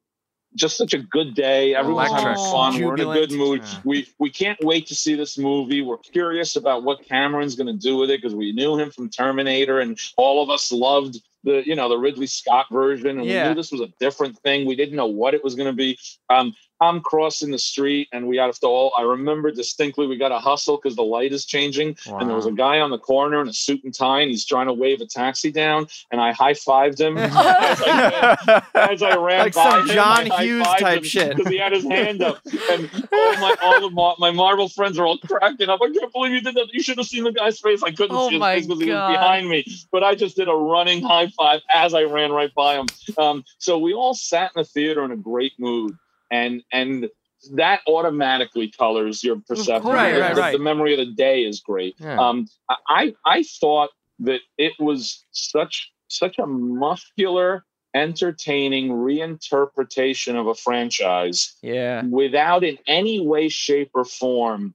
just 0.57 0.77
such 0.77 0.93
a 0.93 0.99
good 0.99 1.33
day. 1.35 1.75
Everyone's 1.75 2.11
having 2.11 2.27
Electric. 2.27 2.51
fun. 2.51 2.81
We're 2.83 2.95
in 2.95 3.01
a 3.01 3.13
good 3.13 3.31
mood. 3.31 3.61
Yeah. 3.63 3.79
we 3.85 4.07
we 4.19 4.29
can't 4.29 4.59
wait 4.61 4.87
to 4.87 4.95
see 4.95 5.15
this 5.15 5.37
movie. 5.37 5.81
We're 5.81 5.97
curious 5.97 6.55
about 6.55 6.83
what 6.83 7.05
cameron's 7.05 7.55
going 7.55 7.67
to 7.67 7.73
do 7.73 7.97
with 7.97 8.09
it 8.09 8.21
because 8.21 8.35
we 8.35 8.51
knew 8.51 8.77
him 8.77 8.91
from 8.91 9.09
terminator 9.09 9.79
and 9.79 9.97
all 10.17 10.43
of 10.43 10.49
us 10.49 10.71
loved 10.71 11.21
the 11.43 11.65
you 11.65 11.75
know 11.75 11.87
the 11.87 11.97
ridley 11.97 12.27
scott 12.27 12.65
version 12.71 13.09
and 13.09 13.21
we 13.21 13.27
knew 13.27 13.53
this 13.55 13.71
was 13.71 13.81
a 13.81 13.89
different 13.99 14.37
thing. 14.39 14.67
We 14.67 14.75
didn't 14.75 14.95
know 14.95 15.07
what 15.07 15.33
it 15.33 15.43
was 15.43 15.55
going 15.55 15.69
to 15.69 15.73
be. 15.75 15.97
Um 16.29 16.53
i'm 16.81 16.99
crossing 17.01 17.51
the 17.51 17.59
street 17.59 18.07
and 18.11 18.27
we 18.27 18.37
have 18.37 18.57
to 18.59 18.67
all 18.67 18.91
i 18.97 19.01
remember 19.01 19.51
distinctly 19.51 20.05
we 20.07 20.17
got 20.17 20.29
to 20.29 20.39
hustle 20.39 20.77
because 20.77 20.95
the 20.95 21.03
light 21.03 21.31
is 21.33 21.45
changing 21.45 21.95
and 22.07 22.29
there 22.29 22.35
was 22.35 22.45
a 22.45 22.51
guy 22.51 22.79
on 22.79 22.89
the 22.91 22.97
corner 22.99 23.41
in 23.41 23.47
a 23.47 23.53
suit 23.53 23.83
and 23.83 23.93
tie 23.93 24.21
and 24.21 24.29
he's 24.29 24.45
trying 24.45 24.67
to 24.67 24.73
wave 24.73 25.01
a 25.01 25.05
taxi 25.05 25.51
down 25.51 25.87
and 26.11 26.21
i 26.21 26.31
high-fived 26.31 26.99
him 26.99 27.17
as, 27.17 27.31
I, 27.35 28.61
as 28.91 29.01
I 29.03 29.15
ran 29.15 29.39
Like 29.39 29.53
by 29.53 29.69
some 29.69 29.87
John 29.87 30.31
I 30.31 30.43
Hughes 30.43 30.67
type 30.79 31.03
shit. 31.03 31.35
because 31.35 31.51
he 31.51 31.57
had 31.57 31.71
his 31.71 31.83
hand 31.83 32.21
up 32.21 32.39
and 32.71 32.89
all 33.11 33.33
my 33.37 33.55
all 33.63 33.85
of 33.85 33.93
my, 33.93 34.13
my 34.19 34.31
Marvel 34.31 34.69
friends 34.69 34.97
are 34.99 35.05
all 35.05 35.17
cracking 35.19 35.69
up. 35.69 35.79
I 35.81 35.89
can't 35.91 36.11
believe 36.13 36.31
you 36.33 36.41
did 36.41 36.55
that. 36.55 36.67
You 36.73 36.81
should 36.81 36.97
have 36.97 37.07
seen 37.07 37.23
the 37.23 37.31
guy's 37.31 37.59
face. 37.59 37.81
I 37.83 37.91
couldn't 37.91 38.15
Oh 38.15 38.29
see 38.29 38.35
his 38.35 38.43
face 38.43 38.65
because 38.67 38.79
he 38.81 38.89
was 38.89 39.11
behind 39.13 39.49
me. 39.49 39.65
But 39.91 40.03
I 40.03 40.15
just 40.15 40.35
did 40.35 40.47
a 40.47 40.53
running 40.53 41.01
high 41.03 41.27
five 41.37 41.61
as 41.73 41.93
I 41.93 42.03
ran 42.03 42.31
right 42.31 42.53
by 42.53 42.75
him. 42.75 42.85
Um, 43.17 43.43
so 43.57 43.77
we 43.77 43.93
all 43.93 44.13
sat 44.13 44.51
in 44.55 44.61
the 44.61 44.65
theater 44.65 45.03
in 45.05 45.11
a 45.11 45.17
great 45.17 45.53
mood, 45.59 45.97
and 46.31 46.63
and 46.71 47.09
that 47.53 47.81
automatically 47.87 48.69
colors 48.71 49.23
your 49.23 49.39
perception. 49.47 49.91
Right, 49.91 50.13
The- 50.13 50.19
right, 50.21 50.35
the, 50.35 50.41
right. 50.41 50.51
the 50.53 50.59
memory 50.63 50.93
of 50.93 50.99
the 50.99 51.13
day 51.13 51.43
is 51.43 51.59
great. 51.59 51.95
Yeah. 51.99 52.19
Um, 52.19 52.47
I 52.89 53.13
I 53.25 53.43
thought 53.43 53.89
that 54.19 54.39
it 54.57 54.73
was 54.79 55.23
such 55.31 55.91
such 56.07 56.39
a 56.39 56.47
muscular, 56.47 57.63
entertaining 57.93 58.89
reinterpretation 58.89 60.35
of 60.39 60.47
a 60.47 60.55
franchise 60.55 61.55
Yeah. 61.61 62.03
without 62.05 62.63
in 62.63 62.77
any 62.87 63.19
way, 63.19 63.49
shape, 63.49 63.91
or 63.93 64.05
form 64.05 64.73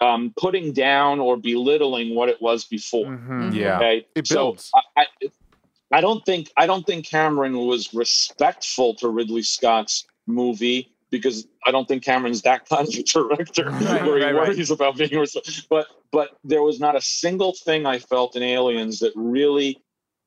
um, 0.00 0.32
putting 0.36 0.72
down 0.72 1.18
or 1.18 1.36
belittling 1.36 2.14
what 2.14 2.28
it 2.28 2.40
was 2.40 2.64
before. 2.64 3.06
Mhm. 3.06 3.52
Yeah. 3.52 3.76
Okay, 3.78 4.06
It 4.14 4.28
so. 4.28 4.56
I, 4.74 5.02
I, 5.02 5.06
I 5.92 6.00
don't 6.00 6.24
think 6.24 6.50
I 6.56 6.66
don't 6.66 6.86
think 6.86 7.04
Cameron 7.06 7.56
was 7.58 7.92
respectful 7.92 8.94
to 8.96 9.08
Ridley 9.08 9.42
Scott's 9.42 10.06
movie 10.28 10.92
because 11.10 11.46
I 11.66 11.70
don't 11.70 11.88
think 11.88 12.04
Cameron's 12.04 12.42
that 12.42 12.68
kind 12.68 12.86
of 12.86 13.04
director 13.04 13.70
Right, 13.70 14.04
where 14.04 14.18
he 14.18 14.24
right, 14.24 14.34
right. 14.34 14.48
worries 14.48 14.70
about 14.70 14.96
being. 14.96 15.26
But 15.70 15.86
but 16.12 16.36
there 16.44 16.62
was 16.62 16.80
not 16.80 16.96
a 16.96 17.00
single 17.00 17.54
thing 17.54 17.86
I 17.86 17.98
felt 17.98 18.36
in 18.36 18.42
Aliens 18.42 19.00
that 19.00 19.12
really 19.16 19.80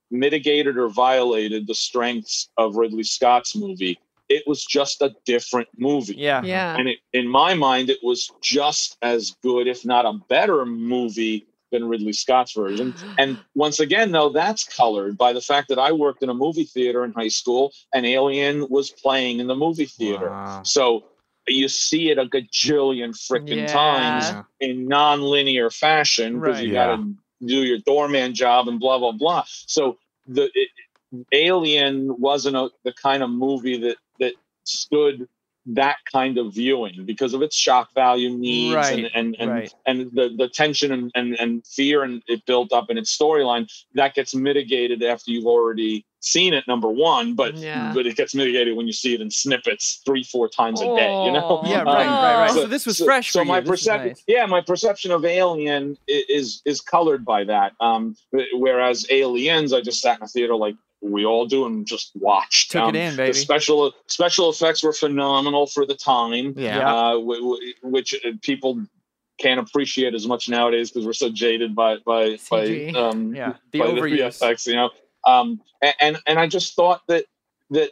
mitigated 0.10 0.78
or 0.78 0.90
violated 0.90 1.68
the 1.68 1.76
strengths 1.76 2.50
of 2.58 2.76
Ridley 2.76 3.04
Scott's 3.04 3.56
movie. 3.56 4.00
It 4.30 4.44
was 4.48 4.64
just 4.66 5.02
a 5.02 5.14
different 5.26 5.68
movie. 5.78 6.16
Yeah. 6.18 6.42
Yeah. 6.44 6.78
And 6.78 6.88
it, 6.90 7.00
in 7.14 7.28
my 7.28 7.54
mind, 7.54 7.90
it 7.90 8.00
was 8.02 8.32
just 8.42 8.98
as 9.02 9.36
good, 9.44 9.68
if 9.68 9.86
not 9.86 10.06
a 10.06 10.14
better 10.30 10.66
movie 10.66 11.46
than 11.72 11.88
Ridley 11.88 12.14
Scott's 12.14 12.54
version. 12.54 12.94
And 13.18 13.40
once 13.56 13.80
again, 13.80 14.12
though, 14.12 14.30
that's 14.30 14.64
colored 14.64 15.18
by 15.18 15.34
the 15.34 15.42
fact 15.42 15.70
that 15.70 15.80
I 15.80 15.92
worked 15.92 16.24
in 16.24 16.30
a 16.30 16.34
movie 16.34 16.64
theater 16.66 17.04
in 17.04 17.14
high 17.14 17.28
school 17.30 17.72
and 17.94 18.06
Alien 18.06 18.68
was 18.70 18.90
playing 18.92 19.40
in 19.40 19.48
the 19.48 19.56
movie 19.56 19.86
theater. 19.86 20.30
Wow. 20.30 20.62
So 20.64 21.04
you 21.48 21.68
see 21.68 22.10
it 22.12 22.18
a 22.18 22.26
gajillion 22.26 23.10
freaking 23.12 23.66
Yeah. 23.68 23.74
times 23.74 24.32
in 24.60 24.88
non-linear 24.88 25.70
fashion 25.70 26.40
because 26.40 26.58
Right. 26.58 26.68
you 26.68 26.74
Yeah. 26.74 26.86
got 26.88 26.96
to 26.98 27.16
do 27.46 27.64
your 27.64 27.80
doorman 27.80 28.34
job 28.36 28.68
and 28.68 28.80
blah 28.80 29.00
blah 29.00 29.12
blah. 29.12 29.44
So 29.48 29.98
the 30.28 30.50
it, 30.54 30.70
Alien 31.34 32.20
wasn't 32.20 32.56
a, 32.56 32.70
the 32.84 32.94
kind 32.94 33.24
of 33.24 33.30
movie 33.30 33.78
that 33.80 33.98
that 34.20 34.34
stood 34.66 35.28
that 35.68 35.98
kind 36.12 36.38
of 36.40 36.54
viewing 36.54 37.04
because 37.06 37.34
of 37.36 37.42
its 37.44 37.56
shock 37.56 37.94
value 37.94 38.30
needs 38.32 38.76
Right, 38.76 38.98
and 39.06 39.10
and 39.14 39.36
and, 39.40 39.52
right. 39.52 39.74
and 39.86 40.10
the, 40.14 40.34
the 40.36 40.50
tension 40.50 40.92
and, 40.92 41.12
and, 41.14 41.36
and 41.40 41.66
fear 41.68 42.04
and 42.04 42.24
it 42.28 42.44
built 42.48 42.74
up 42.74 42.90
in 42.90 42.98
its 42.98 43.16
storyline 43.16 43.70
that 43.94 44.16
gets 44.16 44.34
mitigated 44.34 45.04
after 45.04 45.30
you've 45.30 45.46
already 45.46 46.04
seen 46.24 46.54
it 46.54 46.64
number 46.68 46.88
one 46.90 47.36
but 47.36 47.56
Yeah. 47.56 47.92
but 47.94 48.06
it 48.08 48.16
gets 48.16 48.34
mitigated 48.34 48.76
when 48.76 48.88
you 48.88 48.94
see 48.94 49.14
it 49.14 49.22
in 49.22 49.30
snippets 49.30 50.02
three 50.06 50.24
four 50.24 50.50
times 50.50 50.82
a 50.82 50.86
day 50.86 51.26
you 51.26 51.32
know 51.32 51.62
Oh. 51.64 51.70
Yeah, 51.70 51.82
Um, 51.82 51.86
right, 51.88 52.06
right, 52.08 52.36
right. 52.42 52.50
So- 52.52 52.62
So 52.62 52.68
this 52.68 52.86
was 52.88 53.00
fresh 53.00 53.32
so 53.32 53.40
for 53.42 53.46
my 53.46 53.58
you. 53.58 53.62
This 53.62 53.68
is 53.82 53.86
perception 53.88 54.08
nice. 54.10 54.24
yeah 54.28 54.46
my 54.48 54.62
perception 54.62 55.12
of 55.12 55.26
alien 55.26 55.96
is 56.08 56.62
is 56.66 56.82
colored 56.82 57.24
by 57.24 57.44
that 57.44 57.74
um 57.80 58.16
whereas 58.54 59.06
aliens 59.12 59.74
i 59.74 59.82
just 59.82 60.02
sat 60.02 60.18
in 60.18 60.24
a 60.24 60.28
theater 60.28 60.56
like 60.56 60.76
we 61.02 61.26
all 61.26 61.46
do 61.48 61.66
and 61.66 61.86
just 61.88 62.12
watched 62.16 62.72
Took 62.72 62.82
Um, 62.84 62.96
it 62.96 63.00
in, 63.00 63.12
the 63.12 63.18
baby. 63.24 63.34
special 63.34 63.92
special 64.08 64.50
effects 64.50 64.84
were 64.84 64.94
phenomenal 64.94 65.68
for 65.68 65.86
the 65.86 65.96
time 65.96 66.54
Yeah. 66.58 66.78
Yeah. 66.78 66.96
uh, 66.96 67.12
w- 67.14 67.42
w- 67.42 67.74
which 67.84 68.14
uh, 68.14 68.32
people 68.42 68.84
can't 69.40 69.60
appreciate 69.60 70.14
as 70.14 70.28
much 70.28 70.48
nowadays 70.48 70.92
because 70.92 71.06
we're 71.06 71.14
so 71.14 71.30
jaded 71.30 71.74
by 71.76 71.98
by 72.06 72.32
CG. 72.38 72.94
by 72.94 73.00
um 73.00 73.34
Yeah. 73.36 73.54
The 73.72 73.80
by 73.80 73.86
overuse. 73.88 74.40
VFX, 74.40 74.68
you 74.68 74.76
know. 74.76 74.90
Um, 75.28 75.62
and 76.02 76.18
and 76.28 76.38
I 76.40 76.48
just 76.48 76.76
thought 76.76 77.02
that 77.08 77.26
that 77.72 77.92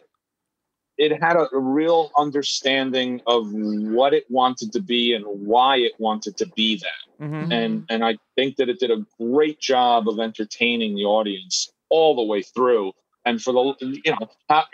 it 0.98 1.12
had 1.24 1.38
a, 1.38 1.48
a 1.56 1.60
real 1.60 2.12
understanding 2.18 3.22
of 3.26 3.48
what 3.54 4.14
it 4.14 4.26
wanted 4.30 4.74
to 4.74 4.82
be 4.82 5.14
and 5.14 5.24
why 5.26 5.78
it 5.78 5.94
wanted 5.98 6.36
to 6.38 6.46
be 6.56 6.76
that. 6.78 7.26
Mhm. 7.26 7.52
And 7.54 7.86
and 7.90 8.06
I 8.06 8.18
think 8.36 8.58
that 8.58 8.70
it 8.70 8.80
did 8.80 8.92
a 8.92 9.04
great 9.20 9.60
job 9.60 10.08
of 10.08 10.20
entertaining 10.20 10.96
the 10.96 11.06
audience 11.06 11.72
all 11.90 12.16
the 12.16 12.24
way 12.24 12.42
through. 12.42 12.94
And 13.26 13.42
for 13.42 13.54
the 13.54 14.02
you 14.04 14.12
know 14.12 14.30
how 14.48 14.66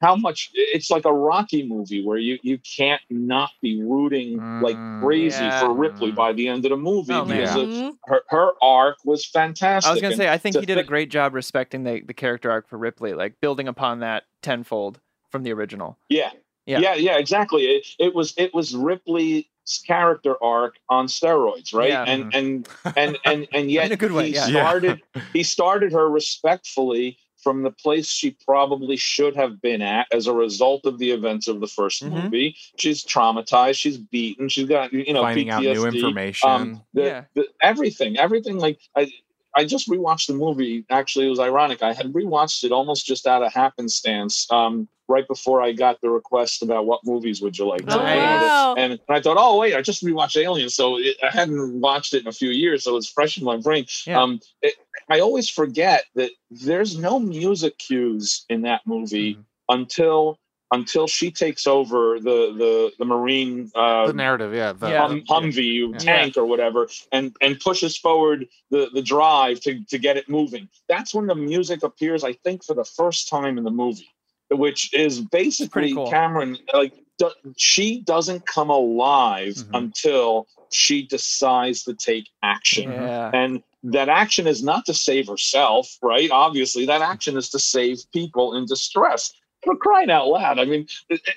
how 0.00 0.16
much 0.16 0.50
it's 0.54 0.90
like 0.90 1.04
a 1.04 1.12
Rocky 1.12 1.66
movie 1.66 2.04
where 2.04 2.18
you 2.18 2.38
you 2.42 2.58
can't 2.58 3.02
not 3.10 3.50
be 3.60 3.82
rooting 3.82 4.38
like 4.60 4.76
Mm, 4.76 5.02
crazy 5.02 5.44
yeah. 5.44 5.60
for 5.60 5.74
Ripley 5.74 6.12
by 6.12 6.32
the 6.32 6.48
end 6.48 6.64
of 6.64 6.70
the 6.70 6.76
movie 6.76 7.12
Oh, 7.12 7.24
because 7.24 7.56
of 7.56 7.68
Mhm. 7.68 7.96
her 8.06 8.22
her 8.28 8.52
arc 8.62 8.96
was 9.04 9.26
fantastic. 9.26 9.88
I 9.88 9.92
was 9.92 10.00
gonna 10.00 10.12
And 10.12 10.18
say 10.18 10.28
I 10.28 10.38
think 10.38 10.56
he 10.56 10.66
did 10.66 10.78
a 10.78 10.82
great 10.84 11.10
job 11.10 11.34
respecting 11.34 11.84
the, 11.84 12.00
the 12.00 12.14
character 12.14 12.50
arc 12.50 12.68
for 12.68 12.78
Ripley, 12.78 13.12
like 13.14 13.40
building 13.40 13.68
upon 13.68 14.00
that 14.00 14.24
tenfold 14.42 15.00
from 15.30 15.42
the 15.42 15.52
original. 15.52 15.98
Yeah. 16.08 16.30
Yeah. 16.66 16.80
Yeah, 16.80 16.94
yeah, 16.94 17.18
exactly. 17.18 17.62
It, 17.64 17.86
it 17.98 18.14
was 18.14 18.32
it 18.36 18.54
was 18.54 18.74
Ripley's 18.74 19.44
character 19.86 20.34
arc 20.42 20.76
on 20.88 21.06
steroids, 21.06 21.72
right? 21.74 21.90
Yeah. 21.90 22.04
And 22.06 22.34
and 22.34 22.68
and 22.96 23.18
and 23.24 23.48
and 23.52 23.70
yet 23.70 23.86
In 23.86 23.92
a 23.92 23.96
good 23.96 24.12
way, 24.12 24.28
he 24.28 24.34
yeah. 24.34 24.46
Yeah. 24.48 24.60
started 24.62 25.02
he 25.32 25.42
started 25.42 25.92
her 25.92 26.08
respectfully 26.08 27.18
from 27.42 27.62
the 27.62 27.70
place 27.70 28.06
she 28.06 28.36
probably 28.46 28.96
should 28.96 29.34
have 29.34 29.62
been 29.62 29.80
at 29.80 30.06
as 30.12 30.26
a 30.26 30.32
result 30.32 30.84
of 30.84 30.98
the 30.98 31.10
events 31.10 31.48
of 31.48 31.60
the 31.60 31.66
1st 31.66 32.02
Mhm. 32.02 32.24
movie. 32.24 32.54
She's 32.76 33.02
traumatized, 33.02 33.76
she's 33.76 33.96
beaten, 33.96 34.48
she's 34.50 34.66
got 34.66 34.92
you 34.92 35.12
know 35.14 35.22
Finding 35.22 35.48
out 35.50 35.62
new 35.62 35.86
information. 35.86 36.48
Um, 36.50 36.82
the, 36.92 37.02
Yeah. 37.02 37.24
the, 37.34 37.46
everything, 37.62 38.18
everything. 38.18 38.58
Like 38.58 38.78
I, 38.94 39.10
I 39.56 39.64
just 39.64 39.88
rewatched 39.88 40.26
the 40.26 40.34
movie. 40.34 40.84
Actually, 40.90 41.26
it 41.26 41.30
was 41.30 41.40
ironic. 41.40 41.82
I 41.82 41.92
had 41.94 42.12
rewatched 42.12 42.62
it 42.62 42.72
almost 42.72 43.06
just 43.06 43.26
out 43.26 43.42
of 43.42 43.52
happenstance. 43.52 44.46
Um, 44.52 44.86
right 45.10 45.26
before 45.28 45.60
I 45.60 45.72
got 45.72 46.00
the 46.00 46.08
request 46.08 46.62
about 46.62 46.86
what 46.86 47.00
movies 47.04 47.42
would 47.42 47.58
you 47.58 47.66
like, 47.66 47.84
to 47.86 47.98
Oh, 48.00 48.04
wow. 48.04 48.74
and, 48.78 48.92
and 48.92 49.00
I 49.08 49.20
thought, 49.20 49.36
oh 49.38 49.58
wait, 49.58 49.74
I 49.74 49.82
just 49.82 50.04
rewatched 50.04 50.36
Alien, 50.40 50.70
so 50.70 50.96
it, 50.98 51.16
I 51.22 51.30
hadn't 51.30 51.80
watched 51.80 52.14
it 52.14 52.22
in 52.22 52.28
a 52.28 52.32
few 52.32 52.50
years, 52.50 52.84
so 52.84 52.96
it's 52.96 53.08
fresh 53.10 53.36
in 53.36 53.44
my 53.44 53.56
brain. 53.56 53.84
Yeah. 54.06 54.22
Um, 54.22 54.40
it, 54.62 54.74
I 55.10 55.20
always 55.20 55.48
forget 55.50 56.04
that 56.14 56.30
there's 56.50 56.96
no 56.96 57.18
music 57.18 57.76
cues 57.78 58.44
in 58.48 58.62
that 58.62 58.82
movie 58.86 59.34
Mhm. 59.34 59.44
until 59.68 60.38
until 60.72 61.08
she 61.08 61.32
takes 61.32 61.66
over 61.66 62.20
the 62.20 62.38
the 62.62 62.92
the 63.00 63.04
marine 63.04 63.68
uh, 63.74 64.06
the 64.06 64.12
narrative, 64.12 64.54
yeah. 64.54 64.72
The, 64.72 64.88
Yeah. 64.88 65.08
Humvee 65.28 65.92
Yeah. 65.92 65.98
tank 65.98 66.36
or 66.36 66.44
whatever, 66.46 66.88
and 67.10 67.34
and 67.44 67.58
pushes 67.58 67.96
forward 67.96 68.46
the 68.70 68.88
the 68.94 69.02
drive 69.02 69.58
to 69.62 69.70
to 69.92 69.98
get 69.98 70.16
it 70.16 70.28
moving. 70.28 70.68
That's 70.88 71.12
when 71.12 71.26
the 71.26 71.34
music 71.34 71.82
appears, 71.82 72.22
I 72.22 72.34
think, 72.44 72.62
for 72.64 72.74
the 72.74 72.84
first 72.84 73.28
time 73.28 73.58
in 73.58 73.64
the 73.64 73.76
movie, 73.84 74.08
which 74.50 74.92
is 74.94 75.20
basically 75.20 75.94
cool. 75.94 76.10
Cameron. 76.10 76.58
Like 76.72 76.94
do, 77.18 77.30
she 77.56 78.00
doesn't 78.00 78.46
come 78.46 78.70
alive 78.70 79.54
Mhm. 79.54 79.68
until 79.74 80.46
she 80.72 81.02
decides 81.06 81.84
to 81.84 81.94
take 81.94 82.28
action. 82.42 82.90
Yeah. 82.90 83.30
And 83.32 83.62
that 83.82 84.08
action 84.08 84.46
is 84.46 84.62
not 84.62 84.86
to 84.86 84.94
save 84.94 85.28
herself, 85.28 85.96
right? 86.02 86.30
Obviously, 86.30 86.86
that 86.86 87.02
action 87.02 87.36
is 87.36 87.48
to 87.50 87.58
save 87.58 87.98
people 88.12 88.54
in 88.56 88.66
distress. 88.66 89.32
For 89.64 89.76
crying 89.76 90.10
out 90.10 90.28
loud. 90.28 90.58
I 90.58 90.64
mean, 90.64 90.86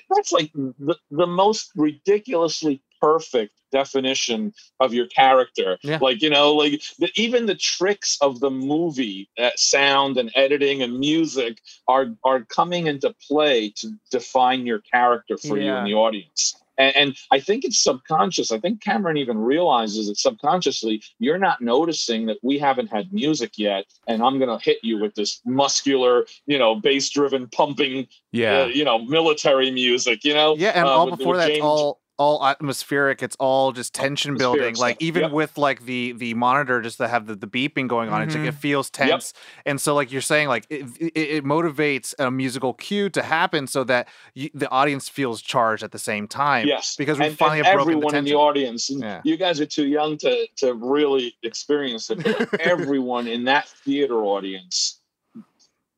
that's 0.08 0.32
like 0.32 0.50
the, 0.54 0.96
the 1.10 1.26
most 1.26 1.70
ridiculously 1.76 2.80
perfect 3.04 3.52
definition 3.72 4.52
of 4.80 4.94
your 4.94 5.06
character. 5.06 5.78
Yeah. 5.82 5.98
Like, 6.00 6.22
you 6.22 6.30
know, 6.30 6.52
like 6.62 6.80
the, 7.00 7.10
even 7.16 7.46
the 7.46 7.56
tricks 7.56 8.16
of 8.20 8.40
the 8.40 8.50
movie, 8.50 9.28
uh, 9.36 9.50
sound 9.56 10.16
and 10.16 10.30
editing 10.34 10.82
and 10.82 10.92
music 10.98 11.60
are, 11.88 12.06
are 12.24 12.40
coming 12.58 12.86
into 12.86 13.14
play 13.28 13.70
to 13.80 13.86
define 14.10 14.64
your 14.70 14.80
character 14.92 15.36
for 15.36 15.56
you 15.58 15.66
Yeah. 15.66 15.80
in 15.80 15.84
the 15.86 15.94
audience. 15.94 16.42
And, 16.76 16.96
and 16.96 17.16
I 17.30 17.38
think 17.40 17.64
it's 17.64 17.78
subconscious. 17.82 18.50
I 18.50 18.58
think 18.58 18.82
Cameron 18.82 19.16
even 19.16 19.38
realizes 19.38 20.08
it 20.08 20.18
subconsciously. 20.18 21.02
You're 21.18 21.38
not 21.48 21.60
noticing 21.60 22.26
that 22.26 22.38
we 22.42 22.58
haven't 22.58 22.88
had 22.96 23.12
music 23.12 23.52
yet, 23.56 23.84
and 24.08 24.22
I'm 24.22 24.38
going 24.40 24.56
to 24.56 24.64
hit 24.64 24.78
you 24.82 24.98
with 25.00 25.14
this 25.14 25.40
muscular, 25.44 26.26
you 26.46 26.58
know, 26.58 26.74
bass-driven, 26.74 27.48
pumping, 27.48 28.08
yeah. 28.32 28.62
uh, 28.62 28.66
you 28.66 28.84
know, 28.84 28.98
military 29.18 29.70
music. 29.70 30.24
You 30.24 30.34
know, 30.34 30.56
Yeah, 30.56 30.72
and 30.74 30.86
uh, 30.86 30.90
all 30.90 31.06
with- 31.10 31.18
before 31.18 31.36
that, 31.36 31.60
all 31.60 32.00
all 32.16 32.44
atmospheric. 32.46 33.22
It's 33.22 33.36
all 33.40 33.72
just 33.72 33.94
tension 33.94 34.36
building. 34.36 34.76
Like 34.76 34.96
even 35.00 35.22
yep. 35.22 35.32
with 35.32 35.58
like 35.58 35.84
the 35.84 36.12
the 36.12 36.34
monitor, 36.34 36.80
just 36.80 36.98
to 36.98 37.08
have 37.08 37.26
the, 37.26 37.34
the 37.34 37.46
beeping 37.46 37.88
going 37.88 38.10
on, 38.10 38.22
it's 38.22 38.34
like 38.34 38.46
it 38.46 38.54
feels 38.54 38.90
tense. 38.90 39.32
And 39.66 39.80
so, 39.80 39.94
like 39.94 40.12
you're 40.12 40.20
saying, 40.20 40.48
like 40.48 40.66
it, 40.70 40.86
it, 41.00 41.16
it 41.16 41.44
motivates 41.44 42.14
a 42.18 42.30
musical 42.30 42.74
cue 42.74 43.08
to 43.10 43.22
happen 43.22 43.66
so 43.66 43.84
that 43.84 44.08
you, 44.34 44.50
the 44.54 44.70
audience 44.70 45.08
feels 45.08 45.42
charged 45.42 45.82
at 45.82 45.92
the 45.92 45.98
same 45.98 46.28
time. 46.28 46.66
Yes, 46.66 46.96
because 46.96 47.18
we 47.18 47.26
and, 47.26 47.38
finally 47.38 47.58
and 47.58 47.66
have 47.66 47.76
broken 47.76 48.00
the 48.00 48.06
everyone 48.06 48.14
in 48.16 48.24
the 48.24 48.34
audience. 48.34 48.90
and 48.90 49.00
Yeah. 49.00 49.20
You 49.24 49.36
guys 49.36 49.60
are 49.60 49.66
too 49.66 49.86
young 49.86 50.16
to 50.18 50.46
to 50.56 50.74
really 50.74 51.34
experience 51.42 52.10
it. 52.10 52.22
but 52.22 52.60
everyone 52.60 53.26
in 53.26 53.44
that 53.44 53.68
theater 53.68 54.22
audience 54.24 55.00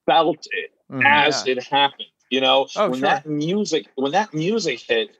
felt 0.07 0.47
it 0.51 0.71
Mhm. 0.91 1.05
as 1.05 1.47
it 1.47 1.63
happened. 1.65 2.09
You 2.31 2.41
know, 2.41 2.67
Oh, 2.77 2.91
when 2.91 2.99
sure. 3.01 3.09
that 3.09 3.27
music 3.27 3.87
when 3.95 4.13
that 4.13 4.35
music 4.35 4.81
hit, 4.81 5.17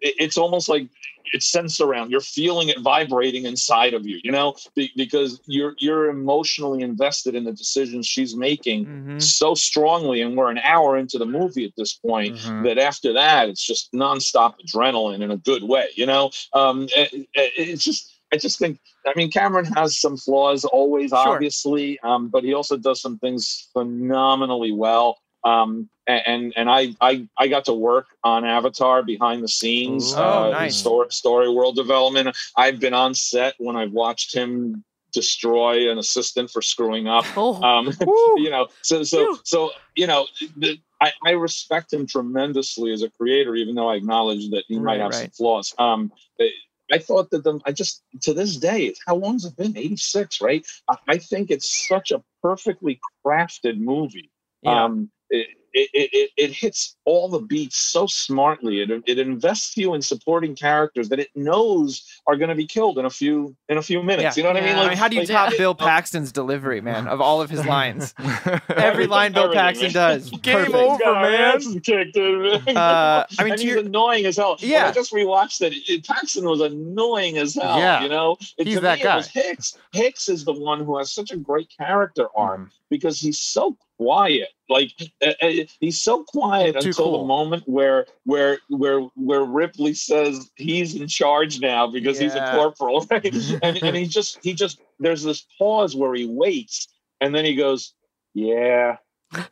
it's 0.00 0.36
almost 0.36 0.68
like 0.68 0.88
it 1.32 1.42
sends 1.42 1.80
around. 1.80 2.10
You're 2.10 2.20
feeling 2.20 2.68
it 2.68 2.80
vibrating 2.80 3.44
inside 3.44 3.94
of 3.94 4.06
you, 4.06 4.18
you 4.24 4.32
know, 4.32 4.56
because 4.96 5.40
you're 5.46 5.74
you're 5.78 6.08
emotionally 6.08 6.82
invested 6.82 7.34
in 7.36 7.44
the 7.44 7.52
decisions 7.52 8.06
she's 8.06 8.34
making 8.34 8.86
Mhm. 8.86 9.22
so 9.22 9.54
strongly, 9.54 10.20
and 10.20 10.36
we're 10.36 10.50
an 10.50 10.58
hour 10.58 10.96
into 10.96 11.16
the 11.18 11.26
movie 11.26 11.64
at 11.64 11.72
this 11.76 11.92
point 11.94 12.34
Mhm. 12.34 12.64
that 12.64 12.78
after 12.78 13.12
that 13.12 13.48
it's 13.48 13.64
just 13.64 13.92
nonstop 13.92 14.54
adrenaline 14.64 15.22
in 15.22 15.30
a 15.30 15.36
good 15.36 15.62
way, 15.62 15.86
you 15.94 16.06
know. 16.06 16.30
Um, 16.54 16.88
it- 16.96 17.12
it- 17.34 17.52
it's 17.56 17.84
just. 17.84 18.10
I 18.30 18.36
just 18.36 18.58
think, 18.58 18.78
I 19.06 19.14
mean, 19.16 19.30
Cameron 19.30 19.64
has 19.74 19.98
some 19.98 20.18
flaws 20.18 20.66
always, 20.66 21.08
Sure. 21.12 21.18
obviously, 21.18 21.98
um, 22.00 22.28
but 22.28 22.44
he 22.44 22.52
also 22.52 22.76
does 22.76 23.00
some 23.00 23.18
things 23.18 23.68
phenomenally 23.72 24.70
well. 24.70 25.16
Um, 25.48 25.88
and 26.06 26.52
and 26.56 26.70
I, 26.70 26.94
I 27.00 27.28
I 27.38 27.48
got 27.48 27.64
to 27.66 27.74
work 27.74 28.06
on 28.24 28.44
Avatar 28.44 29.02
behind 29.02 29.42
the 29.42 29.48
scenes, 29.48 30.14
Oh, 30.16 30.46
uh, 30.48 30.50
nice. 30.50 30.76
story 30.78 31.08
story 31.10 31.48
world 31.50 31.76
development. 31.76 32.36
I've 32.56 32.80
been 32.80 32.94
on 32.94 33.14
set 33.14 33.54
when 33.58 33.76
I've 33.76 33.92
watched 33.92 34.34
him 34.34 34.84
destroy 35.12 35.90
an 35.90 35.98
assistant 35.98 36.50
for 36.50 36.62
screwing 36.62 37.08
up. 37.08 37.24
Oh, 37.36 37.62
Um, 37.62 37.86
you 38.44 38.50
know, 38.50 38.68
so 38.82 39.02
so 39.04 39.18
Whew. 39.26 39.38
so 39.44 39.70
you 39.96 40.06
know, 40.06 40.26
the, 40.56 40.78
I, 41.00 41.12
I 41.24 41.30
respect 41.32 41.92
him 41.92 42.06
tremendously 42.06 42.92
as 42.92 43.02
a 43.02 43.10
creator, 43.10 43.54
even 43.54 43.74
though 43.74 43.88
I 43.88 43.96
acknowledge 43.96 44.50
that 44.50 44.64
he 44.68 44.78
might 44.78 44.98
Right, 44.98 45.00
have 45.00 45.14
some 45.14 45.30
flaws. 45.30 45.74
Um, 45.78 46.12
I- 46.40 46.50
I 46.90 46.96
thought 46.98 47.28
that 47.32 47.44
the 47.44 47.60
I 47.66 47.72
just 47.72 48.02
to 48.22 48.32
this 48.32 48.56
day, 48.56 48.94
how 49.06 49.16
long 49.16 49.34
has 49.34 49.44
it 49.44 49.56
been? 49.58 49.76
Eighty 49.76 49.96
six, 49.98 50.40
right? 50.40 50.66
I, 50.88 50.96
I 51.14 51.18
think 51.18 51.50
it's 51.50 51.68
such 51.86 52.10
a 52.12 52.22
perfectly 52.42 52.98
crafted 53.22 53.76
movie. 53.78 54.30
Yeah. 54.62 54.84
Um, 54.84 55.10
it, 55.30 55.46
it, 55.74 55.90
it, 56.12 56.30
it 56.38 56.50
hits 56.50 56.96
all 57.04 57.28
the 57.28 57.40
beats 57.40 57.76
so 57.76 58.06
smartly. 58.06 58.80
It, 58.80 58.90
it 59.06 59.18
invests 59.18 59.76
you 59.76 59.92
in 59.94 60.00
supporting 60.00 60.56
characters 60.56 61.10
that 61.10 61.20
it 61.20 61.28
knows 61.36 62.02
are 62.26 62.36
going 62.36 62.48
to 62.48 62.54
be 62.54 62.66
killed 62.66 62.98
in 62.98 63.04
a 63.04 63.10
few 63.10 63.54
in 63.68 63.76
a 63.76 63.82
few 63.82 64.02
minutes. 64.02 64.36
Yeah. 64.36 64.40
You 64.40 64.42
know 64.44 64.48
what 64.54 64.62
I 64.62 64.66
mean? 64.66 64.76
Yeah. 64.76 64.82
I 64.82 64.88
mean, 64.88 64.96
how 64.96 65.08
do 65.08 65.16
you 65.16 65.20
like- 65.22 65.28
top 65.28 65.48
like- 65.50 65.58
Bill 65.58 65.74
Paxton's 65.74 66.32
delivery, 66.32 66.80
man, 66.80 67.06
of 67.06 67.20
all 67.20 67.42
of 67.42 67.50
his 67.50 67.64
lines? 67.66 68.14
Every 68.70 69.06
line 69.06 69.32
Bill 69.34 69.52
Paxton 69.52 69.92
does. 69.92 70.30
Game 70.42 70.56
perfect. 70.56 70.74
over. 70.74 70.98
Got 70.98 71.16
our 71.16 71.30
man. 71.30 71.40
asses 71.56 71.74
kicked, 71.84 72.14
dude. 72.14 72.68
Uh, 72.76 73.26
I 73.38 73.44
mean, 73.44 73.52
and 73.52 73.60
he's 73.60 73.70
your- 73.70 73.80
annoying 73.80 74.24
as 74.24 74.36
hell. 74.38 74.56
When 74.60 74.70
Yeah. 74.70 74.88
I 74.88 74.92
just 74.92 75.12
rewatched 75.12 75.60
it. 75.60 75.74
it. 75.88 76.06
Paxton 76.06 76.44
was 76.46 76.60
annoying 76.62 77.36
as 77.36 77.54
hell. 77.54 77.78
Yeah. 77.78 78.02
you 78.02 78.08
know, 78.08 78.36
It- 78.56 78.66
He's 78.66 78.76
to 78.76 78.80
that 78.80 78.96
me, 78.98 79.02
it 79.02 79.04
guy. 79.04 79.16
was 79.16 79.26
Hicks. 79.28 79.76
Hicks 79.92 80.28
is 80.30 80.44
the 80.44 80.52
one 80.54 80.82
who 80.84 80.96
has 80.98 81.12
such 81.12 81.30
a 81.30 81.36
great 81.36 81.68
character 81.76 82.26
arc 82.34 82.60
Mhm. 82.60 82.68
because 82.90 83.20
he's 83.20 83.38
so 83.38 83.76
quiet. 83.98 84.48
Like 84.70 84.92
uh, 85.24 85.32
uh, 85.42 85.50
he's 85.80 86.00
so 86.00 86.24
quiet 86.24 86.72
Too 86.80 86.88
until 86.88 87.04
cool. 87.06 87.18
the 87.20 87.26
moment 87.26 87.64
where 87.66 88.06
where 88.24 88.58
where 88.68 89.00
where 89.16 89.44
Ripley 89.44 89.94
says 89.94 90.50
he's 90.56 90.94
in 90.94 91.08
charge 91.08 91.60
now 91.60 91.86
because 91.86 92.18
he's 92.18 92.34
a 92.34 92.52
corporal, 92.54 93.06
right? 93.10 93.24
and 93.62 93.82
and 93.82 93.96
he 93.96 94.06
just 94.06 94.38
he 94.42 94.54
just 94.54 94.80
there's 95.00 95.22
this 95.22 95.46
pause 95.58 95.94
where 95.96 96.14
he 96.14 96.26
waits 96.26 96.88
and 97.20 97.34
then 97.34 97.44
he 97.44 97.54
goes, 97.54 97.94
yeah. 98.34 98.96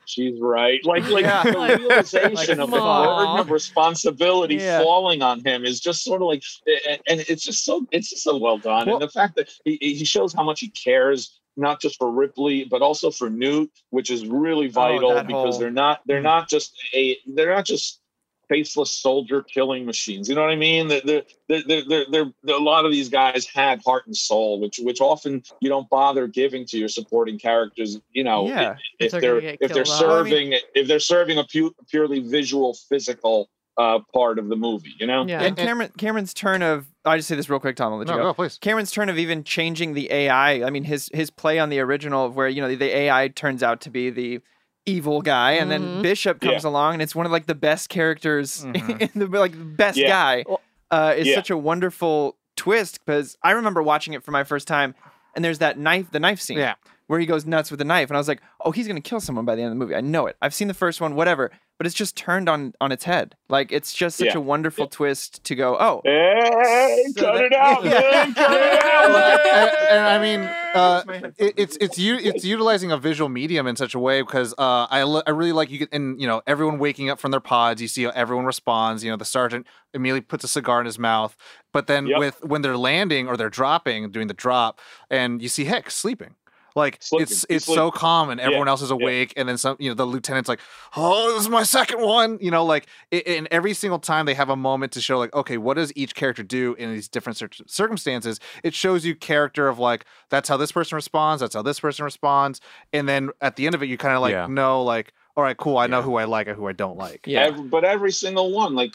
She's 0.06 0.40
right. 0.40 0.80
Like, 0.86 1.06
like 1.10 1.24
Yeah. 1.24 1.42
the 1.42 1.52
Like, 1.58 1.78
realization 1.78 2.60
of 2.60 2.70
the 2.70 2.78
burden 2.78 3.38
of 3.40 3.50
responsibility 3.50 4.54
Yeah. 4.54 4.82
falling 4.82 5.20
on 5.20 5.44
him 5.44 5.64
is 5.66 5.80
just 5.80 6.02
sort 6.02 6.22
of 6.22 6.28
like, 6.28 6.42
and- 6.88 7.00
and 7.08 7.20
it's 7.28 7.42
just 7.44 7.62
so, 7.64 7.86
it's 7.90 8.08
just 8.08 8.22
so 8.22 8.38
well 8.38 8.56
done. 8.56 8.86
Well- 8.86 8.96
and 8.96 9.02
the 9.02 9.10
fact 9.12 9.36
that 9.36 9.50
he, 9.66 9.76
he 9.80 10.04
shows 10.06 10.32
how 10.32 10.44
much 10.44 10.60
he 10.60 10.68
cares, 10.68 11.38
not 11.56 11.80
just 11.80 11.96
for 11.98 12.10
Ripley, 12.10 12.64
but 12.64 12.82
also 12.82 13.10
for 13.10 13.30
Newt, 13.30 13.70
which 13.90 14.10
is 14.10 14.26
really 14.26 14.68
vital 14.68 15.12
Oh, 15.12 15.22
because 15.22 15.54
whole- 15.54 15.58
they're 15.58 15.70
not, 15.70 16.00
they're 16.06 16.20
not 16.22 16.48
just 16.48 16.72
a, 16.94 17.16
they're 17.26 17.54
not 17.54 17.64
just 17.66 18.00
faceless 18.48 18.92
soldier 18.92 19.42
killing 19.42 19.84
machines. 19.84 20.28
You 20.28 20.36
know 20.36 20.42
what 20.42 20.50
I 20.52 20.56
mean? 20.56 20.86
They're, 20.86 21.00
they're, 21.04 21.22
they're, 21.48 21.62
they're, 21.66 21.82
they're, 21.88 22.24
they're- 22.44 22.54
a 22.56 22.60
lot 22.60 22.84
of 22.84 22.92
these 22.92 23.08
guys 23.08 23.44
had 23.46 23.82
heart 23.84 24.06
and 24.06 24.16
soul, 24.16 24.60
which, 24.60 24.78
which 24.78 25.00
often 25.00 25.42
you 25.60 25.68
don't 25.68 25.88
bother 25.90 26.28
giving 26.28 26.64
to 26.66 26.78
your 26.78 26.88
supporting 26.88 27.38
characters. 27.40 27.98
You 28.12 28.22
know, 28.22 28.46
Yeah. 28.46 28.76
if 29.00 29.10
They're 29.10 29.20
they're 29.40 29.56
if 29.60 29.72
they're 29.72 29.82
off. 29.82 29.88
serving 29.88 30.54
if 30.76 30.86
they're 30.86 31.00
serving 31.00 31.38
a 31.38 31.44
pu- 31.44 31.74
purely 31.90 32.20
visual 32.20 32.74
physical 32.88 33.48
uh 33.78 33.98
part 34.14 34.38
of 34.38 34.48
the 34.48 34.56
movie 34.56 34.92
you 34.98 35.06
know 35.06 35.26
yeah. 35.26 35.42
And 35.42 35.56
Cameron 35.56 35.90
Cameron's 35.98 36.32
turn 36.34 36.62
of 36.62 36.86
I 37.04 37.16
just 37.16 37.28
say 37.28 37.36
this 37.36 37.48
real 37.48 37.60
quick, 37.60 37.76
Tom. 37.76 37.92
I'll 37.92 37.98
let 37.98 38.08
you 38.08 38.14
No, 38.14 38.18
go. 38.22 38.28
go, 38.30 38.34
please. 38.34 38.58
Cameron's 38.58 38.90
turn 38.90 39.08
of 39.08 39.16
even 39.18 39.44
changing 39.44 39.94
the 39.94 40.10
AI. 40.10 40.64
I 40.66 40.70
mean, 40.70 40.82
his 40.84 41.08
his 41.14 41.30
play 41.30 41.58
on 41.60 41.68
the 41.68 41.78
original, 41.80 42.24
of 42.26 42.34
where 42.34 42.48
you 42.48 42.60
know 42.60 42.68
the, 42.68 42.74
the 42.74 42.96
AI 42.96 43.28
turns 43.28 43.62
out 43.62 43.80
to 43.82 43.90
be 43.90 44.10
the 44.10 44.40
evil 44.86 45.20
guy, 45.22 45.52
and 45.52 45.70
then 45.70 45.82
Mhm. 45.82 46.02
Bishop 46.02 46.40
comes 46.40 46.64
along, 46.64 46.94
and 46.94 47.02
it's 47.02 47.14
one 47.14 47.24
of 47.26 47.30
like 47.32 47.46
the 47.46 47.54
best 47.54 47.88
characters 47.88 48.64
Mhm. 48.64 49.00
in 49.14 49.20
the 49.20 49.26
like 49.38 49.52
best 49.76 49.98
Yeah. 49.98 50.08
guy. 50.08 50.44
Uh, 50.90 51.14
it's 51.16 51.28
Yeah. 51.28 51.34
such 51.36 51.50
a 51.50 51.56
wonderful 51.56 52.36
twist 52.56 52.98
because 53.04 53.36
I 53.42 53.52
remember 53.52 53.82
watching 53.82 54.14
it 54.14 54.24
for 54.24 54.30
my 54.32 54.42
first 54.44 54.66
time, 54.66 54.94
and 55.34 55.44
there's 55.44 55.58
that 55.58 55.78
knife, 55.78 56.10
the 56.10 56.20
knife 56.20 56.40
scene, 56.40 56.58
Yeah. 56.58 56.74
Where 57.06 57.20
he 57.20 57.26
goes 57.26 57.46
nuts 57.46 57.70
with 57.70 57.80
a 57.80 57.84
knife, 57.84 58.08
and 58.10 58.16
I 58.16 58.20
was 58.20 58.28
like, 58.28 58.40
oh, 58.64 58.70
he's 58.72 58.86
gonna 58.88 59.00
kill 59.00 59.20
someone 59.20 59.44
by 59.44 59.54
the 59.54 59.62
end 59.62 59.72
of 59.72 59.78
the 59.78 59.84
movie. 59.84 59.94
I 59.94 60.00
know 60.00 60.26
it. 60.26 60.36
I've 60.42 60.54
seen 60.54 60.68
the 60.68 60.74
first 60.74 61.00
one, 61.00 61.14
whatever, 61.14 61.50
but 61.78 61.86
it's 61.86 61.94
just 61.94 62.16
turned 62.16 62.48
on 62.48 62.72
on 62.80 62.90
its 62.92 63.04
head. 63.04 63.36
Like 63.48 63.70
it's 63.72 63.92
just 63.94 64.16
such 64.18 64.28
Yeah. 64.28 64.38
a 64.38 64.40
wonderful 64.40 64.86
twist 64.88 65.44
to 65.44 65.54
go, 65.54 65.76
oh, 65.78 66.00
hey 66.04 67.04
So 67.16 67.22
cut 67.24 67.34
that- 67.34 67.44
it 67.44 67.52
out 67.52 67.84
Yeah. 67.84 67.90
man, 67.90 68.34
cut 68.34 68.52
it 68.52 68.84
and, 68.84 69.14
out 69.14 69.90
and 69.90 70.00
I 70.06 70.18
mean, 70.18 70.40
uh, 70.74 71.02
it, 71.38 71.54
it's 71.56 71.76
it's 71.80 71.98
u- 71.98 72.18
it's 72.20 72.44
utilizing 72.44 72.90
a 72.92 72.98
visual 72.98 73.28
medium 73.28 73.66
in 73.66 73.76
such 73.76 73.94
a 73.94 73.98
way 73.98 74.22
because 74.22 74.52
uh, 74.58 74.86
I 74.90 75.04
li- 75.04 75.22
I 75.26 75.30
really 75.30 75.52
like 75.52 75.70
you 75.70 75.78
get 75.78 75.88
and 75.92 76.20
you 76.20 76.26
know 76.26 76.42
everyone 76.46 76.78
waking 76.78 77.08
up 77.10 77.18
from 77.20 77.30
their 77.30 77.40
pods. 77.40 77.80
You 77.80 77.88
see 77.88 78.04
how 78.04 78.10
everyone 78.10 78.44
responds. 78.46 79.04
You 79.04 79.10
know 79.10 79.16
the 79.16 79.24
sergeant 79.24 79.66
immediately 79.94 80.22
puts 80.22 80.44
a 80.44 80.48
cigar 80.48 80.80
in 80.80 80.86
his 80.86 80.98
mouth, 80.98 81.36
but 81.72 81.86
then 81.86 82.06
Yep. 82.06 82.18
with 82.18 82.44
when 82.44 82.62
they're 82.62 82.76
landing 82.76 83.28
or 83.28 83.36
they're 83.36 83.50
dropping, 83.50 84.10
doing 84.10 84.26
the 84.26 84.34
drop, 84.34 84.80
and 85.10 85.40
you 85.42 85.48
see 85.48 85.64
Hicks 85.64 85.94
sleeping. 85.94 86.34
Like 86.76 86.98
Sleeping. 87.00 87.22
it's 87.24 87.32
He's 87.48 87.56
it's 87.56 87.64
so 87.64 87.72
sleeping. 87.74 87.92
calm 87.92 88.30
and 88.30 88.38
everyone 88.40 88.66
Yeah, 88.66 88.70
else 88.72 88.82
is 88.82 88.90
yeah. 88.90 88.96
awake 88.96 89.32
and 89.36 89.48
then 89.48 89.56
some 89.58 89.76
you 89.80 89.88
know 89.90 89.94
the 89.94 90.04
lieutenant's 90.06 90.48
like 90.48 90.60
oh 90.94 91.32
this 91.32 91.42
is 91.42 91.48
my 91.48 91.62
second 91.62 92.00
one 92.02 92.38
you 92.40 92.50
know 92.50 92.64
like 92.64 92.86
it, 93.10 93.26
and 93.26 93.48
every 93.50 93.72
single 93.74 93.98
time 93.98 94.26
they 94.26 94.34
have 94.34 94.50
a 94.50 94.56
moment 94.56 94.92
to 94.92 95.00
show 95.00 95.18
like 95.18 95.34
okay 95.34 95.56
what 95.56 95.74
does 95.74 95.92
each 95.96 96.14
character 96.14 96.42
do 96.42 96.74
in 96.74 96.92
these 96.92 97.08
different 97.08 97.36
cir- 97.38 97.48
circumstances 97.66 98.38
it 98.62 98.74
shows 98.74 99.04
you 99.06 99.14
character 99.16 99.66
of 99.68 99.78
like 99.78 100.04
that's 100.28 100.48
how 100.48 100.56
this 100.58 100.70
person 100.70 100.94
responds 100.96 101.40
that's 101.40 101.54
how 101.54 101.62
this 101.62 101.80
person 101.80 102.04
responds 102.04 102.60
and 102.92 103.08
then 103.08 103.30
at 103.40 103.56
the 103.56 103.64
end 103.66 103.74
of 103.74 103.82
it 103.82 103.86
you 103.88 103.96
kind 103.96 104.14
of 104.14 104.20
like 104.20 104.32
Yeah. 104.32 104.46
know 104.46 104.82
like 104.82 105.12
all 105.36 105.42
right 105.42 105.56
cool 105.56 105.78
I 105.78 105.86
know 105.86 106.02
who 106.02 106.16
I 106.16 106.24
like 106.24 106.46
and 106.46 106.56
who 106.56 106.66
I 106.68 106.72
don't 106.72 106.98
like 106.98 107.24
yeah, 107.26 107.40
Every- 107.46 107.64
but 107.68 107.84
every 107.84 108.12
single 108.12 108.52
one 108.52 108.74
like 108.74 108.92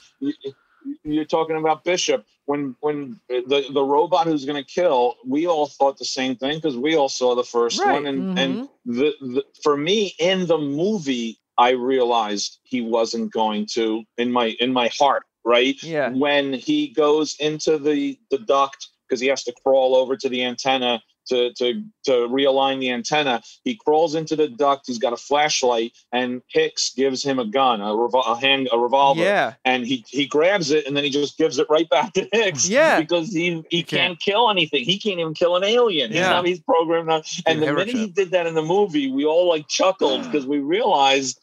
you're 1.04 1.26
talking 1.26 1.58
about 1.58 1.84
bishop 1.84 2.26
when 2.52 2.76
when 2.82 2.97
the 3.30 3.60
the 3.78 3.86
robot 3.95 4.26
who's 4.28 4.45
going 4.49 4.62
to 4.66 4.70
kill 4.80 5.16
we 5.36 5.41
all 5.47 5.68
thought 5.78 5.97
the 5.97 6.12
same 6.20 6.36
thing 6.36 6.56
because 6.58 6.78
we 6.78 6.95
all 6.99 7.08
saw 7.20 7.30
the 7.41 7.49
first 7.56 7.80
Right. 7.80 7.93
one 7.93 8.06
and 8.12 8.20
mm-hmm. 8.22 8.38
and 8.43 8.70
the, 8.86 9.10
the 9.36 9.43
for 9.64 9.76
me 9.78 9.97
in 10.20 10.47
the 10.47 10.58
movie 10.82 11.32
i 11.58 11.70
realized 11.72 12.60
he 12.64 12.82
wasn't 12.82 13.32
going 13.41 13.68
to 13.78 14.04
in 14.18 14.30
my 14.38 14.47
in 14.66 14.72
my 14.82 14.89
heart 14.99 15.24
right 15.45 15.78
Yeah. 15.82 16.10
when 16.26 16.45
he 16.54 16.80
goes 17.06 17.36
into 17.39 17.78
the 17.88 17.99
the 18.32 18.39
duct 18.39 18.80
because 19.08 19.22
he 19.22 19.28
has 19.34 19.43
to 19.45 19.54
crawl 19.64 19.91
over 20.02 20.14
to 20.18 20.28
the 20.34 20.41
antenna 20.52 20.93
to 21.28 21.54
to 21.54 21.84
to 22.04 22.12
realign 22.30 22.80
the 22.80 22.90
antenna 22.92 23.42
he 23.64 23.76
crawls 23.76 24.16
into 24.16 24.36
the 24.36 24.48
duct 24.48 24.88
he's 24.88 24.98
got 24.98 25.14
a 25.14 25.18
flashlight 25.18 25.92
and 26.12 26.42
hicks 26.48 26.94
gives 26.96 27.24
him 27.24 27.38
a 27.40 27.46
gun 27.46 27.80
a, 27.82 27.86
revol- 27.86 28.28
a 28.28 28.40
hand 28.40 28.68
a 28.72 28.78
revolver 28.78 29.22
yeah, 29.22 29.54
and 29.66 29.86
he 29.86 30.04
he 30.10 30.26
grabs 30.26 30.72
it 30.72 30.86
and 30.88 30.98
then 30.98 31.04
he 31.04 31.10
just 31.10 31.38
gives 31.38 31.60
it 31.60 31.68
right 31.70 31.90
back 31.90 32.14
to 32.14 32.28
Hicks. 32.32 32.68
Yeah. 32.68 33.00
Because 33.00 33.32
he 33.32 33.64
he 33.70 33.84
can't. 33.84 34.02
can't 34.02 34.20
kill 34.20 34.50
anything. 34.50 34.84
He 34.84 34.98
can't 35.00 35.20
even 35.20 35.34
kill 35.34 35.56
an 35.56 35.64
alien. 35.64 36.10
He's 36.12 36.20
Yeah. 36.20 36.30
not 36.30 36.46
he's 36.46 36.60
programmed 36.60 37.08
not. 37.08 37.28
And 37.46 37.62
the 37.62 37.68
minute 37.74 37.90
he 37.96 38.08
did 38.08 38.32
that 38.32 38.48
in 38.48 38.54
the 38.56 38.62
movie, 38.62 39.12
we 39.12 39.26
all 39.26 39.48
like 39.48 39.68
chuckled 39.68 40.24
because 40.26 40.46
we 40.46 40.60
realized 40.60 41.40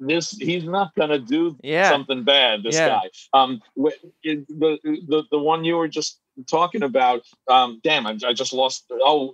this 0.00 0.32
he's 0.32 0.64
not 0.64 0.94
gonna 0.96 1.18
do 1.18 1.56
Yeah. 1.62 1.88
something 1.90 2.24
bad. 2.24 2.62
This 2.62 2.74
Yeah. 2.74 2.88
guy. 2.88 3.10
Um, 3.32 3.60
the 3.76 4.78
the 5.08 5.24
the 5.30 5.38
one 5.38 5.64
you 5.64 5.76
were 5.76 5.88
just 5.88 6.18
talking 6.48 6.82
about. 6.82 7.22
Um, 7.48 7.80
damn, 7.82 8.06
I, 8.06 8.18
I 8.26 8.32
just 8.32 8.52
lost. 8.52 8.84
Oh, 8.90 9.32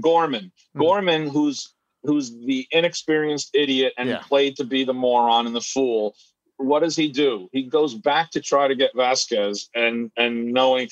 Gorman. 0.00 0.52
Hmm. 0.74 0.80
Gorman, 0.80 1.28
who's 1.28 1.74
who's 2.02 2.30
the 2.30 2.66
inexperienced 2.70 3.50
idiot 3.54 3.92
and 3.98 4.08
Yeah. 4.08 4.20
played 4.20 4.56
to 4.56 4.64
be 4.64 4.84
the 4.84 4.94
moron 4.94 5.46
and 5.46 5.54
the 5.54 5.60
fool 5.60 6.14
what 6.60 6.80
does 6.80 6.94
he 6.94 7.08
do? 7.08 7.48
He 7.52 7.62
goes 7.62 7.94
back 7.94 8.30
to 8.32 8.40
try 8.40 8.68
to 8.68 8.74
get 8.74 8.90
Vasquez, 8.94 9.68
and 9.74 10.10
and 10.16 10.52
knowing 10.52 10.88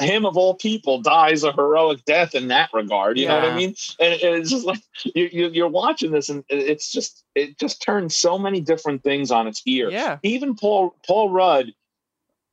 him 0.00 0.24
of 0.24 0.36
all 0.36 0.54
people 0.54 1.00
dies 1.00 1.44
a 1.44 1.52
heroic 1.52 2.04
death 2.04 2.34
in 2.34 2.48
that 2.48 2.70
regard. 2.72 3.18
You 3.18 3.28
know 3.28 3.36
what 3.36 3.44
I 3.44 3.54
mean? 3.54 3.74
And 4.00 4.14
it's 4.20 4.50
just 4.50 4.64
like 4.64 4.80
you, 5.04 5.28
you 5.30 5.48
you're 5.48 5.68
watching 5.68 6.10
this, 6.10 6.28
and 6.30 6.42
it's 6.48 6.90
just 6.90 7.24
it 7.34 7.58
just 7.58 7.82
turns 7.82 8.16
so 8.16 8.38
many 8.38 8.60
different 8.60 9.02
things 9.02 9.30
on 9.30 9.46
its 9.46 9.62
ear. 9.66 9.90
yeah. 9.90 10.18
Even 10.22 10.54
Paul 10.54 10.96
Paul 11.06 11.30
Rudd 11.30 11.72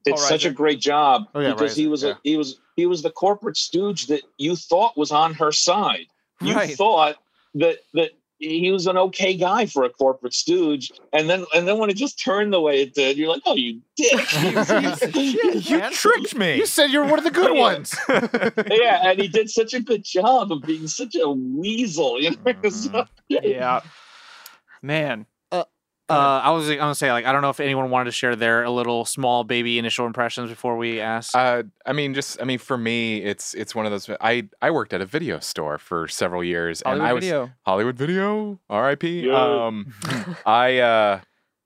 did 0.05 0.15
Paul 0.15 0.23
such 0.23 0.45
a 0.45 0.51
great 0.51 0.79
job 0.79 1.27
Oh, 1.35 1.39
yeah, 1.39 1.53
because 1.53 1.75
he 1.75 1.87
was 1.87 2.03
yeah. 2.03 2.11
a 2.11 2.15
he 2.23 2.37
was 2.37 2.59
he 2.75 2.85
was 2.85 3.01
the 3.01 3.11
corporate 3.11 3.57
stooge 3.57 4.07
that 4.07 4.21
you 4.37 4.55
thought 4.55 4.97
was 4.97 5.11
on 5.11 5.33
her 5.35 5.51
side. 5.51 6.07
You 6.41 6.55
Right. 6.55 6.75
thought 6.75 7.17
that 7.55 7.77
that 7.93 8.11
he 8.39 8.71
was 8.71 8.87
an 8.87 8.97
okay 8.97 9.35
guy 9.35 9.67
for 9.67 9.83
a 9.83 9.89
corporate 9.91 10.33
stooge. 10.33 10.91
And 11.13 11.29
then 11.29 11.45
and 11.53 11.67
then 11.67 11.77
when 11.77 11.91
it 11.91 11.95
just 11.97 12.19
turned 12.19 12.51
the 12.51 12.59
way 12.59 12.81
it 12.81 12.95
did, 12.95 13.15
you're 13.17 13.29
like, 13.29 13.43
oh, 13.45 13.55
you 13.55 13.81
dick. 13.95 14.27
You 15.69 15.89
tricked 15.91 16.35
me. 16.35 16.55
You 16.57 16.65
said 16.65 16.89
you're 16.89 17.05
one 17.05 17.19
of 17.19 17.23
the 17.23 17.29
good 17.29 17.51
Yeah. 17.55 17.61
ones. 17.61 17.95
yeah, 18.09 19.09
and 19.11 19.21
he 19.21 19.27
did 19.27 19.49
such 19.51 19.75
a 19.75 19.79
good 19.79 20.03
job 20.03 20.51
of 20.51 20.63
being 20.63 20.87
such 20.87 21.15
a 21.15 21.29
weasel. 21.29 22.19
You 22.19 22.31
know, 22.31 22.37
So- 22.69 22.89
mm-hmm. 22.89 23.01
Yeah. 23.29 23.81
Man. 24.81 25.27
Uh, 26.11 26.41
I 26.43 26.51
was 26.51 26.69
gonna 26.69 26.95
say 26.95 27.11
like 27.11 27.25
I 27.25 27.31
don't 27.31 27.41
know 27.41 27.49
if 27.49 27.59
anyone 27.59 27.89
wanted 27.89 28.05
to 28.05 28.11
share 28.11 28.35
their 28.35 28.67
little 28.69 29.05
small 29.05 29.43
baby 29.43 29.79
initial 29.79 30.05
impressions 30.05 30.49
before 30.49 30.77
we 30.77 30.99
ask. 30.99 31.35
Uh, 31.35 31.63
I 31.85 31.93
mean, 31.93 32.13
just 32.13 32.41
I 32.41 32.45
mean, 32.45 32.59
for 32.59 32.77
me, 32.77 33.21
it's 33.23 33.53
it's 33.53 33.73
one 33.73 33.85
of 33.85 33.91
those. 33.91 34.09
I 34.19 34.47
I 34.61 34.71
worked 34.71 34.93
at 34.93 35.01
a 35.01 35.05
video 35.05 35.39
store 35.39 35.77
for 35.77 36.07
several 36.07 36.43
years, 36.43 36.81
and 36.81 36.99
Hollywood 36.99 37.09
I 37.09 37.13
was 37.13 37.23
video. 37.23 37.51
Hollywood 37.65 37.97
Video, 37.97 38.59
R.I.P. 38.69 39.27
Yeah. 39.27 39.65
Um, 39.67 39.93
I 40.45 40.79
uh, 40.79 41.19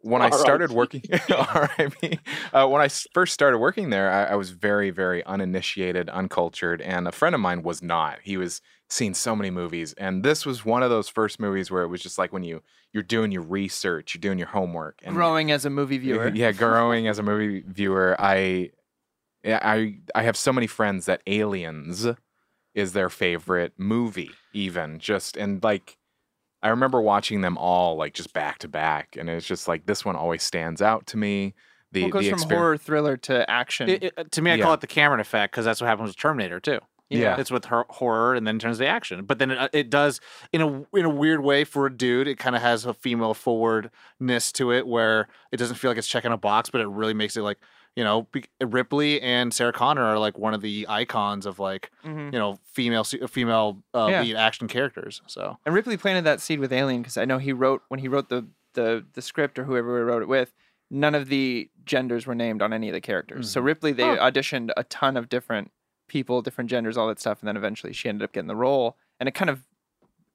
when 0.06 0.22
I 0.22 0.30
started 0.46 0.72
working, 0.72 1.04
R.I.P. 1.30 2.20
Uh, 2.54 2.68
when 2.68 2.82
I 2.82 2.88
first 3.14 3.34
started 3.34 3.58
working 3.58 3.90
there, 3.90 4.12
I, 4.12 4.26
I 4.26 4.36
was 4.36 4.52
very 4.52 4.92
very 4.92 5.24
uninitiated, 5.26 6.10
uncultured, 6.10 6.82
and 6.82 7.08
a 7.08 7.12
friend 7.12 7.34
of 7.36 7.42
mine 7.42 7.64
was 7.64 7.82
not. 7.82 8.20
He 8.24 8.38
was 8.38 8.62
seen 8.88 9.16
so 9.16 9.36
many 9.36 9.50
movies, 9.50 9.94
and 9.94 10.24
this 10.24 10.46
was 10.46 10.64
one 10.64 10.84
of 10.84 10.90
those 10.92 11.10
first 11.10 11.40
movies 11.40 11.72
where 11.72 11.82
it 11.84 11.88
was 11.88 12.02
just 12.02 12.18
like 12.18 12.32
when 12.32 12.44
you 12.44 12.62
you're 12.94 13.04
doing 13.04 13.32
your 13.32 13.42
research, 13.42 14.14
you're 14.14 14.22
doing 14.22 14.38
your 14.38 14.48
homework, 14.48 15.02
and 15.04 15.16
Growing 15.16 15.52
as 15.52 15.66
a 15.66 15.70
movie 15.70 15.98
viewer. 15.98 16.30
yeah, 16.34 16.52
growing 16.64 17.08
as 17.08 17.20
a 17.20 17.24
movie 17.24 17.64
viewer, 17.68 18.16
I, 18.20 18.72
yeah, 19.44 19.60
I, 19.62 19.98
I 20.14 20.24
have 20.24 20.38
so 20.38 20.54
many 20.54 20.68
friends 20.68 21.06
that 21.08 21.22
Aliens 21.28 22.08
is 22.74 22.94
their 22.94 23.10
favorite 23.10 23.74
movie. 23.78 24.32
Even 24.54 25.00
just 25.00 25.36
and 25.36 25.62
like, 25.64 25.98
I 26.66 26.70
remember 26.70 27.00
watching 27.02 27.42
them 27.42 27.58
all 27.58 27.96
like 27.96 28.14
just 28.16 28.34
back 28.34 28.58
to 28.60 28.68
back, 28.68 29.16
and 29.20 29.30
it's 29.30 29.46
just 29.46 29.68
like 29.68 29.86
this 29.86 30.04
one 30.04 30.16
always 30.16 30.42
stands 30.44 30.82
out 30.82 31.06
to 31.08 31.18
me. 31.18 31.54
The 31.92 32.02
Well, 32.02 32.08
it 32.10 32.12
goes 32.12 32.24
the 32.26 32.30
from 32.32 32.40
exper- 32.40 32.56
horror 32.58 32.78
thriller 32.78 33.18
to 33.18 33.50
action. 33.50 33.88
It- 33.90 34.04
it- 34.18 34.32
to 34.32 34.42
me, 34.42 34.52
I 34.52 34.56
Yeah. 34.56 34.64
call 34.64 34.74
it 34.74 34.82
the 34.82 34.88
Cameron 34.88 35.20
effect 35.20 35.54
because 35.54 35.64
that's 35.66 35.80
what 35.80 35.88
happens 35.88 36.08
with 36.08 36.18
Terminator 36.18 36.60
too. 36.60 36.80
Yeah. 37.08 37.40
it's 37.40 37.52
with 37.52 37.66
her 37.66 37.86
horror 37.92 38.34
and 38.34 38.48
then 38.48 38.58
turns 38.58 38.80
to 38.80 38.88
action. 38.88 39.26
But 39.26 39.38
then 39.38 39.52
it, 39.52 39.58
uh, 39.60 39.70
it 39.72 39.90
does 39.92 40.20
in 40.52 40.62
a 40.62 40.68
in 40.98 41.06
a 41.06 41.10
weird 41.10 41.42
way 41.44 41.64
for 41.64 41.86
a 41.86 41.96
dude. 41.96 42.28
It 42.28 42.40
kind 42.40 42.56
of 42.56 42.64
has 42.64 42.84
a 42.86 42.96
female 42.96 43.36
forwardness 43.36 44.52
to 44.54 44.72
it 44.72 44.88
where 44.88 45.28
it 45.52 45.58
doesn't 45.58 45.76
feel 45.76 45.92
like 45.92 45.98
it's 46.00 46.08
checking 46.08 46.32
a 46.32 46.38
box, 46.38 46.70
but 46.72 46.82
it 46.82 46.88
really 46.88 47.14
makes 47.14 47.38
it 47.38 47.42
like 47.42 47.60
you 47.96 48.04
know 48.04 48.28
Ripley 48.62 49.22
and 49.22 49.54
Sarah 49.54 49.72
Connor 49.74 50.04
are 50.04 50.20
like 50.20 50.38
one 50.38 50.54
of 50.54 50.62
the 50.62 50.86
icons 50.90 51.46
of 51.46 51.60
like 51.60 51.92
Mhm. 52.04 52.34
you 52.34 52.40
know 52.40 52.60
female 52.66 53.04
female 53.04 53.82
uh, 53.94 54.08
Yeah. 54.12 54.22
lead 54.22 54.36
action 54.36 54.68
characters. 54.68 55.22
So 55.28 55.58
And 55.66 55.74
Ripley 55.74 55.98
planted 55.98 56.24
that 56.26 56.42
seed 56.42 56.60
with 56.60 56.74
Alien 56.74 57.02
because 57.02 57.18
I 57.18 57.26
know 57.26 57.38
he 57.38 57.54
wrote 57.54 57.84
when 57.88 58.00
he 58.00 58.08
wrote 58.08 58.30
the 58.30 58.48
the 58.74 59.06
the 59.14 59.22
script 59.22 59.58
or 59.58 59.64
whoever 59.64 59.98
he 59.98 60.04
wrote 60.04 60.22
it 60.22 60.28
with. 60.28 60.54
None 60.92 61.16
of 61.16 61.30
the 61.30 61.70
genders 61.86 62.28
were 62.28 62.36
named 62.36 62.62
on 62.62 62.72
any 62.72 62.90
of 62.90 62.94
the 62.94 63.02
characters. 63.02 63.50
So 63.50 63.60
Ripley, 63.62 63.92
they 63.92 64.04
Oh. 64.04 64.18
auditioned 64.18 64.70
a 64.78 64.84
ton 64.84 65.18
of 65.18 65.30
different 65.30 65.72
people, 66.08 66.42
different 66.44 66.70
genders, 66.70 66.96
all 66.98 67.08
that 67.08 67.20
stuff, 67.20 67.40
and 67.42 67.48
then 67.48 67.58
eventually 67.58 67.92
she 67.94 68.08
ended 68.10 68.24
up 68.24 68.34
getting 68.34 68.48
the 68.48 68.56
role. 68.56 68.96
And 69.20 69.28
it 69.28 69.34
kind 69.34 69.50
of, 69.50 69.66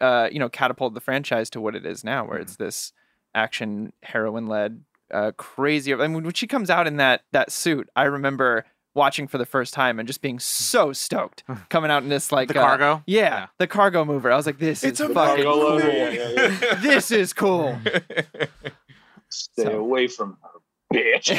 uh, 0.00 0.28
you 0.32 0.40
know, 0.40 0.48
catapulted 0.48 0.96
the 0.96 1.00
franchise 1.00 1.50
to 1.50 1.60
what 1.60 1.76
it 1.76 1.86
is 1.86 2.02
now, 2.02 2.24
where 2.26 2.38
it's 2.38 2.56
this 2.56 2.92
action 3.34 3.92
heroine 4.02 4.48
led, 4.48 4.82
uh, 5.12 5.32
crazy. 5.36 5.92
I 5.94 5.96
mean, 6.08 6.22
when 6.24 6.32
she 6.34 6.46
comes 6.46 6.70
out 6.70 6.86
in 6.86 6.96
that 6.98 7.22
that 7.32 7.50
suit, 7.52 7.88
I 7.96 8.04
remember 8.04 8.64
watching 8.94 9.28
for 9.28 9.38
the 9.38 9.46
first 9.46 9.72
time 9.72 9.98
and 10.00 10.06
just 10.08 10.20
being 10.20 10.38
so 10.40 10.92
stoked 10.92 11.44
coming 11.68 11.90
out 11.92 12.02
in 12.02 12.08
this 12.08 12.32
like 12.32 12.48
the 12.48 12.58
uh, 12.60 12.62
cargo. 12.66 13.02
yeah, 13.06 13.20
Yeah. 13.22 13.46
the 13.58 13.66
cargo 13.68 14.04
mover. 14.04 14.32
I 14.32 14.36
was 14.36 14.46
like, 14.46 14.58
this 14.58 14.82
It's 14.82 14.98
is 15.00 15.10
a 15.10 15.14
fucking 15.14 15.44
cool. 15.44 15.80
yeah, 15.80 16.10
yeah, 16.10 16.28
yeah. 16.30 16.74
this 16.82 17.10
is 17.12 17.32
cool. 17.32 17.78
Stay 19.30 19.64
So- 19.64 19.78
away 19.78 20.08
from 20.08 20.36
her, 20.42 20.48
bitch. 20.92 21.30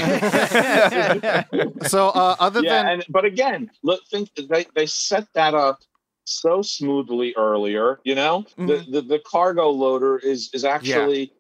So 1.88 2.10
uh, 2.10 2.36
other 2.40 2.62
yeah, 2.64 2.84
than 2.84 2.88
and 2.94 3.06
but 3.10 3.26
again, 3.26 3.70
look, 3.84 4.02
think 4.10 4.30
they 4.50 4.66
they 4.76 4.86
set 4.86 5.28
that 5.34 5.54
up 5.54 5.80
so 6.26 6.62
smoothly 6.62 7.34
earlier. 7.36 8.00
You 8.06 8.16
know, 8.16 8.46
Mm-hmm. 8.58 8.68
the, 8.68 8.78
the 8.92 9.02
the 9.02 9.20
cargo 9.26 9.70
loader 9.70 10.18
is 10.18 10.50
is 10.54 10.64
actually 10.64 11.34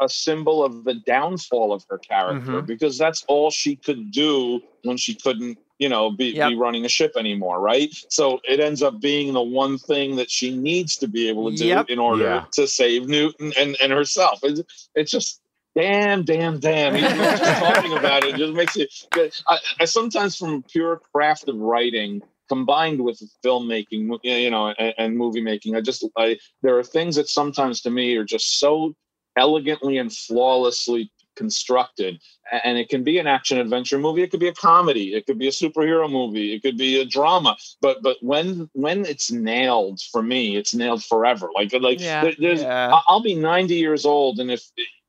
a 0.00 0.08
symbol 0.08 0.64
of 0.64 0.84
the 0.84 0.94
downfall 0.94 1.72
of 1.72 1.84
her 1.88 1.98
character 1.98 2.62
Mhm. 2.62 2.66
because 2.66 2.98
that's 2.98 3.24
all 3.28 3.50
she 3.50 3.76
could 3.76 4.10
do 4.10 4.60
when 4.84 4.96
she 4.96 5.14
couldn't. 5.14 5.58
You 5.78 5.90
know, 5.90 6.10
be, 6.10 6.28
Yep. 6.28 6.48
be 6.48 6.54
running 6.56 6.86
a 6.86 6.88
ship 6.88 7.12
anymore, 7.18 7.60
right? 7.60 7.94
So 8.08 8.40
it 8.48 8.60
ends 8.60 8.82
up 8.82 8.98
being 8.98 9.34
the 9.34 9.42
one 9.42 9.76
thing 9.76 10.16
that 10.16 10.30
she 10.30 10.56
needs 10.56 10.96
to 10.96 11.06
be 11.06 11.28
able 11.28 11.50
to 11.50 11.56
do 11.56 11.66
Yep. 11.66 11.90
in 11.90 11.98
order 11.98 12.24
Yeah. 12.24 12.44
to 12.52 12.66
save 12.66 13.08
Newton 13.08 13.52
and, 13.58 13.76
and 13.82 13.92
herself. 13.92 14.38
It's, 14.42 14.88
it's 14.94 15.10
just 15.10 15.42
damn, 15.74 16.24
damn, 16.24 16.58
damn. 16.60 16.96
Even 16.96 17.14
just 17.18 17.44
talking 17.60 17.92
about 17.92 18.24
it 18.24 18.36
just 18.36 18.54
makes 18.54 18.78
it. 18.78 18.90
I, 19.46 19.58
I 19.80 19.84
sometimes, 19.84 20.34
from 20.36 20.62
pure 20.62 21.02
craft 21.12 21.46
of 21.50 21.56
writing, 21.58 22.22
combined 22.48 23.02
with 23.04 23.20
filmmaking, 23.44 24.18
you 24.22 24.50
know, 24.50 24.68
and, 24.78 24.94
and 24.96 25.16
movie 25.18 25.42
making, 25.42 25.76
I 25.76 25.82
just, 25.82 26.06
I 26.16 26.38
there 26.62 26.78
are 26.78 26.84
things 26.84 27.16
that 27.16 27.28
sometimes 27.28 27.82
to 27.82 27.90
me 27.90 28.16
are 28.16 28.24
just 28.24 28.58
so 28.58 28.94
elegantly 29.36 29.98
and 29.98 30.12
flawlessly 30.12 31.10
constructed 31.36 32.18
and 32.64 32.78
it 32.78 32.88
can 32.88 33.04
be 33.04 33.18
an 33.18 33.26
action 33.26 33.58
adventure 33.58 33.98
movie 33.98 34.22
it 34.22 34.30
could 34.30 34.40
be 34.40 34.48
a 34.48 34.54
comedy 34.54 35.14
it 35.14 35.26
could 35.26 35.38
be 35.38 35.48
a 35.48 35.50
superhero 35.50 36.10
movie 36.10 36.54
it 36.54 36.62
could 36.62 36.78
be 36.78 36.98
a 36.98 37.04
drama 37.04 37.54
but 37.82 38.02
but 38.02 38.16
when 38.22 38.68
when 38.72 39.04
it's 39.04 39.30
nailed 39.30 40.00
for 40.10 40.22
me 40.22 40.56
it's 40.56 40.74
nailed 40.74 41.04
forever 41.04 41.48
like 41.54 41.72
like 41.74 42.00
Yeah. 42.00 42.30
there's 42.38 42.62
Yeah. 42.62 42.94
I- 42.94 43.02
I'll 43.08 43.20
be 43.22 43.34
90 43.34 43.74
years 43.74 44.06
old, 44.06 44.38
and 44.40 44.50
if, 44.50 44.62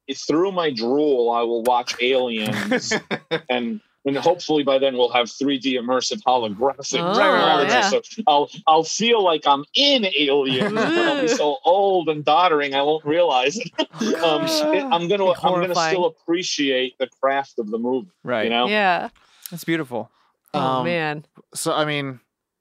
if 0.07 0.17
through 0.27 0.51
my 0.51 0.69
drool 0.69 1.31
I 1.31 1.41
will 1.43 1.63
watch 1.63 1.95
Aliens, 2.01 2.93
and 3.49 3.79
and 4.07 4.17
hopefully 4.17 4.63
by 4.63 4.79
then 4.79 4.95
we'll 4.97 5.11
have 5.11 5.27
3D 5.27 5.73
immersive 5.73 6.21
holographic 6.25 6.99
Oh, 6.99 7.13
technology. 7.13 7.71
yeah. 7.71 7.89
So 7.89 8.01
I'll 8.25 8.49
I'll 8.65 8.83
feel 8.83 9.23
like 9.23 9.45
I'm 9.45 9.63
in 9.75 10.07
Alien, 10.17 10.73
but 10.73 10.87
I'll 10.87 11.21
be 11.21 11.27
so 11.27 11.57
old 11.65 12.09
and 12.09 12.25
doddering 12.25 12.73
I 12.73 12.81
won't 12.81 13.05
realize 13.05 13.57
it. 13.57 13.71
um, 14.23 14.45
it- 14.45 14.83
I'm 14.91 15.07
gonna 15.07 15.29
I'm 15.31 15.61
gonna 15.61 15.75
still 15.75 16.05
appreciate 16.05 16.97
the 16.97 17.07
craft 17.21 17.59
of 17.59 17.69
the 17.69 17.77
movie. 17.77 18.09
Right. 18.23 18.45
You 18.45 18.49
know. 18.49 18.67
Yeah. 18.67 19.09
It's 19.51 19.63
beautiful. 19.63 20.09
Oh 20.53 20.59
Um, 20.59 20.85
man. 20.85 21.25
so 21.53 21.73
I 21.73 21.85
mean, 21.85 22.19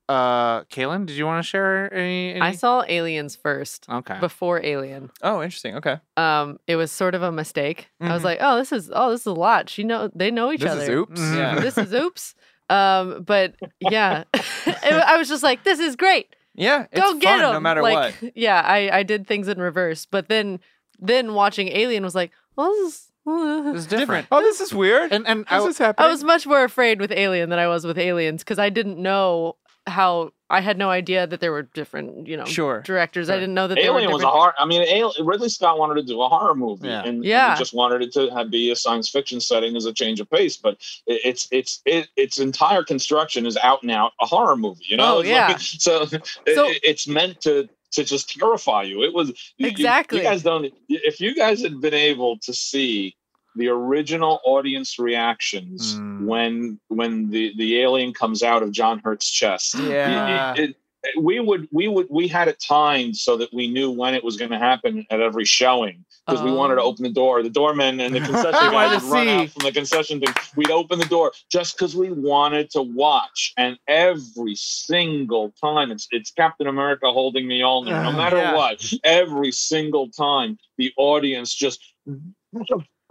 uh, 0.09 0.63
Kaylin, 0.65 1.05
did 1.05 1.17
you 1.17 1.25
want 1.25 1.43
to 1.43 1.47
share 1.49 1.93
any? 1.93 2.31
any? 2.31 2.41
I 2.41 2.51
saw 2.53 2.83
Aliens 2.87 3.35
first 3.35 3.87
Okay. 3.89 4.17
before 4.19 4.63
Alien. 4.63 5.11
Oh, 5.21 5.41
interesting. 5.43 5.75
Okay. 5.75 5.97
Um, 6.15 6.59
it 6.67 6.75
was 6.77 6.91
sort 6.91 7.13
of 7.15 7.23
a 7.23 7.31
mistake. 7.31 7.89
I 7.99 8.13
was 8.13 8.21
Mhm. 8.21 8.25
like, 8.25 8.37
oh, 8.41 8.57
this 8.57 8.71
is 8.71 8.89
oh, 8.93 9.11
this 9.11 9.21
is 9.21 9.25
a 9.27 9.33
lot. 9.33 9.69
She 9.69 9.83
know 9.83 10.09
they 10.15 10.31
know 10.31 10.51
each 10.51 10.61
this 10.61 10.71
other. 10.71 10.81
is 10.83 10.89
oops. 10.89 11.19
Mhm. 11.21 11.35
Yeah. 11.37 11.59
this 11.59 11.77
is 11.77 11.93
oops. 11.93 12.35
Um, 12.69 13.23
but 13.23 13.55
yeah, 13.79 14.23
I 14.65 15.15
was 15.17 15.27
just 15.29 15.43
like, 15.43 15.63
this 15.63 15.79
is 15.79 15.95
great. 15.95 16.35
Yeah. 16.55 16.87
It's 16.91 16.99
Go 17.01 17.17
get 17.19 17.37
them. 17.39 17.53
no 17.53 17.59
matter 17.59 17.81
like, 17.81 18.15
what. 18.21 18.31
Yeah, 18.35 18.61
I 18.65 18.89
I 18.99 19.03
did 19.03 19.27
things 19.27 19.47
in 19.47 19.59
reverse, 19.59 20.05
but 20.05 20.27
then 20.29 20.59
then 20.99 21.33
watching 21.33 21.67
Alien 21.67 22.03
was 22.03 22.15
like, 22.15 22.31
well, 22.55 22.71
this 22.71 22.93
is. 22.93 23.03
This 23.27 23.81
is 23.81 23.87
different. 23.87 24.25
Oh, 24.31 24.41
this 24.41 24.61
is 24.61 24.73
weird. 24.73 25.11
And 25.11 25.27
and 25.27 25.41
this 25.41 25.51
I, 25.51 25.67
is 25.67 25.77
happening. 25.77 26.07
I 26.07 26.09
was 26.09 26.23
much 26.23 26.47
more 26.47 26.63
afraid 26.63 27.01
with 27.01 27.11
Alien 27.11 27.49
than 27.49 27.59
I 27.59 27.67
was 27.67 27.85
with 27.85 27.97
Aliens 27.97 28.41
because 28.41 28.57
I 28.57 28.69
didn't 28.69 28.97
know 28.97 29.57
how. 29.87 30.31
I 30.49 30.61
had 30.61 30.77
no 30.77 30.89
idea 30.89 31.27
that 31.27 31.41
there 31.41 31.51
were 31.51 31.63
different, 31.63 32.25
you 32.25 32.37
know, 32.37 32.45
Sure. 32.45 32.79
directors. 32.85 33.29
I 33.29 33.35
didn't 33.35 33.53
know 33.53 33.67
that 33.67 33.75
there 33.75 33.91
were 33.91 33.99
Alien 33.99 34.13
was 34.13 34.23
a 34.23 34.27
horror. 34.29 34.53
I 34.57 34.65
mean, 34.65 34.81
Al- 35.01 35.13
Ridley 35.19 35.49
Scott 35.49 35.77
wanted 35.77 35.95
to 35.95 36.03
do 36.03 36.21
a 36.21 36.29
horror 36.29 36.55
movie, 36.55 36.87
Yeah. 36.87 36.99
and, 36.99 37.07
and 37.17 37.25
Yeah. 37.25 37.53
he 37.53 37.59
just 37.59 37.73
wanted 37.73 38.01
it 38.01 38.13
to 38.13 38.29
have, 38.29 38.49
be 38.49 38.71
a 38.71 38.75
science 38.77 39.09
fiction 39.09 39.41
setting 39.41 39.75
as 39.75 39.83
a 39.83 39.91
change 39.91 40.21
of 40.21 40.29
pace. 40.29 40.55
But 40.55 40.77
it, 41.05 41.19
it's 41.25 41.49
it's 41.51 41.81
it, 41.85 42.07
its 42.15 42.39
entire 42.39 42.83
construction 42.83 43.45
is 43.45 43.57
out 43.57 43.81
and 43.81 43.91
out 43.91 44.13
a 44.21 44.25
horror 44.25 44.55
movie. 44.55 44.85
You 44.87 44.95
know, 44.95 45.17
Oh, 45.17 45.19
It's 45.19 45.27
yeah. 45.29 45.47
like- 45.47 45.59
so, 45.59 46.05
So- 46.05 46.19
it- 46.45 46.79
it's 46.83 47.07
meant 47.09 47.41
to 47.41 47.67
to 47.91 48.03
just 48.05 48.29
terrify 48.37 48.83
you. 48.83 49.03
It 49.03 49.13
was 49.13 49.29
you- 49.29 49.35
you- 49.57 49.67
Exactly. 49.67 50.19
You, 50.19 50.23
guys 50.23 50.43
don't. 50.43 50.73
If 50.87 51.19
you 51.19 51.35
guys 51.35 51.61
had 51.61 51.81
been 51.81 51.93
able 51.93 52.37
to 52.39 52.53
see 52.53 53.15
the 53.57 53.67
original 53.69 54.39
audience 54.45 54.97
reactions 54.99 55.95
Mm. 55.95 56.25
when 56.25 56.79
when 56.89 57.29
the 57.29 57.53
the 57.57 57.79
alien 57.81 58.13
comes 58.13 58.43
out 58.43 58.63
of 58.63 58.71
John 58.71 58.99
Hurt's 59.03 59.29
chest, 59.29 59.75
Yeah. 59.75 60.53
it- 60.55 60.59
it- 60.69 60.75
we 61.17 61.39
would 61.39 61.67
we 61.71 61.87
would 61.87 62.07
we 62.09 62.27
had 62.27 62.47
it 62.49 62.59
timed 62.59 63.15
so 63.15 63.37
that 63.37 63.53
we 63.53 63.67
knew 63.67 63.89
when 63.89 64.13
it 64.13 64.23
was 64.23 64.35
going 64.35 64.51
to 64.51 64.57
happen 64.57 65.05
at 65.09 65.21
every 65.21 65.45
showing 65.45 66.03
because 66.25 66.41
we 66.43 66.51
wanted 66.51 66.75
to 66.75 66.81
Oh. 66.81 66.85
open 66.87 67.03
the 67.03 67.09
door 67.21 67.41
the 67.43 67.49
doorman 67.49 68.01
and 68.01 68.13
the 68.13 68.19
concession 68.29 68.71
guy 68.71 68.93
would 68.93 69.03
run 69.03 69.27
out 69.29 69.49
from 69.49 69.63
the 69.63 69.71
concession 69.71 70.19
thing 70.19 70.33
we'd 70.57 70.71
open 70.71 70.99
the 70.99 71.05
door 71.05 71.31
just 71.49 71.77
because 71.77 71.95
we 71.95 72.11
wanted 72.11 72.69
to 72.71 72.81
watch 72.81 73.53
and 73.57 73.77
every 73.87 74.55
single 74.55 75.53
time 75.61 75.91
it's 75.91 76.07
it's 76.11 76.31
captain 76.31 76.67
america 76.67 77.09
holding 77.19 77.47
me 77.47 77.61
all 77.61 77.83
no 77.85 78.11
matter 78.11 78.37
Yeah. 78.37 78.55
what 78.55 78.83
every 79.05 79.51
single 79.53 80.09
time 80.09 80.57
the 80.77 80.91
audience 80.97 81.53
just 81.53 81.79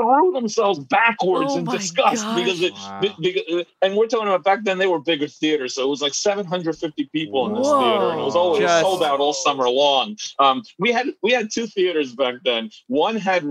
threw 0.00 0.32
themselves 0.32 0.78
backwards 0.78 1.52
Oh 1.52 1.58
in 1.58 1.64
disgust 1.64 2.24
gosh. 2.24 2.36
because 2.38 2.62
it. 2.62 2.72
Wow. 2.72 3.00
because, 3.20 3.64
and 3.82 3.96
we're 3.96 4.06
talking 4.06 4.28
about 4.28 4.44
back 4.44 4.64
then 4.64 4.78
they 4.78 4.86
were 4.86 5.00
bigger 5.00 5.26
theaters, 5.28 5.74
so 5.74 5.84
it 5.84 5.88
was 5.88 6.02
like 6.02 6.14
750 6.14 7.08
people 7.12 7.46
in 7.48 7.54
this 7.54 7.66
Whoa. 7.66 7.80
theater, 7.80 8.10
and 8.12 8.20
it 8.20 8.24
was 8.24 8.36
always 8.36 8.60
Just- 8.60 8.82
sold 8.82 9.02
out 9.02 9.20
all 9.20 9.32
summer 9.32 9.68
long. 9.68 10.16
Um, 10.38 10.62
we 10.78 10.92
had 10.92 11.06
we 11.22 11.32
had 11.32 11.48
two 11.52 11.66
theaters 11.66 12.14
back 12.14 12.36
then. 12.44 12.70
One 12.88 13.16
had 13.16 13.44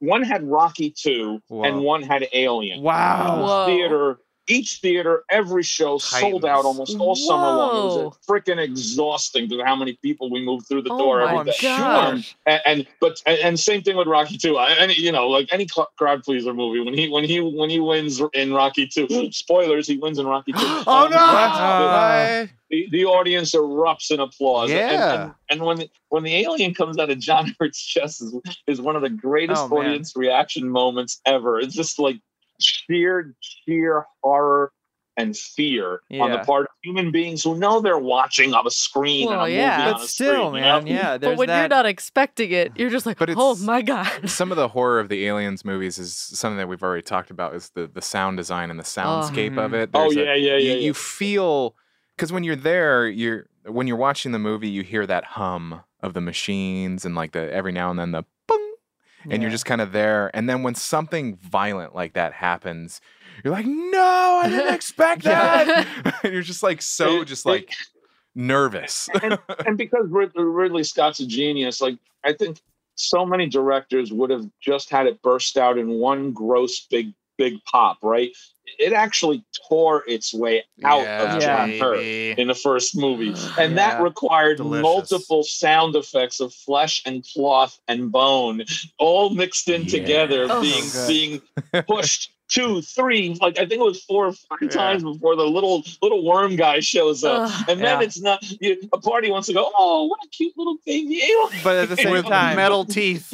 one 0.00 0.22
had 0.22 0.42
Rocky 0.44 0.90
Two, 0.90 1.40
Whoa. 1.48 1.62
and 1.64 1.80
one 1.80 2.02
had 2.02 2.26
Alien. 2.32 2.82
Wow. 2.82 3.42
Whoa. 3.44 3.66
Theater. 3.66 4.18
Each 4.48 4.80
theater, 4.80 5.22
every 5.30 5.62
show 5.62 5.98
sold 5.98 6.44
out 6.44 6.64
almost 6.64 6.98
all 6.98 7.14
summer 7.14 7.46
long. 7.46 8.00
It 8.00 8.04
was 8.06 8.18
freaking 8.28 8.58
exhausting 8.58 9.48
to 9.50 9.62
how 9.64 9.76
many 9.76 9.96
people 10.02 10.30
we 10.32 10.44
moved 10.44 10.66
through 10.66 10.82
the 10.82 10.90
Oh 10.92 10.98
door 10.98 11.20
every 11.22 11.44
gosh. 11.44 11.56
sure. 12.24 12.34
and, 12.46 12.60
and 12.66 12.86
but 13.00 13.22
and, 13.24 13.38
and 13.38 13.60
same 13.60 13.82
thing 13.82 13.96
with 13.96 14.08
Rocky 14.08 14.36
Two. 14.36 14.58
Any 14.58 14.94
you 14.94 15.12
know 15.12 15.28
like 15.28 15.48
any 15.52 15.68
cl- 15.68 15.90
crowd 15.96 16.24
pleaser 16.24 16.52
movie 16.52 16.80
when 16.80 16.92
he 16.92 17.08
when 17.08 17.22
he 17.22 17.38
when 17.40 17.70
he 17.70 17.78
wins 17.78 18.20
in 18.34 18.52
Rocky 18.52 18.88
Two. 18.88 19.30
Spoilers: 19.30 19.86
he 19.86 19.96
wins 19.98 20.18
in 20.18 20.26
Rocky 20.26 20.52
Two. 20.52 20.58
Oh, 20.86 21.04
um, 21.04 21.10
no! 21.10 21.16
Uh, 21.18 22.46
The, 22.70 22.88
the 22.90 23.04
audience 23.04 23.54
erupts 23.54 24.10
in 24.10 24.18
applause. 24.18 24.70
And- 24.70 24.78
Yeah. 24.78 25.22
And, 25.22 25.32
and, 25.50 25.62
when 25.62 25.76
the, 25.78 25.90
when 26.08 26.22
the 26.24 26.34
alien 26.36 26.74
comes 26.74 26.98
out 26.98 27.10
of 27.10 27.18
John 27.18 27.54
Hurt's 27.60 27.80
chest 27.84 28.22
is, 28.22 28.34
is 28.66 28.80
one 28.80 28.96
of 28.96 29.02
the 29.02 29.10
greatest 29.10 29.62
Oh, 29.70 29.76
audience 29.78 30.14
reaction 30.16 30.68
moments 30.68 31.20
ever. 31.26 31.60
It's 31.60 31.74
just 31.74 31.98
like 31.98 32.16
sheer 32.62 33.34
sheer 33.40 34.06
horror 34.22 34.72
and 35.18 35.36
fear 35.36 36.00
on 36.20 36.30
the 36.30 36.38
part 36.38 36.62
of 36.62 36.68
human 36.82 37.12
beings 37.12 37.44
who 37.44 37.54
know 37.58 37.82
they're 37.82 37.98
watching 37.98 38.54
on 38.54 38.66
a 38.66 38.70
screen. 38.70 39.28
and 39.28 39.36
Well, 39.36 39.44
a 39.44 39.50
yeah. 39.50 39.76
movie 39.76 39.82
on 39.88 39.92
But 39.92 40.02
a 40.04 40.08
still, 40.08 40.26
screen, 40.48 40.54
you 40.54 40.60
know? 40.62 40.78
man, 40.80 40.86
yeah. 40.86 41.18
But 41.18 41.36
when 41.36 41.48
that. 41.48 41.60
you're 41.60 41.68
not 41.68 41.84
expecting 41.84 42.50
it, 42.50 42.72
you're 42.76 42.88
just 42.88 43.04
like, 43.04 43.18
But 43.18 43.28
oh 43.36 43.54
my 43.56 43.82
god. 43.82 44.30
Some 44.30 44.50
of 44.50 44.56
the 44.56 44.68
horror 44.68 44.98
of 45.00 45.10
the 45.10 45.26
aliens 45.26 45.66
movies 45.66 45.98
is 45.98 46.14
something 46.16 46.56
that 46.56 46.66
we've 46.66 46.82
already 46.82 47.02
talked 47.02 47.30
about 47.30 47.54
is 47.54 47.68
the 47.74 47.86
the 47.88 48.00
sound 48.00 48.38
design 48.38 48.70
and 48.70 48.80
the 48.80 48.84
soundscape 48.84 49.58
of 49.62 49.72
Mhm. 49.72 49.82
it. 49.82 49.90
Oh 49.92 50.04
There's 50.12 50.16
a- 50.16 50.24
yeah, 50.24 50.34
yeah, 50.34 50.56
you, 50.56 50.70
yeah. 50.72 50.76
you 50.76 50.94
feel 50.94 51.76
because 52.16 52.32
when 52.32 52.42
you're 52.42 52.56
there, 52.56 53.06
you're 53.06 53.48
when 53.66 53.86
you're 53.86 53.98
watching 53.98 54.32
the 54.32 54.38
movie, 54.38 54.70
you 54.70 54.82
hear 54.82 55.06
that 55.06 55.24
hum 55.24 55.82
of 56.02 56.14
the 56.14 56.20
machines 56.22 57.04
and 57.04 57.14
like 57.14 57.32
the 57.32 57.52
every 57.52 57.70
now 57.72 57.90
and 57.90 57.98
then 57.98 58.12
the 58.12 58.24
bung, 59.24 59.32
and 59.32 59.42
you're 59.42 59.50
just 59.50 59.64
kind 59.64 59.80
of 59.80 59.92
there. 59.92 60.30
And 60.34 60.48
then 60.48 60.62
when 60.62 60.74
something 60.74 61.36
violent 61.36 61.94
like 61.94 62.14
that 62.14 62.32
happens, 62.32 63.00
you're 63.42 63.52
like, 63.52 63.66
no, 63.66 64.40
I 64.42 64.48
didn't 64.48 64.74
expect 64.74 65.24
that. 65.24 65.86
and 66.04 66.14
you're 66.32 66.42
just 66.42 66.62
like 66.62 66.82
so 66.82 67.24
just 67.24 67.46
like 67.46 67.72
nervous. 68.34 69.08
and, 69.22 69.38
and 69.66 69.76
because 69.76 70.06
Rid- 70.08 70.32
Ridley 70.34 70.84
Scott's 70.84 71.20
a 71.20 71.26
genius, 71.26 71.80
like 71.80 71.98
I 72.24 72.32
think 72.32 72.60
so 72.94 73.24
many 73.24 73.48
directors 73.48 74.12
would 74.12 74.30
have 74.30 74.48
just 74.60 74.90
had 74.90 75.06
it 75.06 75.22
burst 75.22 75.56
out 75.56 75.78
in 75.78 75.88
one 75.90 76.32
gross 76.32 76.80
big 76.90 77.12
big 77.38 77.54
pop, 77.64 77.98
right? 78.02 78.30
It 78.78 78.92
actually 78.92 79.44
tore 79.68 80.04
its 80.06 80.32
way 80.34 80.64
out 80.84 81.02
Yeah, 81.02 81.22
of 81.36 81.42
John 81.42 81.70
Yeah. 81.72 81.78
Hurt 81.78 82.00
in 82.38 82.48
the 82.48 82.54
first 82.54 82.96
movie, 82.96 83.34
and 83.58 83.78
that 83.78 84.00
required 84.02 84.58
Delicious. 84.58 84.82
multiple 84.82 85.42
sound 85.44 85.96
effects 85.96 86.40
of 86.40 86.52
flesh 86.52 87.02
and 87.06 87.24
cloth 87.34 87.78
and 87.88 88.10
bone, 88.12 88.64
all 88.98 89.30
mixed 89.30 89.68
in 89.68 89.82
Yeah. 89.82 89.88
together, 89.88 90.46
Oh. 90.50 90.60
being 90.60 90.84
So 90.84 91.06
being 91.06 91.42
pushed 91.86 92.30
two, 92.52 92.82
three, 92.82 93.36
like 93.40 93.54
I 93.58 93.62
think 93.66 93.80
it 93.80 93.84
was 93.84 94.02
four 94.04 94.26
or 94.26 94.32
five 94.32 94.58
Yeah. 94.62 94.68
times 94.68 95.02
before 95.02 95.36
the 95.36 95.44
little 95.44 95.82
little 96.02 96.24
worm 96.24 96.56
guy 96.56 96.80
shows 96.80 97.24
up. 97.24 97.50
Ugh. 97.50 97.64
and 97.70 97.80
then 97.80 98.00
Yeah. 98.00 98.04
it's 98.06 98.20
not 98.20 98.42
you, 98.60 98.76
a 98.92 98.98
party 98.98 99.30
wants 99.30 99.46
to 99.48 99.54
go. 99.54 99.70
Oh, 99.76 100.04
what 100.06 100.20
a 100.24 100.28
cute 100.28 100.52
little 100.56 100.76
baby 100.84 101.22
alien! 101.24 101.60
But 101.64 101.76
at 101.76 101.88
the 101.88 101.96
same 101.96 102.10
With 102.12 102.26
time, 102.26 102.56
metal 102.56 102.84
teeth. 102.98 103.32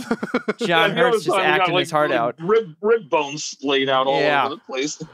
John 0.58 0.90
And 0.90 0.98
Hurt's 0.98 1.24
just 1.24 1.36
time 1.36 1.44
got, 1.44 1.60
acting 1.60 1.74
like, 1.74 1.82
his 1.82 1.90
heart 1.90 2.10
like, 2.10 2.18
out. 2.18 2.36
Rib 2.38 2.74
rib 2.80 3.10
bones 3.10 3.44
splayed 3.44 3.88
out 3.88 4.06
all 4.06 4.20
Yeah. 4.20 4.46
over 4.46 4.54
the 4.54 4.60
place. 4.60 5.02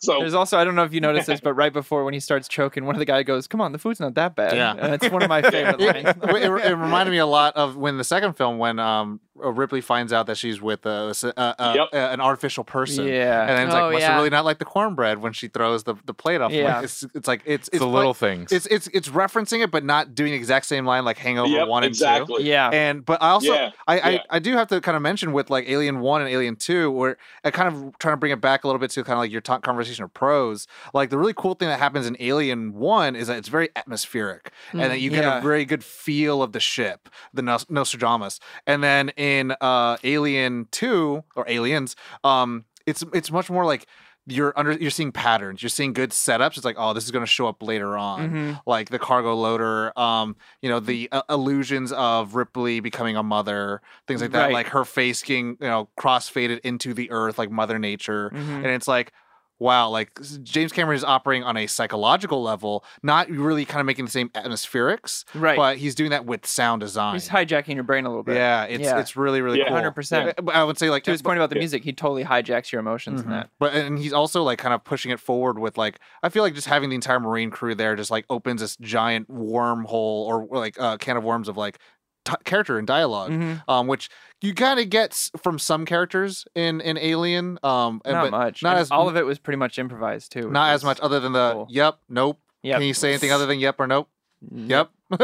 So 0.00 0.18
There's 0.18 0.34
also 0.34 0.58
I 0.58 0.64
don't 0.64 0.74
know 0.74 0.82
if 0.82 0.92
you 0.92 1.00
noticed 1.00 1.28
this, 1.28 1.40
but 1.40 1.54
right 1.54 1.72
before 1.72 2.04
when 2.04 2.12
he 2.12 2.18
starts 2.18 2.48
choking, 2.48 2.86
one 2.86 2.96
of 2.96 2.98
the 2.98 3.04
guy 3.04 3.22
goes, 3.22 3.46
"Come 3.46 3.60
on, 3.60 3.70
the 3.70 3.78
food's 3.78 4.00
not 4.00 4.14
that 4.14 4.34
bad." 4.34 4.56
Yeah. 4.56 4.74
and 4.76 4.92
it's 4.94 5.08
one 5.10 5.22
of 5.22 5.28
my 5.28 5.42
favorite 5.42 5.76
it, 5.80 6.04
lines. 6.04 6.16
it, 6.44 6.66
it 6.66 6.74
reminded 6.74 7.12
me 7.12 7.18
a 7.18 7.26
lot 7.26 7.54
of 7.54 7.76
when 7.76 7.96
the 7.96 8.02
second 8.02 8.32
film 8.36 8.58
when 8.58 8.80
um 8.80 9.20
uh, 9.42 9.50
Ripley 9.52 9.80
finds 9.80 10.12
out 10.12 10.26
that 10.26 10.36
she's 10.38 10.60
with 10.60 10.84
a, 10.86 11.08
s- 11.10 11.22
uh, 11.24 11.32
uh, 11.36 11.72
Yep. 11.76 11.88
uh, 11.92 11.96
an 12.12 12.20
artificial 12.20 12.64
person. 12.64 13.06
Yeah. 13.06 13.33
And 13.42 13.50
then 13.58 13.66
it's 13.66 13.74
Oh, 13.74 13.84
like, 13.84 13.92
must 13.94 14.02
yeah. 14.02 14.16
really 14.16 14.30
not 14.30 14.44
like 14.44 14.58
the 14.58 14.64
cornbread 14.64 15.18
when 15.18 15.32
she 15.32 15.48
throws 15.48 15.84
the, 15.84 15.94
the 16.04 16.14
plate 16.14 16.40
off. 16.40 16.52
Yeah. 16.52 16.76
Like, 16.76 16.84
it's 16.84 17.04
it's 17.14 17.28
like 17.28 17.42
it's 17.44 17.68
it's 17.68 17.78
the 17.78 17.86
like- 17.86 17.94
little 17.94 18.14
things. 18.14 18.52
it's 18.52 18.66
it's 18.66 18.86
it's 18.88 19.08
referencing 19.08 19.62
it, 19.62 19.70
but 19.70 19.84
not 19.84 20.14
doing 20.14 20.32
the 20.32 20.36
exact 20.38 20.66
same 20.66 20.86
line 20.86 21.04
like 21.04 21.18
Hangover 21.18 21.48
yep, 21.48 21.68
one 21.68 21.82
and 21.84 21.90
exactly. 21.90 22.44
yeah. 22.44 22.70
And 22.70 23.04
but 23.04 23.22
I 23.22 23.30
also 23.30 23.52
Yeah, 23.52 23.70
I, 23.86 23.98
I 24.00 24.10
yeah. 24.10 24.18
I 24.30 24.38
do 24.38 24.52
have 24.54 24.68
to 24.68 24.80
kind 24.80 24.96
of 24.96 25.02
mention 25.02 25.32
with 25.32 25.50
like 25.50 25.68
Alien 25.68 26.00
one 26.00 26.20
and 26.20 26.30
Alien 26.30 26.56
two, 26.56 26.90
where 26.90 27.16
I 27.44 27.50
kind 27.50 27.68
of 27.68 27.98
trying 27.98 28.12
to 28.14 28.16
bring 28.18 28.32
it 28.32 28.40
back 28.40 28.64
a 28.64 28.66
little 28.68 28.78
bit 28.80 28.90
to 28.92 29.02
kind 29.04 29.14
of 29.14 29.18
like 29.20 29.30
your 29.32 29.40
ta- 29.40 29.58
conversation 29.58 30.04
of 30.04 30.12
pros. 30.14 30.66
Like 30.92 31.10
the 31.10 31.18
really 31.18 31.34
cool 31.36 31.54
thing 31.54 31.68
that 31.68 31.78
happens 31.78 32.06
in 32.06 32.16
Alien 32.20 32.74
one 32.74 33.16
is 33.16 33.26
that 33.28 33.36
it's 33.38 33.48
very 33.48 33.68
atmospheric, 33.76 34.50
and 34.72 34.80
that 34.80 35.00
you 35.00 35.10
get 35.10 35.24
a 35.24 35.40
very 35.40 35.64
good 35.64 35.84
feel 35.84 36.42
of 36.42 36.52
the 36.52 36.60
ship, 36.60 37.08
the 37.32 37.42
Nos- 37.42 37.68
Nostradamus. 37.70 38.40
And 38.66 38.82
then 38.82 39.10
in 39.10 39.54
uh, 39.60 39.96
Alien 40.04 40.66
two 40.70 41.24
or 41.36 41.44
Aliens, 41.48 41.96
um, 42.22 42.64
it's 42.86 43.02
it's 43.12 43.30
much 43.30 43.50
more 43.50 43.64
like 43.64 43.86
you're 44.26 44.54
under 44.56 44.72
you're 44.72 44.90
seeing 44.90 45.12
patterns 45.12 45.62
you're 45.62 45.68
seeing 45.68 45.92
good 45.92 46.10
setups 46.10 46.56
it's 46.56 46.64
like 46.64 46.76
oh 46.78 46.94
this 46.94 47.04
is 47.04 47.10
going 47.10 47.22
to 47.24 47.30
show 47.30 47.46
up 47.46 47.62
later 47.62 47.96
on 47.98 48.30
Mhm. 48.30 48.60
like 48.66 48.88
the 48.88 48.98
cargo 48.98 49.34
loader 49.34 49.92
um 49.98 50.34
you 50.62 50.70
know 50.70 50.80
the 50.80 51.10
uh, 51.12 51.20
illusions 51.28 51.92
of 51.92 52.34
ripley 52.34 52.80
becoming 52.80 53.16
a 53.16 53.22
mother 53.22 53.82
things 54.06 54.22
like 54.22 54.30
that 54.32 54.44
Right. 54.46 54.52
like 54.54 54.68
her 54.68 54.86
face 54.86 55.22
getting 55.22 55.58
you 55.60 55.66
know 55.66 55.88
cross-faded 55.96 56.60
into 56.64 56.94
the 56.94 57.10
earth 57.10 57.38
like 57.38 57.50
mother 57.50 57.78
nature 57.78 58.30
Mhm. 58.30 58.56
and 58.56 58.66
it's 58.66 58.88
like 58.88 59.12
wow 59.58 59.88
like 59.88 60.10
james 60.42 60.72
cameron 60.72 60.96
is 60.96 61.04
operating 61.04 61.44
on 61.44 61.56
a 61.56 61.66
psychological 61.66 62.42
level 62.42 62.84
not 63.02 63.28
really 63.30 63.64
kind 63.64 63.80
of 63.80 63.86
making 63.86 64.04
the 64.04 64.10
same 64.10 64.28
atmospherics 64.30 65.24
Right. 65.34 65.56
but 65.56 65.76
he's 65.76 65.94
doing 65.94 66.10
that 66.10 66.26
with 66.26 66.46
sound 66.46 66.80
design 66.80 67.14
He's 67.14 67.28
hijacking 67.28 67.74
your 67.74 67.84
brain 67.84 68.04
a 68.04 68.08
little 68.08 68.22
bit. 68.24 68.36
yeah 68.36 68.64
it's 68.64 68.82
Yeah. 68.84 68.98
it's 68.98 69.16
really 69.16 69.40
really 69.40 69.58
Yeah. 69.60 69.68
cool 69.68 69.76
100%. 69.76 70.28
Uh, 70.28 70.42
but 70.42 70.54
i 70.54 70.64
would 70.64 70.78
say 70.78 70.90
like 70.90 71.04
To 71.04 71.10
his 71.12 71.22
point 71.22 71.38
about 71.38 71.50
the 71.50 71.56
Yeah. 71.56 71.60
music, 71.60 71.84
he 71.84 71.92
totally 71.92 72.24
hijacks 72.24 72.72
your 72.72 72.80
emotions 72.80 73.20
in 73.22 73.26
Mhm. 73.28 73.30
that. 73.30 73.50
But 73.58 73.74
and 73.74 73.98
he's 73.98 74.12
also 74.12 74.42
like 74.42 74.58
kind 74.58 74.74
of 74.74 74.82
pushing 74.84 75.10
it 75.10 75.20
forward 75.20 75.58
with 75.58 75.78
like 75.78 75.98
I 76.22 76.28
feel 76.28 76.42
like 76.42 76.54
just 76.54 76.66
having 76.66 76.88
the 76.88 76.94
entire 76.94 77.20
Marine 77.20 77.50
crew 77.50 77.74
there 77.74 77.94
just 77.96 78.10
like 78.10 78.24
opens 78.30 78.60
this 78.60 78.76
giant 78.78 79.28
wormhole 79.28 80.26
or, 80.26 80.42
or 80.42 80.58
like 80.58 80.76
a 80.78 80.82
uh, 80.82 80.96
can 80.96 81.16
of 81.16 81.24
worms 81.24 81.48
of 81.48 81.56
like 81.56 81.78
t- 82.24 82.32
character 82.44 82.78
and 82.78 82.86
dialog 82.86 83.30
Mhm. 83.30 83.62
um, 83.68 83.86
which 83.86 84.08
you 84.40 84.54
kind 84.54 84.78
of 84.80 84.90
get 84.90 85.30
from 85.42 85.58
some 85.58 85.84
characters 85.86 86.44
in 86.54 86.80
in 86.80 86.96
Alien, 86.98 87.58
um, 87.62 88.00
and- 88.04 88.14
Not 88.14 88.22
but 88.24 88.30
much. 88.30 88.62
not 88.62 88.70
And 88.72 88.80
as 88.80 88.90
all 88.90 89.08
of 89.08 89.16
it 89.16 89.24
was 89.24 89.38
pretty 89.38 89.56
much 89.58 89.78
improvised 89.78 90.32
too. 90.32 90.50
not 90.50 90.70
as 90.74 90.82
much 90.84 90.98
other 91.00 91.20
than 91.20 91.32
the 91.32 91.52
cool. 91.52 91.66
yep, 91.70 91.98
nope. 92.08 92.38
Yep. 92.62 92.78
Can 92.78 92.86
you 92.86 92.94
say 92.94 93.10
anything 93.10 93.30
other 93.32 93.46
than 93.46 93.58
yep 93.60 93.76
or 93.78 93.86
nope? 93.86 94.08
Yep. 94.50 94.90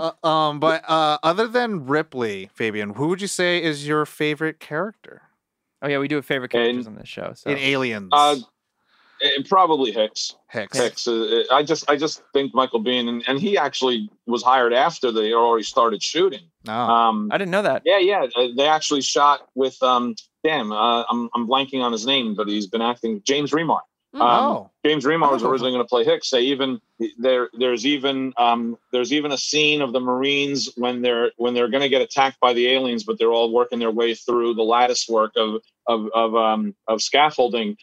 uh, 0.00 0.12
um, 0.22 0.60
but 0.60 0.88
uh, 0.88 1.18
other 1.22 1.46
than 1.46 1.86
Ripley, 1.86 2.50
Fabian, 2.54 2.90
who 2.94 3.08
would 3.08 3.20
you 3.20 3.26
say 3.28 3.62
is 3.62 3.86
your 3.86 4.06
favorite 4.06 4.60
character 4.60 5.22
Oh 5.82 5.88
yeah, 5.88 5.98
we 5.98 6.08
do 6.08 6.14
have 6.16 6.24
favorite 6.24 6.50
characters 6.50 6.86
And- 6.86 6.96
on 6.96 7.00
this 7.00 7.08
show. 7.10 7.32
So 7.34 7.50
in 7.50 7.58
Aliens? 7.58 8.08
Uh, 8.10 8.36
and 9.24 9.44
probably 9.48 9.90
Hicks. 9.90 10.36
Hicks. 10.50 10.78
Hicks. 10.78 11.08
Uh, 11.08 11.42
I 11.50 11.62
just 11.62 11.88
I 11.90 11.96
just 11.96 12.22
think 12.32 12.54
Michael 12.54 12.82
Biehn 12.82 13.08
and, 13.08 13.24
and 13.26 13.40
he 13.40 13.56
actually 13.58 14.10
was 14.26 14.42
hired 14.42 14.72
after 14.72 15.10
they 15.10 15.32
already 15.32 15.64
started 15.64 16.02
shooting. 16.02 16.42
No. 16.66 16.72
Um, 16.74 17.28
I 17.32 17.38
didn't 17.38 17.50
know 17.50 17.62
that. 17.62 17.82
yeah, 17.84 17.98
yeah. 17.98 18.26
uh, 18.36 18.48
They 18.56 18.68
actually 18.68 19.02
shot 19.02 19.48
with 19.54 19.82
um. 19.82 20.14
Damn, 20.44 20.72
uh, 20.72 21.04
I'm 21.10 21.30
I'm 21.34 21.48
blanking 21.48 21.80
on 21.82 21.90
his 21.90 22.04
name, 22.06 22.34
but 22.34 22.46
he's 22.48 22.66
been 22.66 22.82
acting. 22.82 23.22
James 23.24 23.50
Remar. 23.52 23.80
Um, 24.12 24.20
oh. 24.22 24.70
James 24.86 25.04
Remar 25.04 25.32
was 25.32 25.42
Oh. 25.42 25.48
originally 25.48 25.72
going 25.72 25.82
to 25.84 25.88
play 25.88 26.04
Hicks. 26.04 26.30
They 26.30 26.42
even 26.42 26.80
there 27.18 27.48
there's 27.58 27.84
even 27.86 28.32
um, 28.36 28.76
there's 28.92 29.12
even 29.12 29.32
a 29.32 29.38
scene 29.38 29.80
of 29.82 29.92
the 29.92 30.00
Marines 30.00 30.70
when 30.76 31.02
they're 31.02 31.32
when 31.36 31.52
they're 31.54 31.68
going 31.68 31.82
to 31.82 31.88
get 31.88 32.02
attacked 32.02 32.38
by 32.40 32.52
the 32.52 32.68
aliens, 32.68 33.02
but 33.04 33.18
they're 33.18 33.32
all 33.32 33.52
working 33.52 33.78
their 33.80 33.90
way 33.90 34.14
through 34.14 34.54
the 34.54 34.62
lattice 34.62 35.08
work 35.08 35.32
of 35.36 35.62
of 35.88 36.08
of 36.14 36.36
um, 36.36 36.74
of 36.86 37.00
scaffolding. 37.02 37.76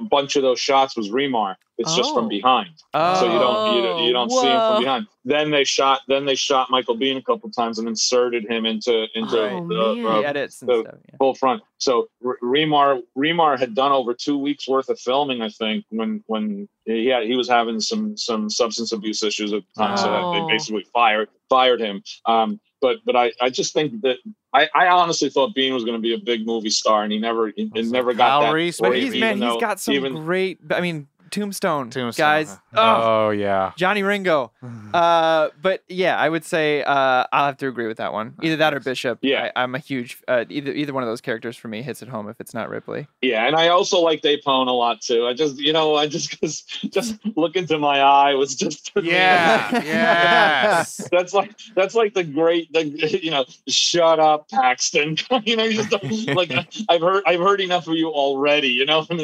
A 0.00 0.04
bunch 0.04 0.36
of 0.36 0.42
those 0.42 0.60
shots 0.60 0.96
was 0.96 1.10
Remar. 1.10 1.56
It's 1.78 1.96
just 1.96 2.10
Oh. 2.10 2.14
from 2.14 2.28
behind, 2.28 2.70
Oh, 2.94 3.18
so 3.18 3.24
you 3.32 3.38
don't 3.38 3.74
you, 3.76 3.82
don't- 3.82 4.02
you 4.04 4.12
don't 4.12 4.30
see 4.30 4.46
him 4.46 4.58
from 4.60 4.82
behind. 4.82 5.06
Then 5.24 5.50
they 5.50 5.64
shot 5.64 6.00
then 6.06 6.24
they 6.26 6.34
shot 6.34 6.70
Michael 6.70 6.96
Biehn 6.96 7.16
a 7.16 7.22
couple 7.22 7.50
times 7.50 7.78
and 7.78 7.88
inserted 7.88 8.44
him 8.48 8.66
into 8.66 9.06
into 9.14 9.40
Right. 9.40 9.68
the, 9.68 9.74
Oh, 9.74 10.06
uh, 10.06 10.20
the 10.20 10.28
edits 10.28 10.56
so- 10.60 10.82
stuff. 10.82 10.94
Yeah. 11.08 11.16
full 11.18 11.34
front. 11.34 11.62
So 11.78 12.08
R- 12.24 12.36
Remar 12.42 13.02
Remar 13.16 13.58
had 13.58 13.74
done 13.74 13.90
over 13.92 14.14
two 14.14 14.38
weeks 14.38 14.68
worth 14.68 14.88
of 14.90 15.00
filming, 15.00 15.40
I 15.42 15.48
think, 15.48 15.84
when 15.90 16.22
when 16.26 16.68
he 16.84 17.06
had, 17.06 17.24
he 17.24 17.34
was 17.36 17.48
having 17.48 17.80
some 17.80 18.16
some 18.16 18.48
substance 18.50 18.92
abuse 18.92 19.22
issues 19.22 19.52
at 19.52 19.62
the 19.74 19.82
time, 19.82 19.96
so 19.96 20.12
Oh. 20.14 20.32
they 20.46 20.52
basically 20.52 20.84
fired 20.92 21.28
fired 21.48 21.80
him. 21.80 22.02
Um, 22.26 22.60
but 22.82 22.98
but 23.06 23.16
I, 23.16 23.32
I 23.40 23.48
just 23.48 23.72
think 23.72 24.02
that 24.02 24.16
I, 24.52 24.68
I 24.74 24.88
honestly 24.88 25.30
thought 25.30 25.54
Biehn 25.56 25.72
was 25.72 25.84
going 25.84 25.96
to 25.96 26.02
be 26.02 26.12
a 26.12 26.18
big 26.18 26.44
movie 26.44 26.68
star, 26.68 27.04
and 27.04 27.12
he 27.12 27.18
never 27.18 27.52
he, 27.56 27.70
never 27.74 28.12
got 28.12 28.28
Kyle 28.28 28.40
that. 28.42 28.52
Reese, 28.52 28.80
But 28.80 28.96
he's 28.96 29.14
man, 29.14 29.34
he's 29.36 29.40
though- 29.40 29.60
got 29.60 29.80
some 29.80 29.94
even 29.94 30.14
great. 30.16 30.58
I 30.70 30.82
mean, 30.82 31.06
Tombstone, 31.32 31.90
Tombstone. 31.90 32.22
guys. 32.24 32.58
Oh, 32.74 33.26
Oh 33.26 33.30
yeah. 33.30 33.72
Johnny 33.76 34.02
Ringo. 34.02 34.52
Uh, 34.92 35.48
but 35.62 35.82
yeah, 35.88 36.18
I 36.18 36.28
would 36.28 36.44
say 36.44 36.82
uh, 36.82 37.24
I'll 37.32 37.46
have 37.46 37.56
to 37.58 37.66
agree 37.66 37.86
with 37.86 37.96
that 37.96 38.12
one. 38.12 38.34
Either 38.42 38.56
that 38.56 38.74
or 38.74 38.80
Bishop. 38.80 39.18
Yeah. 39.22 39.50
I, 39.56 39.62
I'm 39.62 39.74
a 39.74 39.78
huge 39.78 40.18
uh, 40.28 40.44
either 40.50 40.70
either 40.70 40.92
one 40.92 41.02
of 41.02 41.08
those 41.08 41.22
characters 41.22 41.56
for 41.56 41.68
me 41.68 41.80
hits 41.80 42.02
it 42.02 42.08
home 42.08 42.28
if 42.28 42.38
it's 42.40 42.52
not 42.52 42.68
Ripley. 42.68 43.08
Yeah, 43.22 43.46
and 43.46 43.56
I 43.56 43.68
also 43.68 44.00
like 44.00 44.20
Dave 44.20 44.40
a 44.46 44.50
lot 44.50 45.00
too. 45.00 45.26
I 45.26 45.32
just, 45.32 45.58
you 45.58 45.72
know, 45.72 45.94
I 45.94 46.08
just 46.08 46.30
because 46.30 46.60
just 46.90 47.16
look 47.36 47.56
into 47.56 47.78
my 47.78 48.00
eye 48.00 48.34
was 48.34 48.54
just 48.54 48.92
Yeah. 49.02 49.70
yes. 49.82 51.08
That's 51.10 51.32
like 51.32 51.54
that's 51.74 51.94
like 51.94 52.12
the 52.12 52.24
great, 52.24 52.70
the 52.72 52.84
you 53.22 53.30
know, 53.30 53.46
shut 53.68 54.20
up, 54.20 54.50
Paxton. 54.50 55.16
you 55.44 55.56
know, 55.56 55.70
just 55.70 55.90
like 56.28 56.52
I've 56.90 57.00
heard 57.00 57.22
I've 57.26 57.40
heard 57.40 57.62
enough 57.62 57.86
of 57.88 57.94
you 57.94 58.08
already. 58.08 58.68
You 58.68 58.84
know, 58.84 59.06
and, 59.08 59.20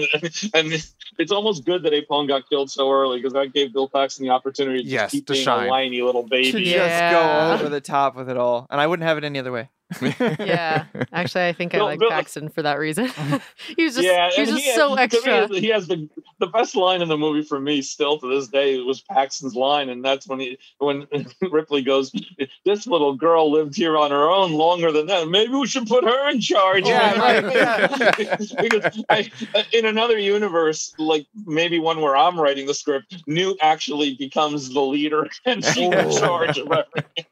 and 0.55 0.85
it's 1.19 1.33
almost 1.33 1.67
good 1.67 1.83
that 1.83 1.93
Apone 2.01 2.29
got 2.29 2.49
killed 2.49 2.71
so 2.71 2.91
early 2.91 3.19
because 3.19 3.33
that 3.33 3.53
gave 3.53 3.73
Bill 3.73 3.89
Paxton 3.89 4.25
the 4.27 4.31
opportunity 4.33 4.79
to 4.79 4.83
just 4.85 4.93
Yes, 4.93 5.11
keep 5.13 5.27
to 5.27 5.33
being 5.35 5.45
shine. 5.45 5.67
a 5.67 5.71
whiny 5.71 6.01
little 6.03 6.23
To 6.25 6.29
baby. 6.29 6.63
Yeah. 6.63 7.11
just 7.11 7.13
go 7.13 7.55
over 7.65 7.69
the 7.69 7.81
top 7.81 8.17
with 8.17 8.29
it 8.29 8.37
all, 8.37 8.67
and 8.71 8.81
I 8.81 8.87
wouldn't 8.87 9.07
have 9.07 9.19
it 9.19 9.25
any 9.25 9.39
other 9.39 9.53
way. 9.53 9.69
Yeah. 10.01 10.85
Actually, 11.13 11.47
I 11.47 11.53
think 11.53 11.75
I 11.75 11.79
Bill- 11.79 11.87
like 11.87 11.99
Bill- 11.99 12.11
Paxton 12.11 12.49
for 12.51 12.63
that 12.63 12.79
reason. 12.79 13.07
he 13.77 13.85
was 13.85 13.95
just 13.95 14.07
yeah, 14.07 14.31
he 14.31 14.43
was 14.43 14.51
just 14.51 14.65
he 14.65 14.73
so 14.73 14.95
has, 14.95 15.11
to 15.11 15.27
me, 15.27 15.33
extra. 15.33 15.61
he 15.61 15.69
has 15.69 15.87
the 15.87 16.09
the 16.41 16.47
best 16.47 16.77
line 16.77 17.01
in 17.03 17.09
the 17.09 17.17
movie 17.17 17.43
for 17.43 17.59
me 17.59 17.81
still 17.81 18.19
to 18.19 18.29
this 18.29 18.49
day 18.49 18.79
was 18.81 19.01
Paxton's 19.01 19.55
line, 19.55 19.89
and 19.89 20.05
that's 20.05 20.29
when 20.29 20.41
he 20.41 20.59
when 20.79 21.07
Ripley 21.51 21.83
goes, 21.83 22.13
"This 22.65 22.87
little 22.87 23.15
girl 23.15 23.51
lived 23.51 23.75
here 23.75 23.97
on 23.97 24.11
her 24.11 24.29
own 24.29 24.53
longer 24.53 24.93
than 24.93 25.07
that. 25.07 25.29
Maybe 25.29 25.53
we 25.55 25.67
should 25.67 25.87
put 25.87 26.05
her 26.05 26.31
in 26.31 26.41
charge." 26.41 26.87
Yeah, 26.87 27.19
right, 27.19 28.39
because 28.61 29.05
I, 29.09 29.31
in 29.73 29.87
another 29.87 30.19
universe, 30.19 30.95
like 30.99 31.27
maybe 31.47 31.79
one 31.79 32.01
where 32.01 32.17
I'm 32.17 32.39
writing 32.39 32.67
the 32.67 32.75
script, 32.75 33.23
Newt 33.27 33.57
actually 33.63 34.15
becomes 34.17 34.73
the 34.73 34.81
leader 34.81 35.27
and 35.45 35.65
she's 35.65 35.93
in 35.93 36.11
charge 36.11 36.59
of 36.59 36.71
everything. 36.71 37.25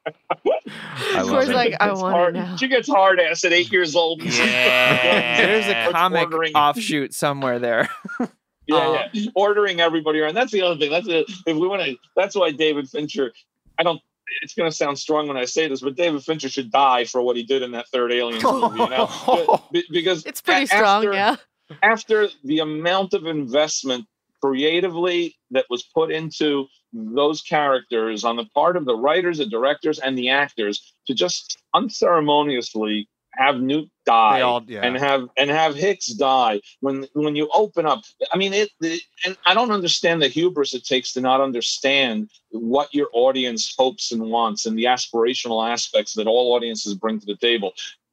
I 0.68 1.20
Of 1.20 1.26
love 1.26 1.28
course, 1.28 1.48
it. 1.48 1.54
like 1.54 1.74
I 1.80 1.92
want 1.92 2.14
hard- 2.14 2.36
it 2.36 2.40
now. 2.40 2.56
She 2.56 2.68
gets 2.68 2.88
hard 2.88 3.20
ass 3.20 3.44
at 3.44 3.52
eight 3.52 3.70
years 3.72 3.94
old. 3.94 4.22
Yeah. 4.22 5.36
There's 5.46 5.66
a 5.66 5.92
comic 5.92 6.28
offshoot 6.54 7.14
somewhere 7.14 7.58
there. 7.58 7.88
Yeah, 8.68 9.06
yeah. 9.12 9.22
Um, 9.26 9.32
ordering 9.36 9.78
everybody 9.80 10.18
around. 10.18 10.34
That's 10.34 10.50
the 10.50 10.62
other 10.62 10.76
thing. 10.76 10.90
That's 10.90 11.06
it. 11.06 11.26
If 11.46 11.56
we 11.56 11.68
want 11.68 11.82
to, 11.84 11.96
that's 12.16 12.34
why 12.34 12.50
David 12.50 12.88
Fincher. 12.88 13.32
I 13.78 13.84
don't. 13.84 14.00
It's 14.42 14.54
going 14.54 14.68
to 14.68 14.76
sound 14.76 14.98
strong 14.98 15.28
when 15.28 15.36
I 15.36 15.44
say 15.44 15.68
this, 15.68 15.82
but 15.82 15.94
David 15.94 16.24
Fincher 16.24 16.48
should 16.48 16.72
die 16.72 17.04
for 17.04 17.22
what 17.22 17.36
he 17.36 17.44
did 17.44 17.62
in 17.62 17.70
that 17.70 17.86
third 17.92 18.10
Alien 18.10 18.42
movie. 18.42 18.76
You 18.82 18.88
know, 18.88 19.62
Be- 19.70 19.84
because 19.88 20.26
It's 20.26 20.40
pretty 20.40 20.64
a- 20.64 20.66
strong, 20.66 21.04
yeah. 21.12 21.36
After 21.80 22.26
the 22.42 22.58
amount 22.58 23.14
of 23.14 23.26
investment 23.26 24.04
creatively 24.42 25.36
that 25.52 25.66
was 25.70 25.84
put 25.84 26.10
into 26.10 26.66
those 26.96 27.42
characters 27.42 28.24
on 28.24 28.36
the 28.36 28.46
part 28.54 28.76
of 28.76 28.84
the 28.84 28.96
writers, 28.96 29.38
the 29.38 29.46
directors, 29.46 29.98
and 29.98 30.16
the 30.16 30.30
actors 30.30 30.94
to 31.06 31.14
just 31.14 31.58
unceremoniously 31.74 33.08
have 33.36 33.60
Newt 33.60 33.90
die 34.04 34.40
all, 34.40 34.64
yeah. 34.66 34.80
and 34.80 34.96
have 34.96 35.28
and 35.36 35.50
have 35.50 35.74
Hicks 35.74 36.06
die 36.06 36.60
when 36.80 37.06
when 37.12 37.36
you 37.36 37.50
open 37.52 37.86
up. 37.86 38.02
I 38.32 38.38
mean, 38.38 38.52
it, 38.52 38.70
it. 38.80 39.02
And 39.24 39.36
I 39.44 39.54
don't 39.54 39.70
understand 39.70 40.22
the 40.22 40.28
hubris 40.28 40.74
it 40.74 40.84
takes 40.84 41.12
to 41.12 41.20
not 41.20 41.40
understand 41.40 42.30
what 42.50 42.94
your 42.94 43.08
audience 43.12 43.74
hopes 43.76 44.12
and 44.12 44.30
wants 44.30 44.66
and 44.66 44.78
the 44.78 44.84
aspirational 44.84 45.68
aspects 45.68 46.14
that 46.14 46.26
all 46.26 46.54
audiences 46.54 46.94
bring 46.94 47.20
to 47.20 47.26
the 47.26 47.36
table. 47.36 47.72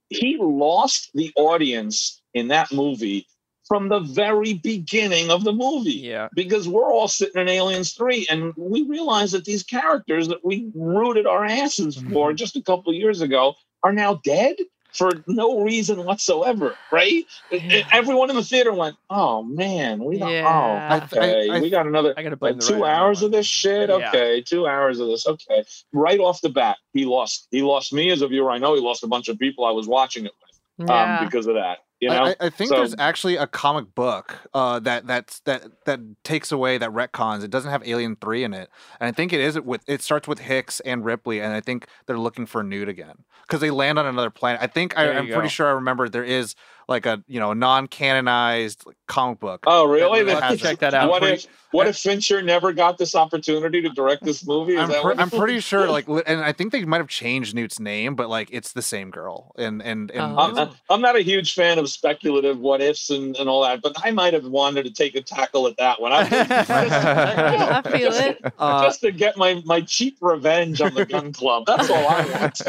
He 0.10 0.38
lost 0.40 1.10
the 1.14 1.32
audience 1.36 2.22
in 2.34 2.50
that 2.50 2.72
movie 2.72 3.26
from 3.68 3.90
the 3.90 3.99
very 3.99 4.53
beginning 4.53 5.31
of 5.31 5.44
the 5.44 5.53
movie 5.53 5.91
yeah. 5.91 6.27
because 6.35 6.68
we're 6.68 6.91
all 6.91 7.07
sitting 7.07 7.41
in 7.41 7.48
Aliens 7.48 7.94
3 7.94 8.27
and 8.30 8.53
we 8.57 8.84
realize 8.84 9.31
that 9.31 9.45
these 9.45 9.64
characters 9.64 10.27
that 10.27 10.44
we 10.44 10.69
rooted 10.76 11.26
our 11.26 11.45
asses 11.45 11.98
for 12.11 12.34
just 12.34 12.56
a 12.56 12.61
couple 12.61 12.91
of 12.91 12.95
years 12.95 13.22
ago 13.22 13.56
are 13.84 13.94
now 13.94 14.15
dead 14.23 14.56
for 14.94 15.11
no 15.27 15.61
reason 15.61 16.06
whatsoever, 16.06 16.76
right? 16.91 17.26
Yeah. 17.52 17.88
Everyone 17.91 18.30
in 18.30 18.35
the 18.35 18.44
theater 18.44 18.72
went, 18.72 18.95
"Oh 19.10 19.41
man, 19.41 20.03
we 20.03 20.19
got 20.19 20.30
Yeah. 20.31 20.48
oh 20.48 20.95
I 20.95 20.99
th- 20.99 21.14
I- 21.14 21.30
okay, 21.30 21.49
I- 21.49 21.60
we 21.61 21.69
got 21.72 21.88
another 21.88 22.14
I 22.15 22.22
gotta 22.22 22.38
like 22.40 22.60
two 22.60 22.76
writer 22.76 22.85
hours 22.85 23.23
of 23.23 23.31
this 23.31 23.48
shit. 23.48 23.90
Yeah. 23.90 24.10
Okay, 24.10 24.41
two 24.41 24.68
hours 24.68 24.99
of 24.99 25.07
this. 25.07 25.26
Okay, 25.26 25.64
right 25.94 26.19
off 26.19 26.41
the 26.41 26.49
bat, 26.49 26.77
he 26.94 27.06
lost. 27.06 27.48
He 27.49 27.64
lost 27.64 27.91
me 27.91 28.11
as 28.11 28.22
a 28.22 28.27
viewer. 28.27 28.52
I 28.52 28.60
know 28.60 28.76
he 28.76 28.81
lost 28.81 29.03
a 29.03 29.07
bunch 29.07 29.30
of 29.30 29.40
people 29.40 29.65
I 29.65 29.72
was 29.72 29.88
watching 29.88 30.26
it 30.26 30.34
with 30.77 30.90
um, 30.90 31.26
because 31.26 31.48
of 31.48 31.56
that. 31.56 31.80
You 32.04 32.10
know, 32.10 32.26
I, 32.26 32.36
I- 32.40 32.50
think 32.50 32.70
So- 32.70 32.78
there's 32.78 32.96
actually 33.00 33.36
a 33.36 33.48
comic 33.48 33.94
book 33.96 34.36
uh, 34.54 34.80
that 34.80 35.08
that's 35.08 35.40
that 35.42 35.64
that 35.86 36.00
takes 36.24 36.52
away 36.52 36.78
that 36.78 36.90
retcons. 36.92 37.44
It 37.44 37.52
doesn't 37.52 37.72
have 37.72 37.88
Alien 37.88 38.16
Three 38.16 38.44
in 38.44 38.54
it, 38.54 38.70
and 39.00 39.08
I 39.08 39.12
think 39.12 39.34
it 39.34 39.40
is 39.40 39.60
with 39.60 39.82
it 39.88 40.02
starts 40.02 40.28
with 40.28 40.40
Hicks 40.40 40.80
and 40.82 41.04
Ripley, 41.06 41.42
and 41.42 41.54
I 41.54 41.62
think 41.62 41.88
they're 42.06 42.18
looking 42.20 42.46
for 42.46 42.64
Newt 42.64 42.90
again 42.90 43.24
because 43.48 43.62
they 43.62 43.72
land 43.72 44.00
on 44.00 44.06
another 44.06 44.30
planet. 44.30 44.62
I 44.62 44.68
think 44.68 44.98
I, 44.98 45.12
I'm 45.12 45.28
pretty 45.28 45.50
sure 45.50 45.68
I 45.68 45.72
remember 45.72 46.08
there 46.10 46.24
is 46.24 46.56
like 46.88 47.06
a 47.06 47.24
you 47.28 47.40
know 47.40 47.54
non-canonized 47.54 48.84
comic 49.08 49.40
book. 49.40 49.64
Oh, 49.68 49.86
really? 49.86 50.24
We'll 50.24 50.40
have 50.40 50.52
to 50.52 50.58
check 50.58 50.80
that 50.80 50.94
out. 50.94 51.10
What 51.10 51.22
Pretty- 51.22 51.36
if 51.36 51.48
what 51.72 51.88
if 51.88 51.98
Fincher 51.98 52.40
never 52.44 52.72
got 52.72 53.00
this 53.00 53.16
opportunity 53.16 53.82
to 53.82 53.90
direct 53.90 54.24
this 54.24 54.46
movie? 54.46 54.74
Is 54.74 54.82
I'm, 54.82 54.90
that 54.90 55.02
pre- 55.02 55.16
what- 55.16 55.20
I'm 55.20 55.30
pretty 55.32 55.60
sure, 55.60 55.88
like, 55.90 56.08
and 56.08 56.42
I 56.42 56.52
think 56.52 56.72
they 56.72 56.86
might 56.86 57.00
have 57.00 57.08
changed 57.08 57.56
Newt's 57.56 57.80
name, 57.80 58.14
but 58.16 58.30
like, 58.30 58.50
it's 58.52 58.74
the 58.74 58.84
same 58.84 59.10
girl, 59.10 59.54
and 59.58 59.82
and 59.82 60.12
and 60.12 60.22
Oh. 60.22 60.38
I'm, 60.38 60.70
I'm 60.90 61.02
not 61.02 61.16
a 61.16 61.22
huge 61.22 61.56
fan 61.56 61.80
of 61.80 61.90
speculative 61.90 62.60
what 62.60 62.80
ifs 62.82 63.10
and, 63.10 63.36
and 63.38 63.50
all 63.50 63.64
that, 63.64 63.82
but 63.82 63.94
I 64.04 64.12
might 64.12 64.34
have 64.34 64.46
wanted 64.46 64.84
to 64.84 64.92
take 64.92 65.16
a 65.16 65.22
tackle 65.22 65.66
at 65.68 65.78
that 65.78 66.00
one. 66.00 66.12
I, 66.14 66.22
I 67.84 67.90
feel 67.98 68.12
it. 68.14 68.40
uh, 68.60 68.84
just 68.84 69.02
to 69.02 69.12
get 69.12 69.36
my, 69.38 69.62
my 69.66 69.82
cheap 69.82 70.18
revenge 70.22 70.80
on 70.82 70.94
the 70.94 71.06
gun 71.06 71.34
club. 71.34 71.66
That's 71.66 71.90
all 71.90 72.08
I 72.08 72.26
want. 72.26 72.62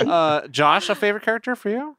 uh, 0.00 0.48
Josh, 0.48 0.88
a 0.88 0.94
favorite 0.96 1.22
character 1.22 1.54
for 1.54 1.70
you? 1.70 1.96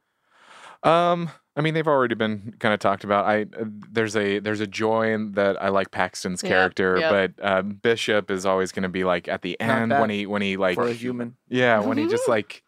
Um, 0.84 1.30
I 1.56 1.62
mean, 1.62 1.74
they've 1.74 1.88
already 1.88 2.16
been 2.16 2.56
kind 2.60 2.74
of 2.74 2.80
talked 2.80 3.04
about. 3.04 3.26
I 3.26 3.42
uh, 3.42 3.66
there's 3.92 4.16
a 4.16 4.40
there's 4.40 4.62
a 4.62 4.68
joy 4.68 5.12
in 5.12 5.34
that 5.34 5.62
I 5.62 5.70
like 5.70 5.92
Paxton's 5.92 6.42
Yep, 6.44 6.50
character, 6.50 6.98
yep. 7.00 7.36
but 7.38 7.46
um, 7.46 7.70
Bishop 7.82 8.32
is 8.32 8.46
always 8.46 8.72
going 8.72 8.84
to 8.84 8.90
be 8.90 9.04
like 9.04 9.28
at 9.28 9.42
the 9.42 9.58
Not 9.60 9.70
end 9.82 9.90
bad 9.90 10.02
when 10.02 10.10
he 10.10 10.26
when 10.26 10.42
he 10.42 10.56
like 10.58 10.76
for 10.76 10.88
a 10.88 10.94
human. 10.94 11.36
yeah 11.50 11.80
when 11.80 11.98
he 11.98 12.08
just 12.08 12.28
like 12.30 12.64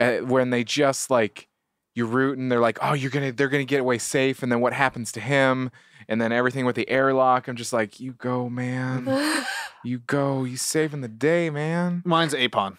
uh, 0.00 0.16
when 0.18 0.50
they 0.50 0.64
just 0.64 1.10
like 1.10 1.48
you 1.94 2.04
root 2.06 2.36
and 2.38 2.50
they're 2.50 2.60
like 2.60 2.78
oh 2.82 2.92
you're 2.94 3.10
gonna 3.10 3.32
they're 3.32 3.48
gonna 3.48 3.64
get 3.64 3.80
away 3.80 3.98
safe 3.98 4.42
and 4.42 4.50
then 4.50 4.60
what 4.60 4.72
happens 4.72 5.12
to 5.12 5.20
him 5.20 5.70
and 6.08 6.20
then 6.20 6.32
everything 6.32 6.66
with 6.66 6.76
the 6.76 6.88
airlock 6.90 7.48
I'm 7.48 7.56
just 7.56 7.72
like 7.72 8.00
you 8.00 8.12
go 8.12 8.48
man 8.50 9.44
you 9.84 10.00
go 10.00 10.44
you 10.44 10.56
saving 10.56 11.00
the 11.00 11.08
day 11.08 11.48
man 11.48 12.02
Mine's 12.04 12.34
Apone. 12.34 12.78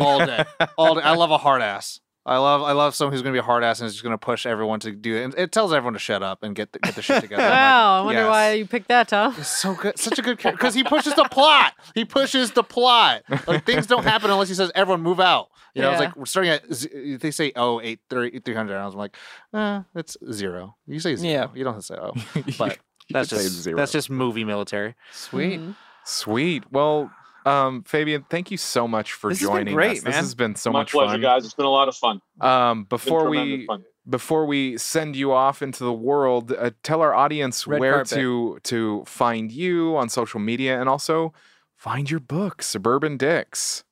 All 0.00 0.24
day. 0.24 0.44
All 0.76 0.94
day. 0.96 1.00
I 1.02 1.14
love 1.14 1.30
a 1.30 1.38
hard 1.38 1.60
ass. 1.62 2.00
I 2.28 2.36
love 2.38 2.62
I 2.62 2.72
love 2.72 2.94
someone 2.94 3.12
who's 3.12 3.22
gonna 3.22 3.32
be 3.32 3.38
a 3.38 3.42
hard 3.42 3.64
ass 3.64 3.80
and 3.80 3.86
is 3.86 3.94
just 3.94 4.04
gonna 4.04 4.18
push 4.18 4.44
everyone 4.46 4.80
to 4.80 4.92
do 4.92 5.16
it. 5.16 5.24
And 5.24 5.34
it 5.36 5.50
tells 5.50 5.72
everyone 5.72 5.94
to 5.94 5.98
shut 5.98 6.22
up 6.22 6.42
and 6.42 6.54
get 6.54 6.72
the, 6.72 6.78
get 6.80 6.94
the 6.94 7.02
shit 7.02 7.22
together. 7.22 7.42
I'm 7.42 7.48
like, 7.50 7.58
Wow, 7.58 8.02
I 8.02 8.04
wonder 8.04 8.20
yes. 8.22 8.30
why 8.30 8.52
you 8.52 8.66
picked 8.66 8.88
that, 8.88 9.08
Tom. 9.08 9.34
It's 9.38 9.48
so 9.48 9.74
good, 9.74 9.98
such 9.98 10.18
a 10.18 10.22
good 10.22 10.38
character 10.38 10.58
because 10.58 10.74
he 10.74 10.84
pushes 10.84 11.14
the 11.14 11.24
plot. 11.24 11.72
He 11.94 12.04
pushes 12.04 12.50
the 12.52 12.62
plot. 12.62 13.22
Like 13.46 13.64
things 13.64 13.86
don't 13.86 14.04
happen 14.04 14.30
unless 14.30 14.48
he 14.48 14.54
says, 14.54 14.70
"Everyone 14.74 15.00
move 15.00 15.20
out." 15.20 15.48
You 15.74 15.82
know, 15.82 15.90
it's 15.92 16.00
Yeah. 16.00 16.06
like 16.06 16.16
we're 16.16 16.26
starting 16.26 16.52
at. 16.52 16.72
z- 16.72 17.16
They 17.16 17.30
say, 17.30 17.52
"Oh, 17.56 17.80
eight 17.80 18.00
three 18.10 18.38
three 18.40 18.54
hundred. 18.54 18.76
I 18.78 18.84
was 18.86 18.94
like, 18.94 19.16
eh, 19.54 19.82
it's 19.94 20.16
zero. 20.32 20.76
You 20.86 21.00
say 21.00 21.16
zero. 21.16 21.32
Yeah. 21.32 21.46
You 21.54 21.64
don't 21.64 21.74
have 21.74 21.82
to 21.82 21.86
say 21.86 21.96
oh. 22.00 22.52
But 22.58 22.78
that's 23.10 23.30
just 23.30 23.48
zero. 23.62 23.76
that's 23.76 23.92
just 23.92 24.10
movie 24.10 24.44
military. 24.44 24.94
Sweet. 25.12 25.60
Mhm. 25.60 25.76
Sweet. 26.04 26.64
Well, 26.70 27.10
um, 27.48 27.82
Fabian, 27.84 28.24
thank 28.28 28.50
you 28.50 28.56
so 28.56 28.86
much 28.86 29.12
for 29.12 29.30
This 29.30 29.40
has 29.40 29.48
been 29.48 29.56
joining 29.56 29.74
great, 29.74 29.98
us. 29.98 30.02
This 30.02 30.14
has 30.16 30.34
been 30.34 30.54
so 30.54 30.70
My 30.70 30.80
much 30.80 30.92
pleasure, 30.92 31.12
fun. 31.12 31.20
guys. 31.20 31.44
It's 31.44 31.54
been 31.54 31.66
a 31.66 31.70
lot 31.70 31.88
of 31.88 31.96
fun. 31.96 32.20
Um, 32.40 32.84
before 32.84 33.28
we 33.28 33.66
fun. 33.66 33.84
before 34.08 34.46
we 34.46 34.78
send 34.78 35.16
you 35.16 35.32
off 35.32 35.62
into 35.62 35.84
the 35.84 35.92
world, 35.92 36.52
uh, 36.52 36.70
tell 36.82 37.00
our 37.00 37.14
audience 37.14 37.66
Red 37.66 37.80
where 37.80 37.92
carpet. 37.94 38.10
to 38.10 38.58
to 38.64 39.04
find 39.06 39.50
you 39.50 39.96
on 39.96 40.08
social 40.08 40.40
media 40.40 40.80
and 40.80 40.88
also 40.88 41.32
find 41.76 42.10
your 42.10 42.20
book, 42.20 42.62
Suburban 42.62 43.16
Dicks. 43.16 43.84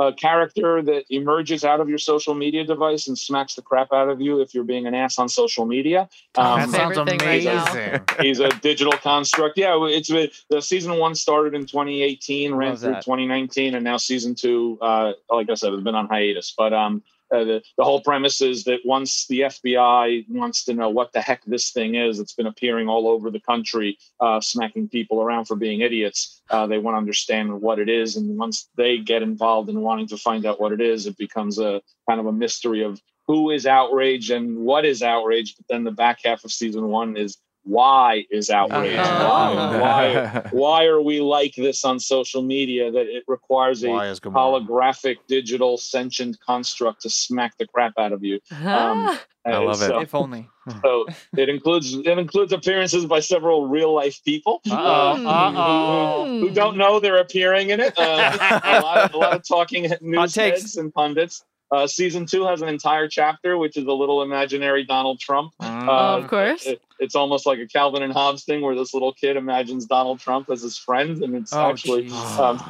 a 0.00 0.14
character 0.14 0.80
that 0.80 1.04
emerges 1.10 1.62
out 1.62 1.78
of 1.78 1.88
your 1.88 1.98
social 1.98 2.34
media 2.34 2.64
device 2.64 3.06
and 3.06 3.18
smacks 3.18 3.54
the 3.54 3.60
crap 3.60 3.92
out 3.92 4.08
of 4.08 4.18
you 4.18 4.40
if 4.40 4.54
you're 4.54 4.64
being 4.64 4.86
an 4.86 4.94
ass 4.94 5.18
on 5.18 5.28
social 5.28 5.66
media. 5.66 6.08
that 6.34 6.42
Um, 6.42 6.70
sounds 6.70 6.96
thing 6.96 7.18
right 7.18 7.46
amazing. 7.46 8.00
he's 8.20 8.40
a 8.40 8.48
digital 8.60 8.94
construct. 8.94 9.58
Yeah, 9.58 9.76
it's 9.82 10.08
the 10.08 10.62
season 10.62 10.96
one 10.96 11.14
started 11.14 11.54
in 11.54 11.66
2018, 11.66 12.54
ran 12.54 12.76
through 12.76 12.92
that. 12.92 13.04
2019, 13.04 13.74
and 13.74 13.84
now 13.84 13.98
season 13.98 14.34
two, 14.34 14.78
uh, 14.80 15.12
like 15.28 15.50
I 15.50 15.54
said, 15.54 15.72
has 15.72 15.82
been 15.82 15.94
on 15.94 16.08
hiatus. 16.08 16.54
But 16.56 16.72
um, 16.72 17.02
uh, 17.32 17.44
the 17.44 17.62
the 17.76 17.84
whole 17.84 18.00
premise 18.00 18.40
is 18.40 18.64
that 18.64 18.80
once 18.84 19.26
the 19.26 19.40
FBI 19.40 20.26
wants 20.28 20.64
to 20.64 20.74
know 20.74 20.88
what 20.88 21.12
the 21.12 21.20
heck 21.20 21.44
this 21.44 21.70
thing 21.70 21.94
is, 21.94 22.18
it's 22.18 22.32
been 22.32 22.46
appearing 22.46 22.88
all 22.88 23.08
over 23.08 23.30
the 23.30 23.40
country, 23.40 23.98
uh, 24.20 24.40
smacking 24.40 24.88
people 24.88 25.22
around 25.22 25.46
for 25.46 25.56
being 25.56 25.80
idiots. 25.80 26.42
Uh, 26.50 26.66
they 26.66 26.78
want 26.78 26.94
to 26.94 26.98
understand 26.98 27.60
what 27.60 27.78
it 27.78 27.88
is, 27.88 28.16
and 28.16 28.38
once 28.38 28.68
they 28.76 28.98
get 28.98 29.22
involved 29.22 29.68
in 29.68 29.80
wanting 29.80 30.08
to 30.08 30.16
find 30.16 30.46
out 30.46 30.60
what 30.60 30.72
it 30.72 30.80
is, 30.80 31.06
it 31.06 31.16
becomes 31.16 31.58
a 31.58 31.80
kind 32.08 32.20
of 32.20 32.26
a 32.26 32.32
mystery 32.32 32.82
of 32.82 33.00
who 33.26 33.50
is 33.50 33.64
outraged 33.64 34.30
and 34.30 34.58
what 34.58 34.84
is 34.84 35.02
outraged. 35.02 35.56
But 35.56 35.66
then 35.68 35.84
the 35.84 35.92
back 35.92 36.18
half 36.24 36.44
of 36.44 36.50
season 36.50 36.88
one 36.88 37.16
is 37.16 37.38
why 37.64 38.24
is 38.30 38.50
outrage? 38.50 38.96
Oh. 38.98 39.00
Why? 39.02 39.78
Why? 39.80 40.48
Why 40.52 40.84
are 40.86 41.00
we 41.02 41.20
like 41.20 41.54
this 41.56 41.84
on 41.84 42.00
social 42.00 42.42
media 42.42 42.90
that 42.90 43.06
it 43.06 43.24
requires 43.28 43.84
a 43.84 43.88
Why 43.90 44.08
is 44.08 44.18
Gamora? 44.20 44.66
holographic 44.66 45.16
digital 45.28 45.76
sentient 45.76 46.38
construct 46.44 47.02
to 47.02 47.10
smack 47.10 47.56
the 47.58 47.66
crap 47.66 47.92
out 47.98 48.12
of 48.12 48.24
you? 48.24 48.40
Um, 48.50 49.18
I 49.46 49.52
Uh, 49.52 49.62
love 49.62 49.82
it. 49.82 49.90
if 50.02 50.14
only. 50.14 50.48
so 50.82 51.06
it 51.36 51.48
includes 51.48 51.94
it 51.94 52.18
includes 52.18 52.52
appearances 52.52 53.06
by 53.06 53.20
several 53.20 53.66
real 53.66 53.94
life 53.94 54.22
people 54.24 54.60
Uh-oh, 54.70 55.26
uh, 55.26 56.24
who, 56.26 56.40
who 56.48 56.50
don't 56.54 56.76
know 56.76 57.00
they're 57.00 57.16
appearing 57.20 57.70
in 57.70 57.80
it. 57.80 57.92
Uh, 57.98 58.60
a, 58.64 58.80
lot 58.80 58.96
of, 58.98 59.14
a 59.14 59.16
lot 59.18 59.32
of 59.34 59.46
talking 59.46 59.90
news 60.00 60.34
takes. 60.34 60.60
heads 60.62 60.76
and 60.76 60.92
pundits. 60.92 61.44
Uh, 61.72 61.86
season 61.86 62.26
two 62.26 62.44
has 62.44 62.62
an 62.62 62.68
entire 62.68 63.06
chapter, 63.08 63.56
which 63.56 63.76
is 63.76 63.86
a 63.86 63.92
little 63.92 64.22
imaginary 64.22 64.84
Donald 64.84 65.20
Trump. 65.20 65.52
Mm. 65.62 65.88
Uh, 65.88 66.18
of 66.18 66.28
course. 66.28 66.66
It, 66.66 66.82
it's 66.98 67.14
almost 67.14 67.46
like 67.46 67.58
a 67.58 67.66
Calvin 67.66 68.02
and 68.02 68.12
Hobbes 68.12 68.44
thing, 68.44 68.60
where 68.60 68.74
this 68.74 68.92
little 68.92 69.12
kid 69.12 69.36
imagines 69.36 69.86
Donald 69.86 70.18
Trump 70.20 70.50
as 70.50 70.62
his 70.62 70.76
friend, 70.76 71.22
and 71.22 71.34
it's 71.34 71.52
Oh, 71.52 71.70
actually 71.70 72.10
um, 72.10 72.60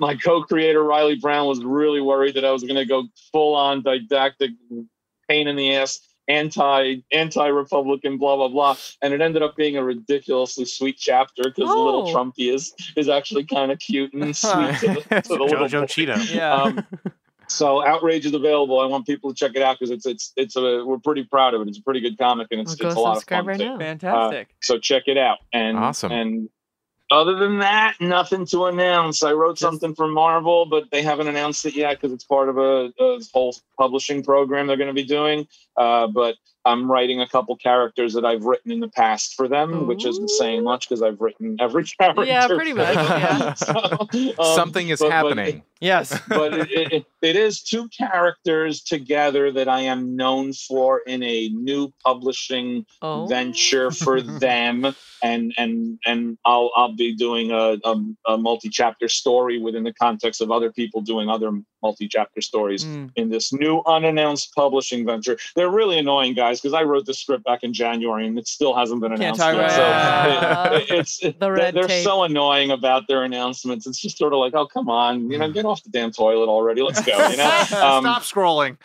my 0.00 0.14
co-creator 0.16 0.82
Riley 0.82 1.14
Brown 1.16 1.46
was 1.46 1.62
really 1.64 2.00
worried 2.00 2.34
that 2.34 2.44
I 2.44 2.50
was 2.50 2.62
going 2.62 2.76
to 2.76 2.84
go 2.84 3.04
full 3.32 3.54
on 3.54 3.82
didactic 3.82 4.50
pain 5.28 5.46
in 5.48 5.56
the 5.56 5.74
ass 5.76 6.00
anti 6.28 6.96
anti 7.10 7.46
Republican 7.46 8.18
blah 8.18 8.36
blah 8.36 8.48
blah 8.48 8.76
and 9.00 9.14
it 9.14 9.22
ended 9.22 9.42
up 9.42 9.56
being 9.56 9.78
a 9.78 9.82
ridiculously 9.82 10.66
sweet 10.66 10.96
chapter 10.98 11.44
because 11.44 11.68
the 11.70 11.74
little 11.74 12.06
Oh. 12.06 12.14
Trumpy 12.14 12.52
is 12.52 12.74
is 12.96 13.08
actually 13.08 13.44
kind 13.44 13.72
of 13.72 13.78
cute 13.78 14.12
and 14.12 14.36
sweet 14.36 14.76
to 14.80 14.86
the, 14.88 15.22
to 15.22 15.28
the 15.28 15.28
little 15.30 15.48
Jojo 15.48 15.80
boy. 15.80 15.86
Cheetah. 15.86 16.26
Yeah. 16.30 16.52
Um, 16.54 16.86
so 17.48 17.84
outrage 17.84 18.26
is 18.26 18.34
available. 18.34 18.78
I 18.80 18.86
want 18.86 19.06
people 19.06 19.30
to 19.32 19.36
check 19.36 19.52
it 19.56 19.62
out 19.62 19.78
because 19.78 19.90
it's 19.90 20.06
it's 20.06 20.32
it's 20.36 20.56
a 20.56 20.84
we're 20.84 20.98
pretty 20.98 21.24
proud 21.24 21.54
of 21.54 21.62
it. 21.62 21.68
It's 21.68 21.78
a 21.78 21.82
pretty 21.82 22.00
good 22.00 22.18
comic 22.18 22.48
and 22.50 22.60
it's, 22.60 22.80
I'll 22.80 22.86
it's 22.88 22.96
a 22.96 23.00
lot 23.00 23.16
of 23.16 23.24
fun. 23.24 23.46
right 23.46 23.58
too. 23.58 23.64
now. 23.70 23.78
Fantastic. 23.78 24.48
So 24.60 24.78
check 24.78 25.04
it 25.06 25.18
out. 25.18 25.38
And 25.52 25.76
Awesome. 25.78 26.12
And 26.12 26.48
other 27.10 27.36
than 27.36 27.60
that, 27.60 27.94
nothing 28.00 28.44
to 28.46 28.66
announce. 28.66 29.22
I 29.22 29.32
wrote 29.32 29.52
Just- 29.56 29.60
something 29.62 29.94
for 29.94 30.06
Marvel, 30.08 30.66
but 30.66 30.90
they 30.90 31.02
haven't 31.02 31.26
announced 31.28 31.64
it 31.64 31.74
yet 31.74 31.92
because 31.98 32.12
it's 32.12 32.24
part 32.24 32.50
of 32.50 32.58
a, 32.58 32.92
a 33.00 33.20
whole 33.32 33.56
publishing 33.78 34.22
program 34.22 34.66
they're 34.66 34.76
going 34.76 34.88
to 34.88 34.92
be 34.94 35.04
doing. 35.06 35.46
Uh, 35.74 36.06
but 36.08 36.34
I'm 36.66 36.90
writing 36.90 37.22
a 37.22 37.26
couple 37.26 37.56
characters 37.56 38.12
that 38.12 38.26
I've 38.26 38.44
written 38.44 38.70
in 38.70 38.80
the 38.80 38.88
past 38.88 39.36
for 39.36 39.48
them, 39.48 39.86
which 39.86 40.04
isn't 40.04 40.28
saying 40.28 40.64
much 40.64 40.86
because 40.86 41.00
I've 41.00 41.18
written 41.18 41.56
every 41.60 41.84
character. 41.84 42.24
Yeah, 42.26 42.46
pretty 42.46 42.74
much, 42.74 42.94
yeah. 42.94 43.54
So, 43.54 43.72
um, 44.38 44.54
Something 44.54 44.90
is 44.90 44.98
but- 44.98 45.06
but 45.06 45.12
happening. 45.12 45.62
Yes. 45.80 46.18
but 46.28 46.52
it, 46.54 46.92
it, 46.92 47.04
it 47.22 47.36
is 47.36 47.62
two 47.62 47.88
characters 47.88 48.82
together 48.82 49.50
that 49.52 49.68
I 49.68 49.80
am 49.82 50.16
known 50.16 50.52
for 50.52 51.00
in 51.00 51.22
a 51.22 51.48
new 51.50 51.92
publishing 52.04 52.84
Oh. 53.02 53.26
venture 53.26 53.90
for 53.90 54.20
them, 54.46 54.94
and 55.22 55.52
and 55.56 55.98
and 56.06 56.38
I'll 56.44 56.70
I'll 56.76 56.94
be 56.94 57.14
doing 57.14 57.50
a, 57.52 57.76
a, 57.84 57.94
a 58.26 58.38
multi-chapter 58.38 59.08
story 59.08 59.58
within 59.60 59.84
the 59.84 59.92
context 59.92 60.40
of 60.40 60.50
other 60.50 60.72
people 60.72 61.00
doing 61.00 61.28
other 61.28 61.50
multi-chapter 61.82 62.40
stories 62.40 62.84
Mm. 62.84 63.10
in 63.16 63.30
this 63.30 63.52
new 63.52 63.82
unannounced 63.86 64.52
publishing 64.54 65.06
venture. 65.06 65.36
They're 65.54 65.70
really 65.70 65.98
annoying 65.98 66.34
guys 66.34 66.60
because 66.60 66.74
I 66.74 66.82
wrote 66.82 67.06
the 67.06 67.14
script 67.14 67.44
back 67.44 67.62
in 67.62 67.72
January 67.72 68.26
and 68.26 68.36
it 68.38 68.48
still 68.48 68.74
hasn't 68.74 69.00
been 69.00 69.10
Can't 69.16 69.38
announced. 69.38 69.40
talk 69.40 69.54
yet. 69.54 69.74
about 69.74 70.70
So 70.70 70.76
it. 70.76 70.82
it- 70.82 70.90
it- 70.90 70.98
it's 70.98 71.18
The 71.18 71.34
they're, 71.38 71.72
they're 71.72 72.02
so 72.02 72.24
annoying 72.24 72.70
about 72.72 73.06
their 73.06 73.22
announcements. 73.24 73.86
It's 73.86 74.00
just 74.00 74.18
sort 74.18 74.32
of 74.32 74.40
like, 74.40 74.54
oh 74.54 74.66
come 74.66 74.88
on, 74.88 75.30
you 75.30 75.38
know, 75.38 75.50
get 75.52 75.64
off 75.68 75.82
the 75.82 75.90
damn 75.90 76.10
toilet 76.10 76.48
already. 76.48 76.82
Let's 76.82 77.04
go. 77.04 77.28
You 77.28 77.36
know. 77.36 77.64
Um, 77.78 78.02
Stop 78.04 78.22
scrolling. 78.22 78.76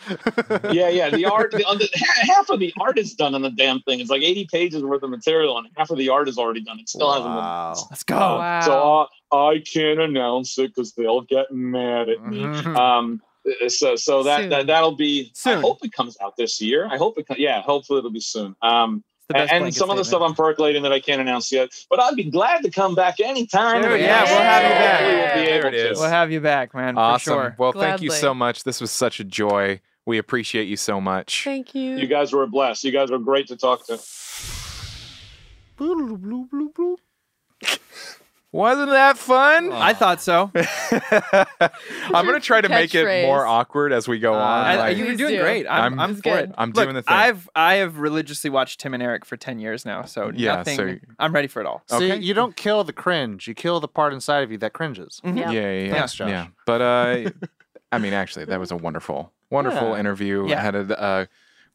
yeah, 0.74 0.90
yeah. 0.90 1.10
The 1.10 1.26
art, 1.26 1.52
the, 1.52 1.58
the, 1.60 1.90
half 2.34 2.50
of 2.50 2.60
the 2.60 2.74
art 2.80 2.98
is 2.98 3.14
done 3.14 3.34
on 3.34 3.42
the 3.42 3.50
damn 3.50 3.82
thing. 3.82 4.00
It's 4.00 4.10
like 4.10 4.22
80 4.22 4.48
pages 4.52 4.84
worth 4.84 5.04
of 5.04 5.10
material, 5.10 5.58
and 5.58 5.68
half 5.76 5.90
of 5.90 5.98
the 5.98 6.10
art 6.10 6.28
is 6.30 6.38
already 6.38 6.62
done. 6.62 6.80
It 6.80 6.90
still 6.90 7.12
hasn't 7.12 7.26
been. 7.28 7.36
Wow. 7.36 7.74
Let's 7.90 8.04
go. 8.04 8.16
Wow. 8.16 8.62
So 8.62 9.08
uh, 9.38 9.48
I 9.48 9.60
can't 9.62 10.00
announce 10.00 10.58
it 10.60 10.74
because 10.76 10.94
they'll 10.94 11.22
get 11.22 11.52
mad 11.52 12.10
at 12.10 12.26
me. 12.26 12.40
Mhm. 12.42 12.76
Um, 12.76 13.22
uh, 13.48 13.68
so 13.70 13.96
so 13.96 14.24
that, 14.24 14.42
Soon. 14.42 14.50
that 14.50 14.68
that'll 14.68 14.96
be. 14.96 15.32
I 15.46 15.56
hope 15.56 15.80
it 15.84 15.92
comes 15.92 16.18
out 16.22 16.36
this 16.38 16.62
year. 16.62 16.88
I 16.90 16.98
hope 16.98 17.18
it. 17.18 17.28
co- 17.28 17.36
Yeah, 17.38 17.62
hopefully 17.62 18.00
it'll 18.00 18.12
be 18.12 18.20
soon. 18.20 18.56
Um, 18.62 19.04
It's 19.24 19.28
the 19.30 19.34
best 19.36 19.54
and 19.54 19.74
some 19.74 19.90
of 19.90 19.96
the 19.96 20.04
stuff. 20.04 20.22
I'm 20.22 20.36
percolating 20.36 20.84
that 20.84 20.92
I 20.92 21.00
can't 21.00 21.22
announce 21.22 21.50
yet, 21.52 21.70
but 21.90 22.02
I'd 22.02 22.16
be 22.16 22.26
glad 22.26 22.62
to 22.64 22.70
come 22.70 22.94
back 22.94 23.22
anytime. 23.22 23.82
Dude, 23.82 24.02
yeah, 24.02 24.24
we'll 24.26 24.42
have 24.42 24.64
you 24.64 24.70
hopefully 24.70 24.84
back. 24.84 25.02
we'll 25.36 25.44
be 25.44 25.50
There 25.50 25.68
able 25.68 25.80
it 25.80 25.94
to. 25.94 26.00
We'll 26.00 26.10
have 26.10 26.32
you 26.32 26.42
back, 26.42 26.74
man, 26.74 26.98
Awesome. 26.98 27.34
for 27.34 27.42
sure. 27.42 27.56
Well, 27.58 27.72
thank 27.72 28.02
you 28.02 28.12
so 28.12 28.34
much. 28.34 28.66
This 28.66 28.82
was 28.82 28.92
such 28.92 29.22
a 29.22 29.24
joy. 29.24 29.80
We 30.06 30.18
appreciate 30.18 30.68
you 30.68 30.76
so 30.76 31.00
much. 31.00 31.46
Thank 31.46 31.74
you. 31.74 31.96
You 31.96 32.08
guys 32.08 32.34
were 32.34 32.46
blessed. 32.48 32.84
You 32.84 32.92
guys 32.92 33.10
were 33.10 33.20
great 33.20 33.48
to 33.48 33.56
talk 33.56 33.88
to. 33.88 33.98
Wasn't 38.54 38.92
that 38.92 39.18
fun? 39.18 39.74
I 39.74 39.94
thought 39.94 40.22
so. 40.22 40.50
I'm 42.14 42.26
gonna 42.26 42.40
try 42.40 42.62
to 42.62 42.70
make 42.70 42.94
it 42.94 43.06
catchphrase. 43.06 43.24
more 43.26 43.46
awkward 43.46 43.92
as 43.92 44.08
we 44.08 44.20
go 44.20 44.34
on. 44.36 44.42
I, 44.66 44.76
like- 44.76 44.98
you 44.98 45.06
were 45.06 45.10
Please 45.12 45.18
doing 45.18 45.36
do. 45.36 45.42
great. 45.42 45.66
I'm, 45.68 45.82
I'm- 45.82 46.00
I'm, 46.00 46.16
for 46.18 46.22
good. 46.22 46.50
it. 46.50 46.56
I'm 46.58 46.70
Look, 46.70 46.84
doing 46.86 46.96
the 46.96 47.02
thing. 47.02 47.16
I've 47.16 47.50
I 47.56 47.76
have 47.76 47.98
religiously 47.98 48.50
watched 48.50 48.80
Tim 48.80 48.94
and 48.94 49.02
Eric 49.02 49.26
for 49.26 49.38
ten 49.38 49.60
years 49.60 49.86
now, 49.86 50.04
so 50.04 50.32
Yeah, 50.34 50.58
nothing. 50.58 50.78
so- 50.78 50.96
I'm 51.20 51.34
ready 51.34 51.48
for 51.48 51.62
it 51.62 51.66
all. 51.66 51.82
See, 51.88 51.96
Okay. 52.12 52.18
you 52.20 52.34
don't 52.34 52.56
kill 52.56 52.84
the 52.84 52.94
cringe. 52.94 53.48
You 53.48 53.54
kill 53.56 53.80
the 53.80 53.88
part 53.88 54.14
inside 54.14 54.44
of 54.44 54.52
you 54.52 54.58
that 54.60 54.74
cringes. 54.74 55.20
Mhm. 55.26 55.38
Yeah. 55.38 55.52
yeah, 55.52 55.62
yeah, 55.62 55.84
yeah. 55.88 55.92
Thanks, 55.94 56.14
Josh. 56.14 56.30
yeah. 56.30 56.48
But 56.66 56.82
uh, 56.82 57.30
I 57.92 57.98
mean, 57.98 58.14
actually, 58.14 58.46
that 58.46 58.60
was 58.60 58.72
a 58.72 58.78
wonderful, 58.78 59.32
wonderful 59.50 59.90
Yeah. 59.94 60.00
interview. 60.00 60.48
Yeah. 60.48 60.60
I 60.60 60.62
had 60.62 60.76
a 60.76 61.02
uh, 61.02 61.26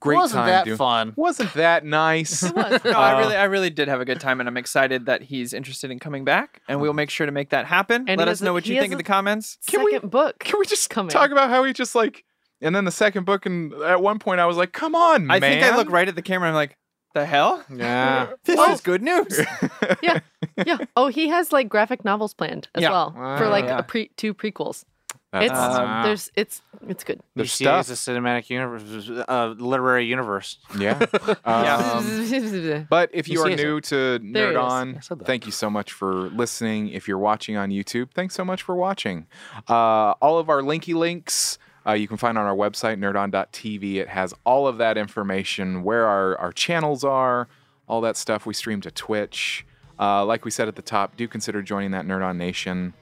great 0.00 0.16
Wasn't 0.16 0.38
time. 0.38 0.46
that 0.48 0.64
doing- 0.64 0.76
fun? 0.76 1.12
Wasn't 1.16 1.52
that 1.54 1.84
nice? 1.84 2.42
It 2.48 2.54
was. 2.54 2.84
No, 2.84 2.90
Uh, 2.92 2.94
I 2.98 3.18
really, 3.18 3.36
I 3.36 3.44
really 3.44 3.70
did 3.70 3.88
have 3.88 4.00
a 4.00 4.04
good 4.04 4.20
time, 4.20 4.40
and 4.40 4.48
I'm 4.48 4.56
excited 4.56 5.06
that 5.06 5.22
he's 5.22 5.52
interested 5.52 5.90
in 5.90 5.98
coming 5.98 6.24
back, 6.24 6.60
and 6.68 6.80
we'll 6.80 6.92
make 6.92 7.10
sure 7.10 7.26
to 7.26 7.32
make 7.32 7.50
that 7.50 7.66
happen. 7.66 8.04
And 8.08 8.18
Let 8.18 8.28
us 8.28 8.40
know 8.40 8.50
a- 8.50 8.54
what 8.54 8.66
you 8.66 8.78
think 8.80 8.92
in 8.92 8.98
the 8.98 9.04
comments. 9.04 9.58
Can 9.66 9.84
we- 9.84 9.92
Second 9.92 10.10
book. 10.10 10.38
Can 10.40 10.58
we 10.60 10.66
just 10.66 10.88
coming. 10.90 11.10
talk 11.10 11.30
about 11.30 11.50
how 11.50 11.64
he 11.64 11.72
just 11.72 11.94
like, 11.94 12.24
and 12.60 12.74
then 12.74 12.84
the 12.84 12.90
second 12.92 13.24
book, 13.24 13.46
and 13.46 13.72
at 13.82 14.00
one 14.00 14.18
point 14.18 14.40
I 14.40 14.46
was 14.46 14.56
like, 14.56 14.72
"Come 14.72 14.94
on, 14.94 15.30
I 15.30 15.38
man!" 15.38 15.60
think 15.60 15.62
I 15.64 15.76
look 15.76 15.90
right 15.90 16.08
at 16.08 16.14
the 16.16 16.22
camera. 16.22 16.48
I'm 16.48 16.54
like, 16.54 16.76
the 17.14 17.24
hell? 17.26 17.64
Yeah. 17.74 18.28
This 18.44 18.58
Oh. 18.58 18.72
is 18.72 18.80
good 18.80 19.02
news. 19.02 19.40
yeah. 20.02 20.20
Yeah. 20.66 20.78
Oh, 20.96 21.06
he 21.08 21.28
has 21.28 21.52
like 21.52 21.68
graphic 21.68 22.04
novels 22.04 22.34
planned 22.34 22.68
as 22.74 22.82
Yeah. 22.82 22.90
well 22.90 23.12
for 23.38 23.48
like 23.48 23.64
Yeah. 23.64 23.78
a 23.78 23.82
pre 23.82 24.08
two 24.16 24.34
prequels. 24.34 24.84
That's 25.32 25.44
It's 25.46 25.52
awesome. 25.54 26.02
There's 26.04 26.30
it's 26.36 26.62
it's 26.88 27.04
good. 27.04 27.20
There's 27.34 27.50
DC 27.50 27.56
stuff. 27.56 27.90
is 27.90 28.08
a 28.08 28.10
cinematic 28.12 28.48
universe, 28.48 29.10
uh, 29.28 29.54
literary 29.58 30.06
universe. 30.06 30.58
yeah. 30.78 31.04
Um, 31.44 32.86
But 32.88 33.10
if 33.12 33.28
you 33.28 33.34
You 33.34 33.42
are 33.42 33.46
see 33.48 33.52
it. 33.52 33.56
new 33.58 33.80
to 33.82 34.18
There 34.18 34.52
Nerd. 34.54 34.62
On, 34.62 34.96
I 34.96 35.00
said 35.00 35.18
that. 35.18 35.26
thank 35.26 35.44
you 35.46 35.52
so 35.52 35.68
much 35.68 35.92
for 35.92 36.12
listening. 36.30 36.88
If 36.88 37.08
you're 37.08 37.18
watching 37.18 37.56
on 37.56 37.70
YouTube, 37.70 38.12
thanks 38.12 38.34
so 38.34 38.44
much 38.44 38.62
for 38.62 38.74
watching. 38.74 39.26
Uh, 39.68 40.12
all 40.22 40.38
of 40.38 40.48
our 40.48 40.62
linky 40.62 40.94
links 40.94 41.58
uh, 41.86 41.92
you 41.92 42.08
can 42.08 42.16
find 42.16 42.36
on 42.38 42.44
our 42.44 42.54
website, 42.56 42.98
nerdon.tv. 42.98 43.96
It 43.96 44.08
has 44.08 44.34
all 44.44 44.66
of 44.66 44.78
that 44.78 44.98
information, 44.98 45.82
where 45.84 46.06
our, 46.06 46.36
our 46.36 46.52
channels 46.52 47.02
are, 47.04 47.48
all 47.88 48.00
that 48.02 48.16
stuff. 48.16 48.44
We 48.46 48.52
stream 48.54 48.80
to 48.82 48.90
Twitch. 48.90 49.66
Uh, 49.98 50.24
like 50.24 50.44
we 50.44 50.50
said 50.50 50.68
at 50.68 50.76
the 50.76 50.82
top, 50.82 51.16
do 51.16 51.26
consider 51.26 51.62
joining 51.62 51.90
that 51.92 52.04
Nerd 52.06 52.22
On 52.24 52.36
Nation. 52.36 52.92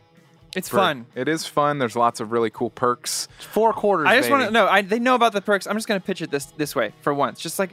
It's 0.57 0.69
For- 0.69 0.77
fun. 0.79 1.07
It 1.15 1.29
is 1.29 1.47
fun. 1.47 1.79
There's 1.79 1.95
lots 1.95 2.19
of 2.19 2.33
really 2.33 2.51
cool 2.51 2.71
perks. 2.71 3.29
Four 3.39 3.73
quarters. 3.73 4.07
I 4.09 4.17
just 4.17 4.31
want 4.31 4.45
to 4.45 4.51
know. 4.51 4.67
I, 4.67 4.83
they 4.83 4.99
know 4.99 5.15
about 5.15 5.33
the 5.33 5.43
perks. 5.43 5.67
I'm 5.67 5.77
just 5.77 5.87
gonna 5.87 6.01
pitch 6.01 6.23
it 6.23 6.31
this 6.31 6.47
this 6.47 6.75
way 6.75 6.93
for 7.03 7.13
once. 7.15 7.41
Just 7.41 7.59
like, 7.59 7.71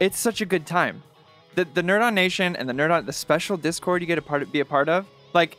it's 0.00 0.18
such 0.18 0.40
a 0.40 0.46
good 0.46 0.66
time. 0.66 1.02
The 1.54 1.66
the 1.66 1.82
Nerd 1.82 2.02
On 2.02 2.14
Nation 2.14 2.56
and 2.56 2.68
the 2.68 2.72
Nerd 2.72 2.90
On 2.90 3.04
the 3.06 3.12
special 3.12 3.56
Discord 3.56 4.00
you 4.00 4.06
get 4.08 4.18
a 4.18 4.22
part 4.22 4.50
be 4.50 4.60
a 4.60 4.64
part 4.64 4.88
of. 4.88 5.06
Like, 5.34 5.58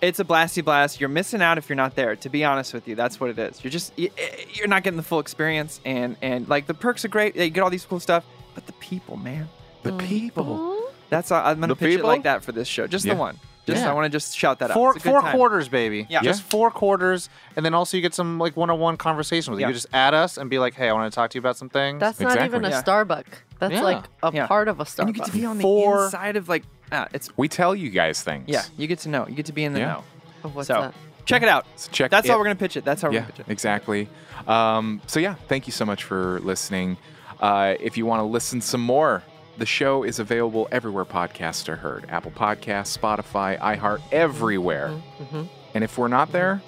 it's 0.00 0.20
a 0.20 0.24
blasty 0.24 0.64
blast. 0.64 1.00
You're 1.00 1.08
missing 1.08 1.42
out 1.42 1.58
if 1.58 1.68
you're 1.68 1.76
not 1.76 1.96
there. 1.96 2.14
To 2.16 2.28
be 2.28 2.44
honest 2.44 2.72
with 2.72 2.86
you, 2.88 2.94
that's 2.94 3.18
what 3.20 3.30
it 3.30 3.38
is. 3.38 3.62
You're 3.64 3.70
just 3.72 3.92
y- 3.98 4.10
y- 4.16 4.46
you're 4.54 4.68
not 4.68 4.84
getting 4.84 4.96
the 4.96 5.02
full 5.02 5.18
experience. 5.20 5.80
And 5.84 6.16
and 6.22 6.48
like 6.48 6.66
the 6.68 6.74
perks 6.74 7.04
are 7.04 7.08
great. 7.08 7.34
You 7.34 7.50
get 7.50 7.62
all 7.62 7.70
these 7.70 7.84
cool 7.84 8.00
stuff. 8.00 8.24
But 8.54 8.66
the 8.66 8.72
people, 8.74 9.16
man, 9.16 9.48
The 9.82 9.90
Mm. 9.92 9.98
people. 10.08 10.82
that's 11.10 11.32
I'm 11.32 11.58
gonna 11.58 11.68
The 11.68 11.76
pitch 11.76 11.90
people? 11.96 12.08
it 12.08 12.12
like 12.12 12.22
that 12.24 12.44
for 12.44 12.52
this 12.52 12.68
show. 12.68 12.86
Just 12.86 13.04
Yeah. 13.04 13.14
the 13.14 13.20
one. 13.20 13.38
Just 13.66 13.82
Yeah. 13.82 13.90
I 13.90 13.94
want 13.94 14.06
to 14.06 14.10
just 14.10 14.36
shout 14.36 14.58
that 14.58 14.72
Four 14.72 14.90
out. 14.90 14.96
It's 14.96 15.04
a 15.04 15.08
good 15.08 15.12
four 15.12 15.20
time. 15.22 15.36
quarters, 15.36 15.68
baby. 15.68 16.06
Yeah. 16.10 16.22
Just 16.22 16.42
four 16.42 16.70
quarters, 16.70 17.28
and 17.56 17.64
then 17.64 17.74
also 17.74 17.96
you 17.96 18.02
get 18.02 18.12
some 18.14 18.38
like 18.38 18.56
one-on-one 18.56 18.96
conversation 18.96 19.52
with 19.52 19.60
you. 19.60 19.64
Yeah. 19.66 19.68
You 19.68 19.74
just 19.74 19.86
add 19.92 20.14
us 20.14 20.36
and 20.36 20.50
be 20.50 20.58
like, 20.58 20.74
"Hey, 20.74 20.88
I 20.88 20.92
want 20.92 21.12
to 21.12 21.14
talk 21.14 21.30
to 21.30 21.36
you 21.36 21.40
about 21.40 21.56
some 21.56 21.68
things." 21.68 22.00
That's 22.00 22.18
not 22.18 22.42
even 22.44 22.64
a 22.64 22.70
Yeah. 22.70 22.80
Starbuck. 22.80 23.26
That's 23.60 23.74
Yeah. 23.74 23.82
like 23.82 24.04
a 24.22 24.32
Yeah. 24.34 24.46
part 24.48 24.66
of 24.68 24.80
a 24.80 24.86
And 24.98 25.08
you 25.08 25.14
get 25.14 25.26
to 25.26 25.32
be 25.32 25.44
on 25.46 25.58
the 25.58 25.62
Four- 25.62 26.06
inside 26.06 26.36
of 26.36 26.48
like 26.48 26.64
ah, 26.90 27.06
it's 27.12 27.30
We 27.36 27.46
tell 27.48 27.74
you 27.76 27.90
guys 27.90 28.20
things. 28.22 28.44
yeah. 28.48 28.62
You 28.76 28.86
get 28.88 28.98
to 29.00 29.08
know. 29.08 29.26
You 29.28 29.34
get 29.36 29.46
to 29.46 29.52
be 29.52 29.64
in 29.64 29.72
the 29.74 29.80
Yeah. 29.80 29.86
know. 29.92 30.04
Of 30.44 30.56
what's 30.56 30.66
so 30.66 30.80
that? 30.80 30.94
check 31.24 31.42
it 31.42 31.48
out. 31.48 31.64
So 31.76 31.88
check 31.92 32.10
That's 32.10 32.26
it. 32.26 32.32
how 32.32 32.38
we're 32.38 32.44
gonna 32.44 32.56
pitch 32.56 32.76
it. 32.76 32.84
That's 32.84 33.00
how 33.02 33.08
we're 33.08 33.14
yeah, 33.14 33.20
gonna 33.20 33.32
pitch 33.32 33.46
it. 33.46 33.52
exactly. 33.52 34.08
Um, 34.48 35.00
so 35.06 35.20
yeah, 35.20 35.34
thank 35.48 35.68
you 35.68 35.72
so 35.72 35.84
much 35.84 36.02
for 36.02 36.40
listening. 36.40 36.96
Uh, 37.40 37.74
if 37.80 37.96
you 37.96 38.06
want 38.06 38.20
to 38.20 38.24
listen 38.24 38.60
some 38.60 38.80
more, 38.80 39.22
the 39.58 39.66
show 39.66 40.02
is 40.02 40.18
available 40.18 40.68
everywhere 40.72 41.04
podcasts 41.04 41.68
are 41.68 41.76
heard: 41.76 42.06
Apple 42.08 42.30
Podcasts, 42.32 42.96
Spotify, 42.98 43.58
iHeart, 43.60 44.00
everywhere. 44.10 44.90
Mhm. 45.20 45.48
And 45.74 45.84
if 45.84 45.96
we're 45.98 46.08
not 46.08 46.32
there, 46.32 46.62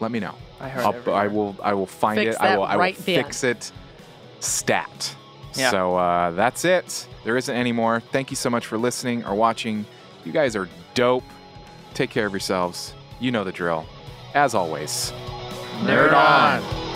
let 0.00 0.10
me 0.10 0.20
know. 0.20 0.34
I 0.60 0.68
heard. 0.68 0.84
I'll. 0.84 1.14
I 1.14 1.26
will. 1.28 1.56
I 1.62 1.74
will 1.74 1.86
find 1.86 2.18
Fix 2.18 2.36
it. 2.36 2.40
I 2.42 2.48
that 2.48 2.58
will. 2.58 2.64
I 2.64 2.74
will 2.76 2.80
right 2.80 2.96
then. 2.96 3.04
fix 3.24 3.44
it. 3.44 3.72
Stat. 4.40 5.16
Yeah. 5.54 5.70
So 5.70 5.96
uh, 5.96 6.30
that's 6.32 6.64
it. 6.64 7.06
There 7.24 7.36
isn't 7.36 7.54
any 7.54 7.72
more. 7.72 8.00
Thank 8.00 8.30
you 8.30 8.36
so 8.36 8.48
much 8.50 8.66
for 8.66 8.78
listening 8.78 9.24
or 9.24 9.34
watching. 9.34 9.84
You 10.24 10.32
guys 10.32 10.54
are 10.56 10.68
dope. 10.94 11.24
Take 11.94 12.10
care 12.10 12.26
of 12.26 12.32
yourselves. 12.32 12.94
You 13.20 13.30
know 13.32 13.44
the 13.44 13.52
drill. 13.52 13.84
As 14.34 14.54
always, 14.54 15.12
Nerd 15.82 16.12
on. 16.14 16.89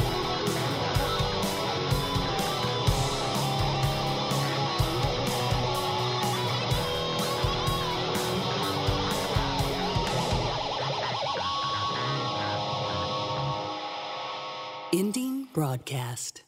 Broadcast. 15.55 16.43